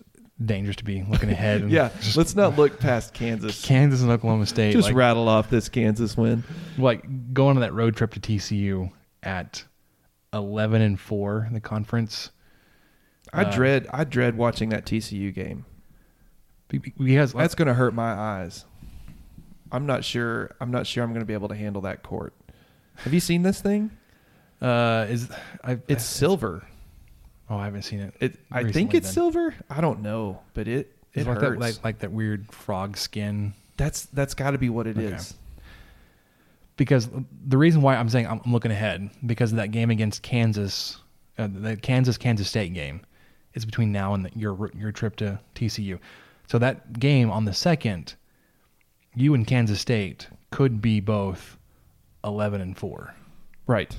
dangerous 0.44 0.76
to 0.76 0.84
be 0.84 1.02
looking 1.08 1.30
ahead. 1.30 1.60
And 1.62 1.70
Yeah, 1.70 1.90
just 2.00 2.16
let's 2.16 2.34
not 2.34 2.56
look 2.56 2.78
past 2.80 3.14
Kansas. 3.14 3.64
Kansas 3.64 4.02
and 4.02 4.10
Oklahoma 4.10 4.46
State. 4.46 4.72
Just 4.72 4.88
like, 4.88 4.94
rattle 4.96 5.28
off 5.28 5.48
this 5.50 5.68
Kansas 5.68 6.16
win. 6.16 6.44
like 6.76 7.32
going 7.32 7.56
on 7.56 7.60
that 7.62 7.72
road 7.72 7.96
trip 7.96 8.12
to 8.14 8.20
TCU 8.20 8.90
at 9.22 9.64
eleven 10.32 10.82
and 10.82 10.98
four 11.00 11.44
in 11.46 11.54
the 11.54 11.60
conference. 11.60 12.30
I 13.32 13.42
Uh, 13.44 13.52
dread 13.54 13.86
I 13.92 14.04
dread 14.04 14.36
watching 14.36 14.68
that 14.70 14.84
TCU 14.84 15.32
game. 15.34 15.64
Be- 16.68 16.78
be- 16.78 16.92
Because 16.98 17.32
That's 17.32 17.54
going 17.54 17.68
to 17.68 17.74
hurt 17.74 17.94
my 17.94 18.12
eyes. 18.12 18.64
I'm 19.74 19.86
not 19.86 20.04
sure. 20.04 20.54
I'm 20.60 20.70
not 20.70 20.86
sure 20.86 21.02
I'm 21.04 21.10
going 21.10 21.20
to 21.20 21.26
be 21.26 21.34
able 21.34 21.48
to 21.48 21.54
handle 21.56 21.82
that 21.82 22.02
court. 22.02 22.32
Have 22.96 23.12
you 23.12 23.20
seen 23.20 23.42
this 23.42 23.60
thing? 23.60 23.90
uh, 24.62 25.06
is 25.10 25.28
I, 25.62 25.78
It's 25.88 26.04
silver. 26.04 26.64
oh 27.50 27.56
I 27.56 27.64
haven't 27.64 27.82
seen 27.82 28.00
it. 28.00 28.14
It. 28.20 28.38
I 28.50 28.70
think 28.70 28.94
it's 28.94 29.08
then. 29.08 29.14
silver. 29.14 29.54
I 29.68 29.80
don't 29.80 30.00
know, 30.00 30.40
but 30.54 30.68
it 30.68 30.92
it 31.12 31.20
It's 31.20 31.26
like 31.26 31.38
hurts. 31.40 31.52
that 31.54 31.60
like 31.60 31.84
like 31.84 31.98
that 31.98 32.12
weird 32.12 32.50
frog 32.52 32.96
skin. 32.96 33.52
that's 33.76 34.06
that's 34.06 34.32
got 34.34 34.52
to 34.52 34.58
be 34.58 34.70
what 34.70 34.86
it 34.86 34.96
is. 34.96 35.32
Okay. 35.32 35.38
Because 36.76 37.08
the 37.46 37.56
reason 37.58 37.82
why 37.82 37.96
I'm 37.96 38.08
saying 38.08 38.26
I'm 38.26 38.40
I'm 38.44 38.52
looking 38.52 38.70
ahead 38.72 39.10
because 39.26 39.52
of 39.52 39.56
that 39.56 39.70
game 39.70 39.90
against 39.90 40.22
Kansas, 40.22 40.98
uh, 41.38 41.48
the 41.52 41.76
Kansas 41.76 42.16
Kansas 42.18 42.48
State 42.48 42.74
game, 42.74 43.00
is 43.54 43.64
between 43.64 43.92
now 43.92 44.14
and 44.14 44.24
the, 44.24 44.30
your 44.34 44.70
your 44.76 44.90
trip 44.92 45.16
to 45.16 45.38
TCU. 45.54 45.98
So 46.48 46.58
that 46.58 46.98
game 46.98 47.30
on 47.30 47.44
the 47.44 47.52
second, 47.54 48.14
you 49.14 49.34
and 49.34 49.46
Kansas 49.46 49.80
State 49.80 50.28
could 50.50 50.80
be 50.80 51.00
both 51.00 51.58
eleven 52.22 52.60
and 52.60 52.76
four. 52.76 53.14
Right. 53.66 53.94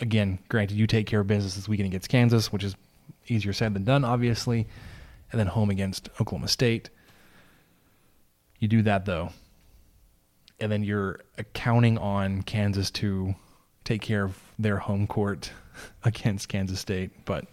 Again, 0.00 0.38
granted, 0.48 0.76
you 0.76 0.86
take 0.86 1.06
care 1.06 1.20
of 1.20 1.26
business 1.26 1.54
this 1.54 1.68
weekend 1.68 1.88
against 1.88 2.08
Kansas, 2.08 2.52
which 2.52 2.64
is 2.64 2.76
easier 3.28 3.52
said 3.52 3.74
than 3.74 3.84
done, 3.84 4.04
obviously, 4.04 4.66
and 5.32 5.38
then 5.38 5.46
home 5.46 5.70
against 5.70 6.08
Oklahoma 6.20 6.48
State. 6.48 6.90
You 8.58 8.68
do 8.68 8.82
that 8.82 9.04
though, 9.04 9.30
and 10.60 10.70
then 10.70 10.82
you're 10.82 11.20
counting 11.52 11.98
on 11.98 12.42
Kansas 12.42 12.90
to 12.92 13.34
take 13.84 14.02
care 14.02 14.24
of 14.24 14.38
their 14.58 14.78
home 14.78 15.06
court 15.06 15.52
against 16.04 16.48
Kansas 16.48 16.80
State, 16.80 17.10
but 17.24 17.46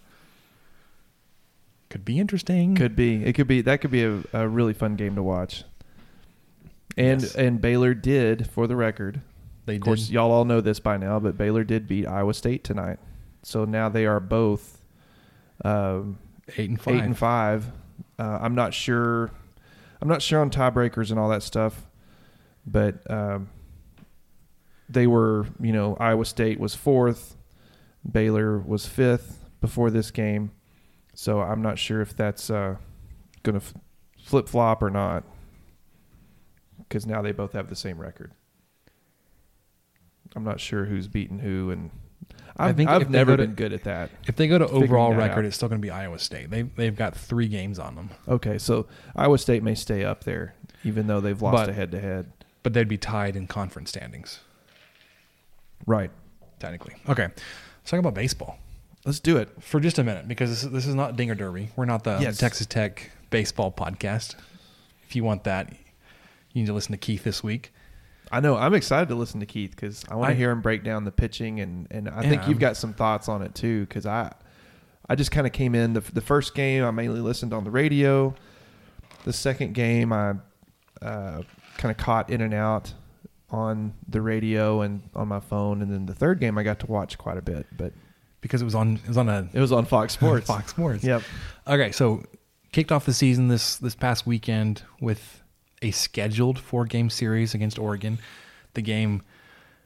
could 1.90 2.06
be 2.06 2.20
interesting. 2.20 2.76
Could 2.76 2.96
be. 2.96 3.24
It 3.24 3.34
could 3.34 3.48
be. 3.48 3.62
That 3.62 3.82
could 3.82 3.92
be 3.92 4.04
a, 4.04 4.20
a 4.34 4.48
really 4.48 4.74
fun 4.74 4.96
game 4.96 5.14
to 5.16 5.22
watch. 5.22 5.64
And 6.98 7.22
Yes. 7.22 7.36
and 7.36 7.60
Baylor 7.62 7.94
did, 7.94 8.48
for 8.50 8.68
the 8.68 8.76
record. 8.76 9.22
they 9.66 9.76
Of 9.78 9.82
course, 9.82 10.08
did. 10.08 10.14
y'all 10.14 10.32
all 10.32 10.46
know 10.46 10.62
this 10.62 10.80
by 10.80 10.98
now, 10.98 11.20
but 11.20 11.38
Baylor 11.38 11.64
did 11.64 11.88
beat 11.88 12.06
Iowa 12.08 12.34
State 12.34 12.64
tonight. 12.64 13.00
So 13.44 13.66
now 13.66 13.90
they 13.90 14.06
are 14.06 14.20
both 14.20 14.82
um, 15.66 16.18
eight 16.58 16.70
and 16.70 16.80
five. 16.82 16.96
eight 16.96 17.04
and 17.04 17.18
five. 17.18 17.72
Uh, 18.20 18.40
I'm 18.42 18.56
not 18.56 18.74
sure. 18.74 19.32
I'm 20.02 20.08
not 20.08 20.22
sure 20.22 20.42
on 20.42 20.50
tiebreakers 20.50 21.10
and 21.12 21.20
all 21.20 21.30
that 21.30 21.44
stuff, 21.44 21.86
but 22.66 23.10
um, 23.10 23.50
they 24.90 25.08
were. 25.08 25.48
You 25.60 25.72
know, 25.72 25.96
Iowa 26.00 26.26
State 26.26 26.60
was 26.60 26.76
fourth, 26.76 27.36
Baylor 28.10 28.60
was 28.60 28.86
fifth 28.86 29.44
before 29.62 29.90
this 29.90 30.12
game. 30.12 30.52
So 31.16 31.42
I'm 31.42 31.62
not 31.62 31.78
sure 31.80 32.02
if 32.02 32.16
that's 32.16 32.50
uh, 32.50 32.76
going 33.44 33.60
to 33.60 33.66
f- 33.66 33.74
flip 34.22 34.50
flop 34.50 34.82
or 34.82 34.90
not, 34.90 35.24
because 36.94 37.08
now 37.08 37.24
they 37.24 37.32
both 37.32 37.54
have 37.54 37.70
the 37.70 37.76
same 37.76 37.98
record. 38.00 38.32
I'm 40.36 40.44
not 40.44 40.60
sure 40.60 40.86
who's 40.86 41.08
beaten 41.08 41.40
who, 41.40 41.72
and 41.72 41.90
I 42.56 42.70
I've, 42.70 42.78
think 42.78 42.88
I've 42.88 43.10
never 43.10 43.36
to- 43.36 43.44
been 43.48 43.56
good 43.56 43.74
at 43.74 43.84
that. 43.86 44.12
If 44.28 44.36
they 44.36 44.48
go 44.48 44.60
to 44.60 44.68
overall 44.68 45.12
record, 45.12 45.40
out. 45.40 45.46
it's 45.46 45.56
still 45.56 45.70
going 45.70 45.82
to 45.82 45.86
be 45.86 45.90
Iowa 45.90 46.20
State. 46.20 46.52
They 46.52 46.62
they've 46.62 46.96
got 46.96 47.16
three 47.16 47.48
games 47.48 47.80
on 47.80 47.96
them, 47.96 48.12
Okay, 48.28 48.60
so 48.60 48.86
Iowa 49.16 49.40
State 49.40 49.64
may 49.64 49.74
stay 49.74 50.04
up 50.06 50.24
there, 50.24 50.54
even 50.84 51.08
though 51.08 51.20
they've 51.20 51.42
lost 51.42 51.56
But- 51.64 51.70
a 51.70 51.74
head 51.74 51.90
to 51.92 52.00
head. 52.00 52.32
but 52.62 52.74
they'd 52.74 52.88
be 52.88 52.98
tied 52.98 53.36
in 53.36 53.48
conference 53.48 53.90
standings 53.90 54.40
Right. 55.88 56.12
technically. 56.60 56.94
Okay, 57.10 57.24
let's 57.28 57.90
talk 57.90 58.00
about 58.00 58.14
baseball. 58.14 58.58
Let's 59.04 59.20
do 59.20 59.36
it. 59.38 59.50
for 59.62 59.80
just 59.82 59.98
a 60.00 60.04
minute 60.04 60.28
because 60.28 60.50
this 60.52 60.64
is, 60.64 60.70
this 60.72 60.86
is 60.86 60.96
not 60.96 61.18
Dinger 61.18 61.36
Derby. 61.36 61.70
We're 61.76 61.86
not 61.86 62.04
the 62.06 62.20
Yes. 62.22 62.38
Texas 62.38 62.68
Tech 62.68 63.10
baseball 63.32 63.72
podcast. 63.72 64.36
If 65.06 65.16
you 65.18 65.24
want 65.26 65.44
that, 65.44 65.74
you 66.54 66.62
need 66.62 66.68
to 66.68 66.74
listen 66.74 66.92
to 66.92 66.98
Keith 66.98 67.24
this 67.24 67.44
week. 67.44 67.74
I 68.32 68.40
know. 68.40 68.56
I'm 68.56 68.74
excited 68.74 69.10
to 69.10 69.16
listen 69.16 69.40
to 69.42 69.46
Keith 69.46 69.72
because 69.72 70.04
I 70.10 70.16
want 70.16 70.30
to 70.32 70.36
hear 70.36 70.50
him 70.50 70.62
break 70.62 70.84
down 70.84 71.04
the 71.04 71.12
pitching, 71.12 71.60
and 71.60 71.88
and 71.92 72.10
I 72.10 72.24
Yeah, 72.24 72.30
think 72.30 72.48
you've 72.48 72.60
got 72.60 72.78
some 72.78 72.94
thoughts 72.94 73.28
on 73.30 73.42
it 73.42 73.54
too. 73.54 73.82
Because 73.86 74.06
I, 74.06 74.32
I 75.08 75.16
just 75.16 75.30
kind 75.32 75.46
of 75.46 75.54
came 75.54 75.76
in 75.76 75.94
the 75.94 76.00
the 76.02 76.22
first 76.22 76.56
game. 76.56 76.84
I 76.84 76.92
mainly 76.92 77.20
listened 77.20 77.54
on 77.54 77.64
the 77.64 77.72
radio. 77.72 78.34
The 79.26 79.34
second 79.34 79.74
game, 79.74 80.12
I 80.12 80.36
uh, 81.02 81.42
kind 81.78 81.92
of 81.92 81.98
caught 81.98 82.30
in 82.30 82.42
and 82.42 82.54
out 82.54 82.94
on 83.52 83.94
the 84.08 84.22
radio 84.22 84.82
and 84.82 85.04
on 85.16 85.28
my 85.28 85.40
phone, 85.40 85.82
and 85.82 85.92
then 85.92 86.06
the 86.08 86.16
third 86.16 86.40
game 86.40 86.58
I 86.58 86.64
got 86.64 86.80
to 86.80 86.88
watch 86.88 87.18
quite 87.20 87.38
a 87.38 87.42
bit. 87.42 87.68
But 87.78 87.94
because 88.42 88.62
it 88.62 88.66
was 88.66 88.74
on 88.76 88.96
it 88.96 89.08
was 89.08 89.18
on 89.18 89.30
a 89.30 89.48
it 89.54 89.60
was 89.60 89.72
on 89.72 89.86
Fox 89.86 90.14
Sports. 90.18 90.48
Fox 90.48 90.72
Sports. 90.72 91.04
Yep. 91.04 91.22
Okay, 91.68 91.92
so 91.92 92.24
kicked 92.72 92.92
off 92.92 93.06
the 93.06 93.14
season 93.14 93.48
this 93.50 93.76
this 93.78 93.94
past 93.96 94.26
weekend 94.26 94.82
with 95.00 95.43
a 95.84 95.92
scheduled 95.92 96.58
four 96.58 96.86
game 96.86 97.10
series 97.10 97.54
against 97.54 97.78
Oregon. 97.78 98.18
The 98.74 98.82
game, 98.82 99.22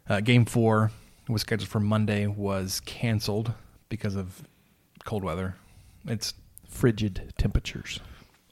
uh, 0.08 0.22
game 0.22 0.46
four, 0.46 0.92
was 1.28 1.42
scheduled 1.42 1.68
for 1.70 1.80
Monday, 1.82 2.28
was 2.28 2.80
canceled 2.82 3.52
because 3.90 4.16
of 4.16 4.44
cold 5.04 5.24
weather. 5.24 5.56
It's 6.08 6.34
Frigid 6.70 7.34
temperatures. 7.38 8.00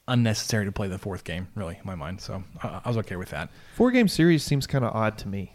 unnecessary 0.08 0.64
to 0.64 0.72
play 0.72 0.88
the 0.88 0.98
fourth 0.98 1.24
game, 1.24 1.48
really, 1.54 1.74
in 1.74 1.80
my 1.84 1.94
mind. 1.94 2.20
So 2.20 2.42
I, 2.62 2.80
I 2.84 2.88
was 2.88 2.96
okay 2.98 3.16
with 3.16 3.30
that. 3.30 3.50
Four 3.74 3.90
game 3.90 4.08
series 4.08 4.42
seems 4.42 4.66
kind 4.66 4.84
of 4.84 4.94
odd 4.94 5.16
to 5.18 5.28
me. 5.28 5.54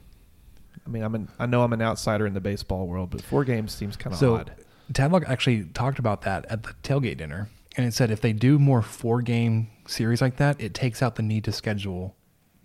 I 0.85 0.89
mean, 0.89 1.03
I'm 1.03 1.13
an, 1.15 1.29
I 1.37 1.45
know 1.45 1.63
I'm 1.63 1.73
an 1.73 1.81
outsider 1.81 2.25
in 2.25 2.33
the 2.33 2.39
baseball 2.41 2.87
world, 2.87 3.09
but 3.09 3.21
four 3.21 3.43
games 3.43 3.73
seems 3.73 3.95
kind 3.97 4.13
of 4.13 4.19
So 4.19 4.35
odd. 4.35 4.51
Tadlock 4.93 5.27
actually 5.27 5.65
talked 5.65 5.99
about 5.99 6.21
that 6.23 6.45
at 6.49 6.63
the 6.63 6.73
tailgate 6.83 7.17
dinner, 7.17 7.49
and 7.77 7.85
it 7.85 7.93
said 7.93 8.11
if 8.11 8.21
they 8.21 8.33
do 8.33 8.59
more 8.59 8.81
four 8.81 9.21
game 9.21 9.69
series 9.87 10.21
like 10.21 10.37
that, 10.37 10.59
it 10.61 10.73
takes 10.73 11.01
out 11.01 11.15
the 11.15 11.23
need 11.23 11.43
to 11.45 11.51
schedule 11.51 12.15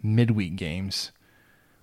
midweek 0.03 0.57
games, 0.57 1.13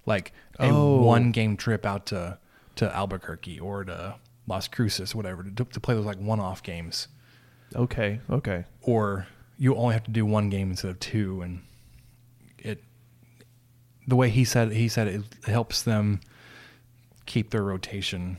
like 0.06 0.32
a 0.60 0.70
Oh. 0.70 1.02
one 1.02 1.32
game 1.32 1.58
trip 1.58 1.86
out 1.86 2.06
to 2.08 2.38
to 2.76 2.96
Albuquerque 2.96 3.60
or 3.60 3.84
to 3.84 4.16
Las 4.48 4.68
Cruces, 4.68 5.14
whatever, 5.14 5.44
to, 5.44 5.64
to 5.66 5.80
play 5.80 5.94
those 5.96 6.06
like 6.06 6.18
one 6.20 6.40
off 6.40 6.64
games, 6.64 7.08
Okay, 7.76 8.20
okay. 8.30 8.66
or 8.82 9.28
you 9.58 9.76
only 9.76 9.94
have 9.94 10.04
to 10.06 10.12
do 10.12 10.26
one 10.26 10.50
game 10.50 10.72
instead 10.72 10.90
of 10.92 11.00
two, 11.00 11.42
and 11.42 11.62
it. 12.58 12.84
The 14.08 14.16
way 14.16 14.30
he 14.30 14.44
said 14.44 14.72
he 14.74 14.88
said 14.90 15.08
it 15.08 15.22
helps 15.46 15.84
them 15.84 16.20
keep 17.26 17.52
their 17.52 17.64
rotation 17.64 18.38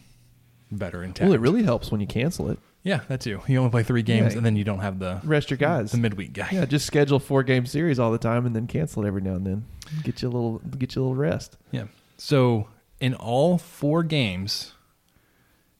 better 0.71 1.03
intact. 1.03 1.27
Well, 1.27 1.35
it 1.35 1.41
really 1.41 1.63
helps 1.63 1.91
when 1.93 2.01
you 2.01 2.07
cancel 2.07 2.51
it. 2.51 2.59
Yeah, 2.85 3.01
that 3.09 3.21
too. 3.23 3.41
You 3.49 3.59
only 3.59 3.71
play 3.71 3.83
three 3.83 4.03
games, 4.03 4.33
Yeah. 4.35 4.37
and 4.39 4.47
then 4.47 4.55
you 4.57 4.63
don't 4.65 4.81
have 4.81 4.99
the 4.99 5.21
Rest 5.25 5.51
your 5.51 5.57
guys. 5.57 5.91
the 5.91 5.99
midweek 5.99 6.33
guy. 6.35 6.49
yeah, 6.53 6.65
just 6.67 6.87
schedule 6.87 7.19
four 7.19 7.43
game 7.43 7.65
series 7.67 7.99
all 7.99 8.13
the 8.13 8.19
time 8.19 8.45
and 8.47 8.55
then 8.55 8.67
cancel 8.67 9.05
it 9.05 9.09
every 9.09 9.23
now 9.23 9.35
and 9.35 9.47
then. 9.47 9.65
Get 10.03 10.21
you 10.23 10.29
a 10.29 10.31
little 10.31 10.59
get 10.79 10.95
you 10.95 11.01
a 11.01 11.03
little 11.03 11.17
rest. 11.17 11.57
Yeah. 11.73 11.85
So 12.19 12.69
in 13.01 13.15
all 13.15 13.57
four 13.59 14.03
games, 14.03 14.73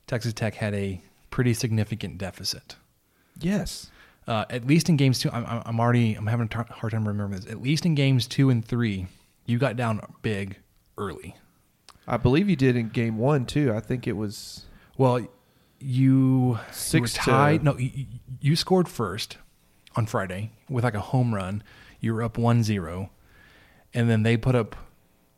Texas 0.07 0.33
Tech 0.33 0.55
had 0.55 0.73
a 0.73 1.01
pretty 1.29 1.53
significant 1.53 2.17
deficit. 2.17 2.75
Yes. 3.39 3.89
Uh, 4.27 4.45
at 4.49 4.65
least 4.65 4.89
in 4.89 4.97
games 4.97 5.19
two, 5.19 5.29
I'm, 5.31 5.45
I'm- 5.45 5.63
I'm 5.65 5.79
already 5.79 6.15
I'm 6.15 6.27
having 6.27 6.45
a 6.45 6.49
tar- 6.49 6.67
hard 6.69 6.93
time 6.93 7.07
remembering 7.07 7.41
this. 7.41 7.51
At 7.51 7.61
least 7.61 7.85
in 7.85 7.93
games 7.95 8.27
two 8.27 8.49
and 8.49 8.65
three, 8.65 9.07
you 9.45 9.57
got 9.59 9.75
down 9.75 10.01
big 10.21 10.57
early. 10.97 11.35
I 12.07 12.17
believe 12.17 12.49
you 12.49 12.55
did 12.55 12.75
in 12.75 12.89
game 12.89 13.17
one 13.17 13.45
too. 13.45 13.73
I 13.73 13.79
think 13.79 14.07
it 14.07 14.13
was 14.13 14.65
Well, 14.97 15.27
you 15.79 16.59
Six 16.71 17.15
you 17.15 17.21
tied. 17.21 17.63
No, 17.63 17.77
you, 17.77 18.05
you 18.39 18.55
scored 18.55 18.87
first 18.87 19.37
on 19.95 20.05
Friday 20.05 20.51
with 20.69 20.83
like 20.83 20.93
a 20.93 21.01
home 21.01 21.33
run. 21.33 21.63
You 21.99 22.13
were 22.13 22.23
up 22.23 22.37
1-0, 22.37 23.09
and 23.93 24.09
then 24.09 24.23
they 24.23 24.37
put 24.37 24.55
up 24.55 24.75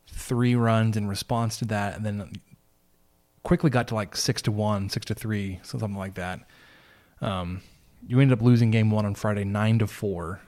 three 0.06 0.54
runs 0.54 0.96
in 0.96 1.08
response 1.08 1.58
to 1.58 1.64
that, 1.66 1.96
and 1.96 2.04
then 2.04 2.32
quickly 3.42 3.70
got 3.70 3.88
to 3.88 3.94
like 3.94 4.16
six 4.16 4.42
to 4.42 4.52
one, 4.52 4.88
six 4.88 5.06
to 5.06 5.14
three, 5.14 5.60
so 5.62 5.78
something 5.78 5.98
like 5.98 6.14
that. 6.14 6.40
Um, 7.20 7.62
you 8.06 8.20
ended 8.20 8.38
up 8.38 8.44
losing 8.44 8.70
game 8.70 8.90
one 8.90 9.06
on 9.06 9.14
Friday, 9.14 9.44
nine 9.44 9.78
to 9.78 9.86
four. 9.86 10.40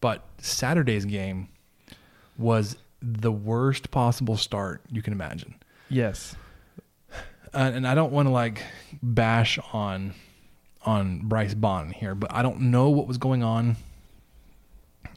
But 0.00 0.24
Saturday's 0.38 1.04
game 1.04 1.48
was 2.36 2.76
the 3.00 3.32
worst 3.32 3.90
possible 3.90 4.36
start 4.36 4.82
you 4.90 5.02
can 5.02 5.12
imagine 5.12 5.54
yes. 5.88 6.34
Uh, 7.54 7.70
and 7.74 7.86
I 7.86 7.94
don't 7.94 8.12
want 8.12 8.26
to 8.26 8.32
like 8.32 8.62
bash 9.02 9.58
on 9.72 10.14
on 10.84 11.20
Bryce 11.20 11.54
Bonnin 11.54 11.92
here, 11.92 12.14
but 12.14 12.32
I 12.32 12.42
don't 12.42 12.60
know 12.70 12.88
what 12.90 13.06
was 13.06 13.18
going 13.18 13.42
on. 13.42 13.76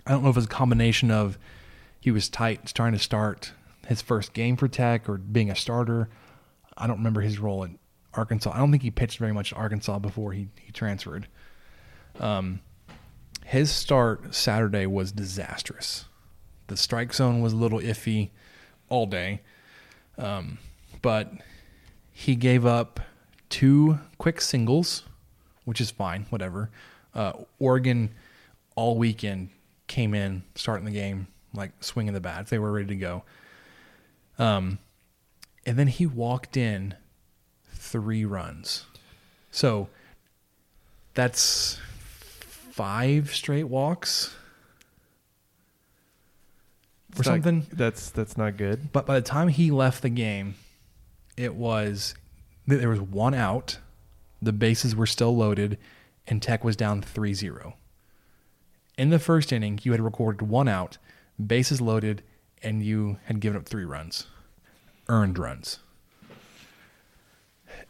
I 0.06 0.12
don't 0.12 0.24
know 0.24 0.30
if 0.30 0.36
it 0.36 0.40
was 0.40 0.46
a 0.46 0.50
combination 0.50 1.12
of 1.12 1.38
he 2.00 2.12
was 2.12 2.30
tight 2.30 2.72
trying 2.74 2.94
to 2.94 3.00
start 3.00 3.54
his 3.88 4.02
first 4.02 4.34
game 4.34 4.58
for 4.58 4.68
Tech 4.68 5.08
or 5.08 5.18
being 5.18 5.50
a 5.50 5.56
starter. 5.56 6.10
I 6.78 6.88
don't 6.88 6.98
remember 6.98 7.22
his 7.22 7.40
role 7.40 7.64
in 7.64 7.78
Arkansas. 8.14 8.52
I 8.54 8.58
don't 8.58 8.72
think 8.72 8.84
he 8.84 8.92
pitched 8.92 9.20
very 9.20 9.34
much 9.34 9.54
at 9.54 9.60
Arkansas 9.60 10.00
before 10.00 10.34
he, 10.34 10.48
he 10.60 10.72
transferred. 10.72 11.28
Um, 12.20 12.62
his 13.46 13.72
start 13.72 14.34
Saturday 14.34 14.86
was 14.86 15.12
disastrous. 15.12 16.06
The 16.68 16.78
strike 16.78 17.14
zone 17.14 17.42
was 17.42 17.54
a 17.54 17.58
little 17.58 17.80
iffy 17.80 18.30
all 18.90 19.06
day, 19.06 19.42
um, 20.18 20.58
but 21.02 21.32
he 22.22 22.36
gave 22.36 22.66
up 22.68 23.00
two 23.50 23.98
quick 24.20 24.40
singles, 24.42 25.04
which 25.66 25.82
is 25.82 25.90
fine, 25.90 26.28
whatever. 26.30 26.70
Uh, 27.16 27.34
Oregon 27.58 28.12
all 28.76 28.96
weekend 28.98 29.50
came 29.88 30.14
in 30.14 30.44
starting 30.54 30.86
the 30.86 30.92
game 30.92 31.28
like 31.54 31.72
swinging 31.82 32.14
the 32.14 32.22
bats. 32.22 32.52
They 32.52 32.60
were 32.60 32.72
ready 32.72 32.88
to 32.90 32.96
go. 32.96 33.24
Um, 34.38 34.78
and 35.66 35.78
then 35.80 35.88
he 35.88 36.06
walked 36.06 36.56
in 36.56 36.94
three 37.74 38.24
runs. 38.24 38.86
So 39.50 39.90
that's 41.16 41.80
five 42.48 43.34
straight 43.34 43.66
walks 43.66 44.34
or 47.16 47.20
It's 47.20 47.28
not- 47.28 47.34
something. 47.44 47.68
that's 47.74 48.10
that's 48.12 48.38
not 48.38 48.58
good. 48.58 48.92
But 48.94 49.06
by 49.08 49.20
the 49.20 49.26
time 49.26 49.48
he 49.50 49.72
left 49.72 50.02
the 50.04 50.10
game, 50.10 50.54
it 51.42 51.56
was 51.56 52.14
there 52.68 52.90
was 52.90 53.02
one 53.02 53.34
out, 53.34 53.80
the 54.42 54.54
bases 54.54 54.96
were 54.96 55.08
still 55.08 55.36
loaded, 55.36 55.78
and 56.28 56.42
Tech 56.42 56.64
was 56.64 56.76
down 56.76 57.02
3-0. 57.02 57.74
In 58.98 59.10
the 59.10 59.20
first 59.20 59.52
inning, 59.52 59.80
you 59.82 59.92
had 59.92 60.00
recorded 60.00 60.48
one 60.48 60.68
out, 60.68 60.98
bases 61.44 61.82
loaded, 61.82 62.22
and 62.62 62.84
you 62.84 63.18
had 63.26 63.40
given 63.40 63.58
up 63.58 63.68
three 63.68 63.84
runs, 63.84 64.28
earned 65.10 65.40
runs. 65.40 65.80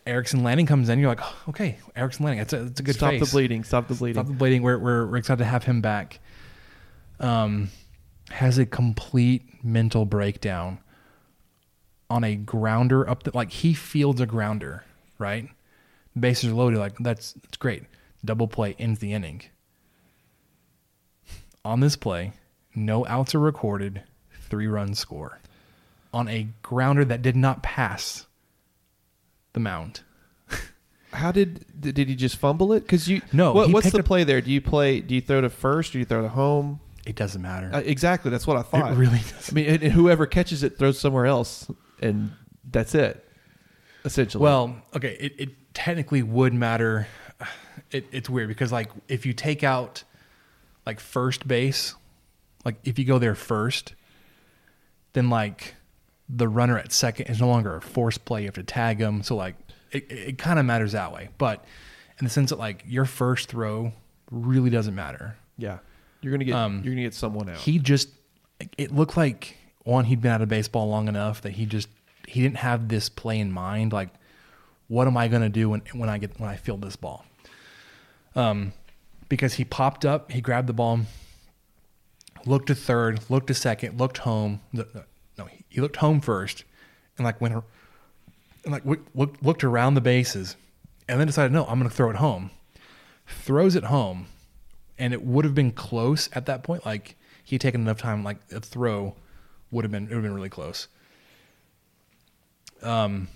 Erickson 0.08 0.44
Lanning 0.44 0.66
comes 0.66 0.90
in. 0.90 1.00
You're 1.00 1.10
like, 1.10 1.20
"Oh, 1.22 1.36
okay, 1.50 1.78
Erickson 1.96 2.24
Lanning. 2.24 2.40
That's 2.40 2.54
a, 2.54 2.64
that's 2.64 2.80
a 2.80 2.84
good 2.84 2.96
Stop 2.96 3.12
face. 3.12 3.20
the 3.20 3.32
bleeding. 3.32 3.64
Stop 3.64 3.88
the 3.88 3.96
bleeding. 3.96 4.16
Stop 4.24 4.28
the 4.28 4.38
bleeding. 4.38 4.62
We're, 4.62 4.78
we're, 4.78 5.06
we're 5.08 5.18
excited 5.18 5.40
to 5.44 5.50
have 5.50 5.64
him 5.64 5.82
back. 5.82 6.20
Um, 7.20 7.70
has 8.30 8.58
a 8.58 8.66
complete 8.66 9.64
mental 9.64 10.06
breakdown 10.06 10.80
on 12.12 12.24
a 12.26 12.36
grounder 12.36 13.10
up 13.10 13.24
the, 13.24 13.32
like 13.34 13.52
he 13.52 13.74
fields 13.74 14.20
a 14.20 14.26
grounder, 14.26 14.84
right? 15.18 15.48
Bases 16.20 16.52
are 16.52 16.54
loaded. 16.54 16.78
Like 16.80 16.98
that's, 17.00 17.34
that's 17.34 17.58
great. 17.58 17.84
Double 18.24 18.48
play 18.48 18.76
ends 18.78 19.00
the 19.00 19.14
inning. 19.14 19.42
On 21.64 21.80
this 21.80 21.96
play, 21.96 22.34
no 22.76 23.06
outs 23.08 23.34
are 23.34 23.40
recorded, 23.40 24.04
three 24.50 24.68
run 24.68 24.94
score 24.94 25.40
on 26.14 26.28
a 26.28 26.48
grounder 26.62 27.06
that 27.06 27.22
did 27.22 27.36
not 27.38 27.64
pass 27.64 28.26
the 29.54 29.60
mound. 29.60 30.02
How 31.14 31.32
did 31.32 31.66
did 31.80 31.98
he 32.10 32.16
just 32.16 32.36
fumble 32.36 32.74
it? 32.74 32.82
Because 32.82 33.08
you 33.08 33.22
No, 33.32 33.54
What, 33.54 33.72
what's 33.72 33.92
the 33.92 34.00
up- 34.00 34.06
play 34.06 34.24
there? 34.24 34.42
Do 34.42 34.52
you 34.52 34.60
play? 34.62 35.00
Do 35.00 35.16
you 35.16 35.22
throw 35.22 35.40
to 35.42 35.50
first? 35.50 35.94
Do 35.94 36.00
you 36.00 36.06
throw 36.06 36.22
to 36.24 36.30
home? 36.30 36.80
It 37.06 37.16
doesn't 37.16 37.42
matter. 37.42 37.72
Uh, 37.74 37.80
exactly. 37.80 38.30
That's 38.30 38.46
what 38.46 38.58
I 38.58 38.62
thought. 38.62 38.96
really 38.96 39.20
I 39.50 39.54
mean, 39.54 39.82
whoever 39.92 40.26
catches 40.28 40.64
it 40.64 40.78
throws 40.78 41.00
somewhere 41.00 41.26
else, 41.26 41.70
and 42.02 42.32
that's 42.70 42.96
it. 42.96 43.26
Essentially. 44.04 44.42
Well, 44.42 44.82
okay, 44.96 45.16
it, 45.20 45.34
it 45.38 45.74
technically 45.74 46.24
would 46.24 46.54
matter. 46.54 47.08
It, 47.92 48.08
it's 48.12 48.30
weird 48.30 48.48
because 48.48 48.72
like 48.72 48.92
if 49.08 49.26
you 49.26 49.34
take 49.34 49.64
out 49.64 50.04
like 50.86 51.00
first 51.00 51.48
base, 51.48 51.96
like 52.66 52.76
if 52.84 52.98
you 52.98 53.06
go 53.06 53.20
there 53.20 53.36
first, 53.36 53.96
then 55.14 55.30
like 55.30 55.76
the 56.30 56.48
runner 56.48 56.78
at 56.78 56.92
second 56.92 57.28
is 57.28 57.40
no 57.40 57.48
longer 57.48 57.76
a 57.76 57.82
force 57.82 58.18
play. 58.18 58.42
You 58.42 58.48
have 58.48 58.56
to 58.56 58.64
tag 58.64 58.98
them. 59.00 59.24
So 59.24 59.36
like 59.36 59.56
it, 59.92 60.12
it 60.12 60.38
kind 60.38 60.58
of 60.60 60.66
matters 60.66 60.94
that 60.94 61.12
way. 61.12 61.30
But 61.38 61.66
in 62.20 62.26
the 62.26 62.30
sense 62.30 62.50
that 62.52 62.60
like 62.60 62.84
your 62.88 63.06
first 63.06 63.50
throw 63.50 63.92
really 64.32 64.70
doesn't 64.70 64.96
matter. 64.96 65.36
yeah, 65.58 65.80
you're 66.22 66.32
gonna 66.32 66.46
get 66.46 66.56
um, 66.56 66.82
you're 66.84 66.94
gonna 66.94 67.04
get 67.04 67.14
someone 67.14 67.50
out. 67.50 67.58
He 67.58 67.78
just 67.80 68.10
it 68.78 68.94
looked 68.94 69.18
like 69.18 69.58
one 69.84 70.06
he'd 70.06 70.22
been 70.22 70.32
out 70.32 70.42
of 70.42 70.50
baseball 70.50 70.88
long 70.88 71.08
enough 71.08 71.42
that 71.42 71.54
he 71.54 71.66
just 71.66 71.90
he 72.28 72.42
didn't 72.42 72.58
have 72.58 72.88
this 72.88 73.10
play 73.10 73.40
in 73.40 73.52
mind 73.52 73.92
like 73.92 74.10
what 74.88 75.08
am 75.08 75.16
I 75.16 75.28
going 75.28 75.42
to 75.42 75.50
do 75.50 75.70
when 75.70 75.82
when 75.94 76.10
I 76.10 76.18
get 76.18 76.40
when 76.40 76.50
I 76.50 76.56
field 76.56 76.82
this 76.82 76.96
ball? 76.96 77.26
Um 78.36 78.74
because 79.30 79.54
he 79.54 79.64
popped 79.64 80.04
up, 80.04 80.30
he 80.32 80.42
grabbed 80.42 80.68
the 80.68 80.74
ball, 80.74 81.00
looked 82.46 82.68
to 82.68 82.76
third, 82.76 83.22
looked 83.30 83.48
to 83.48 83.54
second, 83.54 83.98
looked 83.98 84.20
home. 84.20 84.60
No, 84.74 85.48
he 85.70 85.80
looked 85.80 85.96
home 85.96 86.20
first 86.20 86.66
and 87.18 87.24
like 87.24 87.40
went 87.40 87.54
and 87.54 88.74
like 88.74 88.84
looked, 88.86 89.42
looked 89.44 89.64
around 89.64 89.94
the 89.94 90.02
bases 90.02 90.58
and 91.08 91.20
then 91.20 91.28
decided 91.28 91.54
no, 91.54 91.66
I'm 91.66 91.80
going 91.80 91.90
to 91.90 91.96
throw 91.96 92.10
it 92.10 92.18
home. 92.18 92.52
Throws 93.26 93.76
it 93.76 93.86
home 93.86 94.28
and 95.00 95.14
it 95.14 95.24
would 95.24 95.46
have 95.46 95.56
been 95.56 95.72
close 95.72 96.30
at 96.34 96.46
that 96.48 96.64
point. 96.64 96.86
Like 96.86 97.16
he 97.44 97.56
had 97.56 97.62
taken 97.62 97.82
enough 97.82 98.00
time, 98.00 98.24
like 98.24 98.38
a 98.52 98.60
throw 98.60 99.16
would 99.72 99.84
have 99.84 99.92
been 99.92 100.04
it 100.04 100.10
would 100.10 100.16
have 100.16 100.24
been 100.24 100.34
really 100.34 100.50
close. 100.50 100.88
Um, 102.82 103.28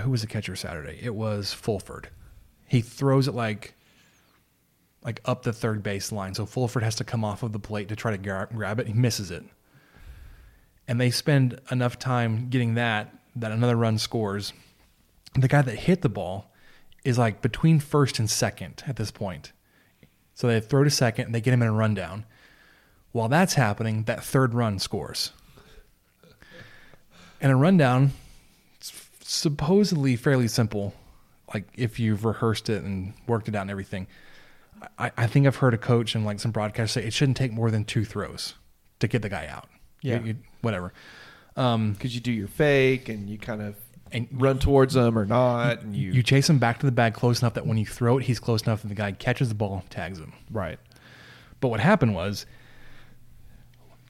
who 0.00 0.10
was 0.10 0.20
the 0.20 0.26
catcher 0.26 0.56
Saturday? 0.56 0.98
It 1.02 1.14
was 1.14 1.52
Fulford. 1.52 2.10
He 2.66 2.80
throws 2.80 3.28
it 3.28 3.34
like 3.34 3.74
like 5.02 5.20
up 5.24 5.44
the 5.44 5.52
third 5.52 5.82
base 5.82 6.10
line, 6.10 6.34
so 6.34 6.46
Fulford 6.46 6.82
has 6.82 6.96
to 6.96 7.04
come 7.04 7.24
off 7.24 7.42
of 7.42 7.52
the 7.52 7.60
plate 7.60 7.88
to 7.88 7.96
try 7.96 8.10
to 8.10 8.18
gra- 8.18 8.48
grab 8.52 8.80
it. 8.80 8.88
He 8.88 8.92
misses 8.92 9.30
it, 9.30 9.44
and 10.88 11.00
they 11.00 11.10
spend 11.10 11.60
enough 11.70 11.98
time 11.98 12.48
getting 12.48 12.74
that 12.74 13.14
that 13.36 13.52
another 13.52 13.76
run 13.76 13.98
scores. 13.98 14.52
The 15.34 15.48
guy 15.48 15.62
that 15.62 15.76
hit 15.76 16.02
the 16.02 16.08
ball 16.08 16.50
is 17.04 17.18
like 17.18 17.42
between 17.42 17.78
first 17.78 18.18
and 18.18 18.28
second 18.28 18.82
at 18.86 18.96
this 18.96 19.10
point. 19.10 19.52
So 20.34 20.48
they 20.48 20.60
throw 20.60 20.82
to 20.82 20.90
second 20.90 21.26
and 21.26 21.34
they 21.34 21.40
get 21.40 21.54
him 21.54 21.62
in 21.62 21.68
a 21.68 21.72
rundown. 21.72 22.24
While 23.16 23.28
that's 23.30 23.54
happening, 23.54 24.02
that 24.04 24.22
third 24.22 24.52
run 24.52 24.78
scores. 24.78 25.32
And 27.40 27.50
a 27.50 27.56
rundown, 27.56 28.12
supposedly 29.22 30.16
fairly 30.16 30.48
simple. 30.48 30.92
Like 31.54 31.64
if 31.76 31.98
you've 31.98 32.26
rehearsed 32.26 32.68
it 32.68 32.82
and 32.82 33.14
worked 33.26 33.48
it 33.48 33.54
out 33.54 33.62
and 33.62 33.70
everything. 33.70 34.06
I, 34.98 35.10
I 35.16 35.26
think 35.26 35.46
I've 35.46 35.56
heard 35.56 35.72
a 35.72 35.78
coach 35.78 36.14
and 36.14 36.26
like 36.26 36.40
some 36.40 36.52
broadcasters 36.52 36.90
say 36.90 37.04
it 37.06 37.14
shouldn't 37.14 37.38
take 37.38 37.52
more 37.52 37.70
than 37.70 37.84
two 37.86 38.04
throws 38.04 38.52
to 38.98 39.08
get 39.08 39.22
the 39.22 39.30
guy 39.30 39.46
out. 39.46 39.66
Yeah. 40.02 40.20
You- 40.20 40.26
you- 40.26 40.36
whatever. 40.60 40.92
Um, 41.56 41.92
because 41.94 42.14
you 42.14 42.20
do 42.20 42.32
your 42.32 42.48
fake 42.48 43.08
and 43.08 43.30
you 43.30 43.38
kind 43.38 43.62
of 43.62 43.76
And- 44.12 44.28
run 44.30 44.58
towards 44.58 44.92
them 44.92 45.18
or 45.18 45.24
not, 45.24 45.80
and 45.80 45.96
you, 45.96 46.12
you 46.12 46.22
chase 46.22 46.50
him 46.50 46.58
back 46.58 46.80
to 46.80 46.86
the 46.86 46.92
bag 46.92 47.14
close 47.14 47.40
enough 47.40 47.54
that 47.54 47.66
when 47.66 47.78
you 47.78 47.86
throw 47.86 48.18
it, 48.18 48.24
he's 48.24 48.38
close 48.38 48.60
enough 48.64 48.82
that 48.82 48.88
the 48.88 48.94
guy 48.94 49.12
catches 49.12 49.48
the 49.48 49.54
ball, 49.54 49.84
tags 49.88 50.18
him. 50.18 50.34
right. 50.50 50.78
But 51.60 51.68
what 51.68 51.80
happened 51.80 52.14
was 52.14 52.44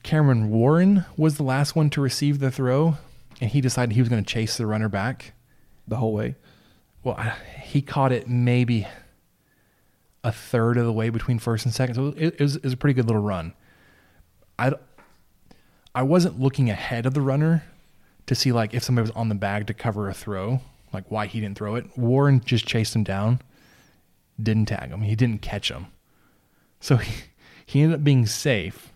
Cameron 0.07 0.51
Warren 0.51 1.03
was 1.17 1.35
the 1.35 1.43
last 1.43 1.75
one 1.75 1.89
to 1.89 1.99
receive 1.99 2.39
the 2.39 2.49
throw, 2.49 2.97
and 3.41 3.51
he 3.51 3.59
decided 3.59 3.93
he 3.93 3.99
was 3.99 4.07
going 4.07 4.23
to 4.23 4.33
chase 4.33 4.55
the 4.55 4.65
runner 4.65 4.87
back. 4.87 5.33
The 5.85 5.97
whole 5.97 6.13
way. 6.13 6.35
Well, 7.03 7.15
I, 7.15 7.35
he 7.61 7.81
caught 7.81 8.13
it 8.13 8.29
maybe 8.29 8.87
a 10.23 10.31
third 10.31 10.77
of 10.77 10.85
the 10.85 10.93
way 10.93 11.09
between 11.09 11.39
first 11.39 11.65
and 11.65 11.73
second, 11.73 11.95
so 11.95 12.13
it, 12.15 12.35
it, 12.35 12.39
was, 12.39 12.55
it 12.55 12.63
was 12.63 12.71
a 12.71 12.77
pretty 12.77 12.93
good 12.93 13.05
little 13.05 13.21
run. 13.21 13.51
I, 14.57 14.71
I 15.93 16.03
wasn't 16.03 16.39
looking 16.39 16.69
ahead 16.69 17.05
of 17.05 17.13
the 17.13 17.19
runner 17.19 17.65
to 18.27 18.33
see 18.33 18.53
like 18.53 18.73
if 18.73 18.83
somebody 18.83 19.09
was 19.09 19.11
on 19.11 19.27
the 19.27 19.35
bag 19.35 19.67
to 19.67 19.73
cover 19.73 20.07
a 20.07 20.13
throw, 20.13 20.61
like 20.93 21.03
why 21.11 21.25
he 21.25 21.41
didn't 21.41 21.57
throw 21.57 21.75
it. 21.75 21.97
Warren 21.97 22.39
just 22.45 22.65
chased 22.65 22.95
him 22.95 23.03
down, 23.03 23.41
didn't 24.41 24.69
tag 24.69 24.89
him, 24.89 25.01
he 25.01 25.17
didn't 25.17 25.41
catch 25.41 25.69
him, 25.69 25.87
so 26.79 26.95
he, 26.95 27.23
he 27.65 27.81
ended 27.81 27.99
up 27.99 28.05
being 28.05 28.25
safe 28.25 28.93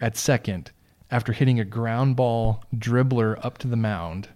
at 0.00 0.16
second 0.16 0.70
after 1.10 1.32
hitting 1.32 1.58
a 1.60 1.64
ground 1.64 2.16
ball 2.16 2.62
dribbler 2.74 3.38
up 3.44 3.58
to 3.58 3.68
the 3.68 3.76
mound 3.76 4.28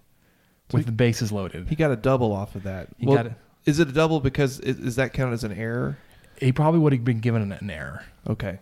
with 0.71 0.85
the 0.85 0.91
bases 0.91 1.31
loaded. 1.31 1.67
He 1.69 1.75
got 1.75 1.91
a 1.91 1.95
double 1.95 2.31
off 2.33 2.55
of 2.55 2.63
that. 2.63 2.89
He 2.97 3.05
got 3.05 3.27
it. 3.27 3.33
Is 3.65 3.79
it 3.79 3.87
a 3.87 3.91
double 3.91 4.19
because 4.19 4.59
is, 4.59 4.77
is 4.79 4.95
that 4.97 5.13
counted 5.13 5.33
as 5.33 5.43
an 5.43 5.51
error? 5.53 5.97
he 6.39 6.51
probably 6.51 6.79
would 6.81 6.91
have 6.91 7.05
been 7.05 7.19
given 7.21 7.41
an, 7.41 7.51
an 7.53 7.69
error 7.69 8.03
Okay. 8.29 8.59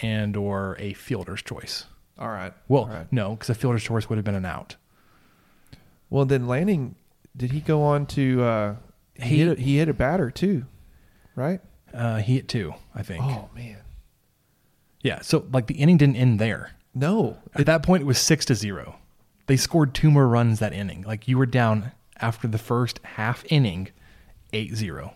and 0.00 0.34
or 0.36 0.76
a 0.78 0.94
fielder's 0.94 1.42
choice. 1.42 1.84
All 2.18 2.28
right. 2.30 2.54
Well, 2.68 2.84
All 2.84 2.88
right. 2.88 3.12
no, 3.12 3.32
because 3.34 3.50
a 3.50 3.54
fielder's 3.54 3.82
choice 3.82 4.08
would 4.08 4.16
have 4.16 4.24
been 4.24 4.34
an 4.34 4.46
out. 4.46 4.76
Well, 6.10 6.24
then 6.24 6.46
Lanning, 6.46 6.94
did 7.36 7.52
he 7.52 7.60
go 7.60 7.82
on 7.82 8.06
to? 8.06 8.42
Uh, 8.42 8.74
he 9.14 9.24
He- 9.28 9.38
hit 9.38 9.58
a, 9.58 9.60
he 9.60 9.76
hit 9.78 9.88
a 9.88 9.94
batter 9.94 10.30
too, 10.30 10.64
right? 11.36 11.60
Uh, 11.92 12.18
he 12.18 12.36
hit 12.36 12.48
two, 12.48 12.72
I 12.94 13.02
think. 13.02 13.22
Oh 13.22 13.48
man, 13.54 13.76
Yeah, 15.02 15.20
so 15.20 15.44
like 15.52 15.66
the 15.66 15.74
inning 15.74 15.96
didn't 15.96 16.16
end 16.16 16.38
there. 16.38 16.72
no. 16.94 17.38
At 17.54 17.66
that 17.66 17.82
point, 17.82 18.02
it 18.02 18.06
was 18.06 18.18
six 18.18 18.44
to 18.46 18.54
zero. 18.54 18.96
They 19.46 19.56
scored 19.56 19.94
two 19.94 20.10
more 20.10 20.28
runs 20.28 20.60
that 20.60 20.72
inning. 20.72 21.02
Like 21.02 21.26
you 21.28 21.36
were 21.38 21.46
down 21.46 21.92
after 22.20 22.46
the 22.48 22.58
first 22.58 23.00
half 23.02 23.44
inning, 23.50 23.88
8-0. 24.52 25.12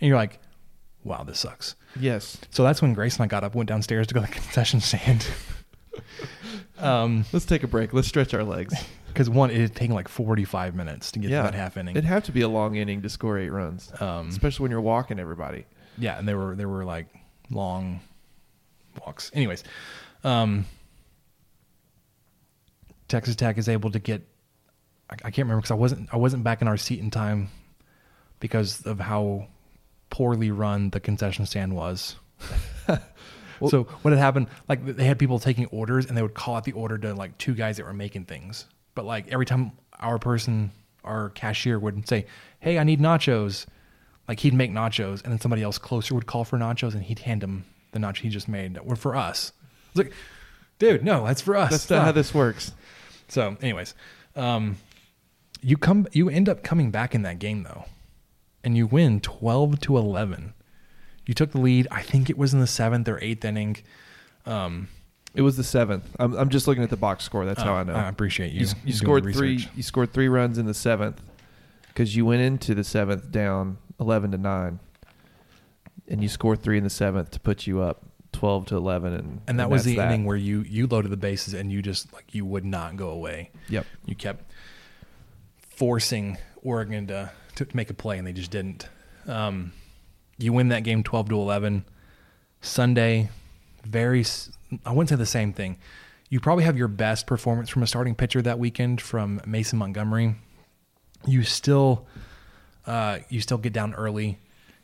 and 0.00 0.08
you're 0.08 0.16
like, 0.16 0.40
"Wow, 1.04 1.22
this 1.22 1.38
sucks." 1.38 1.76
Yes. 1.98 2.36
So 2.50 2.62
that's 2.64 2.82
when 2.82 2.92
Grace 2.94 3.16
and 3.16 3.24
I 3.24 3.26
got 3.28 3.44
up, 3.44 3.54
went 3.54 3.68
downstairs 3.68 4.06
to 4.08 4.14
go 4.14 4.20
to 4.20 4.26
the 4.26 4.32
concession 4.40 4.80
stand. 4.80 5.26
um, 6.78 7.24
Let's 7.32 7.44
take 7.46 7.62
a 7.62 7.66
break. 7.68 7.92
Let's 7.92 8.08
stretch 8.08 8.34
our 8.34 8.44
legs. 8.44 8.74
because 9.08 9.30
one, 9.30 9.50
it 9.50 9.60
had 9.60 9.74
taken 9.74 9.94
like 9.94 10.08
45 10.08 10.74
minutes 10.74 11.12
to 11.12 11.18
get 11.18 11.30
yeah, 11.30 11.42
to 11.42 11.50
that 11.50 11.54
half 11.54 11.76
inning. 11.76 11.94
It'd 11.96 12.04
have 12.04 12.24
to 12.24 12.32
be 12.32 12.42
a 12.42 12.48
long 12.48 12.76
inning 12.76 13.02
to 13.02 13.08
score 13.08 13.38
eight 13.38 13.50
runs, 13.50 13.90
Um, 14.00 14.28
especially 14.28 14.64
when 14.64 14.70
you're 14.70 14.80
walking 14.80 15.18
everybody. 15.18 15.64
yeah, 15.96 16.18
and 16.18 16.28
they 16.28 16.34
were 16.34 16.54
they 16.54 16.66
were 16.66 16.84
like 16.84 17.06
long 17.50 18.00
walks. 19.00 19.30
Anyways, 19.34 19.64
um, 20.24 20.64
Texas 23.08 23.36
Tech 23.36 23.58
is 23.58 23.68
able 23.68 23.90
to 23.90 23.98
get. 23.98 24.22
I, 25.10 25.14
I 25.14 25.30
can't 25.30 25.46
remember 25.46 25.62
because 25.62 25.70
I 25.70 25.74
wasn't 25.74 26.08
I 26.12 26.16
wasn't 26.16 26.44
back 26.44 26.62
in 26.62 26.68
our 26.68 26.76
seat 26.76 27.00
in 27.00 27.10
time 27.10 27.48
because 28.40 28.82
of 28.82 29.00
how 29.00 29.48
poorly 30.10 30.50
run 30.50 30.90
the 30.90 31.00
concession 31.00 31.46
stand 31.46 31.74
was. 31.74 32.16
so 33.68 33.84
what 33.84 34.12
had 34.12 34.18
happened? 34.18 34.48
Like 34.68 34.84
they 34.84 35.04
had 35.04 35.18
people 35.18 35.38
taking 35.38 35.66
orders, 35.66 36.06
and 36.06 36.16
they 36.16 36.22
would 36.22 36.34
call 36.34 36.56
out 36.56 36.64
the 36.64 36.72
order 36.72 36.98
to 36.98 37.14
like 37.14 37.36
two 37.38 37.54
guys 37.54 37.78
that 37.78 37.86
were 37.86 37.92
making 37.92 38.26
things. 38.26 38.66
But 38.94 39.04
like 39.04 39.28
every 39.28 39.46
time 39.46 39.72
our 39.98 40.18
person, 40.18 40.70
our 41.04 41.30
cashier 41.30 41.78
would 41.78 42.08
say, 42.08 42.26
"Hey, 42.60 42.78
I 42.78 42.84
need 42.84 43.00
nachos," 43.00 43.66
like 44.28 44.40
he'd 44.40 44.54
make 44.54 44.70
nachos, 44.70 45.22
and 45.22 45.32
then 45.32 45.40
somebody 45.40 45.62
else 45.62 45.78
closer 45.78 46.14
would 46.14 46.26
call 46.26 46.44
for 46.44 46.58
nachos, 46.58 46.94
and 46.94 47.02
he'd 47.02 47.20
hand 47.20 47.42
him 47.42 47.64
the 47.92 47.98
notch 47.98 48.20
he 48.20 48.28
just 48.28 48.48
made 48.48 48.78
were 48.82 48.96
for 48.96 49.16
us. 49.16 49.52
It's 49.88 49.96
like, 49.98 50.12
dude, 50.78 51.04
no, 51.04 51.26
that's 51.26 51.40
for 51.40 51.56
us. 51.56 51.70
That's 51.70 51.90
not 51.90 52.04
how 52.04 52.12
this 52.12 52.34
works. 52.34 52.72
So, 53.28 53.56
anyways, 53.60 53.94
um, 54.36 54.76
you 55.60 55.76
come, 55.76 56.06
you 56.12 56.28
end 56.28 56.48
up 56.48 56.62
coming 56.62 56.90
back 56.90 57.14
in 57.14 57.22
that 57.22 57.38
game 57.38 57.62
though, 57.62 57.84
and 58.62 58.76
you 58.76 58.86
win 58.86 59.20
twelve 59.20 59.80
to 59.80 59.96
eleven. 59.96 60.54
You 61.26 61.34
took 61.34 61.52
the 61.52 61.60
lead. 61.60 61.88
I 61.90 62.02
think 62.02 62.30
it 62.30 62.38
was 62.38 62.54
in 62.54 62.60
the 62.60 62.66
seventh 62.66 63.08
or 63.08 63.18
eighth 63.22 63.44
inning. 63.44 63.76
Um, 64.46 64.88
It 65.34 65.42
was 65.42 65.58
the 65.58 65.64
seventh. 65.64 66.04
I'm, 66.18 66.34
I'm 66.34 66.48
just 66.48 66.66
looking 66.66 66.82
at 66.82 66.90
the 66.90 66.96
box 66.96 67.22
score. 67.22 67.44
That's 67.44 67.62
how 67.62 67.74
oh, 67.74 67.76
I 67.76 67.82
know. 67.84 67.92
I 67.92 68.08
appreciate 68.08 68.52
you. 68.52 68.60
you, 68.60 68.72
you 68.86 68.92
scored 68.94 69.24
three. 69.34 69.68
You 69.76 69.82
scored 69.82 70.12
three 70.12 70.28
runs 70.28 70.56
in 70.56 70.64
the 70.64 70.74
seventh 70.74 71.20
because 71.88 72.16
you 72.16 72.24
went 72.24 72.40
into 72.40 72.74
the 72.74 72.82
seventh 72.82 73.30
down 73.30 73.76
eleven 74.00 74.30
to 74.30 74.38
nine, 74.38 74.80
and 76.08 76.22
you 76.22 76.28
score 76.28 76.56
three 76.56 76.78
in 76.78 76.84
the 76.84 76.90
seventh 76.90 77.30
to 77.32 77.40
put 77.40 77.66
you 77.66 77.80
up 77.80 78.04
twelve 78.32 78.66
to 78.66 78.76
eleven. 78.76 79.12
And 79.12 79.40
and 79.46 79.60
that 79.60 79.70
was 79.70 79.84
that's 79.84 79.96
the 79.96 80.02
inning 80.02 80.24
where 80.24 80.36
you 80.36 80.62
you 80.62 80.86
loaded 80.86 81.10
the 81.10 81.16
bases 81.16 81.54
and 81.54 81.70
you 81.72 81.82
just 81.82 82.12
like 82.12 82.34
you 82.34 82.44
would 82.44 82.64
not 82.64 82.96
go 82.96 83.10
away. 83.10 83.50
Yep. 83.68 83.86
You 84.06 84.14
kept 84.14 84.50
forcing 85.58 86.38
Oregon 86.62 87.06
to 87.08 87.30
to 87.56 87.66
make 87.74 87.90
a 87.90 87.94
play 87.94 88.18
and 88.18 88.26
they 88.26 88.32
just 88.32 88.50
didn't. 88.50 88.88
Um, 89.26 89.72
you 90.38 90.52
win 90.52 90.68
that 90.68 90.84
game 90.84 91.02
twelve 91.02 91.28
to 91.28 91.36
eleven. 91.36 91.84
Sunday, 92.60 93.30
very 93.84 94.24
I 94.84 94.92
wouldn't 94.92 95.08
say 95.08 95.16
the 95.16 95.26
same 95.26 95.52
thing. 95.52 95.78
You 96.30 96.40
probably 96.40 96.64
have 96.64 96.76
your 96.76 96.88
best 96.88 97.26
performance 97.26 97.70
from 97.70 97.82
a 97.82 97.86
starting 97.86 98.14
pitcher 98.14 98.42
that 98.42 98.58
weekend 98.58 99.00
from 99.00 99.40
Mason 99.46 99.78
Montgomery. 99.78 100.34
You 101.26 101.42
still 101.42 102.06
uh, 102.86 103.20
you 103.28 103.40
still 103.40 103.58
get 103.58 103.72
down 103.72 103.94
early. 103.94 104.38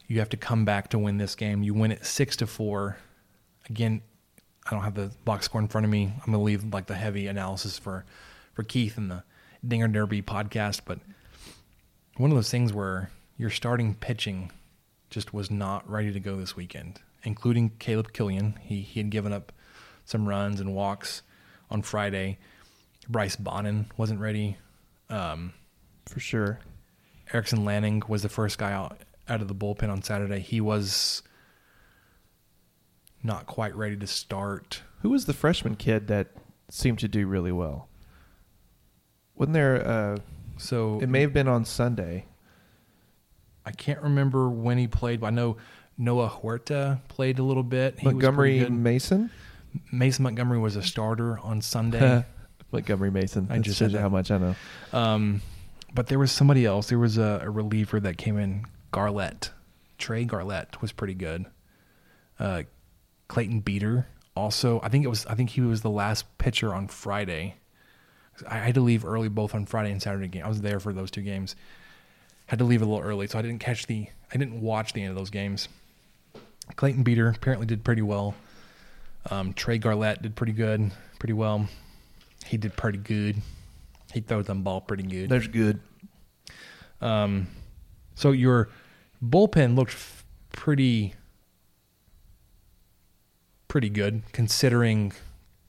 You 0.06 0.18
have 0.18 0.28
to 0.30 0.36
come 0.36 0.64
back 0.64 0.90
to 0.90 0.98
win 0.98 1.18
this 1.18 1.34
game. 1.34 1.62
You 1.62 1.74
win 1.74 1.92
it 1.92 2.04
six 2.04 2.36
to 2.36 2.46
four. 2.46 2.98
Again, 3.68 4.02
I 4.66 4.70
don't 4.70 4.82
have 4.82 4.94
the 4.94 5.10
box 5.24 5.46
score 5.46 5.60
in 5.60 5.68
front 5.68 5.84
of 5.84 5.90
me. 5.90 6.12
I'm 6.14 6.32
gonna 6.32 6.42
leave 6.42 6.64
like 6.72 6.86
the 6.86 6.94
heavy 6.94 7.26
analysis 7.26 7.78
for 7.78 8.04
for 8.52 8.62
Keith 8.62 8.96
and 8.96 9.10
the 9.10 9.24
Dinger 9.66 9.88
Derby 9.88 10.22
podcast. 10.22 10.82
But 10.84 10.98
one 12.16 12.30
of 12.30 12.36
those 12.36 12.50
things 12.50 12.72
where 12.72 13.10
your 13.36 13.50
starting 13.50 13.94
pitching 13.94 14.50
just 15.10 15.32
was 15.32 15.50
not 15.50 15.88
ready 15.88 16.12
to 16.12 16.20
go 16.20 16.36
this 16.36 16.56
weekend, 16.56 17.00
including 17.22 17.70
Caleb 17.78 18.12
Killian. 18.12 18.58
He 18.62 18.82
he 18.82 19.00
had 19.00 19.10
given 19.10 19.32
up 19.32 19.52
some 20.04 20.28
runs 20.28 20.60
and 20.60 20.74
walks 20.74 21.22
on 21.70 21.82
Friday. 21.82 22.38
Bryce 23.08 23.36
Bonnin 23.36 23.86
wasn't 23.96 24.20
ready. 24.20 24.56
Um, 25.10 25.52
for 26.06 26.20
sure. 26.20 26.60
Erickson 27.32 27.64
Lanning 27.64 28.02
was 28.06 28.22
the 28.22 28.28
first 28.28 28.58
guy 28.58 28.72
out 28.72 28.98
out 29.28 29.40
of 29.40 29.48
the 29.48 29.54
bullpen 29.54 29.90
on 29.90 30.02
Saturday. 30.02 30.40
He 30.40 30.60
was 30.60 31.22
not 33.22 33.46
quite 33.46 33.74
ready 33.74 33.96
to 33.96 34.06
start. 34.06 34.82
Who 35.02 35.10
was 35.10 35.26
the 35.26 35.32
freshman 35.32 35.76
kid 35.76 36.08
that 36.08 36.28
seemed 36.70 36.98
to 37.00 37.08
do 37.08 37.26
really 37.26 37.52
well? 37.52 37.88
Wasn't 39.34 39.54
there? 39.54 39.86
Uh, 39.86 40.16
So 40.56 40.98
it 41.00 41.08
may 41.08 41.22
have 41.22 41.32
been 41.32 41.48
on 41.48 41.64
Sunday. 41.64 42.26
I 43.66 43.70
can't 43.72 44.02
remember 44.02 44.48
when 44.50 44.76
he 44.78 44.86
played, 44.86 45.20
but 45.20 45.28
I 45.28 45.30
know 45.30 45.56
Noah 45.96 46.28
Huerta 46.28 47.00
played 47.08 47.38
a 47.38 47.42
little 47.42 47.62
bit. 47.62 47.98
He 47.98 48.06
Montgomery. 48.06 48.68
Mason. 48.68 49.30
Mason 49.90 50.22
Montgomery 50.22 50.58
was 50.58 50.76
a 50.76 50.82
starter 50.82 51.38
on 51.38 51.62
Sunday. 51.62 52.24
Montgomery 52.72 53.10
Mason. 53.10 53.48
I 53.50 53.58
just 53.58 53.78
said 53.78 53.92
how 53.92 54.08
much 54.08 54.30
I 54.30 54.38
know. 54.38 54.54
Um, 54.92 55.40
but 55.94 56.08
there 56.08 56.18
was 56.18 56.30
somebody 56.30 56.66
else. 56.66 56.88
There 56.88 56.98
was 56.98 57.18
a, 57.18 57.40
a 57.42 57.50
reliever 57.50 58.00
that 58.00 58.18
came 58.18 58.38
in. 58.38 58.64
Garlett, 58.94 59.50
Trey 59.98 60.24
Garlett 60.24 60.80
was 60.80 60.92
pretty 60.92 61.14
good. 61.14 61.46
Uh, 62.38 62.62
Clayton 63.26 63.58
Beeter 63.58 64.06
also. 64.36 64.80
I 64.84 64.88
think 64.88 65.04
it 65.04 65.08
was. 65.08 65.26
I 65.26 65.34
think 65.34 65.50
he 65.50 65.62
was 65.62 65.80
the 65.80 65.90
last 65.90 66.38
pitcher 66.38 66.72
on 66.72 66.86
Friday. 66.86 67.56
I 68.46 68.58
had 68.58 68.76
to 68.76 68.80
leave 68.80 69.04
early 69.04 69.28
both 69.28 69.52
on 69.52 69.66
Friday 69.66 69.90
and 69.90 70.00
Saturday 70.00 70.28
game. 70.28 70.44
I 70.44 70.48
was 70.48 70.60
there 70.60 70.78
for 70.78 70.92
those 70.92 71.10
two 71.10 71.22
games. 71.22 71.56
Had 72.46 72.60
to 72.60 72.64
leave 72.64 72.82
a 72.82 72.84
little 72.84 73.04
early, 73.04 73.26
so 73.26 73.36
I 73.36 73.42
didn't 73.42 73.58
catch 73.58 73.88
the. 73.88 74.06
I 74.32 74.36
didn't 74.36 74.60
watch 74.60 74.92
the 74.92 75.02
end 75.02 75.10
of 75.10 75.16
those 75.16 75.30
games. 75.30 75.68
Clayton 76.76 77.02
Beeter 77.02 77.34
apparently 77.34 77.66
did 77.66 77.82
pretty 77.82 78.02
well. 78.02 78.36
Um, 79.28 79.54
Trey 79.54 79.78
Garlett 79.78 80.22
did 80.22 80.36
pretty 80.36 80.52
good, 80.52 80.92
pretty 81.18 81.32
well. 81.32 81.66
He 82.46 82.58
did 82.58 82.76
pretty 82.76 82.98
good. 82.98 83.38
He 84.12 84.20
throws 84.20 84.46
them 84.46 84.62
ball 84.62 84.80
pretty 84.80 85.02
good. 85.02 85.30
There's 85.30 85.48
good. 85.48 85.80
Um, 87.00 87.48
so 88.14 88.30
your 88.30 88.68
bullpen 89.24 89.76
looked 89.76 89.92
f- 89.92 90.24
pretty, 90.52 91.14
pretty 93.68 93.88
good 93.88 94.22
considering 94.32 95.12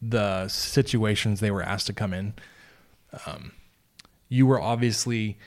the 0.02 0.48
situations 0.48 1.40
they 1.40 1.52
were 1.52 1.64
asked 1.64 1.88
to 1.88 1.94
come 1.94 2.14
in. 2.14 2.34
Um, 3.26 3.54
you 4.30 4.46
were 4.46 4.60
obviously 4.60 5.38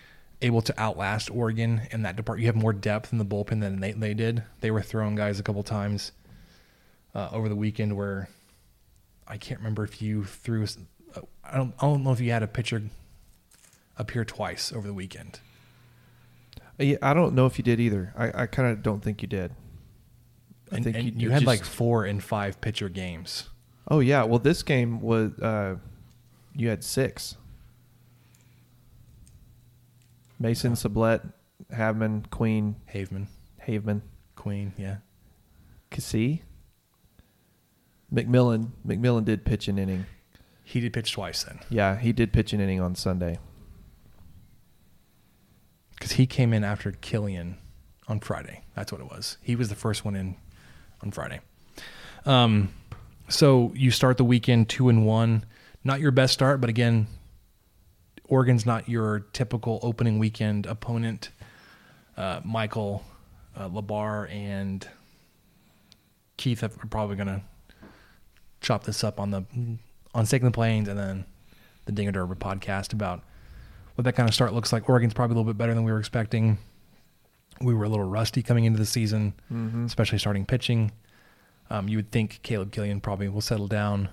able 0.41 0.63
to 0.63 0.81
outlast 0.81 1.31
Oregon 1.31 1.83
in 1.91 2.03
that 2.03 2.17
department. 2.17 2.43
You 2.43 2.49
have 2.49 2.57
more 2.57 2.73
depth 2.73 3.13
in 3.13 3.19
the 3.19 3.25
bullpen 3.25 3.61
than 3.61 3.81
they, 3.81 3.93
they 3.93 4.15
did. 4.15 4.43
They 4.61 4.71
were 4.71 4.83
throwing 4.83 5.15
guys 5.15 5.39
a 5.41 5.43
couple 5.43 5.63
times 5.63 6.13
uh, 7.15 7.29
over 7.33 7.49
the 7.49 7.57
weekend 7.57 7.97
where 7.97 8.29
I 9.27 9.37
can't 9.37 9.61
remember 9.61 9.85
if 9.85 10.01
you 10.01 10.25
threw. 10.25 10.65
uh, 11.15 11.21
I 11.45 11.57
don't. 11.57 11.75
I 11.79 11.87
don't 11.87 12.05
know 12.05 12.13
if 12.13 12.21
you 12.21 12.31
had 12.31 12.43
a 12.43 12.47
pitcher 12.47 12.83
appear 13.97 14.25
twice 14.25 14.73
over 14.73 14.87
the 14.87 14.95
weekend. 14.95 15.41
Yeah, 16.79 16.97
I 17.03 17.13
don't 17.15 17.35
know 17.35 17.47
if 17.47 17.59
you 17.59 17.65
did 17.65 17.81
either. 17.81 18.13
I, 18.17 18.43
I 18.43 18.47
kind 18.47 18.69
of 18.71 18.83
don't 18.83 19.03
think 19.03 19.21
you 19.23 19.29
did. 19.29 19.53
I 20.71 20.77
And, 20.77 20.85
think 20.85 20.97
and 20.97 21.07
you, 21.07 21.13
you, 21.17 21.31
had 21.31 21.41
just- 21.41 21.47
like 21.47 21.65
four 21.65 22.05
and 22.05 22.23
five 22.23 22.61
pitcher 22.61 22.89
games. 22.89 23.49
Oh 23.91 24.01
yeah. 24.01 24.23
Well, 24.25 24.39
this 24.39 24.63
game 24.63 25.01
was. 25.01 25.33
Uh, 25.39 25.77
you 26.55 26.69
had 26.69 26.85
six. 26.85 27.37
Mason, 30.39 30.73
Sublette, 30.75 31.33
Havman, 31.73 32.29
Queen, 32.31 32.77
Haveman, 32.95 33.27
Haveman, 33.67 34.03
Queen, 34.37 34.73
yeah. 34.77 34.99
Cassie, 35.91 36.43
McMillan. 38.13 38.71
McMillan 38.87 39.25
did 39.25 39.45
pitch 39.45 39.67
an 39.69 39.79
inning. 39.79 40.07
He 40.63 40.81
did 40.81 40.93
pitch 40.93 41.13
twice 41.13 41.43
then 41.45 41.61
Yeah, 41.71 41.97
he 41.97 42.13
did 42.13 42.31
pitch 42.33 42.53
an 42.53 42.61
inning 42.61 42.81
on 42.81 42.95
Sunday. 42.95 43.39
Because 45.99 46.13
he 46.13 46.27
came 46.27 46.53
in 46.53 46.63
after 46.65 46.93
Killian 46.93 47.59
on 48.07 48.21
Friday. 48.21 48.63
That's 48.75 48.93
what 48.93 49.01
it 49.01 49.11
was. 49.11 49.37
He 49.43 49.57
was 49.57 49.69
the 49.69 49.75
first 49.75 50.05
one 50.05 50.15
in 50.15 50.37
on 51.03 51.11
Friday. 51.11 51.41
Um, 52.25 52.73
so 53.29 53.73
you 53.75 53.91
start 53.91 54.17
the 54.17 54.25
weekend 54.25 54.69
two 54.69 54.89
and 54.89 55.05
one. 55.05 55.45
Not 55.85 56.01
your 56.01 56.11
best 56.11 56.33
start, 56.33 56.61
but 56.61 56.71
again, 56.71 57.07
Oregon's 58.25 58.67
not 58.67 58.89
your 58.89 59.21
typical 59.33 59.81
opening 59.83 60.19
weekend 60.19 60.67
opponent. 60.67 61.31
Uh, 62.17 62.41
Michael, 62.45 63.05
uh, 63.57 63.69
Labar, 63.69 64.31
and 64.31 64.87
Keith 66.37 66.63
are 66.63 66.69
probably 66.69 67.17
going 67.17 67.29
to 67.29 67.43
chop 68.61 68.85
this 68.85 69.03
up 69.05 69.21
on 69.21 69.31
the 69.31 69.45
on 70.15 70.25
the 70.25 70.51
Plains 70.51 70.89
and 70.89 70.99
then 70.99 71.25
the 71.85 71.93
Dinger 71.93 72.13
Derby 72.13 72.35
podcast 72.35 72.93
about 72.93 73.23
what 73.99 74.05
that 74.05 74.13
kind 74.13 74.29
of 74.29 74.35
start 74.35 74.53
looks 74.55 74.73
like. 74.73 74.89
Oregon's 74.89 75.13
probably 75.13 75.35
a 75.35 75.39
little 75.39 75.53
bit 75.53 75.59
better 75.59 75.75
than 75.75 75.83
we 75.83 75.91
were 75.91 75.99
expecting. 75.99 76.57
We 77.61 77.75
were 77.75 77.83
a 77.83 77.89
little 77.89 78.09
rusty 78.09 78.45
coming 78.45 78.65
into 78.65 78.79
the 78.79 78.87
season, 78.87 79.35
especially 79.87 80.19
starting 80.19 80.47
pitching. 80.47 80.93
Um, 81.69 81.89
you 81.89 81.99
would 81.99 82.13
think 82.13 82.39
Caleb 82.45 82.71
Killian 82.71 83.01
probably 83.01 83.29
will 83.29 83.41
settle 83.41 83.67
down. 83.67 84.09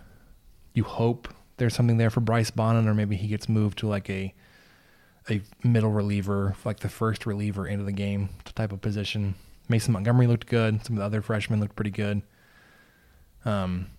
You 0.73 0.85
hope 0.85 1.27
there's 1.57 1.75
something 1.75 1.97
there 1.97 2.09
for 2.09 2.19
Bryce 2.19 2.49
Bonnin, 2.49 2.87
or 2.87 2.95
maybe 2.95 3.15
he 3.15 3.27
gets 3.27 3.47
moved 3.47 3.77
to 3.77 3.87
like 3.87 4.09
a 4.09 4.33
a 5.29 5.43
middle 5.63 5.91
reliever, 5.91 6.55
like 6.65 6.79
the 6.79 6.89
first 6.89 7.27
reliever 7.27 7.67
into 7.67 7.85
the 7.85 7.91
game 7.91 8.29
type 8.55 8.71
of 8.71 8.81
position. 8.81 9.35
Mason 9.69 9.93
Montgomery 9.93 10.25
looked 10.25 10.47
good. 10.47 10.83
Some 10.83 10.95
of 10.95 10.99
the 11.01 11.05
other 11.05 11.21
freshmen 11.21 11.59
looked 11.59 11.75
pretty 11.75 11.91
good. 11.91 12.23
Um, 13.45 13.91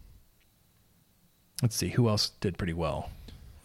let's 1.63 1.77
see 1.77 1.91
who 1.91 2.09
else 2.09 2.31
did 2.41 2.59
pretty 2.59 2.73
well. 2.75 3.09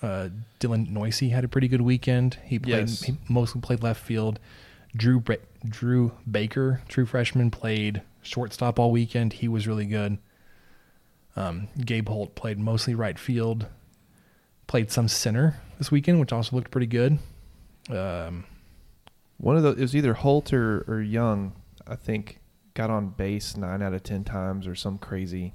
Uh, 0.01 0.29
Dylan 0.59 0.89
Neuse 0.89 1.19
had 1.31 1.43
a 1.43 1.47
pretty 1.47 1.67
good 1.67 1.81
weekend. 1.81 2.37
He 2.45 2.57
played 2.59 2.89
Yes. 2.89 3.03
he 3.03 3.17
mostly 3.29 3.61
played 3.61 3.83
left 3.83 4.03
field. 4.03 4.39
Drew 4.95 5.23
Drew 5.67 6.11
Baker, 6.29 6.81
true 6.87 7.05
freshman, 7.05 7.51
played 7.51 8.01
shortstop 8.21 8.79
all 8.79 8.91
weekend. 8.91 9.33
He 9.33 9.47
was 9.47 9.67
really 9.67 9.85
good. 9.85 10.17
Um, 11.35 11.67
Gabe 11.85 12.09
Holt 12.09 12.35
played 12.35 12.59
mostly 12.59 12.93
right 12.95 13.17
field. 13.17 13.67
Played 14.67 14.91
some 14.91 15.07
center 15.07 15.57
this 15.77 15.91
weekend, 15.91 16.19
which 16.19 16.33
also 16.33 16.55
looked 16.55 16.71
pretty 16.71 16.87
good. 16.87 17.19
Um, 17.89 18.45
One 19.37 19.55
of 19.57 19.63
the 19.63 19.71
it 19.71 19.79
was 19.79 19.95
either 19.95 20.13
Holt 20.13 20.51
or, 20.53 20.83
or 20.87 21.01
Young, 21.01 21.53
I 21.87 21.95
think, 21.95 22.39
got 22.73 22.89
on 22.89 23.09
base 23.09 23.55
nine 23.57 23.81
out 23.81 23.93
of 23.93 24.03
ten 24.03 24.23
times 24.23 24.67
or 24.67 24.75
some 24.75 24.97
crazy 24.97 25.53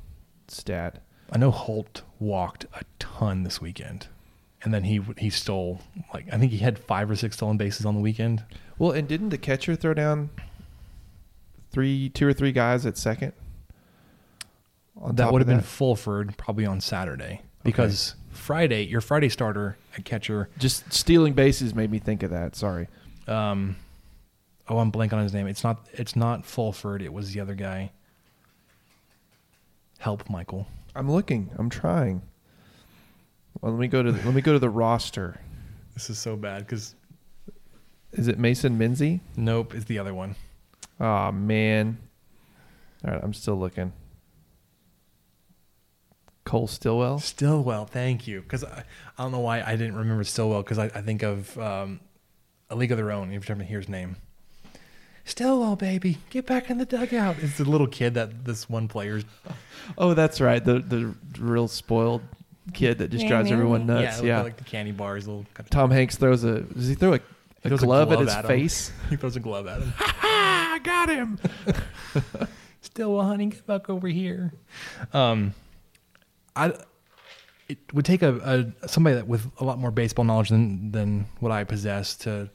stat. 0.49 1.03
I 1.33 1.39
know 1.39 1.51
Holt 1.51 2.03
walked 2.19 2.65
a 2.75 2.83
ton 2.99 3.43
this 3.43 3.61
weekend, 3.61 4.09
and 4.63 4.73
then 4.73 4.85
he 4.85 5.01
he 5.19 5.31
stole 5.31 5.81
like 6.13 6.27
I 6.33 6.39
think 6.39 6.53
he 6.53 6.59
had 6.59 6.79
five 6.79 7.11
or 7.11 7.17
six 7.17 7.37
stolen 7.37 7.57
bases 7.57 7.87
on 7.87 7.95
the 7.95 8.01
weekend. 8.01 8.45
Well, 8.79 8.93
and 8.93 9.07
didn't 9.09 9.31
the 9.31 9.39
catcher 9.39 9.77
throw 9.77 9.95
down 9.95 10.31
three, 11.71 12.09
two 12.11 12.27
or 12.27 12.33
three 12.33 12.53
guys 12.53 12.87
at 12.87 12.99
second? 12.99 13.33
That 15.13 15.33
would 15.33 15.41
have 15.41 15.49
been 15.49 15.61
Fulford 15.61 16.37
probably 16.37 16.65
on 16.67 16.81
Saturday 16.81 17.43
because 17.63 18.15
Friday 18.31 18.85
your 18.87 19.01
Friday 19.01 19.29
starter 19.29 19.77
at 19.97 20.05
catcher. 20.05 20.49
just 20.59 20.91
stealing 20.93 21.35
bases 21.35 21.75
made 21.75 21.91
me 21.91 21.99
think 21.99 22.23
of 22.23 22.31
that. 22.31 22.57
Sorry. 22.57 22.89
Um, 23.27 23.77
oh, 24.69 24.79
I'm 24.79 24.91
blank 24.91 25.13
on 25.13 25.23
his 25.23 25.35
name. 25.35 25.47
It's 25.47 25.63
not 25.63 25.87
it's 25.93 26.17
not 26.17 26.47
Fulford. 26.47 27.03
It 27.03 27.13
was 27.13 27.33
the 27.33 27.41
other 27.41 27.55
guy. 27.55 27.93
Help, 29.99 30.29
Michael. 30.31 30.67
I'm 30.95 31.11
looking. 31.11 31.51
I'm 31.59 31.69
trying. 31.69 32.23
Well, 33.61 33.73
let 33.73 33.81
me 33.81 33.89
go 33.89 34.03
to 34.03 34.11
let 34.11 34.35
me 34.35 34.41
go 34.43 34.53
to 34.53 34.59
the 34.59 34.71
roster. 34.71 35.41
This 35.95 36.11
is 36.11 36.19
so 36.19 36.37
bad 36.37 36.67
because 36.67 36.95
Is 38.13 38.29
it 38.29 38.39
Mason 38.39 38.79
Minzy? 38.79 39.21
nope, 39.37 39.75
it's 39.75 39.87
the 39.87 39.99
other 39.99 40.15
one. 40.15 40.37
Oh 41.01 41.33
man. 41.33 41.99
All 43.05 43.13
right, 43.13 43.23
I'm 43.23 43.35
still 43.35 43.57
looking. 43.57 43.93
Cole 46.45 46.69
Stilwell. 46.69 47.19
Stilwell, 47.19 47.87
thank 47.87 48.27
you. 48.29 48.41
Because 48.41 48.63
I, 48.63 48.85
I 49.19 49.23
don't 49.23 49.33
know 49.33 49.41
why 49.41 49.63
I 49.63 49.73
didn't 49.77 49.97
remember 49.97 50.23
Stilwell 50.25 50.63
because 50.63 50.79
I, 50.79 50.85
I 50.87 51.03
think 51.03 51.23
of 51.23 51.59
um, 51.59 52.01
A 52.71 52.77
League 52.77 52.93
of 52.93 52.99
Their 52.99 53.11
Own. 53.11 53.33
Every 53.35 53.47
time 53.47 53.61
I 53.61 53.65
hear 53.65 53.81
his 53.81 53.89
name. 53.89 54.17
Stilwell, 55.25 55.75
baby, 55.75 56.19
get 56.31 56.47
back 56.47 56.71
in 56.71 56.79
the 56.79 56.85
dugout. 56.85 57.37
It's 57.41 57.59
the 57.59 57.65
little 57.65 57.89
kid 57.89 58.15
that 58.15 58.45
this 58.45 58.71
one 58.71 58.87
player's. 58.87 59.25
Oh, 59.99 60.15
that's 60.15 60.41
right. 60.41 60.65
The 60.65 60.79
the 60.79 61.15
real 61.41 61.67
spoiled 61.67 62.23
kid 62.73 62.99
that 62.99 63.11
just 63.11 63.27
drives 63.27 63.51
everyone 63.51 63.87
nuts. 63.87 64.21
yeah, 64.21 64.27
Yeah. 64.39 64.43
like 64.43 64.57
the 64.57 64.65
candy 64.65 64.93
bars. 64.93 65.27
Little 65.27 65.45
kind 65.55 65.67
of, 65.67 65.71
Tom 65.71 65.91
Hanks 65.91 66.17
throws 66.17 66.45
a. 66.45 66.61
Does 66.61 66.89
he 66.89 66.95
throw 66.95 67.15
a, 67.15 67.19
he 67.19 67.23
a 67.65 67.69
throws 67.69 67.81
glove, 67.83 68.13
at 68.13 68.19
his 68.21 68.35
him. 68.35 68.47
face? 68.47 68.93
he 69.11 69.17
throws 69.17 69.37
a 69.37 69.41
glove 69.41 69.67
at 69.67 69.81
him. 69.83 69.93
I 69.99 70.81
got 70.83 71.09
him. 71.09 71.39
Stilwell, 72.81 73.25
honey, 73.27 73.47
get 73.47 73.67
back 73.67 73.91
over 73.91 74.09
here. 74.09 74.53
Um, 75.13 75.55
I 76.55 76.75
it 77.69 77.79
would 77.93 78.05
take 78.05 78.23
a, 78.23 78.73
a 78.83 78.89
somebody 78.89 79.17
that 79.17 79.27
with 79.27 79.45
a 79.59 79.65
lot 79.65 79.79
more 79.79 79.91
baseball 79.91 80.25
knowledge 80.25 80.51
than 80.51 80.93
than 80.93 81.27
what 81.41 81.51
I 81.53 81.65
possess 81.65 82.15
to 82.19 82.49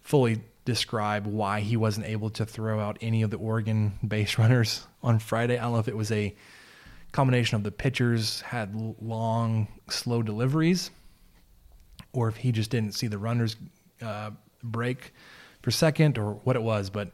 fully 0.00 0.40
describe 0.64 1.26
why 1.26 1.60
he 1.60 1.76
wasn't 1.76 2.06
able 2.06 2.30
to 2.30 2.44
throw 2.44 2.80
out 2.80 2.98
any 3.00 3.22
of 3.22 3.30
the 3.30 3.36
Oregon 3.36 3.92
base 4.06 4.38
runners 4.38 4.86
on 5.02 5.18
Friday. 5.20 5.56
I 5.58 5.62
don't 5.62 5.72
know 5.74 5.78
if 5.78 5.88
it 5.88 5.96
was 5.96 6.10
a 6.10 6.34
combination 7.12 7.56
of 7.56 7.62
the 7.62 7.70
pitchers 7.70 8.40
had 8.42 8.74
long, 9.00 9.68
slow 9.88 10.22
deliveries, 10.22 10.90
or 12.12 12.28
if 12.28 12.36
he 12.36 12.52
just 12.52 12.70
didn't 12.70 12.92
see 12.92 13.06
the 13.06 13.18
runners 13.18 13.56
uh, 14.02 14.30
break 14.62 15.12
for 15.62 15.70
second, 15.70 16.18
or 16.18 16.34
what 16.44 16.56
it 16.56 16.62
was. 16.62 16.90
But 16.90 17.12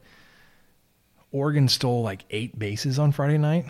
Oregon 1.31 1.67
stole 1.67 2.03
like 2.03 2.25
eight 2.29 2.57
bases 2.57 2.99
on 2.99 3.11
Friday 3.11 3.37
night, 3.37 3.65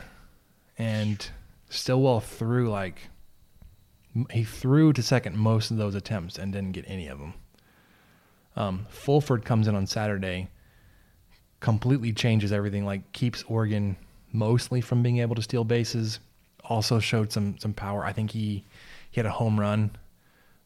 and 0.78 1.26
Stilwell 1.70 2.20
threw 2.20 2.70
like 2.70 3.10
he 4.32 4.44
threw 4.44 4.94
to 4.94 5.02
second 5.02 5.36
most 5.38 5.72
of 5.72 5.78
those 5.78 5.96
attempts 5.96 6.38
and 6.38 6.54
didn't 6.54 6.74
get 6.74 6.86
any 6.88 7.08
of 7.08 7.20
them. 7.20 7.34
Um, 8.56 8.86
Fulford 8.90 9.44
comes 9.44 9.68
in 9.68 9.76
on 9.76 9.88
Saturday, 9.88 10.50
completely 11.60 12.14
changes 12.14 12.52
everything. 12.52 12.86
Like 12.86 13.12
keeps 13.12 13.44
Oregon 13.48 13.98
mostly 14.34 14.82
from 14.82 15.02
being 15.04 15.20
able 15.20 15.36
to 15.36 15.42
steal 15.42 15.64
bases. 15.64 16.20
Also 16.66 17.00
showed 17.00 17.32
some 17.32 17.58
some 17.60 17.74
power. 17.74 18.04
I 18.04 18.12
think 18.14 18.32
he 18.32 18.64
he 19.12 19.20
had 19.20 19.26
a 19.26 19.32
home 19.32 19.60
run 19.60 19.92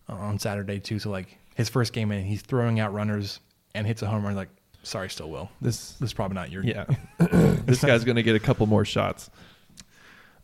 uh, 0.09 0.13
on 0.13 0.39
Saturday 0.39 0.80
too. 0.80 0.97
So 0.99 1.09
like 1.11 1.38
his 1.55 1.70
first 1.70 1.91
game 1.93 2.11
in, 2.11 2.24
he's 2.24 2.41
throwing 2.41 2.80
out 2.80 2.93
runners 2.93 3.39
and 3.76 3.86
hits 3.88 4.01
a 4.01 4.07
home 4.07 4.24
run. 4.24 4.36
Like 4.36 4.49
sorry, 4.84 5.09
Stilwell, 5.09 5.49
This. 5.59 5.93
this 5.93 6.09
is 6.09 6.13
probably 6.13 6.36
not 6.36 6.51
your 6.51 6.63
Yeah. 6.63 6.86
this 7.20 7.84
guy's 7.84 8.03
gonna 8.03 8.24
get 8.24 8.36
a 8.36 8.39
couple 8.39 8.65
more 8.68 8.86
shots. 8.86 9.30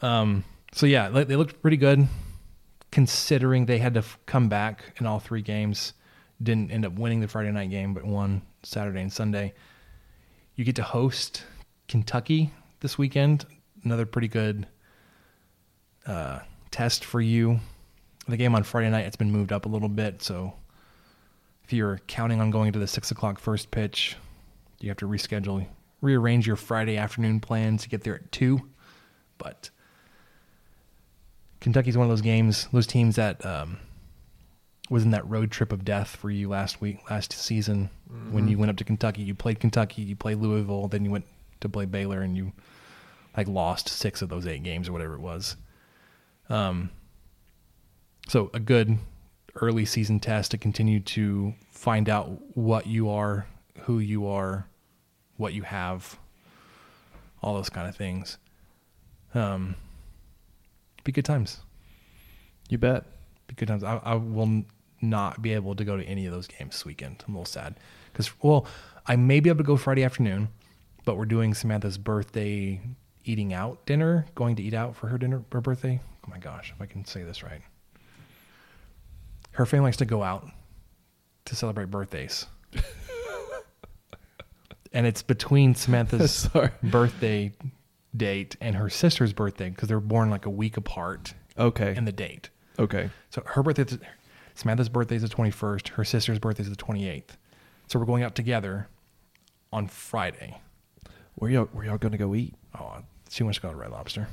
Um, 0.02 0.44
so 0.74 0.86
yeah, 0.86 1.10
they 1.10 1.24
they 1.24 1.36
looked 1.36 1.62
pretty 1.62 1.78
good, 1.78 2.08
considering 2.92 3.66
they 3.68 3.78
had 3.78 3.94
to 3.94 4.00
f- 4.00 4.18
come 4.26 4.50
back 4.50 4.84
in 5.00 5.06
all 5.06 5.20
three 5.20 5.42
games. 5.42 5.94
Didn't 6.42 6.72
end 6.72 6.86
up 6.86 6.94
winning 6.94 7.20
the 7.22 7.28
Friday 7.28 7.52
night 7.52 7.70
game, 7.70 7.94
but 7.94 8.04
won 8.04 8.42
Saturday 8.64 9.02
and 9.02 9.14
Sunday. 9.14 9.54
You 10.56 10.66
get 10.66 10.76
to 10.78 10.84
host 10.84 11.44
Kentucky 11.88 12.52
this 12.84 12.98
weekend. 12.98 13.46
Another 13.84 14.06
pretty 14.06 14.28
good 14.28 14.68
uh, 16.06 16.40
test 16.70 17.04
for 17.04 17.20
you. 17.20 17.60
The 18.28 18.38
game 18.38 18.54
on 18.54 18.62
Friday 18.62 18.92
night 18.92 19.08
it's 19.08 19.16
been 19.16 19.32
moved 19.32 19.52
up 19.52 19.66
a 19.66 19.70
little 19.70 19.90
bit, 19.90 20.22
so 20.22 20.54
if 21.64 21.74
you're 21.74 22.00
counting 22.08 22.40
on 22.40 22.52
going 22.52 22.74
to 22.74 22.80
the 22.80 22.88
six 22.88 23.10
o'clock 23.10 23.40
first 23.40 23.72
pitch, 23.72 24.16
you 24.80 24.90
have 24.90 24.98
to 24.98 25.08
reschedule, 25.08 25.66
rearrange 26.02 26.46
your 26.46 26.56
Friday 26.56 26.98
afternoon 26.98 27.40
plans 27.40 27.84
to 27.84 27.90
get 27.90 28.04
there 28.04 28.16
at 28.16 28.32
two. 28.32 28.60
But 29.38 29.70
Kentucky's 31.62 31.98
one 31.98 32.06
of 32.06 32.10
those 32.10 32.22
games, 32.22 32.68
those 32.72 32.88
teams 32.88 33.16
that 33.16 33.46
um, 33.46 33.78
was 34.90 35.04
in 35.04 35.12
that 35.12 35.28
road 35.30 35.52
trip 35.52 35.72
of 35.72 35.86
death 35.86 36.16
for 36.16 36.30
you 36.30 36.50
last 36.50 36.82
week, 36.82 37.10
last 37.10 37.32
season, 37.34 37.90
when 38.32 38.48
you 38.48 38.58
went 38.58 38.70
up 38.70 38.78
to 38.78 38.84
Kentucky. 38.84 39.22
You 39.22 39.36
played 39.36 39.60
Kentucky, 39.60 40.02
you 40.02 40.16
played 40.16 40.38
Louisville, 40.38 40.90
then 40.90 41.06
you 41.06 41.12
went 41.12 41.26
to 41.62 41.70
play 41.70 41.86
Baylor, 41.86 42.22
and 42.22 42.36
you 42.36 42.52
like 43.36 43.48
lost 43.48 43.90
six 43.90 44.22
of 44.22 44.30
those 44.30 44.46
eight 44.48 44.64
games 44.64 44.90
or 44.90 44.94
whatever 44.94 45.16
it 45.16 45.22
was. 45.22 45.56
Um, 46.50 46.90
so 48.28 48.50
a 48.54 48.60
good 48.60 48.98
early 49.56 49.86
season 49.86 50.20
test 50.20 50.52
to 50.52 50.58
continue 50.58 51.00
to 51.00 51.54
find 51.72 52.10
out 52.10 52.58
what 52.58 52.88
you 52.88 53.10
are, 53.10 53.48
who 53.82 54.00
you 54.00 54.28
are, 54.28 54.68
what 55.38 55.54
you 55.54 55.64
have, 55.64 56.18
all 57.42 57.56
those 57.56 57.70
kind 57.70 57.88
of 57.88 57.96
things. 57.96 58.38
Um, 59.34 59.76
be 61.04 61.12
good 61.12 61.26
times. 61.26 61.60
You 62.70 62.78
bet. 62.78 63.06
Be 63.48 63.56
good 63.56 63.68
times. 63.68 63.84
I, 63.84 63.98
I 64.04 64.16
will 64.16 64.64
not 65.02 65.42
be 65.42 65.54
able 65.54 65.76
to 65.76 65.84
go 65.84 65.98
to 65.98 66.04
any 66.04 66.26
of 66.26 66.32
those 66.32 66.48
games 66.48 66.76
this 66.76 66.86
weekend. 66.86 67.24
I'm 67.28 67.36
a 67.36 67.38
little 67.40 67.46
sad 67.46 67.76
because, 68.12 68.32
well, 68.42 68.66
I 69.06 69.18
may 69.18 69.40
be 69.42 69.50
able 69.50 69.58
to 69.58 69.64
go 69.64 69.76
Friday 69.76 70.04
afternoon, 70.04 70.48
but 71.04 71.18
we're 71.18 71.26
doing 71.26 71.54
Samantha's 71.54 71.98
birthday 71.98 72.80
eating 73.26 73.54
out 73.54 73.86
dinner, 73.86 74.26
going 74.36 74.56
to 74.58 74.64
eat 74.64 74.74
out 74.74 74.96
for 74.96 75.08
her 75.08 75.18
dinner, 75.18 75.44
her 75.52 75.62
birthday. 75.62 76.00
Oh 76.26 76.30
my 76.30 76.38
gosh, 76.38 76.72
if 76.76 76.82
I 76.82 76.86
can 76.86 77.06
say 77.06 77.24
this 77.24 77.44
right. 77.44 77.62
Her 79.52 79.66
family 79.66 79.86
likes 79.86 79.98
to 79.98 80.06
go 80.06 80.24
out 80.24 80.48
to 81.46 81.56
celebrate 81.56 81.92
birthdays. 81.92 82.48
and 84.94 85.06
it's 85.06 85.22
between 85.22 85.76
Samantha's 85.76 86.50
birthday 86.84 87.52
date 88.16 88.56
and 88.62 88.76
her 88.76 88.90
sister's 88.90 89.34
birthday 89.34 89.70
because 89.70 89.90
they're 89.90 90.00
born 90.00 90.30
like 90.30 90.46
a 90.46 90.50
week 90.50 90.78
apart 90.78 91.34
Okay. 91.58 91.94
And 91.96 92.08
the 92.08 92.12
date. 92.12 92.50
okay. 92.80 93.10
So 93.30 93.44
her 93.46 93.62
birthday, 93.64 93.86
Samantha's 94.56 94.90
birthday 94.90 95.16
is 95.16 95.22
the 95.22 95.30
21st. 95.30 95.90
Her 95.90 96.04
sister's 96.04 96.40
birthday 96.40 96.64
is 96.64 96.70
the 96.70 96.76
28th. 96.76 97.38
So 97.88 98.00
we're 98.00 98.06
going 98.06 98.24
out 98.24 98.36
together 98.36 98.88
on 99.72 99.88
Friday. 99.88 100.60
Where 101.36 101.52
y'all 101.52 101.66
where 101.66 101.86
y'all 101.86 101.98
gonna 101.98 102.18
go 102.18 102.34
eat? 102.36 102.54
Oh, 102.80 102.98
she 103.34 103.44
wants 103.44 103.58
to 103.58 103.62
go 103.64 103.70
to 103.72 103.76
Red 103.76 103.92
Lobster. 103.92 104.28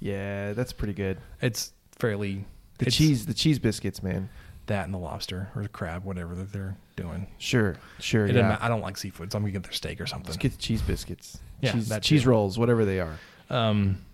Yeah, 0.00 0.52
that's 0.54 0.72
pretty 0.72 0.94
good. 0.94 1.18
It's 1.42 1.72
fairly 1.98 2.44
The 2.78 2.86
it's 2.86 2.96
cheese 2.96 3.26
the 3.26 3.34
cheese 3.34 3.58
biscuits, 3.58 4.02
man. 4.02 4.28
that 4.66 4.84
and 4.84 4.94
the 4.94 4.98
lobster 4.98 5.50
or 5.56 5.62
the 5.62 5.68
crab, 5.68 6.04
whatever 6.04 6.34
that 6.34 6.52
they're 6.52 6.76
doing. 6.96 7.26
Sure. 7.38 7.76
Sure. 7.98 8.26
It 8.26 8.34
yeah. 8.34 8.56
I 8.60 8.68
don't 8.68 8.80
like 8.80 8.96
seafood, 8.96 9.32
so 9.32 9.36
I'm 9.36 9.42
gonna 9.42 9.52
get 9.52 9.64
their 9.64 9.72
steak 9.72 10.00
or 10.00 10.06
something. 10.06 10.34
Get 10.36 10.52
the 10.52 10.58
cheese 10.58 10.82
biscuits. 10.82 11.38
Yeah, 11.60 11.72
cheese, 11.72 11.88
that 11.88 12.02
cheese 12.02 12.26
rolls, 12.26 12.58
whatever 12.58 12.84
they 12.84 13.00
are. 13.00 13.18
Um, 13.50 14.04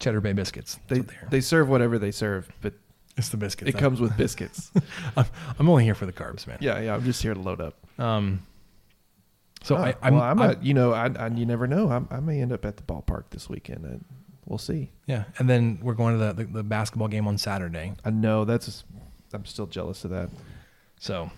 cheddar 0.00 0.20
bay 0.20 0.32
biscuits. 0.32 0.78
They 0.88 1.00
they 1.00 1.14
they 1.30 1.40
serve 1.40 1.68
whatever 1.68 1.98
they 1.98 2.10
serve, 2.10 2.48
but 2.60 2.72
it's 3.16 3.28
the 3.28 3.36
biscuits. 3.36 3.68
it 3.68 3.78
comes 3.78 4.00
with 4.00 4.16
biscuits. 4.16 4.72
I'm, 5.16 5.26
I'm 5.58 5.68
only 5.68 5.84
here 5.84 5.94
for 5.94 6.06
the 6.06 6.12
carbs, 6.12 6.46
man. 6.46 6.58
yeah, 6.60 6.80
yeah. 6.80 6.94
I'm 6.94 7.04
just 7.04 7.22
here 7.22 7.34
to 7.34 7.40
load 7.40 7.60
up. 7.60 7.74
Um. 8.00 8.42
So 9.64 9.76
Huh. 9.76 9.82
I, 9.82 9.94
I'm, 10.06 10.14
well, 10.14 10.22
I'm, 10.22 10.40
I'm- 10.40 10.50
a, 10.60 10.62
you 10.64 10.74
know, 10.74 10.92
I, 10.92 11.10
I, 11.18 11.26
you 11.28 11.44
never 11.46 11.66
know. 11.66 11.90
I'm, 11.90 12.06
I 12.10 12.20
may 12.20 12.40
end 12.40 12.52
up 12.52 12.64
at 12.64 12.76
the 12.76 12.82
ballpark 12.84 13.24
this 13.30 13.48
weekend. 13.48 13.84
And 13.84 14.04
we'll 14.46 14.58
see. 14.58 14.92
yeah, 15.06 15.24
and 15.38 15.48
then 15.50 15.78
we're 15.82 15.94
going 15.94 16.18
to 16.18 16.24
the, 16.26 16.32
the, 16.32 16.44
the 16.44 16.62
basketball 16.62 17.08
game 17.08 17.26
on 17.26 17.38
Saturday. 17.38 17.94
I 18.04 18.10
know 18.10 18.44
that's 18.44 18.84
I'm 19.32 19.44
still 19.46 19.66
jealous 19.66 20.04
of 20.04 20.10
that. 20.10 20.28
So 21.00 21.30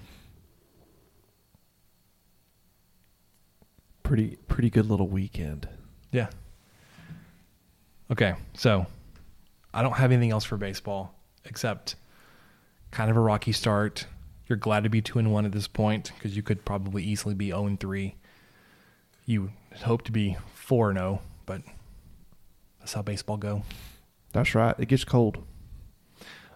Pretty 4.02 4.36
pretty 4.46 4.70
good 4.70 4.86
little 4.86 5.08
weekend. 5.08 5.68
yeah. 6.12 6.28
Okay, 8.08 8.34
so 8.54 8.86
I 9.74 9.82
don't 9.82 9.94
have 9.94 10.12
anything 10.12 10.30
else 10.30 10.44
for 10.44 10.56
baseball 10.56 11.12
except 11.44 11.96
kind 12.92 13.10
of 13.10 13.16
a 13.16 13.20
rocky 13.20 13.50
start. 13.50 14.06
You're 14.48 14.56
glad 14.56 14.84
to 14.84 14.90
be 14.90 15.02
two 15.02 15.18
and 15.18 15.32
one 15.32 15.44
at 15.44 15.52
this 15.52 15.66
point 15.68 16.12
because 16.14 16.36
you 16.36 16.42
could 16.42 16.64
probably 16.64 17.02
easily 17.02 17.34
be 17.34 17.46
zero 17.48 17.66
and 17.66 17.78
three. 17.80 18.14
You 19.24 19.50
hope 19.82 20.02
to 20.02 20.12
be 20.12 20.36
four 20.54 20.90
and 20.90 20.98
zero, 20.98 21.20
but 21.46 21.62
that's 22.78 22.92
how 22.92 23.02
baseball 23.02 23.36
go. 23.36 23.62
That's 24.32 24.54
right. 24.54 24.74
It 24.78 24.86
gets 24.86 25.04
cold. 25.04 25.44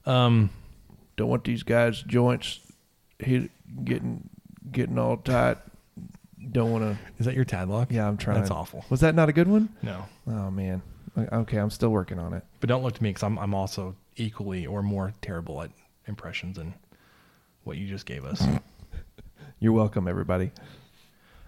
Um, 0.06 0.50
Don't 1.16 1.28
want 1.28 1.44
these 1.44 1.62
guys' 1.62 2.02
joints 2.02 2.60
hit 3.18 3.50
getting 3.84 4.28
getting 4.70 4.98
all 4.98 5.16
tight. 5.16 5.58
Don't 6.52 6.70
want 6.72 6.84
to. 6.84 6.98
is 7.18 7.26
that 7.26 7.34
your 7.34 7.44
tadlock? 7.44 7.88
Yeah, 7.90 8.06
I'm 8.08 8.16
trying. 8.16 8.38
That's 8.38 8.50
awful. 8.50 8.84
Was 8.88 9.00
that 9.00 9.14
not 9.14 9.28
a 9.28 9.32
good 9.32 9.48
one? 9.48 9.68
No, 9.82 10.04
Oh 10.26 10.50
man. 10.50 10.82
Okay, 11.18 11.58
I'm 11.58 11.70
still 11.70 11.90
working 11.90 12.18
on 12.20 12.32
it. 12.32 12.44
but 12.60 12.68
don't 12.68 12.82
look 12.82 12.94
to 12.94 13.02
me 13.02 13.10
because 13.10 13.24
I'm 13.24 13.36
I'm 13.38 13.52
also 13.54 13.96
equally 14.16 14.64
or 14.66 14.82
more 14.82 15.12
terrible 15.22 15.60
at 15.62 15.70
impressions 16.06 16.56
than 16.56 16.74
what 17.70 17.78
you 17.78 17.86
just 17.86 18.04
gave 18.04 18.24
us. 18.24 18.44
You're 19.60 19.72
welcome, 19.72 20.08
everybody. 20.08 20.50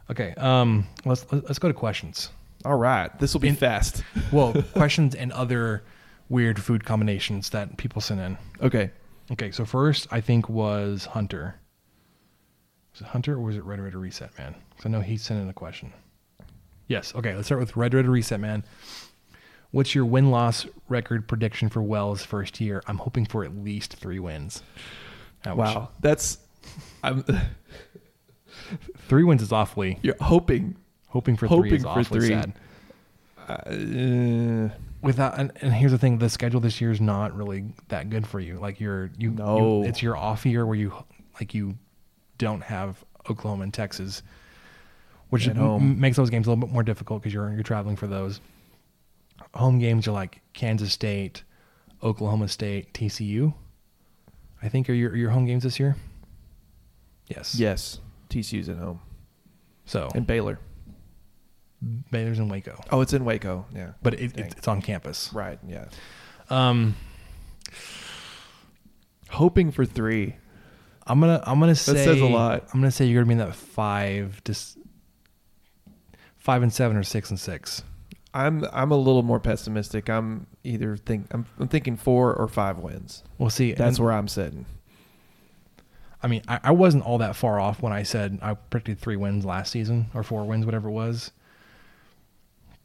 Okay, 0.08 0.34
um, 0.36 0.86
let's 1.04 1.26
let's 1.32 1.58
go 1.58 1.66
to 1.66 1.74
questions. 1.74 2.30
All 2.64 2.76
right, 2.76 3.10
this 3.18 3.34
will 3.34 3.40
be 3.40 3.48
In- 3.48 3.56
fast. 3.56 4.04
Well, 4.32 4.52
questions 4.72 5.16
and 5.16 5.32
other 5.32 5.82
weird 6.28 6.62
food 6.62 6.84
combinations 6.84 7.50
that 7.50 7.76
people 7.76 8.00
sent 8.00 8.20
in. 8.20 8.38
Okay. 8.62 8.92
Okay, 9.32 9.50
so 9.50 9.64
first 9.64 10.06
I 10.12 10.20
think 10.20 10.48
was 10.48 11.06
Hunter. 11.06 11.56
Was 12.92 13.00
it 13.00 13.08
Hunter 13.08 13.34
or 13.34 13.40
was 13.40 13.56
it 13.56 13.64
Red 13.64 13.80
Red 13.80 13.96
Reset 13.96 14.30
Man? 14.38 14.54
Because 14.70 14.86
I 14.86 14.90
know 14.90 15.00
he 15.00 15.16
sent 15.16 15.42
in 15.42 15.48
a 15.48 15.52
question. 15.52 15.92
Yes. 16.86 17.12
Okay, 17.16 17.34
let's 17.34 17.48
start 17.48 17.60
with 17.60 17.76
Red 17.76 17.94
Red 17.94 18.06
Reset 18.06 18.38
Man. 18.38 18.62
What's 19.72 19.92
your 19.92 20.04
win 20.04 20.30
loss 20.30 20.66
record 20.88 21.26
prediction 21.26 21.68
for 21.68 21.82
Wells' 21.82 22.24
first 22.24 22.60
year? 22.60 22.80
I'm 22.86 22.98
hoping 22.98 23.26
for 23.26 23.44
at 23.44 23.56
least 23.56 23.94
three 23.94 24.20
wins. 24.20 24.62
Ouch. 25.46 25.56
Wow, 25.56 25.88
that's. 26.00 26.38
I'm 27.02 27.24
three 29.08 29.24
wins 29.24 29.42
is 29.42 29.52
awfully. 29.52 29.98
you're 30.02 30.14
hoping. 30.20 30.76
Hoping 31.08 31.36
for 31.36 31.46
Hoping 31.46 31.68
three 31.70 31.76
is 31.78 31.82
for 31.82 31.88
awfully 31.88 32.20
three. 32.20 32.28
sad. 32.28 32.52
Uh, 33.48 34.68
without 35.02 35.38
and, 35.38 35.50
and 35.60 35.72
here's 35.74 35.90
the 35.90 35.98
thing 35.98 36.18
the 36.18 36.28
schedule 36.30 36.60
this 36.60 36.80
year 36.80 36.92
is 36.92 37.00
not 37.00 37.36
really 37.36 37.64
that 37.88 38.08
good 38.08 38.24
for 38.24 38.38
you 38.38 38.56
like 38.60 38.78
you're 38.78 39.10
you, 39.18 39.32
you- 39.32 39.82
it's 39.84 40.00
your 40.00 40.16
off 40.16 40.46
year 40.46 40.64
where 40.64 40.76
you 40.76 40.94
like 41.40 41.52
you 41.52 41.76
don't 42.38 42.62
have 42.62 43.04
oklahoma 43.28 43.64
and 43.64 43.74
texas 43.74 44.22
which 45.30 45.48
m- 45.48 45.98
makes 46.00 46.16
those 46.16 46.30
games 46.30 46.46
a 46.46 46.50
little 46.50 46.64
bit 46.64 46.72
more 46.72 46.84
difficult 46.84 47.20
because 47.20 47.34
you're 47.34 47.52
you're 47.52 47.64
traveling 47.64 47.96
for 47.96 48.06
those 48.06 48.40
home 49.54 49.80
games 49.80 50.06
are 50.06 50.12
like 50.12 50.40
kansas 50.52 50.92
state 50.92 51.42
oklahoma 52.00 52.46
state 52.46 52.94
tcu 52.94 53.52
i 54.62 54.68
think 54.68 54.88
are 54.88 54.92
your, 54.94 55.14
your 55.16 55.30
home 55.30 55.44
games 55.46 55.62
this 55.62 55.78
year 55.80 55.96
yes 57.28 57.54
yes, 57.54 57.98
TCU's 58.28 58.68
at 58.68 58.76
home 58.78 59.00
so 59.84 60.08
and 60.14 60.26
Baylor. 60.26 60.58
baylor's 62.10 62.38
in 62.38 62.48
waco 62.48 62.78
Oh, 62.90 63.00
it's 63.00 63.12
in 63.12 63.24
Waco. 63.24 63.66
Yeah, 63.74 63.92
but 64.02 64.14
it, 64.14 64.36
it, 64.38 64.54
it's 64.56 64.68
on 64.68 64.80
campus 64.82 65.30
right. 65.32 65.58
Yeah, 65.66 65.86
um 66.50 66.94
hoping 69.30 69.70
for 69.70 69.84
three. 69.84 70.36
I'm 71.06 71.20
gonna 71.20 71.42
I'm 71.46 71.58
gonna 71.58 71.74
say 71.74 71.94
that 71.94 72.04
says 72.04 72.20
a 72.20 72.26
lot. 72.26 72.64
I'm 72.72 72.80
gonna 72.80 72.90
say 72.92 73.06
you're 73.06 73.22
gonna 73.22 73.28
be 73.34 73.40
in 73.40 73.46
that 73.48 73.54
five 73.56 74.42
to 74.44 74.52
s- 74.52 74.76
five 76.36 76.62
and 76.62 76.72
seven 76.72 76.96
or 76.96 77.02
six 77.02 77.30
and 77.30 77.40
six. 77.40 77.82
I'm 78.34 78.64
I'm 78.72 78.90
a 78.90 78.96
little 78.96 79.22
more 79.22 79.40
pessimistic. 79.40 80.08
I'm 80.08 80.46
either 80.64 80.96
think 80.96 81.26
I'm, 81.32 81.46
I'm 81.58 81.68
thinking 81.68 81.96
four 81.96 82.34
or 82.34 82.48
five 82.48 82.78
wins. 82.78 83.22
We'll 83.38 83.50
see. 83.50 83.72
That's 83.72 83.98
And, 83.98 84.04
where 84.04 84.12
I'm 84.14 84.28
sitting. 84.28 84.66
I 86.22 86.28
mean 86.28 86.42
I, 86.48 86.60
I 86.64 86.70
wasn't 86.70 87.04
all 87.04 87.18
that 87.18 87.36
far 87.36 87.60
off 87.60 87.82
when 87.82 87.92
I 87.92 88.04
said 88.04 88.38
I 88.42 88.54
predicted 88.54 89.00
three 89.00 89.16
wins 89.16 89.44
last 89.44 89.70
season 89.72 90.06
or 90.14 90.22
four 90.22 90.44
wins, 90.44 90.64
whatever 90.64 90.88
it 90.88 90.92
was. 90.92 91.32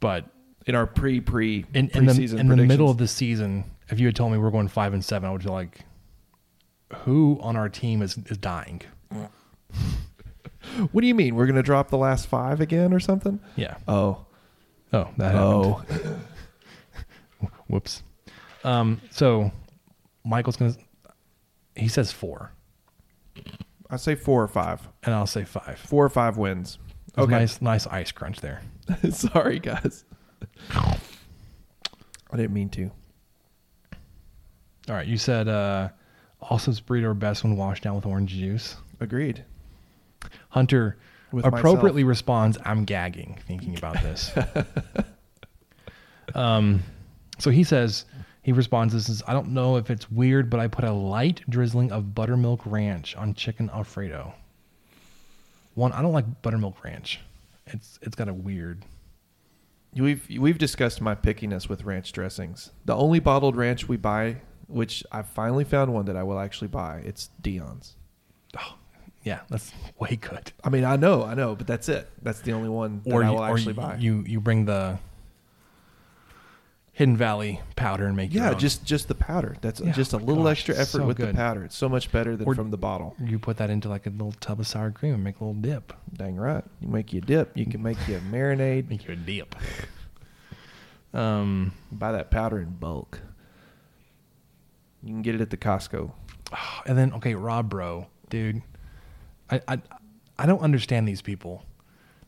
But 0.00 0.26
In 0.66 0.74
our 0.74 0.86
pre 0.86 1.20
pre 1.20 1.64
in, 1.72 1.88
in 1.90 2.04
the 2.06 2.36
in 2.38 2.48
the 2.48 2.56
middle 2.56 2.90
of 2.90 2.98
the 2.98 3.08
season, 3.08 3.64
if 3.88 3.98
you 3.98 4.06
had 4.06 4.16
told 4.16 4.32
me 4.32 4.38
we're 4.38 4.50
going 4.50 4.68
five 4.68 4.92
and 4.92 5.04
seven, 5.04 5.28
I 5.28 5.32
would 5.32 5.42
be 5.42 5.48
like, 5.48 5.80
who 7.04 7.38
on 7.40 7.56
our 7.56 7.68
team 7.68 8.02
is 8.02 8.18
is 8.26 8.36
dying? 8.38 8.82
What 10.92 11.00
do 11.00 11.06
you 11.06 11.14
mean? 11.14 11.34
We're 11.34 11.46
gonna 11.46 11.62
drop 11.62 11.88
the 11.88 11.96
last 11.96 12.26
five 12.26 12.60
again 12.60 12.92
or 12.92 13.00
something? 13.00 13.40
Yeah. 13.56 13.76
Oh, 13.88 14.26
Oh, 14.92 15.08
that 15.16 15.34
oh, 15.34 15.84
happened. 15.88 16.20
Whoops. 17.68 18.02
Um. 18.64 19.00
So 19.10 19.52
Michael's 20.24 20.56
gonna. 20.56 20.74
He 21.76 21.88
says 21.88 22.10
four. 22.12 22.52
I 23.90 23.96
say 23.96 24.14
four 24.14 24.42
or 24.42 24.48
five. 24.48 24.86
and 25.02 25.14
I'll 25.14 25.26
say 25.26 25.44
five. 25.44 25.78
Four 25.78 26.04
or 26.04 26.08
five 26.10 26.36
wins. 26.36 26.78
Okay. 27.16 27.32
Nice, 27.32 27.60
nice 27.60 27.86
ice 27.86 28.12
crunch 28.12 28.40
there. 28.40 28.62
Sorry, 29.10 29.58
guys. 29.58 30.04
I 30.70 32.36
didn't 32.36 32.52
mean 32.52 32.68
to. 32.70 32.90
All 34.88 34.94
right. 34.94 35.06
You 35.06 35.18
said 35.18 35.48
uh, 35.48 35.88
Austin's 36.40 36.80
burrito 36.80 37.04
are 37.04 37.14
best 37.14 37.44
when 37.44 37.56
washed 37.56 37.82
down 37.82 37.96
with 37.96 38.06
orange 38.06 38.30
juice. 38.30 38.76
Agreed. 39.00 39.44
Hunter 40.50 40.98
Appropriately 41.32 42.04
responds, 42.04 42.58
"I'm 42.64 42.84
gagging 42.84 43.38
thinking 43.46 43.76
about 43.76 43.94
this." 44.02 44.32
um, 46.34 46.82
so 47.38 47.50
he 47.50 47.64
says 47.64 48.06
he 48.42 48.52
responds, 48.52 48.94
"This 48.94 49.08
is 49.08 49.22
I 49.26 49.32
don't 49.34 49.50
know 49.50 49.76
if 49.76 49.90
it's 49.90 50.10
weird, 50.10 50.48
but 50.48 50.60
I 50.60 50.68
put 50.68 50.84
a 50.84 50.92
light 50.92 51.42
drizzling 51.48 51.92
of 51.92 52.14
buttermilk 52.14 52.62
ranch 52.64 53.14
on 53.16 53.34
chicken 53.34 53.70
alfredo." 53.70 54.32
One, 55.74 55.92
I 55.92 56.02
don't 56.02 56.12
like 56.12 56.42
buttermilk 56.42 56.82
ranch. 56.82 57.20
It's 57.66 57.98
it's 58.02 58.16
got 58.16 58.28
a 58.28 58.34
weird. 58.34 58.84
We've 59.94 60.26
we've 60.38 60.58
discussed 60.58 61.00
my 61.00 61.14
pickiness 61.14 61.68
with 61.68 61.84
ranch 61.84 62.12
dressings. 62.12 62.70
The 62.84 62.94
only 62.94 63.20
bottled 63.20 63.56
ranch 63.56 63.86
we 63.86 63.96
buy, 63.96 64.38
which 64.66 65.04
I 65.12 65.22
finally 65.22 65.64
found 65.64 65.92
one 65.92 66.06
that 66.06 66.16
I 66.16 66.22
will 66.22 66.38
actually 66.38 66.68
buy, 66.68 67.02
it's 67.04 67.28
Dion's. 67.40 67.96
Oh, 68.58 68.76
yeah, 69.24 69.40
that's 69.50 69.72
way 69.98 70.16
good. 70.20 70.52
I 70.64 70.70
mean, 70.70 70.84
I 70.84 70.96
know, 70.96 71.24
I 71.24 71.34
know, 71.34 71.54
but 71.54 71.66
that's 71.66 71.88
it. 71.88 72.08
That's 72.22 72.40
the 72.40 72.52
only 72.52 72.68
one 72.68 73.02
that 73.04 73.12
or 73.12 73.22
I 73.24 73.26
you, 73.28 73.32
will 73.32 73.40
or 73.42 73.50
actually 73.50 73.74
you, 73.74 73.80
buy. 73.80 73.96
you 73.96 74.24
you 74.26 74.40
bring 74.40 74.64
the 74.64 74.98
Hidden 76.92 77.16
Valley 77.16 77.60
powder 77.76 78.06
and 78.06 78.16
make 78.16 78.32
yeah, 78.34 78.54
just 78.54 78.84
just 78.84 79.06
the 79.08 79.14
powder. 79.14 79.56
That's 79.60 79.80
Yeah, 79.80 79.92
just 79.92 80.12
a 80.12 80.16
little 80.16 80.42
gosh, 80.44 80.52
extra 80.58 80.74
effort 80.76 80.86
so 80.98 81.06
with 81.06 81.16
the 81.18 81.32
powder. 81.32 81.62
It's 81.64 81.76
so 81.76 81.88
much 81.88 82.10
better 82.10 82.36
than 82.36 82.46
Or- 82.48 82.54
from 82.54 82.70
the 82.70 82.76
bottle. 82.78 83.14
you 83.22 83.38
put 83.38 83.56
that 83.58 83.70
into 83.70 83.88
like 83.88 84.06
a 84.06 84.10
little 84.10 84.32
tub 84.40 84.58
of 84.60 84.66
sour 84.66 84.90
cream 84.90 85.14
and 85.14 85.22
make 85.22 85.38
a 85.40 85.44
little 85.44 85.60
dip. 85.60 85.92
Dang 86.12 86.36
right. 86.36 86.64
You 86.80 86.88
make 86.88 87.12
you 87.12 87.18
a 87.18 87.22
dip. 87.24 87.56
You 87.56 87.66
can 87.66 87.82
make 87.82 87.98
you 88.08 88.16
a 88.16 88.20
marinade. 88.20 88.88
Make 88.90 89.06
you 89.06 89.12
a 89.14 89.16
dip. 89.16 89.54
Um, 91.14 91.72
Buy 91.90 92.12
that 92.12 92.30
powder 92.30 92.60
in 92.60 92.68
bulk. 92.70 93.20
You 95.02 95.08
can 95.14 95.22
get 95.22 95.34
it 95.34 95.40
at 95.40 95.48
the 95.48 95.56
Costco. 95.56 96.12
and 96.86 96.98
then 96.98 97.12
okay, 97.14 97.34
Rob, 97.34 97.70
bro, 97.70 98.08
dude, 98.28 98.60
I 99.50 99.60
I 99.68 99.78
I 100.38 100.46
don't 100.46 100.60
understand 100.60 101.08
these 101.08 101.22
people 101.22 101.64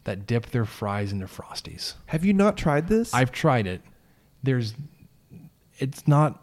that 0.05 0.27
dip 0.27 0.47
their 0.47 0.65
fries 0.65 1.13
into 1.13 1.27
frosties. 1.27 1.95
Have 2.07 2.25
you 2.25 2.33
not 2.33 2.57
tried 2.57 2.89
this? 2.89 3.13
I've 3.15 3.31
tried 3.31 3.67
it. 3.67 3.83
There's, 4.43 4.75
it's 5.79 6.09
not. 6.09 6.43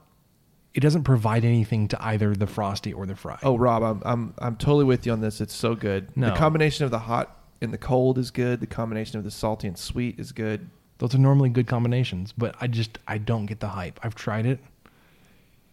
It 0.74 0.82
doesn't 0.82 1.04
provide 1.04 1.44
anything 1.44 1.88
to 1.88 2.04
either 2.06 2.36
the 2.36 2.46
frosty 2.46 2.94
or 2.94 3.08
the 3.08 3.16
fry. 3.16 3.40
Oh, 3.42 3.58
Rob, 3.58 3.82
I'm 3.82 4.02
I'm 4.06 4.34
I'm 4.38 4.56
totally 4.58 4.86
with 4.86 5.08
you 5.08 5.12
on 5.12 5.22
this. 5.22 5.42
It's 5.42 5.56
so 5.56 5.74
good. 5.74 6.16
No. 6.16 6.30
The 6.30 6.36
combination 6.36 6.86
of 6.86 6.92
the 6.92 7.00
hot 7.00 7.36
and 7.62 7.74
the 7.74 7.80
cold 7.80 8.20
is 8.20 8.30
good. 8.30 8.60
The 8.60 8.68
combination 8.68 9.18
of 9.18 9.24
the 9.24 9.32
salty 9.32 9.68
and 9.68 9.76
sweet 9.76 10.20
is 10.20 10.32
good. 10.32 10.70
Those 11.00 11.16
are 11.16 11.18
normally 11.18 11.50
good 11.50 11.66
combinations, 11.66 12.32
but 12.38 12.56
I 12.62 12.68
just 12.68 13.00
I 13.08 13.18
don't 13.18 13.48
get 13.48 13.60
the 13.60 13.70
hype. 13.70 14.00
I've 14.04 14.14
tried 14.14 14.46
it. 14.46 14.60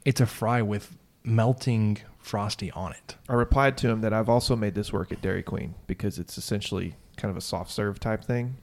It's 0.07 0.23
a 0.23 0.27
fry 0.27 0.63
with 0.63 0.97
melting 1.25 1.99
frosty 2.19 2.71
on 2.73 2.93
it. 2.93 3.17
I 3.29 3.35
replied 3.35 3.77
to 3.79 3.89
him 3.89 4.01
that 4.03 4.13
I've 4.13 4.29
also 4.29 4.55
made 4.57 4.75
this 4.75 4.93
work 4.93 5.11
at 5.13 5.21
Dairy 5.21 5.43
Queen 5.43 5.75
because 5.87 6.19
it's 6.19 6.39
essentially 6.39 6.95
kind 7.17 7.31
of 7.31 7.37
a 7.37 7.41
soft 7.41 7.71
serve 7.71 7.99
type 8.01 8.25
thing. 8.25 8.57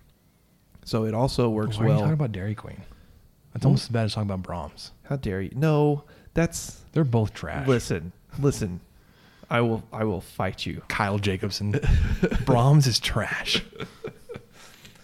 So 0.86 1.06
it 1.06 1.14
also 1.14 1.50
works 1.50 1.78
Why 1.78 1.84
are 1.84 1.88
you 1.88 1.90
well. 1.92 2.00
talking 2.00 2.14
about 2.14 2.32
Dairy 2.32 2.56
Queen? 2.56 2.82
That's 3.54 3.66
almost 3.66 3.84
as 3.84 3.90
bad 3.90 4.06
as 4.06 4.14
talking 4.14 4.30
about 4.30 4.44
Braum's. 4.44 4.92
How 5.04 5.16
dare 5.18 5.42
you? 5.42 5.52
No, 5.54 6.06
that's 6.34 6.82
They're 6.94 7.04
both 7.04 7.34
trash. 7.34 7.68
listen, 7.68 8.14
listen. 8.40 8.80
I 9.50 9.60
will 9.62 9.84
I 9.92 10.06
will 10.06 10.22
fight 10.22 10.66
you. 10.66 10.82
Kyle 10.88 11.20
Jacobson. 11.20 11.74
Braum's 12.46 12.88
is 12.88 13.00
trash. 13.00 13.62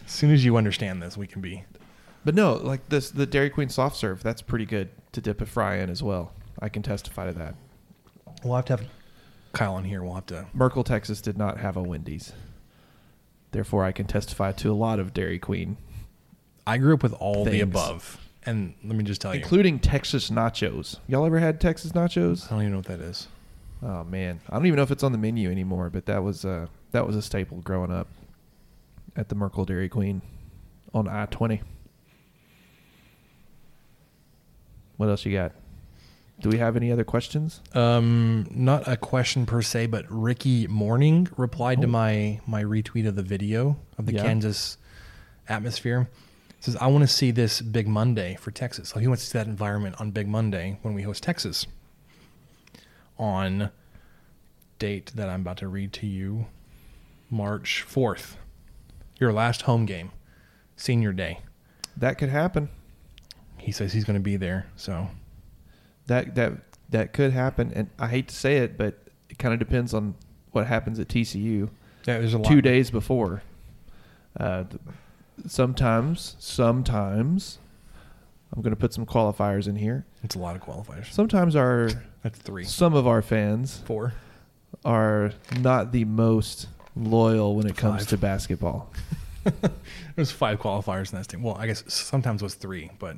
As 0.06 0.12
soon 0.12 0.32
as 0.32 0.46
you 0.46 0.56
understand 0.56 1.02
this, 1.02 1.18
we 1.18 1.28
can 1.28 1.42
be. 1.42 1.66
But 2.24 2.34
no, 2.34 2.54
like 2.54 2.88
this 2.88 3.12
the 3.12 3.26
Dairy 3.26 3.50
Queen 3.50 3.68
soft 3.70 3.98
serve, 3.98 4.24
that's 4.24 4.42
pretty 4.42 4.66
good 4.66 4.90
to 5.12 5.20
dip 5.22 5.42
a 5.42 5.46
fry 5.46 5.78
in 5.78 5.90
as 5.90 6.02
well. 6.02 6.32
I 6.60 6.70
can 6.70 6.84
testify 6.84 7.28
to 7.28 7.34
that. 7.34 7.56
We'll 8.44 8.56
have 8.56 8.66
to 8.66 8.74
have 8.78 8.86
Kyle 9.54 9.76
on 9.76 9.84
here. 9.84 10.04
We'll 10.04 10.16
have 10.16 10.26
to. 10.28 10.48
Merkel, 10.54 10.84
Texas 10.84 11.22
did 11.22 11.38
not 11.38 11.60
have 11.60 11.78
a 11.78 11.82
Wendy's. 11.84 12.34
Therefore, 13.52 13.84
I 13.84 13.92
can 13.92 14.06
testify 14.06 14.52
to 14.54 14.72
a 14.72 14.74
lot 14.74 15.00
of 15.00 15.14
Dairy 15.14 15.40
Queen, 15.40 15.78
I 16.68 16.78
grew 16.78 16.94
up 16.94 17.02
with 17.02 17.14
all 17.14 17.46
the 17.46 17.52
Things. 17.52 17.64
above, 17.64 18.20
and 18.46 18.74
let 18.84 18.96
me 18.98 19.04
just 19.06 19.22
tell 19.22 19.34
you, 19.34 19.40
including 19.40 19.80
Texas 19.80 20.30
nachos. 20.30 21.00
Y'all 21.08 21.26
ever 21.26 21.40
had 21.40 21.62
Texas 21.62 21.94
nachos? 21.94 22.48
I 22.48 22.50
don't 22.56 22.62
even 22.64 22.72
know 22.74 22.78
what 22.80 22.88
that 22.88 23.00
is. 23.00 23.28
Oh 23.82 24.04
man, 24.04 24.42
I 24.50 24.58
don't 24.58 24.66
even 24.66 24.76
know 24.76 24.84
if 24.84 24.92
it's 24.92 25.04
on 25.04 25.14
the 25.14 25.18
menu 25.18 25.50
anymore. 25.50 25.90
But 25.90 26.08
that 26.08 26.24
was 26.24 26.44
uh, 26.44 26.68
that 26.92 27.08
was 27.08 27.16
a 27.16 27.22
staple 27.22 27.62
growing 27.62 27.92
up 27.92 28.08
at 29.16 29.30
the 29.30 29.36
Merkel 29.36 29.64
Dairy 29.64 29.88
Queen 29.88 30.22
on 30.94 31.08
I 31.08 31.26
twenty. 31.28 31.62
What 34.98 35.08
else 35.08 35.26
you 35.26 35.32
got? 35.34 35.54
Do 36.40 36.50
we 36.50 36.60
have 36.60 36.76
any 36.76 36.92
other 36.92 37.04
questions? 37.04 37.62
Um, 37.74 38.48
not 38.52 38.88
a 38.88 38.96
question 38.96 39.46
per 39.48 39.62
se, 39.64 39.88
but 39.88 40.06
Ricky 40.08 40.68
Morning 40.68 41.28
replied 41.36 41.82
to 41.82 41.88
my 41.88 42.40
my 42.46 42.64
retweet 42.64 43.08
of 43.08 43.16
the 43.16 43.24
video 43.24 43.78
of 43.98 44.06
the 44.06 44.14
Yeah. 44.14 44.24
Kansas 44.24 44.78
atmosphere. 45.50 46.10
Says 46.60 46.76
I 46.76 46.88
want 46.88 47.04
to 47.04 47.08
see 47.08 47.32
this 47.32 47.62
Big 47.62 47.88
Monday 47.88 48.36
for 48.40 48.52
Texas. 48.52 48.90
So 48.90 49.00
he 49.00 49.08
wants 49.08 49.24
to 49.24 49.30
see 49.30 49.38
that 49.40 49.48
environment 49.48 49.96
on 50.00 50.12
Big 50.12 50.28
Monday 50.28 50.78
when 50.84 50.94
we 50.94 51.02
host 51.04 51.24
Texas. 51.24 51.66
On 53.18 53.72
date 54.78 55.12
that 55.16 55.30
I'm 55.30 55.42
about 55.42 55.58
to 55.58 55.68
read 55.68 55.92
to 55.94 56.06
you, 56.06 56.46
March 57.32 57.82
fourth, 57.82 58.38
your 59.20 59.34
last 59.34 59.64
home 59.64 59.86
game, 59.88 60.12
senior 60.76 61.14
day. 61.14 61.40
That 61.96 62.20
could 62.20 62.30
happen. 62.30 62.70
He 63.58 63.72
says 63.72 63.94
he's 63.94 64.04
going 64.06 64.20
to 64.20 64.24
be 64.24 64.38
there. 64.38 64.68
So 64.76 65.08
That 66.08 66.36
that 66.36 66.54
that 66.90 67.14
could 67.14 67.32
happen, 67.34 67.72
and 67.76 67.90
I 68.00 68.08
hate 68.08 68.30
to 68.30 68.36
say 68.36 68.58
it, 68.58 68.78
but 68.78 68.98
it 69.30 69.38
kind 69.38 69.54
of 69.54 69.60
depends 69.60 69.94
on 69.94 70.16
what 70.52 70.68
happens 70.68 71.00
at 71.00 71.08
TCU. 71.08 71.70
yeah, 72.06 72.18
there's 72.20 72.34
a 72.34 72.38
lot. 72.38 72.50
two 72.50 72.62
days 72.62 72.90
before. 72.90 73.44
Uh, 74.40 74.64
sometimes, 75.48 76.36
sometimes, 76.40 77.60
I'm 78.54 78.62
going 78.62 78.72
to 78.74 78.80
put 78.80 78.94
some 78.94 79.06
qualifiers 79.06 79.68
in 79.68 79.76
here. 79.76 80.06
It's 80.24 80.36
a 80.36 80.40
lot 80.40 80.56
of 80.56 80.62
qualifiers. 80.62 81.12
Sometimes 81.12 81.56
our 81.56 81.90
That's 82.24 82.40
three, 82.40 82.64
some 82.64 82.94
of 82.94 83.06
our 83.08 83.22
fans 83.22 83.84
four. 83.86 84.14
are 84.86 85.32
not 85.60 85.92
the 85.92 86.06
most 86.06 86.68
loyal 86.96 87.56
when 87.56 87.68
it 87.68 87.76
comes 87.78 88.06
to 88.08 88.18
basketball. 88.18 88.92
There's 90.16 90.32
five 90.32 90.60
qualifiers 90.60 91.12
in 91.12 91.20
that 91.20 91.28
team. 91.28 91.44
Well, 91.44 91.56
I 91.56 91.68
guess 91.68 91.84
sometimes 91.88 92.42
it 92.42 92.46
was 92.46 92.56
three, 92.56 92.92
but 93.00 93.18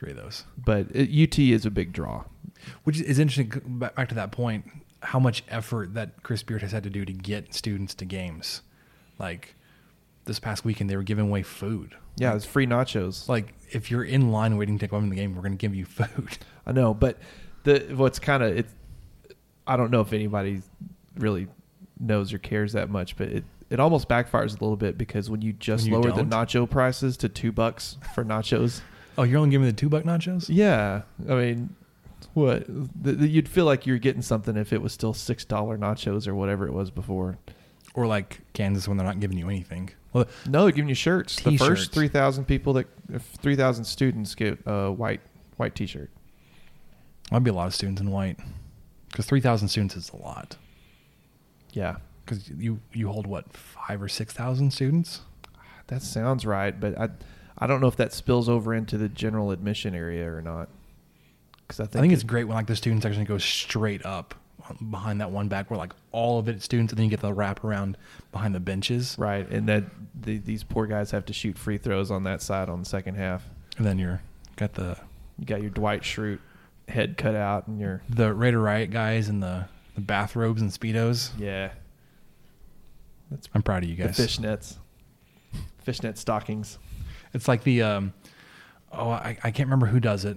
three 0.00 0.10
of 0.12 0.16
those. 0.16 0.44
But 0.56 0.86
it, 0.94 1.10
UT 1.22 1.38
is 1.38 1.64
a 1.66 1.70
big 1.70 1.92
draw. 1.92 2.24
Which 2.84 3.00
is 3.00 3.18
interesting. 3.18 3.52
Back 3.78 4.08
to 4.08 4.14
that 4.16 4.32
point, 4.32 4.64
how 5.02 5.18
much 5.20 5.44
effort 5.48 5.94
that 5.94 6.22
Chris 6.22 6.42
Beard 6.42 6.62
has 6.62 6.72
had 6.72 6.82
to 6.84 6.90
do 6.90 7.04
to 7.04 7.12
get 7.12 7.54
students 7.54 7.94
to 7.96 8.04
games. 8.04 8.62
Like 9.18 9.54
this 10.24 10.38
past 10.40 10.64
weekend, 10.64 10.90
they 10.90 10.96
were 10.96 11.02
giving 11.02 11.28
away 11.28 11.42
food. 11.42 11.94
Yeah, 12.16 12.34
it's 12.34 12.44
free 12.44 12.66
nachos. 12.66 13.28
Like 13.28 13.54
if 13.70 13.90
you're 13.90 14.04
in 14.04 14.32
line 14.32 14.56
waiting 14.56 14.78
to 14.78 14.86
take 14.86 14.92
one 14.92 15.04
in 15.04 15.10
the 15.10 15.16
game, 15.16 15.34
we're 15.34 15.42
going 15.42 15.52
to 15.52 15.58
give 15.58 15.74
you 15.74 15.84
food. 15.86 16.38
I 16.66 16.72
know, 16.72 16.94
but 16.94 17.18
the 17.64 17.80
what's 17.94 18.18
kind 18.18 18.42
of 18.42 18.56
it. 18.56 18.66
I 19.66 19.76
don't 19.76 19.90
know 19.90 20.00
if 20.00 20.12
anybody 20.12 20.62
really 21.16 21.46
knows 21.98 22.32
or 22.32 22.38
cares 22.38 22.72
that 22.72 22.90
much, 22.90 23.16
but 23.16 23.28
it 23.28 23.44
it 23.68 23.78
almost 23.78 24.08
backfires 24.08 24.50
a 24.50 24.64
little 24.64 24.76
bit 24.76 24.98
because 24.98 25.30
when 25.30 25.42
you 25.42 25.52
just 25.52 25.84
When 25.84 25.92
you 25.92 25.98
lower 26.00 26.10
the 26.10 26.24
don't? 26.24 26.30
nacho 26.30 26.68
prices 26.68 27.16
to 27.18 27.28
two 27.28 27.52
bucks 27.52 27.96
for 28.14 28.24
nachos, 28.24 28.80
Oh, 29.18 29.22
you're 29.24 29.38
only 29.38 29.50
giving 29.50 29.66
the 29.66 29.72
two 29.72 29.88
buck 29.88 30.04
nachos? 30.04 30.46
yeah, 30.48 31.02
I 31.28 31.34
mean, 31.34 31.74
what 32.34 32.64
the, 32.68 33.12
the- 33.12 33.28
you'd 33.28 33.48
feel 33.48 33.64
like 33.64 33.86
you're 33.86 33.98
getting 33.98 34.22
something 34.22 34.56
if 34.56 34.72
it 34.72 34.80
was 34.80 34.92
still 34.92 35.12
six 35.14 35.44
dollar 35.44 35.76
nachos 35.78 36.26
or 36.28 36.34
whatever 36.34 36.66
it 36.66 36.72
was 36.72 36.90
before. 36.90 37.38
Or 37.94 38.06
like 38.06 38.40
Kansas 38.52 38.86
when 38.86 38.96
they're 38.98 39.06
not 39.06 39.18
giving 39.18 39.36
you 39.36 39.48
anything. 39.48 39.90
Well, 40.12 40.26
No, 40.46 40.62
they're 40.62 40.70
giving 40.72 40.88
you 40.88 40.94
shirts. 40.94 41.36
The 41.42 41.50
T-shirts. 41.50 41.68
first 41.68 41.92
three 41.92 42.06
thousand 42.06 42.44
people 42.44 42.72
that 42.74 42.86
three 43.42 43.56
thousand 43.56 43.84
students 43.84 44.36
get 44.36 44.58
a 44.64 44.92
white 44.92 45.20
white 45.56 45.74
T-shirt. 45.74 46.08
I'd 47.32 47.42
be 47.42 47.50
a 47.50 47.54
lot 47.54 47.66
of 47.66 47.74
students 47.74 48.00
in 48.00 48.10
white 48.12 48.38
because 49.10 49.26
three 49.26 49.40
thousand 49.40 49.68
students 49.68 49.96
is 49.96 50.10
a 50.10 50.16
lot. 50.16 50.56
Yeah, 51.72 51.96
Because 52.24 52.48
you 52.48 52.78
you 52.92 53.08
hold 53.08 53.26
what 53.26 53.52
five 53.52 54.00
or 54.00 54.08
six 54.08 54.32
thousand 54.32 54.72
students? 54.72 55.22
That 55.88 56.02
sounds 56.02 56.46
right, 56.46 56.78
but 56.78 56.96
I 56.98 57.08
I 57.60 57.66
don't 57.66 57.80
know 57.80 57.88
if 57.88 57.96
that 57.96 58.12
spills 58.12 58.48
over 58.48 58.74
into 58.74 58.96
the 58.96 59.08
general 59.08 59.50
admission 59.50 59.94
area 59.94 60.30
or 60.32 60.40
not. 60.42 60.68
Because 61.66 61.80
I 61.80 61.84
I 61.84 61.86
think, 61.86 62.00
think, 62.02 62.12
it- 62.12 62.14
it's 62.14 62.22
great 62.24 62.44
when 62.44 62.56
like 62.56 62.66
the 62.66 62.74
students 62.76 63.04
actually 63.06 63.26
go 63.26 63.38
straight 63.38 64.04
up 64.06 64.34
behind 64.90 65.20
that 65.20 65.30
one 65.30 65.48
back 65.48 65.68
where 65.70 65.78
like 65.78 65.92
all 66.12 66.38
of 66.38 66.48
it 66.48 66.62
students, 66.62 66.92
and 66.92 66.98
then 66.98 67.04
you 67.04 67.10
get 67.10 67.20
the 67.20 67.32
wrap 67.32 67.64
around 67.64 67.96
behind 68.32 68.54
the 68.54 68.60
benches, 68.60 69.16
right, 69.18 69.48
and 69.50 69.68
that 69.68 69.84
the, 70.20 70.38
these 70.38 70.62
poor 70.62 70.86
guys 70.86 71.10
have 71.10 71.24
to 71.26 71.32
shoot 71.32 71.58
free 71.58 71.76
throws 71.76 72.10
on 72.10 72.22
that 72.24 72.40
side 72.40 72.68
on 72.68 72.78
the 72.80 72.84
second 72.86 73.16
half. 73.16 73.48
and 73.78 73.84
then 73.86 73.98
you're 73.98 74.20
got 74.56 74.74
the 74.74 74.96
You 75.38 75.44
got 75.46 75.60
your 75.60 75.70
Dwight 75.70 76.02
Schrute 76.02 76.38
head 76.88 77.16
cut 77.16 77.34
out, 77.34 77.66
and 77.66 77.80
your 77.80 78.02
the 78.08 78.32
Raider 78.32 78.60
Riot 78.60 78.90
guys 78.90 79.28
in 79.28 79.40
the 79.40 79.66
the 79.96 80.00
bathrobes 80.00 80.62
and 80.62 80.70
speedos. 80.70 81.30
yeah, 81.38 81.70
that's 83.30 83.48
I'm 83.54 83.62
proud 83.62 83.82
of 83.82 83.88
you 83.90 83.96
the 83.96 84.04
guys. 84.04 84.16
fishnets, 84.18 84.76
fishnet 85.78 86.16
stockings. 86.18 86.78
It's 87.32 87.48
like 87.48 87.62
the 87.64 87.82
um, 87.82 88.12
oh 88.92 89.10
I, 89.10 89.38
I 89.42 89.50
can't 89.50 89.66
remember 89.68 89.86
who 89.86 90.00
does 90.00 90.24
it, 90.24 90.36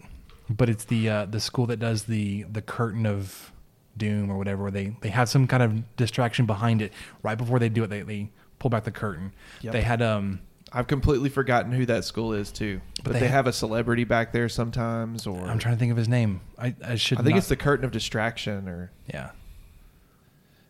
but 0.50 0.70
it's 0.70 0.86
the 0.86 1.10
uh, 1.10 1.26
the 1.26 1.40
school 1.40 1.66
that 1.68 1.78
does 1.78 2.04
the 2.04 2.44
the 2.44 2.62
curtain 2.62 3.06
of 3.06 3.52
doom 3.98 4.30
or 4.30 4.38
whatever. 4.38 4.64
Where 4.64 4.72
they 4.72 4.96
they 5.02 5.10
have 5.10 5.30
some 5.30 5.48
kind 5.48 5.64
of 5.64 5.96
distraction 5.96 6.46
behind 6.46 6.82
it 6.82 6.94
right 7.24 7.38
before 7.38 7.60
they 7.60 7.70
do 7.70 7.84
it. 7.84 7.88
They 7.88 8.02
they 8.02 8.30
pull 8.60 8.70
back 8.70 8.84
the 8.84 8.92
curtain. 8.92 9.34
Yep. 9.62 9.74
They 9.74 9.82
had 9.82 10.02
um 10.02 10.40
I've 10.76 10.88
completely 10.88 11.30
forgotten 11.30 11.72
who 11.72 11.86
that 11.86 12.04
school 12.04 12.34
is 12.34 12.52
too, 12.52 12.82
but, 13.04 13.14
they 13.14 13.20
they, 13.20 13.28
ha- 13.28 13.34
have 13.34 13.48
a 13.48 13.54
celebrity 13.54 14.06
back 14.06 14.32
there 14.32 14.50
sometimes, 14.50 15.28
or 15.28 15.40
I'm 15.46 15.60
trying 15.60 15.76
to 15.76 15.80
think 15.80 15.92
of 15.92 15.98
his 15.98 16.10
name. 16.10 16.42
I 16.58 16.74
I 16.84 16.96
should. 16.96 17.20
I 17.20 17.22
think 17.24 17.36
not- 17.36 17.40
it's 17.40 17.48
the 17.50 17.56
curtain 17.56 17.86
of 17.86 17.92
distraction, 17.92 18.68
or 18.68 18.92
yeah. 19.12 19.32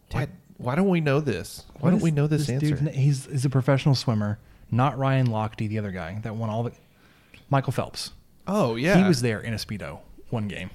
Dad, 0.09 0.29
why 0.57 0.75
don't 0.75 0.89
we 0.89 1.01
know 1.01 1.19
this? 1.19 1.65
Why 1.73 1.79
What 1.81 1.89
don't 1.91 1.97
is 1.97 2.03
we 2.03 2.11
know 2.11 2.27
this, 2.27 2.49
answer? 2.49 2.67
dude's 2.67 2.81
na- 2.81 2.91
He's 2.91 3.25
he's 3.27 3.45
a 3.45 3.49
professional 3.49 3.95
swimmer, 3.95 4.39
not 4.73 4.97
Ryan 4.97 5.27
Lochte, 5.27 5.67
the 5.69 5.77
other 5.79 5.91
guy 5.91 6.19
that 6.23 6.35
won 6.35 6.49
all 6.49 6.63
the. 6.63 6.71
Michael 7.49 7.71
Phelps. 7.73 8.11
Oh 8.47 8.75
yeah, 8.75 8.97
He 8.97 9.03
was 9.03 9.21
there 9.21 9.39
in 9.39 9.53
a 9.53 9.57
speedo 9.57 9.99
one 10.29 10.47
game, 10.47 10.69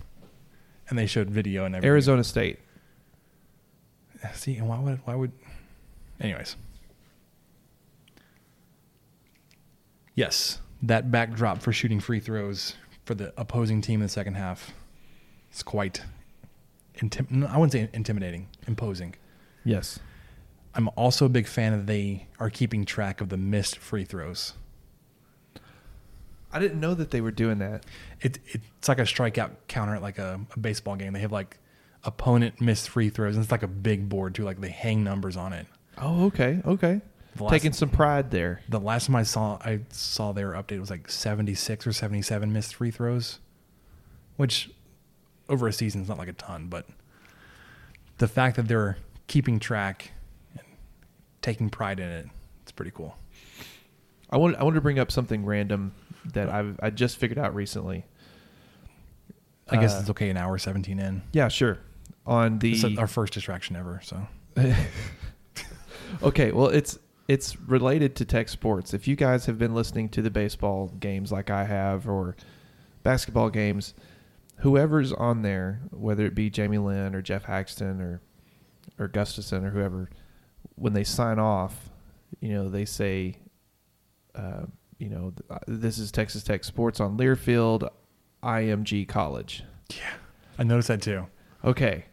and 0.89 0.99
they 0.99 1.07
showed 1.07 1.29
video 1.29 1.65
and 1.65 1.75
everything. 1.75 1.91
Arizona 1.91 2.25
State. 2.25 2.61
See, 4.35 4.57
and 4.57 4.69
why 4.69 4.79
would 4.79 5.01
why 5.05 5.15
would? 5.15 5.33
Anyways. 6.21 6.57
Yes, 10.15 10.61
that 10.83 11.11
backdrop 11.11 11.63
for 11.63 11.73
shooting 11.73 12.01
free 12.01 12.21
throws 12.21 12.75
for 13.05 13.15
the 13.15 13.33
opposing 13.37 13.81
team 13.81 14.01
in 14.01 14.07
the 14.07 14.09
second 14.09 14.35
half 14.35 14.73
is 15.53 15.63
quite. 15.63 16.03
Intim- 16.99 17.49
I 17.49 17.57
wouldn't 17.57 17.73
say 17.73 17.89
intimidating, 17.93 18.49
imposing. 18.67 19.15
Yes. 19.65 20.01
I'm 20.79 20.89
also 20.95 21.27
a 21.27 21.29
big 21.29 21.49
fan 21.49 21.73
that 21.77 21.87
they 21.87 22.29
are 22.39 22.51
keeping 22.51 22.85
track 22.85 23.21
of 23.21 23.31
the 23.31 23.37
missed 23.37 23.79
free 23.79 24.05
throws. 24.05 24.55
I 26.53 26.61
didn't 26.61 26.79
know 26.79 26.95
that 26.95 27.11
they 27.11 27.21
were 27.21 27.33
doing 27.33 27.59
that. 27.59 27.85
It, 28.21 28.39
it's 28.47 28.89
like 28.89 29.01
a 29.01 29.03
strikeout 29.03 29.51
counter 29.67 29.97
at 29.97 30.03
like 30.03 30.19
a, 30.19 30.41
a 30.55 30.59
baseball 30.59 30.95
game. 30.95 31.13
They 31.15 31.21
have 31.21 31.33
like 31.33 31.59
opponent 32.05 32.61
missed 32.61 32.89
free 32.91 33.11
throws, 33.11 33.35
and 33.35 33.43
it's 33.43 33.51
like 33.51 33.65
a 33.65 33.69
big 33.69 34.09
board 34.09 34.37
too. 34.37 34.45
Like 34.45 34.61
they 34.61 34.71
hang 34.71 35.03
numbers 35.03 35.37
on 35.37 35.53
it. 35.53 35.67
Oh, 35.99 36.27
okay, 36.27 36.63
okay. 36.65 37.01
Last- 37.41 37.51
Taking 37.51 37.73
some 37.73 37.91
pride 37.91 38.31
there. 38.31 38.63
The 38.69 38.79
last 38.79 39.07
time 39.07 39.17
I 39.17 39.25
saw 39.25 39.59
I 39.65 39.81
saw 39.91 40.31
their 40.31 40.53
update 40.53 40.79
was 40.79 40.91
like 40.91 41.11
76 41.11 41.89
or 41.89 41.93
77 41.93 42.53
missed 42.53 42.77
free 42.77 42.93
throws, 42.93 43.41
which 44.37 44.71
over 45.49 45.67
a 45.67 45.73
season 45.73 46.03
is 46.03 46.09
not 46.09 46.19
like 46.19 46.29
a 46.29 46.33
ton, 46.35 46.69
but 46.69 46.87
the 48.19 48.29
fact 48.29 48.55
that 48.57 48.69
they're 48.69 48.97
keeping 49.27 49.59
track 49.59 50.13
taking 51.43 51.71
pride 51.71 52.01
in 52.01 52.09
it, 52.09 52.27
it's 52.63 52.73
pretty 52.73 52.91
cool. 52.93 53.17
I 54.31 54.37
want 54.37 54.57
I 54.57 54.63
want 54.65 54.75
to 54.75 54.81
bring 54.81 54.99
up 54.99 55.11
something 55.11 55.45
random 55.45 55.93
that 56.35 56.49
I've 56.51 56.79
I 56.83 56.91
just 56.91 57.17
figured 57.17 57.39
out 57.39 57.55
recently. 57.55 58.05
I 59.71 59.77
guess 59.81 59.95
Uh, 59.97 59.99
it's 60.01 60.11
okay 60.11 60.31
an 60.31 60.37
hour 60.37 60.57
17 60.59 60.99
in. 60.99 61.23
Yeah, 61.33 61.49
sure. 61.49 61.79
On 62.27 62.59
the 62.59 62.73
It's 62.73 62.99
our 62.99 63.07
first 63.07 63.33
distraction 63.35 63.77
ever, 63.77 64.01
so 64.03 64.27
okay, 66.23 66.53
well, 66.53 66.69
it's 66.69 66.99
it's 67.27 67.59
related 67.61 68.17
to 68.17 68.25
tech 68.25 68.49
sports. 68.49 68.95
If 68.95 69.07
you 69.07 69.17
guys 69.17 69.47
have 69.47 69.59
been 69.59 69.75
listening 69.75 70.09
to 70.11 70.23
the 70.23 70.31
baseball 70.31 70.89
games 70.99 71.31
like 71.31 71.51
I 71.51 71.65
have, 71.65 72.09
or 72.09 72.37
basketball 73.03 73.51
games, 73.51 73.95
whoever's 74.57 75.13
on 75.13 75.43
there, 75.43 75.81
whether 75.91 76.25
it 76.27 76.35
be 76.35 76.49
Jamie 76.51 76.79
Lynn 76.79 77.15
or 77.15 77.23
Geoff 77.23 77.45
Haxton 77.45 78.01
or 78.01 78.21
or 78.99 79.09
Gustafson 79.09 79.65
or 79.65 79.71
whoever, 79.71 80.09
when 80.79 80.93
they 80.93 81.05
sign 81.05 81.39
off, 81.39 81.91
you 82.41 82.53
know, 82.53 82.69
they 82.69 82.85
say, 82.85 83.37
uh, 84.35 84.63
you 84.99 85.09
know, 85.09 85.33
uh, 85.51 85.59
this 85.67 85.99
is 85.99 86.11
Texas 86.11 86.43
Tech 86.43 86.65
Sports 86.65 87.01
on 87.01 87.17
Learfield, 87.17 87.89
IMG 88.43 89.07
College. 89.07 89.65
yeah, 89.91 90.15
I 90.59 90.65
noticed 90.65 90.89
that 90.89 91.03
too. 91.03 91.27
Okay. 91.65 92.05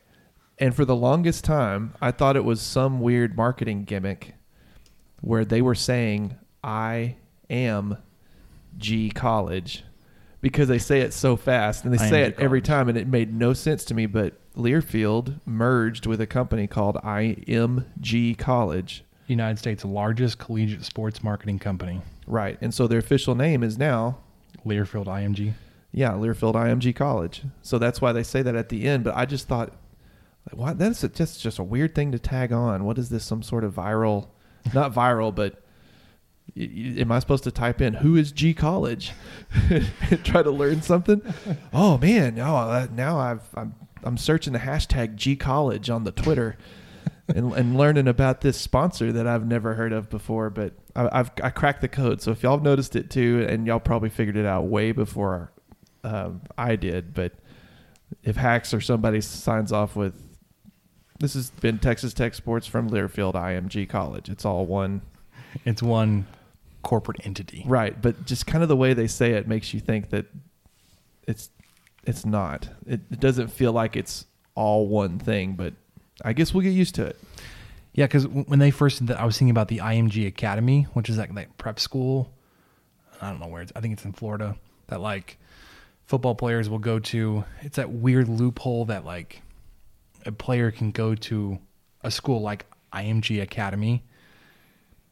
And 0.58 0.74
for 0.74 0.86
the 0.86 0.96
longest 0.96 1.44
time, 1.44 1.94
I 2.02 2.12
thought 2.12 2.36
it 2.36 2.46
was 2.46 2.62
some 2.62 3.02
weird 3.02 3.36
marketing 3.36 3.84
gimmick 3.84 4.36
where 5.22 5.44
they 5.44 5.62
were 5.62 5.76
saying, 5.76 6.38
I 6.64 7.18
am 7.50 7.98
G 8.78 9.10
College 9.10 9.84
because 10.42 10.68
they 10.68 10.80
say 10.80 11.02
it 11.02 11.14
so 11.14 11.36
fast 11.36 11.84
and 11.84 11.94
they 11.94 12.04
I 12.04 12.10
say 12.10 12.22
it 12.24 12.40
every 12.40 12.62
time 12.62 12.88
and 12.88 12.98
it 12.98 13.08
made 13.08 13.34
no 13.34 13.54
sense 13.54 13.84
to 13.86 13.94
me. 13.94 14.06
But 14.06 14.40
Learfield 14.56 15.40
merged 15.45 16.06
with 16.06 16.22
a 16.22 16.27
company 16.27 16.68
called 16.68 16.95
IMG 16.98 18.38
College. 18.38 19.03
United 19.27 19.57
States' 19.57 19.84
largest 19.84 20.38
collegiate 20.38 20.86
sports 20.86 21.23
marketing 21.23 21.57
company, 21.60 22.02
Right. 22.27 22.57
And 22.61 22.73
so 22.73 22.88
their 22.88 22.99
official 22.99 23.34
name 23.36 23.64
is 23.64 23.76
now, 23.77 24.19
Learfield 24.65 25.06
IMG. 25.07 25.53
yeah, 25.91 26.11
Learfield 26.11 26.53
IMG 26.53 26.95
College. 26.95 27.41
So 27.64 27.80
that's 27.80 27.99
why 28.02 28.11
they 28.11 28.22
say 28.23 28.41
that 28.44 28.56
at 28.56 28.69
the 28.69 28.86
end. 28.88 29.03
But 29.03 29.15
I 29.15 29.26
just 29.26 29.48
thought, 29.48 29.73
like, 30.52 30.60
what? 30.60 30.77
That's 30.77 31.03
a, 31.03 31.10
just 31.10 31.41
just 31.41 31.57
a 31.60 31.64
weird 31.64 31.95
thing 31.95 32.11
to 32.11 32.19
tag 32.19 32.52
on. 32.52 32.84
What 32.84 32.98
is 32.99 33.10
this? 33.10 33.23
Some 33.26 33.41
sort 33.41 33.64
of 33.64 33.73
viral, 33.73 34.27
not 34.76 34.94
viral, 34.94 35.34
but 35.34 35.61
am 36.56 37.11
I 37.11 37.18
supposed 37.19 37.44
to 37.45 37.52
type 37.52 37.82
in 37.82 37.95
who 37.95 38.15
is 38.15 38.32
G 38.32 38.53
College 38.53 39.11
and 39.72 40.23
try 40.23 40.44
to 40.44 40.52
learn 40.52 40.82
something? 40.84 41.22
Oh 41.73 41.98
man, 41.98 42.36
no, 42.36 42.56
uh, 42.57 42.88
now 42.91 43.18
I've 43.18 43.41
I'm 43.56 43.73
I'm 44.06 44.18
searching 44.18 44.53
the 44.53 44.60
hashtag 44.60 45.15
G 45.15 45.36
College 45.36 45.90
on 45.90 46.03
the 46.03 46.11
Twitter. 46.11 46.57
and, 47.27 47.53
and 47.53 47.76
learning 47.76 48.07
about 48.07 48.41
this 48.41 48.56
sponsor 48.56 49.11
that 49.11 49.26
I've 49.26 49.48
never 49.48 49.73
heard 49.73 49.91
of 49.91 50.10
before, 50.11 50.52
but 50.52 50.73
I, 50.95 51.10
I've 51.11 51.32
I 51.44 51.49
cracked 51.49 51.82
the 51.82 51.88
code. 51.88 52.22
So 52.22 52.30
if 52.32 52.44
y'all 52.44 52.60
noticed 52.60 52.95
it 52.95 53.10
too, 53.10 53.45
and 53.49 53.65
y'all 53.65 53.80
probably 53.80 54.10
figured 54.10 54.38
it 54.38 54.45
out 54.45 54.68
way 54.68 54.91
before 54.91 55.52
um, 56.03 56.41
I 56.56 56.76
did, 56.76 57.15
but 57.15 57.34
if 58.23 58.36
Hacks 58.36 58.73
or 58.73 58.82
somebody 58.82 59.22
signs 59.22 59.72
off 59.72 59.95
with 59.95 60.22
this 61.19 61.34
has 61.34 61.49
been 61.49 61.80
Texas 61.80 62.14
Tech 62.14 62.36
Sports 62.36 62.68
from 62.68 62.90
Learfield 62.90 63.34
IMG 63.34 63.88
College. 63.88 64.30
It's 64.30 64.45
all 64.45 64.65
one 64.65 65.02
It's 65.65 65.82
one 65.82 66.27
corporate 66.82 67.26
entity. 67.26 67.64
right, 67.65 67.99
but 67.99 68.26
just 68.26 68.45
kind 68.45 68.61
of 68.61 68.69
the 68.69 68.76
way 68.76 68.94
they 68.94 69.07
say 69.07 69.32
it 69.32 69.48
makes 69.48 69.73
you 69.73 69.80
think 69.80 70.10
that 70.11 70.26
it's 71.27 71.49
it's 72.06 72.26
not. 72.26 72.69
It, 72.86 73.02
it 73.11 73.19
doesn't 73.19 73.48
feel 73.49 73.73
like 73.73 73.95
it's 73.95 74.26
all 74.53 74.88
one 74.88 75.19
thing, 75.19 75.53
but 75.53 75.73
I 76.23 76.34
guess 76.34 76.53
we'll 76.53 76.64
get 76.64 76.72
used 76.72 76.95
to 76.95 77.06
it. 77.06 77.19
Yeah, 77.94 78.06
because 78.06 78.27
when 78.27 78.60
they 78.60 78.72
first 78.72 79.10
I 79.10 79.26
was 79.26 79.38
thinking 79.38 79.52
about 79.52 79.69
the 79.69 79.77
IMG 79.77 80.27
Academy, 80.27 80.84
which 80.94 81.10
is 81.10 81.18
like 81.18 81.34
that 81.36 81.57
prep 81.57 81.80
school. 81.80 82.32
I 83.22 83.30
don't 83.30 83.40
know 83.40 83.48
where 83.48 83.61
it's. 83.61 83.72
I 83.76 83.80
think 83.80 83.94
it's 83.94 84.06
in 84.06 84.11
Florida. 84.11 84.57
That 84.88 84.99
like 84.99 85.38
football 86.06 86.36
players 86.36 86.69
will 86.69 86.80
go 86.80 86.99
to. 86.99 87.45
It's 87.61 87.77
that 87.77 87.90
weird 87.91 88.27
loophole 88.27 88.86
that 88.86 89.06
like 89.06 89.41
a 90.26 90.32
player 90.32 90.72
can 90.72 90.91
go 90.91 91.15
to 91.15 91.60
a 92.03 92.11
school 92.11 92.41
like 92.41 92.65
IMG 92.94 93.41
Academy, 93.41 94.03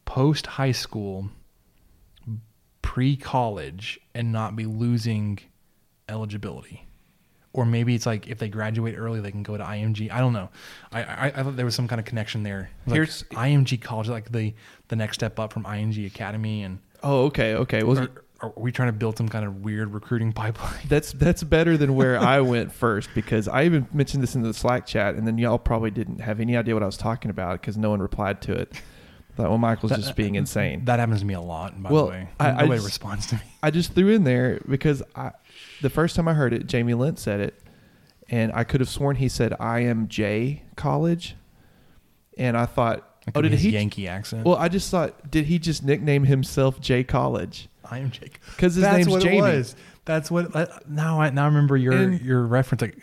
post 0.05 0.45
high 0.45 0.73
school, 0.73 1.29
pre 2.81 3.15
college, 3.15 3.99
and 4.13 4.31
not 4.33 4.57
be 4.57 4.65
losing 4.65 5.39
eligibility. 6.09 6.87
Or 7.55 7.65
maybe 7.65 7.93
it's 7.93 8.07
like 8.07 8.27
if 8.27 8.39
they 8.39 8.49
graduate 8.49 8.95
early, 8.97 9.19
they 9.21 9.29
can 9.29 9.43
go 9.43 9.55
to 9.57 9.63
IMG. 9.63 10.11
I 10.11 10.19
don't 10.19 10.33
know. 10.33 10.49
I 10.91 11.03
I, 11.03 11.25
I 11.27 11.43
thought 11.43 11.55
there 11.55 11.65
was 11.65 11.75
some 11.75 11.87
kind 11.87 11.99
of 11.99 12.05
connection 12.05 12.41
there. 12.41 12.71
Like 12.87 12.95
Here's- 12.95 13.23
IMG 13.31 13.79
College, 13.79 14.09
like 14.09 14.31
the 14.31 14.55
the 14.87 14.95
next 14.95 15.17
step 15.17 15.39
up 15.39 15.53
from 15.53 15.63
IMG 15.65 16.07
Academy, 16.07 16.63
and 16.63 16.79
Oh, 17.03 17.25
okay, 17.25 17.53
okay. 17.55 17.83
Well, 17.83 17.99
are, 17.99 18.23
are 18.39 18.53
we 18.55 18.71
trying 18.71 18.87
to 18.87 18.93
build 18.93 19.17
some 19.17 19.29
kind 19.29 19.45
of 19.45 19.57
weird 19.63 19.93
recruiting 19.93 20.33
pipeline? 20.33 20.73
That's 20.87 21.11
that's 21.13 21.43
better 21.43 21.77
than 21.77 21.95
where 21.95 22.17
I 22.17 22.39
went 22.53 22.71
first 22.71 23.09
because 23.13 23.47
I 23.47 23.65
even 23.65 23.87
mentioned 23.93 24.23
this 24.23 24.33
in 24.35 24.41
the 24.41 24.53
Slack 24.53 24.87
chat, 24.87 25.13
and 25.13 25.27
then 25.27 25.37
y'all 25.37 25.59
probably 25.59 25.91
didn't 25.91 26.21
have 26.21 26.39
any 26.39 26.57
idea 26.57 26.73
what 26.73 26.81
I 26.81 26.87
was 26.87 26.97
talking 26.97 27.29
about 27.29 27.61
because 27.61 27.77
no 27.77 27.91
one 27.91 27.99
replied 28.01 28.41
to 28.43 28.53
it. 28.53 28.73
Thought, 29.35 29.49
well, 29.49 29.57
Michael's 29.57 29.91
just 29.93 30.15
being 30.15 30.35
insane. 30.35 30.85
That 30.85 30.99
happens 30.99 31.21
to 31.21 31.25
me 31.25 31.33
a 31.33 31.41
lot. 31.41 31.81
By 31.81 31.89
Well, 31.89 32.05
the 32.05 32.11
way, 32.11 32.29
I- 32.39 32.49
I 32.49 32.51
nobody 32.61 32.75
just- 32.75 32.85
responds 32.85 33.27
to 33.27 33.35
me. 33.35 33.41
I 33.63 33.71
just 33.71 33.93
threw 33.93 34.09
in 34.09 34.23
there 34.25 34.61
because 34.69 35.01
I, 35.15 35.31
the 35.81 35.89
first 35.89 36.15
time 36.15 36.27
I 36.27 36.33
heard 36.33 36.53
it, 36.53 36.67
Jamie 36.67 36.93
Lent 36.93 37.17
said 37.17 37.39
it, 37.39 37.59
and 38.29 38.51
I 38.53 38.63
could 38.63 38.79
have 38.79 38.89
sworn 38.89 39.15
he 39.15 39.27
said 39.29 39.53
I 39.59 39.79
am 39.79 40.07
J 40.07 40.61
College, 40.75 41.35
and 42.37 42.55
I 42.55 42.65
thought, 42.67 43.09
oh, 43.33 43.41
did 43.41 43.53
he? 43.53 43.69
Yankee 43.71 44.07
accent. 44.07 44.45
Well, 44.45 44.55
I 44.55 44.67
just 44.69 44.91
thought, 44.91 45.31
did 45.31 45.45
he 45.45 45.57
just 45.57 45.83
nickname 45.83 46.25
himself 46.25 46.79
J 46.79 47.03
College? 47.03 47.69
I 47.89 47.99
am 47.99 48.11
Jake. 48.11 48.39
'Cause 48.57 48.75
his 48.75 48.83
That's 48.83 48.97
name's 48.97 49.09
what 49.09 49.21
Jamie. 49.23 49.39
It 49.39 49.41
was. 49.41 49.75
That's 50.05 50.29
what. 50.31 50.55
Uh, 50.55 50.67
now 50.87 51.19
I 51.21 51.29
now 51.31 51.43
I 51.43 51.47
remember 51.47 51.75
your 51.75 51.93
And- 51.93 52.21
your 52.21 52.45
reference. 52.45 52.81
Like, 52.81 52.97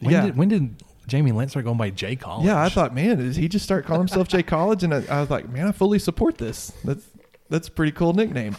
when 0.00 0.12
Yeah. 0.12 0.26
did 0.26 0.36
when 0.36 0.48
did 0.48 0.82
Jamie 1.10 1.32
Lynn 1.32 1.48
start 1.48 1.64
going 1.64 1.76
by 1.76 1.90
J 1.90 2.14
College? 2.16 2.46
Yeah, 2.46 2.62
I 2.62 2.68
thought, 2.68 2.94
man, 2.94 3.18
did 3.18 3.36
he 3.36 3.48
just 3.48 3.64
start 3.64 3.84
calling 3.84 4.02
himself 4.02 4.28
J 4.28 4.42
College? 4.44 4.84
And 4.84 4.94
I, 4.94 5.02
I 5.10 5.20
was 5.20 5.28
like, 5.28 5.48
man, 5.48 5.66
I 5.66 5.72
fully 5.72 5.98
support 5.98 6.38
this. 6.38 6.72
That's 6.84 7.04
that's 7.48 7.68
a 7.68 7.70
pretty 7.72 7.92
cool 7.92 8.12
nickname. 8.12 8.56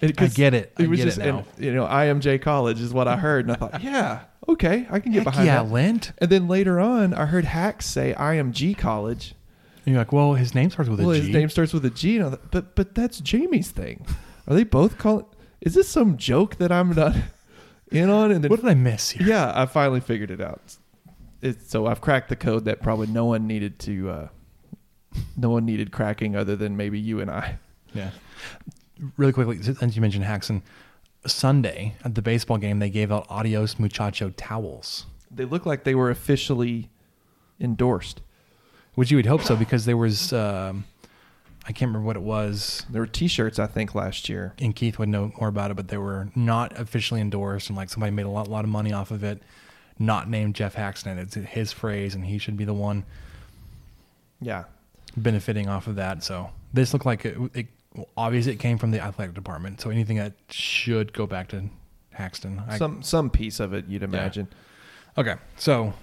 It- 0.00 0.20
I 0.20 0.26
get 0.26 0.52
it. 0.52 0.72
I 0.76 0.86
was 0.86 1.00
it 1.00 1.04
just, 1.04 1.18
and, 1.18 1.44
you 1.56 1.72
know, 1.72 1.84
I 1.84 2.06
am 2.06 2.20
J 2.20 2.38
College 2.38 2.80
is 2.80 2.92
what 2.92 3.08
I 3.08 3.16
heard, 3.16 3.46
and 3.46 3.52
I 3.52 3.54
thought, 3.54 3.82
yeah, 3.82 4.22
okay, 4.48 4.86
I 4.90 5.00
can 5.00 5.12
get 5.12 5.20
Heck 5.20 5.32
behind 5.32 5.46
yeah, 5.46 5.62
that. 5.62 5.70
Lent. 5.72 6.12
And 6.18 6.28
then 6.28 6.48
later 6.48 6.80
on, 6.80 7.14
I 7.14 7.26
heard 7.26 7.44
Hacks 7.44 7.86
say 7.86 8.12
I 8.14 8.34
am 8.34 8.52
G 8.52 8.74
College. 8.74 9.34
And 9.86 9.94
you're 9.94 10.00
like, 10.02 10.12
well, 10.12 10.34
his 10.34 10.54
name 10.54 10.70
starts 10.70 10.90
with 10.90 11.00
well, 11.00 11.12
a 11.12 11.14
G. 11.14 11.20
his 11.20 11.30
name 11.30 11.48
starts 11.48 11.72
with 11.72 11.84
a 11.84 11.90
G, 11.90 12.18
and 12.18 12.30
thought, 12.30 12.50
but 12.50 12.74
but 12.74 12.94
that's 12.94 13.20
Jamie's 13.20 13.70
thing. 13.70 14.04
Are 14.46 14.54
they 14.54 14.64
both 14.64 14.98
calling? 14.98 15.24
Is 15.60 15.74
this 15.74 15.88
some 15.88 16.16
joke 16.16 16.56
that 16.56 16.70
I'm 16.72 16.90
not 16.90 17.14
in 17.92 18.10
on? 18.10 18.32
And 18.32 18.44
then 18.44 18.50
what 18.50 18.60
did 18.60 18.68
I 18.68 18.74
miss 18.74 19.10
here? 19.10 19.26
yeah, 19.26 19.52
I 19.54 19.66
finally 19.66 20.00
figured 20.00 20.30
it 20.30 20.40
out. 20.40 20.76
It's, 21.40 21.70
so 21.70 21.86
I've 21.86 22.00
cracked 22.00 22.28
the 22.28 22.36
code 22.36 22.64
that 22.64 22.82
probably 22.82 23.06
no 23.06 23.24
one 23.26 23.46
needed 23.46 23.78
to, 23.80 24.10
uh, 24.10 24.28
no 25.36 25.50
one 25.50 25.64
needed 25.64 25.92
cracking 25.92 26.34
other 26.36 26.56
than 26.56 26.76
maybe 26.76 26.98
you 26.98 27.20
and 27.20 27.30
I. 27.30 27.58
Yeah. 27.94 28.10
Really 29.16 29.32
quickly, 29.32 29.62
since 29.62 29.94
you 29.94 30.02
mentioned 30.02 30.24
Haxton, 30.24 30.62
Sunday 31.26 31.94
at 32.04 32.14
the 32.14 32.22
baseball 32.22 32.58
game, 32.58 32.78
they 32.80 32.90
gave 32.90 33.12
out 33.12 33.26
Adios 33.28 33.78
Muchacho 33.78 34.30
towels, 34.30 35.06
They 35.30 35.44
look 35.44 35.64
like 35.66 35.84
they 35.84 35.94
were 35.94 36.10
officially 36.10 36.90
endorsed. 37.60 38.20
which 38.94 39.10
you 39.12 39.16
would 39.16 39.26
hope 39.26 39.42
so 39.42 39.54
because 39.54 39.84
there 39.84 39.96
was, 39.96 40.32
um, 40.32 40.84
I 41.66 41.72
can't 41.72 41.88
remember 41.90 42.06
what 42.06 42.16
it 42.16 42.22
was, 42.22 42.84
There 42.90 43.00
were 43.02 43.06
T-shirts, 43.06 43.58
I 43.60 43.66
think, 43.68 43.94
last 43.94 44.28
year. 44.28 44.54
and 44.58 44.74
Keith 44.74 44.98
would 44.98 45.08
know 45.08 45.32
more 45.38 45.48
about 45.48 45.70
it, 45.70 45.74
but 45.76 45.86
they 45.88 45.98
were 45.98 46.28
not 46.34 46.76
officially 46.78 47.20
endorsed, 47.20 47.68
and 47.68 47.76
like 47.76 47.90
somebody 47.90 48.10
made 48.10 48.26
a 48.26 48.30
lot, 48.30 48.48
lot 48.48 48.64
of 48.64 48.70
money 48.70 48.92
off 48.92 49.10
of 49.12 49.22
it, 49.22 49.40
not 49.98 50.28
named 50.28 50.54
Geoff 50.54 50.74
Haxton. 50.74 51.18
It's 51.18 51.34
his 51.34 51.72
phrase, 51.72 52.14
and 52.14 52.24
he 52.24 52.38
should 52.38 52.56
be 52.56 52.64
the 52.64 52.74
one 52.74 53.04
Yeah, 54.40 54.64
benefiting 55.16 55.68
off 55.68 55.86
of 55.86 55.96
that. 55.96 56.22
So 56.22 56.50
this 56.72 56.92
looked 56.92 57.06
like 57.06 57.24
it, 57.24 57.36
it 57.54 57.66
well, 57.94 58.08
obviously 58.16 58.52
it 58.52 58.58
came 58.60 58.78
from 58.78 58.90
the 58.90 59.00
athletic 59.00 59.34
department. 59.34 59.80
So 59.80 59.90
anything 59.90 60.16
that 60.18 60.34
should 60.50 61.12
go 61.12 61.26
back 61.26 61.48
to 61.48 61.64
Haxton. 62.12 62.62
I- 62.68 62.78
some 62.78 63.02
some 63.02 63.30
piece 63.30 63.60
of 63.60 63.72
it, 63.72 63.86
you'd 63.88 64.02
imagine. 64.02 64.48
Okay, 65.16 65.34
so 65.56 65.94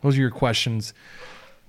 those 0.00 0.16
are 0.16 0.20
your 0.20 0.30
questions. 0.30 0.94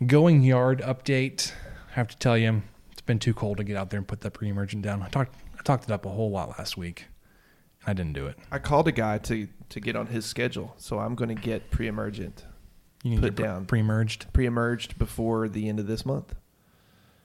Going 0.07 0.41
yard 0.41 0.81
update. 0.81 1.53
I 1.91 1.93
have 1.95 2.07
to 2.07 2.17
tell 2.17 2.35
you, 2.37 2.63
it's 2.91 3.01
been 3.01 3.19
too 3.19 3.33
cold 3.35 3.57
to 3.57 3.63
get 3.63 3.77
out 3.77 3.91
there 3.91 3.99
and 3.99 4.07
put 4.07 4.21
that 4.21 4.31
pre-emergent 4.31 4.81
down. 4.81 5.03
I 5.03 5.09
talked, 5.09 5.35
I 5.57 5.61
talked 5.61 5.83
it 5.83 5.91
up 5.91 6.05
a 6.05 6.09
whole 6.09 6.31
lot 6.31 6.49
last 6.57 6.75
week. 6.75 7.05
and 7.85 7.89
I 7.91 7.93
didn't 7.93 8.13
do 8.13 8.25
it. 8.25 8.35
I 8.51 8.57
called 8.57 8.87
a 8.87 8.91
guy 8.91 9.19
to 9.19 9.47
to 9.73 9.79
get 9.79 9.95
on 9.95 10.07
his 10.07 10.25
schedule, 10.25 10.73
so 10.77 10.99
I'm 10.99 11.15
going 11.15 11.29
to 11.29 11.41
get 11.41 11.69
pre-emergent, 11.71 12.45
You 13.03 13.11
need 13.11 13.21
Put 13.21 13.35
get 13.35 13.43
down. 13.43 13.65
pre-emerged. 13.65 14.31
pre-emerged 14.33 14.97
before 14.97 15.47
the 15.49 15.67
end 15.69 15.79
of 15.79 15.87
this 15.87 16.05
month. 16.05 16.33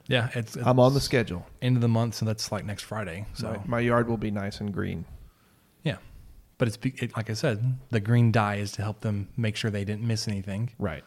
Yeah, 0.06 0.30
it's, 0.34 0.56
it's 0.56 0.66
I'm 0.66 0.80
on 0.80 0.94
the 0.94 1.00
schedule. 1.00 1.46
end 1.62 1.76
of 1.76 1.82
the 1.82 1.88
month, 1.88 2.14
so 2.14 2.24
that's 2.26 2.50
like 2.50 2.64
next 2.64 2.82
Friday. 2.84 3.26
So 3.34 3.50
my, 3.50 3.60
my 3.76 3.80
yard 3.80 4.08
will 4.08 4.16
be 4.16 4.30
nice 4.30 4.60
and 4.60 4.72
green. 4.72 5.04
yeah, 5.84 5.96
but 6.56 6.68
it's 6.68 6.78
it, 6.82 7.14
like 7.16 7.28
I 7.30 7.34
said, 7.34 7.76
the 7.90 8.00
green 8.00 8.32
dye 8.32 8.56
is 8.56 8.72
to 8.72 8.82
help 8.82 9.00
them 9.02 9.28
make 9.36 9.54
sure 9.56 9.70
they 9.70 9.84
didn't 9.84 10.06
miss 10.06 10.26
anything, 10.26 10.70
Right. 10.78 11.04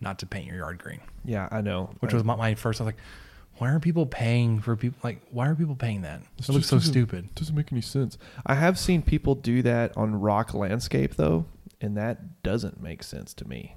not 0.00 0.18
to 0.20 0.26
paint 0.26 0.46
your 0.46 0.56
yard 0.56 0.78
green. 0.82 1.00
Yeah, 1.24 1.48
I 1.50 1.60
know. 1.60 1.90
Which 2.00 2.12
Uh, 2.14 2.16
was 2.16 2.24
my, 2.24 2.36
my 2.36 2.54
first. 2.54 2.80
I 2.80 2.84
was 2.84 2.94
like, 2.94 3.02
why 3.60 3.70
are 3.70 3.78
people 3.78 4.06
paying 4.06 4.58
for 4.60 4.74
people? 4.74 4.98
Like, 5.04 5.20
why 5.30 5.46
are 5.48 5.54
people 5.54 5.76
paying 5.76 6.00
that? 6.02 6.22
It 6.38 6.48
looks 6.48 6.66
so 6.68 6.76
doesn't- 6.76 6.90
stupid. 6.92 7.34
Doesn't 7.34 7.54
make 7.54 7.70
any 7.70 7.82
sense. 7.82 8.16
I 8.46 8.54
have 8.54 8.78
seen 8.78 9.02
people 9.02 9.34
do 9.34 9.60
that 9.62 9.94
on 9.96 10.14
rock 10.18 10.54
landscape 10.54 11.16
though, 11.16 11.44
and 11.80 11.96
that 11.96 12.42
doesn't 12.42 12.82
make 12.82 13.02
sense 13.02 13.34
to 13.34 13.46
me. 13.46 13.76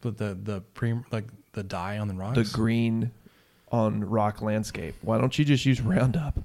But 0.00 0.16
the 0.18 0.34
the 0.40 0.60
pre 0.74 0.94
like 1.10 1.26
the 1.52 1.64
dye 1.64 1.98
on 1.98 2.06
the 2.08 2.14
rocks. 2.14 2.36
The 2.36 2.56
green 2.56 3.10
on 3.72 4.04
rock 4.04 4.40
landscape. 4.42 4.94
Why 5.02 5.18
don't 5.18 5.36
you 5.38 5.44
just 5.44 5.66
use 5.66 5.80
Roundup? 5.80 6.38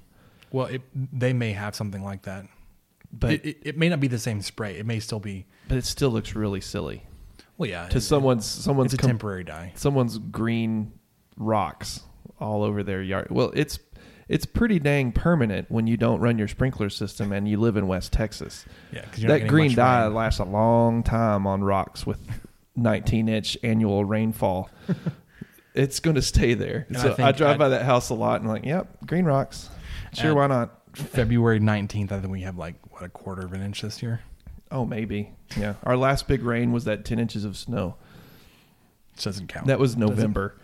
Well, 0.52 0.66
it, 0.68 0.82
they 0.94 1.34
may 1.34 1.52
have 1.54 1.76
something 1.76 2.04
like 2.04 2.24
that, 2.24 2.46
But 3.12 3.34
it, 3.34 3.46
it, 3.46 3.58
it 3.64 3.78
may 3.78 3.90
not 3.90 4.00
be 4.00 4.08
the 4.08 4.20
same 4.20 4.42
spray. 4.42 4.78
It 4.78 4.86
may 4.86 5.00
still 5.00 5.20
be. 5.20 5.46
but 5.68 5.78
it 5.78 5.86
still 5.86 6.10
looks 6.10 6.36
really 6.36 6.62
silly 6.62 7.04
Well, 7.58 7.70
yeah. 7.70 7.88
to 7.90 8.02
someone's 8.02 8.46
someone's 8.46 8.94
It's 8.94 9.02
a 9.02 9.02
com- 9.02 9.10
temporary 9.12 9.44
dye. 9.44 9.72
someone's 9.76 10.18
green 10.18 10.92
rocks 11.38 12.02
all 12.44 12.64
over 12.64 12.84
their 12.84 13.02
yard. 13.02 13.28
Well, 13.32 13.52
it's 13.56 13.80
it's 14.28 14.46
pretty 14.46 14.80
dang 14.80 15.12
permanent 15.12 15.70
when 15.70 15.88
you 15.88 15.98
don't 15.98 16.20
run 16.20 16.38
your 16.38 16.48
sprinkler 16.48 16.90
system 16.90 17.32
and 17.32 17.48
you 17.48 17.58
live 17.58 17.76
in 17.78 17.88
West 17.88 18.14
Texas. 18.14 18.66
Yeah, 18.92 19.06
That 19.28 19.48
green 19.48 19.74
dye 19.76 20.06
rain. 20.06 20.14
lasts 20.14 20.40
a 20.40 20.46
long 20.46 21.04
time 21.04 21.46
on 21.46 21.64
rocks 21.64 22.06
with 22.06 22.20
19 22.76 23.28
inch 23.30 23.58
annual 23.64 24.06
rainfall. 24.06 24.70
it's 25.74 26.00
going 26.00 26.16
to 26.16 26.22
stay 26.22 26.54
there. 26.54 26.86
And 26.88 26.98
I 26.98 27.02
so 27.02 27.12
I, 27.12 27.16
think 27.16 27.38
drive 27.38 27.56
I- 27.56 27.58
by 27.58 27.70
that 27.70 27.84
house 27.84 28.10
a 28.10 28.14
lot 28.14 28.40
and 28.42 28.50
I'm 28.50 28.54
like, 28.56 28.66
yep, 28.66 28.88
green 29.06 29.26
rocks. 29.26 29.70
Sure, 30.14 30.36
why 30.36 30.48
not? 30.48 30.80
February 30.94 31.60
19th, 31.60 32.12
I 32.12 32.20
think 32.20 32.32
we 32.32 32.42
have 32.42 32.58
like, 32.58 32.76
what, 32.92 33.04
a 33.04 33.10
quarter 33.10 33.44
of 33.46 33.54
an 33.54 33.62
inch 33.64 33.82
this 33.82 34.02
year? 34.04 34.22
Oh, 34.72 34.86
maybe. 34.86 35.32
Yeah. 35.58 35.74
Our 35.84 35.98
last 35.98 36.28
big 36.28 36.44
rain 36.44 36.72
was 36.72 36.86
that 36.86 37.04
10 37.04 37.20
inches 37.20 37.46
of 37.46 37.58
snow. 37.58 37.96
Which 39.14 39.24
doesn't 39.24 39.48
count. 39.48 39.68
That 39.68 39.80
was 39.80 39.94
it? 39.94 40.00
November. 40.00 40.56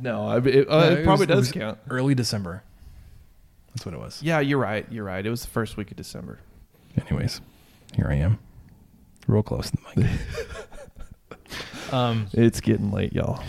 No, 0.00 0.26
I, 0.26 0.38
it, 0.38 0.68
uh, 0.68 0.80
No, 0.80 0.96
it 0.96 1.04
probably 1.04 1.26
was- 1.26 1.36
does 1.36 1.38
was 1.48 1.52
count. 1.52 1.78
Early 1.90 2.14
December. 2.14 2.62
That's 3.74 3.86
what 3.86 3.94
it 3.94 3.98
was. 4.00 4.22
Yeah, 4.22 4.40
you're 4.40 4.58
right. 4.58 4.86
You're 4.90 5.04
right. 5.04 5.24
It 5.24 5.30
was 5.30 5.42
the 5.42 5.48
first 5.50 5.76
week 5.76 5.90
of 5.90 5.96
December. 5.96 6.38
Anyways, 7.08 7.40
here 7.94 8.06
I 8.08 8.14
am. 8.16 8.38
Real 9.26 9.42
close 9.42 9.70
to 9.70 9.76
the 9.76 10.02
mic. 10.02 10.10
um, 11.92 12.26
It's 12.32 12.60
getting 12.60 12.90
late, 12.90 13.12
y'all. 13.12 13.42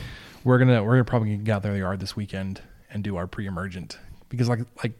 we're 0.43 0.59
gonna 0.59 0.83
we're 0.83 0.91
gonna 0.93 1.03
probably 1.03 1.35
get 1.37 1.53
out 1.55 1.61
there 1.63 1.71
in 1.71 1.77
the 1.77 1.83
yard 1.83 1.99
this 1.99 2.15
weekend 2.15 2.61
and 2.91 3.03
do 3.03 3.15
our 3.17 3.27
pre-emergent 3.27 3.97
because 4.29 4.47
like 4.47 4.59
like 4.83 4.93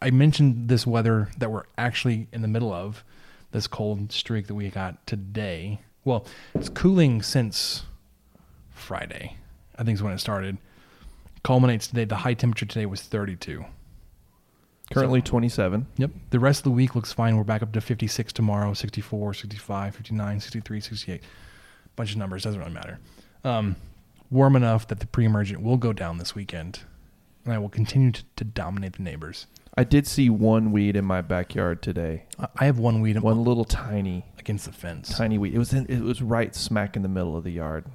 I 0.00 0.10
mentioned 0.10 0.68
this 0.68 0.86
weather 0.86 1.28
that 1.38 1.50
we're 1.50 1.64
actually 1.78 2.28
in 2.32 2.42
the 2.42 2.48
middle 2.48 2.72
of 2.72 3.04
this 3.52 3.66
cold 3.66 4.10
streak 4.12 4.46
that 4.46 4.54
we 4.54 4.68
got 4.70 5.06
today. 5.06 5.80
Well, 6.04 6.26
it's 6.54 6.68
cooling 6.68 7.20
since 7.22 7.82
Friday. 8.70 9.36
I 9.78 9.84
think 9.84 9.96
is 9.96 10.02
when 10.02 10.12
it 10.12 10.18
started. 10.18 10.56
Culminates 11.42 11.88
today. 11.88 12.04
The 12.04 12.16
high 12.16 12.34
temperature 12.34 12.66
today 12.66 12.86
was 12.86 13.02
32. 13.02 13.64
Currently 14.92 15.22
27. 15.22 15.86
Yep. 15.96 16.10
The 16.30 16.38
rest 16.38 16.60
of 16.60 16.64
the 16.64 16.70
week 16.70 16.94
looks 16.94 17.12
fine. 17.12 17.36
We're 17.36 17.44
back 17.44 17.62
up 17.62 17.72
to 17.72 17.80
56 17.80 18.32
tomorrow, 18.32 18.74
64, 18.74 19.34
65, 19.34 19.96
59, 19.96 20.40
63, 20.40 20.80
68. 20.80 21.22
Bunch 21.96 22.12
of 22.12 22.18
numbers. 22.18 22.44
Doesn't 22.44 22.60
really 22.60 22.72
matter. 22.72 22.98
Um, 23.42 23.76
warm 24.30 24.54
enough 24.54 24.86
that 24.88 25.00
the 25.00 25.06
pre 25.06 25.24
emergent 25.24 25.62
will 25.62 25.78
go 25.78 25.92
down 25.92 26.18
this 26.18 26.34
weekend. 26.34 26.80
And 27.44 27.52
I 27.54 27.58
will 27.58 27.68
continue 27.70 28.12
to, 28.12 28.22
to 28.36 28.44
dominate 28.44 28.94
the 28.94 29.02
neighbors. 29.02 29.46
I 29.76 29.84
did 29.84 30.06
see 30.06 30.28
one 30.28 30.70
weed 30.70 30.94
in 30.96 31.04
my 31.04 31.22
backyard 31.22 31.82
today. 31.82 32.24
I- 32.38 32.66
have 32.66 32.78
one 32.78 33.00
weed 33.00 33.16
in 33.16 33.22
One 33.22 33.42
little 33.42 33.64
tiny, 33.64 34.26
against 34.38 34.66
the 34.66 34.72
fence. 34.72 35.16
tiny 35.16 35.38
weed. 35.38 35.54
It 35.54 35.58
was 35.58 35.72
in, 35.72 35.86
it 35.86 36.00
was 36.02 36.20
right 36.22 36.54
smack 36.54 36.94
in 36.94 37.02
the 37.02 37.08
middle 37.08 37.36
of 37.36 37.42
the 37.44 37.50
yard, 37.50 37.86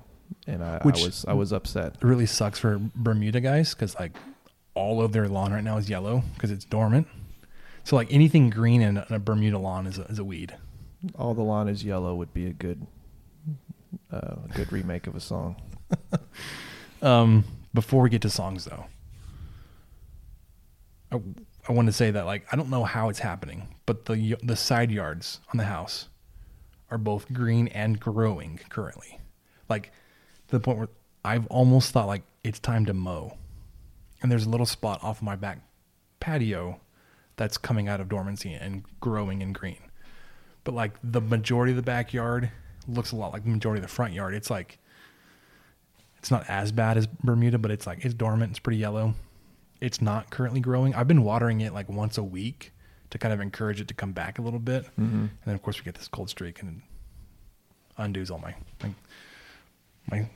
and 0.46 0.64
I, 0.64 0.80
Which- 0.84 1.02
I 1.02 1.06
was 1.06 1.26
I 1.30 1.34
was 1.34 1.54
upset. 1.54 1.96
It 1.96 2.04
really 2.04 2.26
sucks 2.26 2.60
for 2.60 2.80
Bermuda 2.96 3.40
guys 3.42 3.74
because 3.74 3.96
like 4.00 4.14
all 4.74 5.02
of 5.02 5.12
their 5.12 5.28
lawn 5.28 5.52
right 5.52 5.64
now 5.64 5.78
is 5.78 5.90
yellow 5.90 6.24
because 6.36 6.52
it's 6.52 6.66
dormant. 6.66 7.08
So 7.84 7.96
like 7.96 8.12
anything 8.14 8.50
green 8.50 8.82
in 8.82 8.98
a, 9.10 9.18
Bermuda 9.18 9.58
lawn 9.58 9.88
is 9.88 9.98
a, 9.98 10.04
is 10.04 10.20
a 10.20 10.24
weed. 10.24 10.56
All 11.18 11.34
the 11.34 11.42
lawn 11.42 11.68
is 11.70 11.84
yellow 11.84 12.16
would 12.16 12.34
be 12.34 12.48
a 12.48 12.54
good, 12.54 12.86
uh, 14.12 14.36
a 14.46 14.50
good 14.54 14.72
remake 14.74 15.08
of 15.08 15.16
a 15.16 15.20
song. 15.20 15.56
Um, 17.02 17.44
before 17.76 18.02
we 18.02 18.10
get 18.10 18.24
to 18.24 18.30
songs, 18.30 18.66
though, 18.66 18.86
I, 21.12 21.22
I 21.70 21.72
want 21.72 21.86
to 21.88 21.92
say 21.92 22.12
that 22.12 22.26
like 22.26 22.46
I 22.52 22.56
don't 22.56 22.70
know 22.70 22.84
how 22.84 23.10
it's 23.10 23.20
happening, 23.20 23.76
but 23.86 24.06
the 24.06 24.36
the 24.44 24.56
side 24.56 24.92
yards 24.92 25.40
on 25.54 25.58
the 25.58 25.66
house 25.66 26.08
are 26.90 26.98
both 26.98 27.32
green 27.32 27.68
and 27.70 28.00
growing 28.00 28.60
currently, 28.70 29.20
like 29.70 29.92
to 30.48 30.52
the 30.52 30.60
point 30.60 30.78
where 30.78 30.90
I've 31.24 31.48
almost 31.48 31.92
thought 31.92 32.08
like 32.08 32.24
it's 32.44 32.60
time 32.60 32.86
to 32.86 32.94
mow, 32.94 33.38
and 34.22 34.32
there's 34.32 34.46
a 34.46 34.50
little 34.50 34.66
spot 34.66 35.04
off 35.04 35.22
my 35.22 35.36
back 35.36 35.60
patio 36.20 36.80
that's 37.36 37.58
coming 37.58 37.88
out 37.88 38.00
of 38.00 38.10
dormancy 38.10 38.54
and 38.54 38.84
growing 39.00 39.42
in 39.42 39.54
green, 39.54 39.82
but 40.64 40.74
like 40.74 40.94
the 41.04 41.22
majority 41.22 41.72
of 41.72 41.76
the 41.76 41.82
backyard 41.82 42.52
looks 42.88 43.12
a 43.12 43.16
lot 43.16 43.34
like 43.34 43.44
the 43.44 43.50
majority 43.50 43.80
of 43.80 43.88
the 43.88 43.94
front 43.94 44.14
yard. 44.14 44.34
It's 44.34 44.50
like 44.50 44.80
it's 46.18 46.32
not 46.32 46.50
as 46.50 46.72
bad 46.72 46.98
as 46.98 47.08
Bermuda, 47.08 47.58
but 47.58 47.72
it's 47.72 47.86
like 47.86 48.04
it's 48.04 48.14
dormant. 48.14 48.52
It's 48.52 48.60
pretty 48.60 48.80
yellow. 48.80 49.14
It's 49.80 50.02
not 50.02 50.30
currently 50.32 50.60
growing. 50.60 50.96
I've 50.96 51.08
been 51.08 51.24
watering 51.24 51.62
it 51.62 51.74
like 51.74 51.88
once 51.90 52.18
a 52.18 52.24
week 52.24 52.72
to 53.12 53.18
kind 53.18 53.34
of 53.34 53.40
encourage 53.40 53.80
it 53.80 53.88
to 53.90 53.94
come 53.94 54.12
back 54.12 54.40
a 54.40 54.42
little 54.42 54.60
bit. 54.60 54.86
Mm-hmm. 55.00 55.20
And 55.20 55.30
then 55.46 55.56
of 55.56 55.62
course 55.62 55.80
we 55.80 55.86
get 55.86 55.96
this 55.96 56.08
cold 56.08 56.30
streak 56.30 56.62
and 56.62 56.78
it 56.78 56.84
undoes 57.98 58.32
all 58.32 58.40
my 58.40 58.56
my, 58.82 58.94
my 60.10 60.30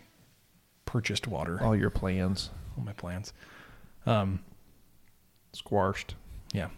purchased 0.85 1.27
water, 1.27 1.61
all, 1.61 1.75
your 1.75 1.89
plans 1.89 2.49
all 2.77 2.83
my 2.83 2.93
plans. 2.93 3.33
Um, 4.05 4.39
squashed. 5.53 6.15
yeah. 6.53 6.69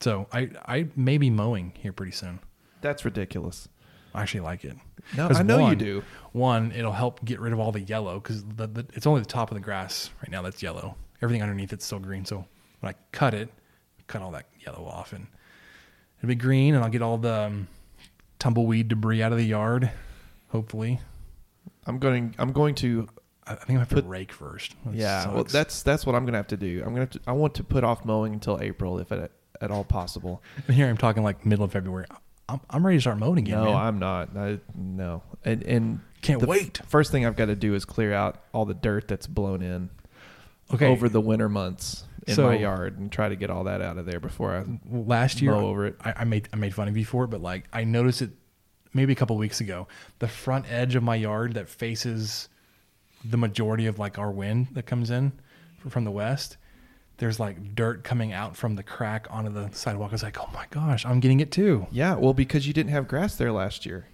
So 0.00 0.26
I 0.32 0.50
I 0.66 0.88
may 0.96 1.18
be 1.18 1.30
mowing 1.30 1.72
here 1.78 1.92
pretty 1.92 2.12
soon. 2.12 2.40
That's 2.80 3.04
ridiculous. 3.04 3.68
I 4.14 4.22
actually 4.22 4.40
like 4.40 4.64
it. 4.64 4.76
No, 5.16 5.28
I 5.28 5.42
know 5.42 5.68
you 5.68 5.74
do. 5.74 6.04
One, 6.32 6.70
it'll 6.72 6.92
help 6.92 7.24
get 7.24 7.40
rid 7.40 7.52
of 7.52 7.58
all 7.58 7.72
the 7.72 7.80
yellow 7.80 8.20
because 8.20 8.44
the, 8.44 8.68
the, 8.68 8.86
it's 8.94 9.06
only 9.06 9.20
the 9.20 9.26
top 9.26 9.50
of 9.50 9.56
the 9.56 9.60
grass 9.60 10.10
right 10.22 10.30
now 10.30 10.40
that's 10.40 10.62
yellow. 10.62 10.96
Everything 11.20 11.42
underneath 11.42 11.72
it's 11.72 11.84
still 11.84 11.98
green. 11.98 12.24
So 12.24 12.44
when 12.80 12.94
I 12.94 12.96
cut 13.10 13.34
it, 13.34 13.48
cut 14.06 14.22
all 14.22 14.30
that 14.32 14.46
yellow 14.64 14.84
off, 14.84 15.12
and 15.12 15.26
it'll 16.18 16.28
be 16.28 16.36
green, 16.36 16.74
and 16.74 16.84
I'll 16.84 16.90
get 16.90 17.02
all 17.02 17.18
the 17.18 17.34
um, 17.34 17.68
tumbleweed 18.38 18.88
debris 18.88 19.22
out 19.22 19.32
of 19.32 19.38
the 19.38 19.44
yard. 19.44 19.90
Hopefully, 20.50 21.00
I'm 21.86 21.98
going. 21.98 22.34
I'm 22.38 22.52
going 22.52 22.74
to. 22.76 23.08
I 23.46 23.54
think 23.56 23.76
I 23.76 23.80
have 23.80 23.90
to 23.90 23.96
Put- 23.96 24.06
rake 24.06 24.32
first. 24.32 24.74
That 24.86 24.94
Yeah, 24.94 25.30
well, 25.30 25.44
that's 25.44 25.82
that's 25.82 26.06
what 26.06 26.14
I'm 26.14 26.24
gonna 26.24 26.38
have 26.38 26.46
to 26.48 26.56
do. 26.56 26.78
I'm 26.80 26.88
gonna. 26.90 27.00
Have 27.00 27.10
to, 27.10 27.20
I 27.26 27.32
want 27.32 27.54
to 27.56 27.64
put 27.64 27.84
off 27.84 28.04
mowing 28.04 28.32
until 28.32 28.58
April, 28.60 28.98
if 28.98 29.12
at 29.12 29.30
at 29.60 29.70
all 29.70 29.84
possible. 29.84 30.42
And 30.66 30.74
here 30.76 30.88
I'm 30.88 30.96
talking 30.96 31.22
like 31.22 31.44
middle 31.44 31.64
of 31.64 31.72
February. 31.72 32.06
I'm, 32.48 32.60
I'm 32.68 32.84
ready 32.84 32.98
to 32.98 33.00
start 33.00 33.18
mowing 33.18 33.38
again. 33.38 33.58
no, 33.58 33.64
man. 33.66 33.74
I'm 33.76 33.98
not. 33.98 34.36
I, 34.36 34.58
no, 34.74 35.22
and 35.44 35.62
and 35.64 36.00
Can't 36.22 36.42
wait. 36.42 36.80
First 36.88 37.10
thing 37.12 37.26
I've 37.26 37.36
got 37.36 37.46
to 37.46 37.56
do 37.56 37.74
is 37.74 37.84
clear 37.84 38.12
out 38.14 38.42
all 38.52 38.64
the 38.64 38.74
dirt 38.74 39.08
that's 39.08 39.26
blown 39.26 39.62
in 39.62 39.90
okay. 40.72 40.86
over 40.86 41.08
the 41.08 41.20
winter 41.20 41.48
months 41.48 42.04
in 42.26 42.34
So- 42.34 42.46
my 42.46 42.56
yard, 42.56 42.98
and 42.98 43.12
try 43.12 43.28
to 43.28 43.36
get 43.36 43.50
all 43.50 43.64
that 43.64 43.80
out 43.82 43.98
of 43.98 44.06
there 44.06 44.20
before 44.20 44.56
I. 44.56 44.64
last 44.90 45.42
year 45.42 45.52
mow 45.52 45.66
over 45.66 45.86
it. 45.86 45.96
I, 46.02 46.14
I 46.18 46.24
made 46.24 46.48
I 46.52 46.56
made 46.56 46.74
fun 46.74 46.88
of 46.88 46.96
you 46.96 47.04
for 47.04 47.24
it, 47.24 47.28
but 47.28 47.42
like 47.42 47.64
I 47.72 47.84
noticed 47.84 48.22
it 48.22 48.30
maybe 48.94 49.12
a 49.12 49.16
couple 49.16 49.36
weeks 49.36 49.60
ago. 49.60 49.86
The 50.20 50.28
front 50.28 50.64
edge 50.70 50.94
of 50.94 51.02
my 51.02 51.16
yard 51.16 51.54
that 51.54 51.68
faces 51.68 52.48
the 53.24 53.36
majority 53.36 53.86
of 53.86 53.98
like 53.98 54.18
our 54.18 54.30
wind 54.30 54.68
that 54.72 54.86
comes 54.86 55.10
in 55.10 55.32
from 55.88 56.04
the 56.04 56.10
west. 56.10 56.56
There's 57.18 57.38
like 57.38 57.74
dirt 57.74 58.02
coming 58.04 58.32
out 58.32 58.56
from 58.56 58.74
the 58.76 58.82
crack 58.82 59.26
onto 59.30 59.50
the 59.52 59.68
sidewalk. 59.72 60.10
I 60.10 60.12
was 60.12 60.22
like, 60.22 60.38
oh 60.40 60.48
my 60.52 60.66
gosh, 60.70 61.04
I'm 61.06 61.20
getting 61.20 61.40
it 61.40 61.52
too. 61.52 61.86
Yeah, 61.92 62.14
well, 62.16 62.34
because 62.34 62.66
you 62.66 62.72
didn't 62.72 62.90
have 62.92 63.06
grass 63.06 63.36
there 63.36 63.52
last 63.52 63.84
year, 63.86 64.06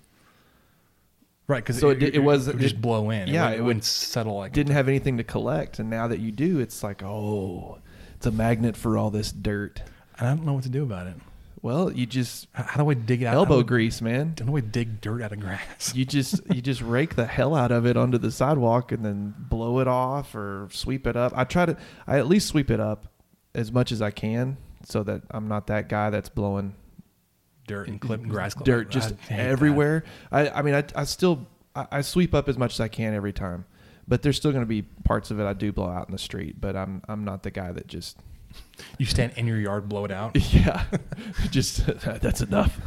Right, 1.47 1.65
because 1.65 1.79
So 1.81 1.89
it 1.89 1.99
di- 1.99 2.15
it 2.15 2.23
was- 2.23 2.47
would 2.47 2.59
just 2.61 2.77
it- 2.77 2.81
blow 2.81 3.11
in. 3.11 3.27
yeah, 3.29 3.49
it, 3.49 3.55
it 3.55 3.57
would, 3.57 3.59
would- 3.61 3.67
wouldn't 3.67 3.85
settle 3.85 4.37
like 4.37 4.53
didn't 4.53 4.73
have 4.75 4.87
anything 4.89 5.17
to 5.17 5.25
collect, 5.25 5.79
and 5.79 5.91
now 5.91 6.07
that 6.09 6.21
you 6.21 6.31
do, 6.31 6.61
it's 6.61 6.83
like, 6.85 7.03
oh, 7.03 7.79
it's 8.15 8.27
a 8.27 8.31
magnet 8.31 8.77
for 8.77 8.97
all 8.99 9.11
this 9.11 9.33
dirt. 9.33 9.83
And 10.19 10.29
I 10.29 10.35
don't 10.35 10.45
know 10.45 10.53
what 10.53 10.63
to 10.65 10.69
do 10.69 10.83
about 10.83 11.07
it. 11.07 11.17
Well, 11.63 11.93
you 11.93 12.07
just 12.07 12.49
How 12.53 12.83
do 12.83 12.91
I 12.91 12.95
dig 12.95 13.23
it 13.23 13.27
out? 13.27 13.35
elbow 13.35 13.57
How 13.57 13.61
do 13.61 13.67
I- 13.67 13.69
grease, 13.69 14.01
man. 14.01 14.35
How 14.39 14.47
do 14.47 14.57
I 14.57 14.61
dig 14.61 15.01
dirt 15.01 15.21
out 15.23 15.33
of 15.33 15.41
grass? 15.41 15.93
You 15.95 16.05
just 16.05 16.41
you 16.55 16.63
just 16.63 16.81
rake 16.81 17.17
the 17.17 17.27
hell 17.27 17.55
out 17.55 17.71
of 17.71 17.85
it 17.87 17.97
onto 17.97 18.19
the 18.19 18.31
sidewalk 18.31 18.93
and 18.93 19.05
then 19.05 19.35
blow 19.39 19.81
it 19.81 19.89
off 19.89 20.35
or 20.35 20.69
sweep 20.73 21.07
it 21.07 21.17
up. 21.17 21.33
I 21.37 21.45
try 21.45 21.67
to 21.67 21.77
I 22.07 22.19
at 22.19 22.27
least 22.29 22.49
sweep 22.49 22.71
it 22.71 22.81
up 22.81 23.13
as 23.55 23.71
much 23.73 23.93
as 23.93 24.01
I 24.01 24.11
can 24.11 24.57
so 24.87 25.03
that 25.03 25.23
I'm 25.31 25.49
not 25.49 25.67
that 25.67 25.89
guy 25.89 26.09
that's 26.11 26.29
blowing 26.31 26.75
dirt 27.67 27.89
and 27.89 28.01
clip 28.01 28.23
grass 28.23 28.55
clip. 28.55 28.65
dirt 28.65 28.91
just 28.91 29.11
that. 29.29 29.39
everywhere. 29.39 30.05
I 30.33 30.49
I 30.49 30.63
mean 30.63 30.75
I 30.75 30.85
I 30.97 31.05
still 31.05 31.47
I, 31.77 31.87
I 31.93 32.01
sweep 32.01 32.35
up 32.35 32.49
as 32.49 32.57
much 32.57 32.73
as 32.75 32.81
I 32.81 32.89
can 32.89 33.13
every 33.15 33.33
time. 33.35 33.67
But 34.09 34.23
there's 34.23 34.37
still 34.39 34.51
going 34.51 34.65
to 34.65 34.69
be 34.69 34.83
parts 35.05 35.31
of 35.31 35.39
it 35.39 35.45
I 35.45 35.53
do 35.53 35.71
blow 35.73 35.89
out 35.89 36.09
in 36.09 36.13
the 36.13 36.19
street, 36.19 36.61
but 36.61 36.75
I'm 36.75 37.03
I'm 37.07 37.23
not 37.25 37.43
the 37.45 37.51
guy 37.53 37.71
that 37.71 37.87
just 37.87 38.17
You 38.99 39.07
stand 39.07 39.33
in 39.37 39.47
your 39.47 39.59
yard, 39.59 39.89
blow 39.89 40.05
it 40.05 40.11
out. 40.11 40.37
yeah, 40.53 40.85
just 41.51 41.89
uh, 41.89 42.19
that's 42.21 42.41
enough. 42.41 42.79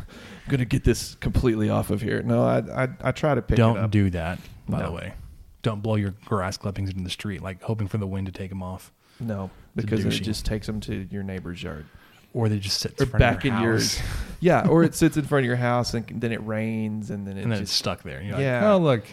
I'm 0.46 0.52
gonna 0.52 0.66
get 0.66 0.84
this 0.84 1.16
completely 1.16 1.70
off 1.70 1.90
of 1.90 2.02
here. 2.02 2.22
No, 2.22 2.44
I 2.44 2.84
I, 2.84 2.88
I 3.02 3.12
try 3.12 3.36
to 3.36 3.42
pick 3.42 3.60
it 3.60 3.62
up. 3.62 3.76
Don't 3.76 3.90
do 3.92 4.10
that, 4.12 4.40
by 4.68 4.84
the 4.84 4.92
way. 4.92 5.14
Don't 5.62 5.82
blow 5.82 5.96
your 5.96 6.14
grass 6.26 6.58
clippings 6.58 6.90
into 6.90 7.04
the 7.04 7.10
street, 7.10 7.42
like 7.42 7.62
hoping 7.64 7.88
for 7.88 7.98
the 7.98 8.08
wind 8.08 8.26
to 8.26 8.34
take 8.34 8.50
them 8.50 8.62
off, 8.62 8.92
No, 9.20 9.50
because 9.76 10.06
it 10.06 10.10
just 10.10 10.46
takes 10.46 10.68
them 10.68 10.80
to 10.82 11.08
your 11.10 11.24
neighbor's 11.24 11.64
yard 11.64 11.86
or 12.34 12.50
they 12.50 12.60
just 12.60 12.80
sit 12.80 12.98
back 13.12 13.40
of 13.40 13.46
your 13.46 13.56
in 13.56 13.62
yours. 13.62 14.00
Yeah, 14.40 14.68
or 14.68 14.84
it 14.84 14.94
sits 14.94 15.16
in 15.16 15.24
front 15.24 15.46
of 15.46 15.48
your 15.48 15.56
house 15.56 15.94
and 15.94 16.06
then 16.20 16.34
it 16.34 16.46
rains 16.46 17.12
and 17.12 17.26
then 17.26 17.38
it 17.38 17.44
and 17.44 17.52
then 17.54 17.62
it's 17.62 17.72
stuck 17.72 18.04
there. 18.04 18.22
Yeah. 18.22 18.36
like, 18.36 18.64
oh 18.64 18.78
look. 18.78 19.06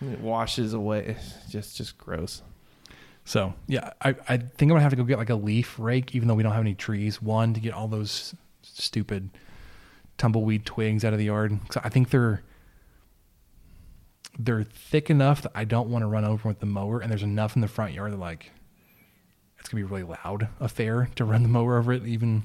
it 0.00 0.18
washes 0.18 0.74
away. 0.74 1.14
It's 1.16 1.34
just 1.48 1.76
just 1.76 1.96
gross. 1.98 2.42
So 3.24 3.54
yeah, 3.66 3.92
I, 4.00 4.10
I 4.28 4.36
think 4.36 4.62
I'm 4.62 4.68
gonna 4.68 4.80
have 4.80 4.90
to 4.90 4.96
go 4.96 5.04
get 5.04 5.18
like 5.18 5.30
a 5.30 5.34
leaf 5.34 5.78
rake, 5.78 6.14
even 6.14 6.28
though 6.28 6.34
we 6.34 6.42
don't 6.42 6.52
have 6.52 6.60
any 6.60 6.74
trees. 6.74 7.22
One 7.22 7.54
to 7.54 7.60
get 7.60 7.72
all 7.72 7.88
those 7.88 8.34
stupid 8.62 9.30
tumbleweed 10.18 10.66
twigs 10.66 11.04
out 11.04 11.12
of 11.12 11.18
the 11.18 11.26
yard. 11.26 11.58
I 11.82 11.88
think 11.88 12.10
they're 12.10 12.42
they're 14.38 14.64
thick 14.64 15.10
enough 15.10 15.42
that 15.42 15.52
I 15.54 15.64
don't 15.64 15.88
want 15.88 16.02
to 16.02 16.06
run 16.06 16.24
over 16.24 16.48
with 16.48 16.60
the 16.60 16.66
mower, 16.66 17.00
and 17.00 17.10
there's 17.10 17.22
enough 17.22 17.54
in 17.54 17.62
the 17.62 17.68
front 17.68 17.92
yard 17.92 18.12
that 18.12 18.18
like 18.18 18.50
it's 19.58 19.68
gonna 19.68 19.84
be 19.84 19.86
a 19.86 19.90
really 19.90 20.16
loud 20.24 20.48
affair 20.58 21.08
to 21.14 21.24
run 21.24 21.42
the 21.42 21.48
mower 21.48 21.78
over 21.78 21.92
it. 21.92 22.04
Even 22.06 22.44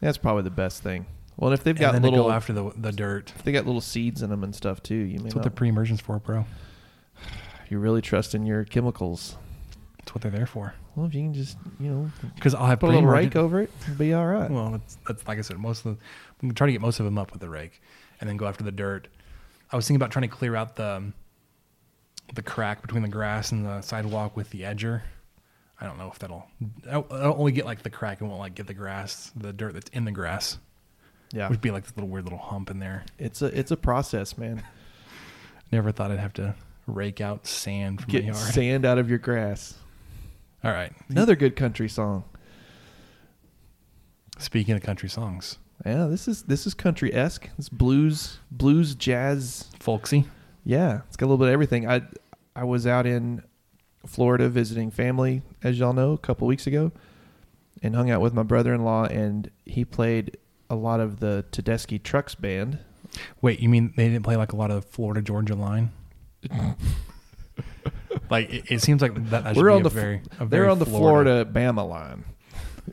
That's 0.00 0.18
probably 0.18 0.42
the 0.42 0.50
best 0.50 0.82
thing. 0.82 1.06
Well, 1.36 1.52
if 1.52 1.64
they've 1.64 1.76
got 1.76 1.92
then 1.92 2.02
they 2.02 2.10
little 2.10 2.26
go 2.26 2.32
after 2.32 2.52
the 2.52 2.70
the 2.76 2.92
dirt. 2.92 3.32
if 3.34 3.42
they 3.42 3.52
got 3.52 3.66
little 3.66 3.80
seeds 3.80 4.22
in 4.22 4.30
them 4.30 4.44
and 4.44 4.54
stuff 4.54 4.82
too, 4.82 4.94
you 4.94 5.18
may 5.18 5.24
That's 5.24 5.34
what 5.36 5.44
the 5.44 5.50
not, 5.50 5.56
pre-immersion's 5.56 6.00
for, 6.00 6.18
bro. 6.18 6.44
you 7.68 7.78
really 7.78 8.02
trust 8.02 8.34
in 8.34 8.44
your 8.44 8.64
chemicals. 8.64 9.36
That's 10.04 10.14
what 10.14 10.20
they're 10.22 10.30
there 10.30 10.46
for. 10.46 10.74
Well, 10.96 11.06
if 11.06 11.14
you 11.14 11.22
can 11.22 11.32
just 11.32 11.56
you 11.80 11.88
know 11.90 12.10
Because 12.34 12.54
I'll 12.54 12.66
have 12.66 12.78
put 12.80 12.90
a 12.90 12.92
little 12.92 13.08
rake 13.08 13.36
over 13.36 13.62
it, 13.62 13.70
it'll 13.84 13.94
be 13.94 14.12
all 14.12 14.26
right. 14.26 14.50
Well, 14.50 14.70
that's, 14.72 14.98
that's 15.08 15.26
like 15.26 15.38
I 15.38 15.40
said. 15.40 15.56
Most 15.58 15.78
of 15.78 15.84
the, 15.84 15.90
I'm 16.42 16.48
gonna 16.48 16.52
try 16.54 16.66
to 16.66 16.72
get 16.72 16.82
most 16.82 17.00
of 17.00 17.06
them 17.06 17.16
up 17.16 17.32
with 17.32 17.40
the 17.40 17.48
rake, 17.48 17.80
and 18.20 18.28
then 18.28 18.36
go 18.36 18.46
after 18.46 18.62
the 18.62 18.70
dirt. 18.72 19.08
I 19.72 19.76
was 19.76 19.86
thinking 19.86 19.96
about 19.96 20.10
trying 20.10 20.28
to 20.28 20.34
clear 20.36 20.54
out 20.56 20.76
the 20.76 21.10
the 22.34 22.42
crack 22.42 22.82
between 22.82 23.02
the 23.02 23.08
grass 23.08 23.50
and 23.50 23.64
the 23.64 23.80
sidewalk 23.80 24.36
with 24.36 24.50
the 24.50 24.60
edger. 24.60 25.02
I 25.80 25.86
don't 25.86 25.96
know 25.98 26.08
if 26.12 26.18
that'll. 26.18 26.46
I'll, 26.90 27.06
I'll 27.10 27.34
only 27.38 27.52
get 27.52 27.64
like 27.64 27.82
the 27.82 27.90
crack. 27.90 28.20
and 28.20 28.28
won't 28.28 28.40
like 28.40 28.54
get 28.54 28.66
the 28.66 28.74
grass, 28.74 29.32
the 29.34 29.52
dirt 29.54 29.72
that's 29.72 29.90
in 29.90 30.04
the 30.04 30.12
grass. 30.12 30.58
yeah, 31.32 31.48
Would 31.48 31.60
be 31.62 31.70
like 31.70 31.84
this 31.84 31.96
little 31.96 32.08
weird 32.10 32.24
little 32.24 32.38
hump 32.38 32.70
in 32.70 32.78
there. 32.78 33.04
it's 33.18 33.40
a 33.40 33.46
it's 33.58 33.70
a 33.70 33.76
process, 33.76 34.36
man. 34.36 34.62
Never 35.72 35.92
thought 35.92 36.10
I'd 36.10 36.18
have 36.20 36.34
to 36.34 36.54
rake 36.86 37.22
out 37.22 37.46
sand 37.46 38.02
from 38.02 38.08
my 38.12 38.12
Get 38.12 38.24
yard. 38.24 38.36
sand 38.36 38.84
out 38.84 38.98
of 38.98 39.08
your 39.08 39.18
grass. 39.18 39.74
All 40.64 40.72
right. 40.72 40.92
Another 41.08 41.36
good 41.36 41.56
country 41.56 41.88
song. 41.88 42.24
Speaking 44.38 44.74
of 44.74 44.82
country 44.82 45.08
songs, 45.08 45.58
Yeah, 45.86 46.06
this 46.06 46.26
is 46.26 46.42
this 46.44 46.66
is 46.66 46.74
country 46.74 47.12
esque. 47.14 47.48
It's 47.58 47.68
blues, 47.68 48.38
blues, 48.50 48.94
jazz. 48.94 49.70
folksy. 49.78 50.24
Yeah, 50.64 51.02
it's 51.06 51.16
got 51.16 51.26
a 51.26 51.28
little 51.28 51.38
bit 51.38 51.48
of 51.48 51.52
everything. 51.52 51.88
I 51.88 52.02
I 52.56 52.64
was 52.64 52.86
out 52.86 53.06
in 53.06 53.42
Florida 54.06 54.48
visiting 54.48 54.90
family, 54.90 55.42
as 55.62 55.78
y'all 55.78 55.92
know, 55.92 56.12
a 56.12 56.18
couple 56.18 56.46
weeks 56.46 56.66
ago, 56.66 56.90
and 57.82 57.94
hung 57.94 58.10
out 58.10 58.20
with 58.20 58.32
my 58.34 58.42
brother-in-law, 58.42 59.04
and 59.06 59.50
he 59.66 59.84
played 59.84 60.36
a 60.70 60.74
lot 60.74 61.00
of 61.00 61.20
the 61.20 61.44
Tedeschi 61.52 62.02
Trucks 62.02 62.34
band. 62.34 62.78
Wait, 63.40 63.60
you 63.60 63.68
mean 63.68 63.92
they 63.96 64.08
didn't 64.08 64.24
play 64.24 64.36
like 64.36 64.52
a 64.52 64.56
lot 64.56 64.70
of 64.70 64.84
Florida 64.86 65.22
Georgia 65.22 65.54
line? 65.54 65.92
like 68.30 68.50
it, 68.50 68.64
it 68.70 68.82
seems 68.82 69.02
like 69.02 69.14
that, 69.30 69.44
that 69.44 69.56
We're 69.56 69.70
on 69.70 69.82
the 69.82 69.88
very, 69.88 70.22
they're 70.38 70.46
very 70.46 70.68
on 70.68 70.78
the 70.78 70.86
Florida 70.86 71.44
Bama 71.44 71.88
line, 71.88 72.24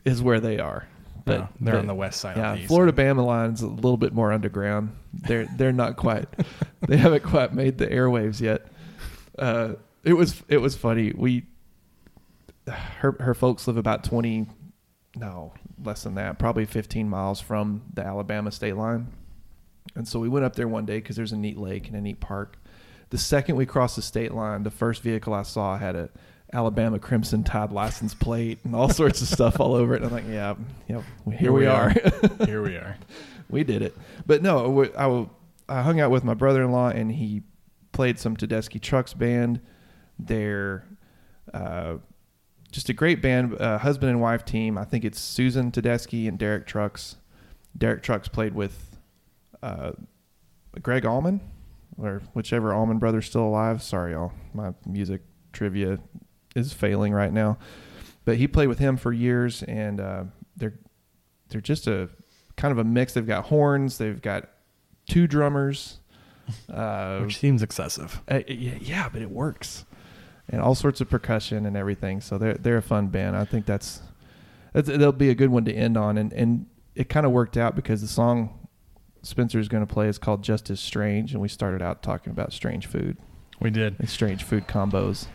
is 0.04 0.22
where 0.22 0.40
they 0.40 0.58
are. 0.58 0.86
No, 1.26 1.48
they're 1.60 1.78
on 1.78 1.86
the 1.86 1.94
west 1.94 2.20
side. 2.20 2.36
Yeah, 2.36 2.52
of 2.52 2.56
the 2.56 2.62
east 2.62 2.68
Florida. 2.68 2.92
Bama 2.92 3.24
line's 3.24 3.62
a 3.62 3.68
little 3.68 3.96
bit 3.96 4.12
more 4.12 4.32
underground. 4.32 4.96
They're 5.12 5.46
they're 5.56 5.72
not 5.72 5.96
quite. 5.96 6.26
they 6.88 6.96
haven't 6.96 7.22
quite 7.22 7.54
made 7.54 7.78
the 7.78 7.86
airwaves 7.86 8.40
yet. 8.40 8.66
Uh, 9.38 9.74
it 10.04 10.14
was 10.14 10.42
it 10.48 10.58
was 10.58 10.76
funny. 10.76 11.12
We 11.14 11.46
her 12.66 13.16
her 13.20 13.34
folks 13.34 13.66
live 13.66 13.76
about 13.76 14.04
twenty, 14.04 14.46
no 15.16 15.52
less 15.82 16.02
than 16.02 16.14
that, 16.16 16.38
probably 16.38 16.64
fifteen 16.64 17.08
miles 17.08 17.40
from 17.40 17.82
the 17.94 18.04
Alabama 18.04 18.50
state 18.50 18.76
line. 18.76 19.08
And 19.94 20.06
so 20.06 20.18
we 20.18 20.28
went 20.28 20.44
up 20.44 20.56
there 20.56 20.68
one 20.68 20.86
day 20.86 20.98
because 20.98 21.16
there's 21.16 21.32
a 21.32 21.36
neat 21.36 21.58
lake 21.58 21.88
and 21.88 21.96
a 21.96 22.00
neat 22.00 22.20
park. 22.20 22.56
The 23.12 23.18
second 23.18 23.56
we 23.56 23.66
crossed 23.66 23.96
the 23.96 24.02
state 24.02 24.32
line, 24.32 24.62
the 24.62 24.70
first 24.70 25.02
vehicle 25.02 25.34
I 25.34 25.42
saw 25.42 25.76
had 25.76 25.96
a 25.96 26.08
Alabama 26.50 26.98
Crimson 26.98 27.44
Tide 27.44 27.70
license 27.70 28.14
plate 28.14 28.58
and 28.64 28.74
all 28.74 28.88
sorts 28.88 29.20
of 29.20 29.28
stuff 29.28 29.60
all 29.60 29.74
over 29.74 29.92
it. 29.92 29.98
And 29.98 30.06
I'm 30.06 30.12
like, 30.12 30.24
yeah, 30.26 30.54
yeah, 30.88 31.02
here, 31.36 31.52
we, 31.52 31.66
are. 31.66 31.90
Here 32.46 32.62
we 32.62 32.76
are. 32.76 32.96
we 33.50 33.64
did 33.64 33.82
it. 33.82 33.94
But 34.24 34.42
no, 34.42 34.82
I, 34.96 35.26
I 35.78 35.82
hung 35.82 36.00
out 36.00 36.10
with 36.10 36.24
my 36.24 36.32
brother-in-law 36.32 36.88
and 36.88 37.12
he 37.12 37.42
played 37.92 38.18
some 38.18 38.34
Tedeschi 38.34 38.80
Trucks 38.80 39.12
band. 39.12 39.60
They're 40.18 40.86
uh, 41.52 41.96
just 42.70 42.88
a 42.88 42.94
great 42.94 43.20
band, 43.20 43.60
uh, 43.60 43.76
husband 43.76 44.08
and 44.08 44.22
wife 44.22 44.46
team. 44.46 44.78
I 44.78 44.86
think 44.86 45.04
it's 45.04 45.20
Susan 45.20 45.70
Tedeschi 45.70 46.26
and 46.28 46.38
Derek 46.38 46.66
Trucks. 46.66 47.16
Derek 47.76 48.02
Trucks 48.02 48.28
played 48.28 48.54
with 48.54 48.96
uh, 49.62 49.92
Gregg 50.80 51.04
Allman, 51.04 51.42
or 51.98 52.22
whichever 52.32 52.72
Allman 52.72 52.98
brother's 52.98 53.26
still 53.26 53.44
alive. 53.44 53.82
Sorry, 53.82 54.12
y'all. 54.12 54.32
My 54.54 54.72
music 54.86 55.22
trivia 55.52 55.98
is 56.54 56.72
failing 56.72 57.12
right 57.12 57.32
now. 57.32 57.58
But 58.24 58.36
he 58.36 58.46
played 58.46 58.68
with 58.68 58.78
him 58.78 58.96
for 58.96 59.12
years, 59.12 59.62
and 59.64 60.00
uh, 60.00 60.24
they're 60.56 60.74
they're 61.48 61.60
just 61.60 61.86
a 61.86 62.08
kind 62.56 62.72
of 62.72 62.78
a 62.78 62.84
mix. 62.84 63.14
They've 63.14 63.26
got 63.26 63.46
horns. 63.46 63.98
They've 63.98 64.20
got 64.20 64.48
two 65.08 65.26
drummers. 65.26 65.98
Uh, 66.68 67.20
Which 67.20 67.38
seems 67.38 67.62
excessive. 67.62 68.20
uh, 68.28 68.40
yeah, 68.48 69.08
but 69.10 69.22
it 69.22 69.30
works, 69.30 69.84
and 70.48 70.60
all 70.60 70.74
sorts 70.74 71.00
of 71.00 71.08
percussion 71.08 71.64
and 71.66 71.76
everything. 71.76 72.20
So 72.20 72.36
they're 72.36 72.54
they're 72.54 72.76
a 72.78 72.82
fun 72.82 73.06
band. 73.06 73.36
I 73.36 73.44
think 73.44 73.64
that's, 73.64 74.02
that's 74.72 74.88
that'll 74.88 75.12
be 75.12 75.30
a 75.30 75.36
good 75.36 75.50
one 75.50 75.64
to 75.66 75.72
end 75.72 75.96
on. 75.96 76.18
And 76.18 76.32
and 76.32 76.66
it 76.96 77.08
kind 77.08 77.24
of 77.24 77.32
worked 77.32 77.56
out 77.56 77.76
because 77.76 78.00
the 78.02 78.08
song 78.08 78.61
Spencer's 79.22 79.68
going 79.68 79.86
to 79.86 79.92
play 79.92 80.08
is 80.08 80.18
called 80.18 80.42
"Just 80.42 80.68
as 80.70 80.80
Strange," 80.80 81.32
and 81.32 81.40
we 81.40 81.48
started 81.48 81.80
out 81.82 82.02
talking 82.02 82.32
about 82.32 82.52
strange 82.52 82.86
food 82.86 83.16
We 83.60 83.70
did. 83.70 83.96
and 83.98 84.08
strange 84.08 84.42
food 84.44 84.66
combos. 84.66 85.26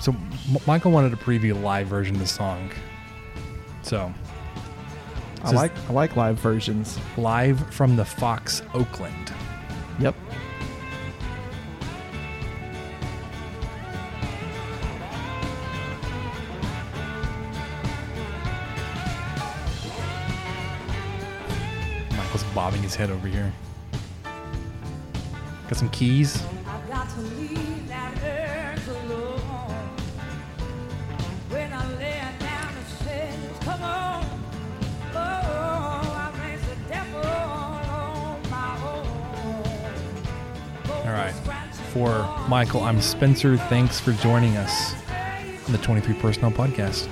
So 0.00 0.12
M- 0.12 0.58
Michael 0.66 0.92
wanted 0.92 1.10
to 1.10 1.16
preview 1.16 1.52
a 1.52 1.58
live 1.58 1.88
version 1.88 2.14
of 2.14 2.20
the 2.20 2.26
song. 2.28 2.70
So 3.82 4.12
I 5.42 5.50
like 5.50 5.72
I 5.88 5.92
like 5.92 6.16
live 6.16 6.38
versions. 6.38 6.98
live 7.16 7.58
from 7.74 7.96
the 7.96 8.04
Fox 8.04 8.62
Oakland. 8.74 9.32
Yep. 9.98 10.14
Michael's 22.38 22.54
bobbing 22.54 22.82
his 22.82 22.94
head 22.94 23.10
over 23.10 23.26
here. 23.26 23.52
Got 25.68 25.76
some 25.76 25.90
keys. 25.90 26.42
I've 26.66 26.88
got 26.88 27.08
to 27.10 27.20
leave 27.20 27.88
that 27.88 28.14
earth 28.22 28.88
alone. 28.88 29.40
When 31.48 31.72
I 31.72 31.92
lay 31.94 32.22
down 32.38 32.74
and 32.76 32.86
says, 33.02 33.58
come 33.60 33.82
on. 33.82 34.24
Oh, 35.14 35.16
I 35.16 36.32
face 36.38 36.60
the 36.68 36.76
devil 36.88 37.26
on 37.26 38.50
my 38.50 38.76
own. 38.86 39.06
All 41.06 41.12
right. 41.12 41.34
For 41.92 42.08
Michael, 42.48 42.82
I'm 42.82 43.00
Spencer. 43.00 43.56
Thanks 43.56 43.98
for 43.98 44.12
joining 44.12 44.56
us 44.56 44.94
on 45.66 45.72
the 45.72 45.78
23 45.78 46.14
Personnel 46.14 46.52
Podcast. 46.52 47.08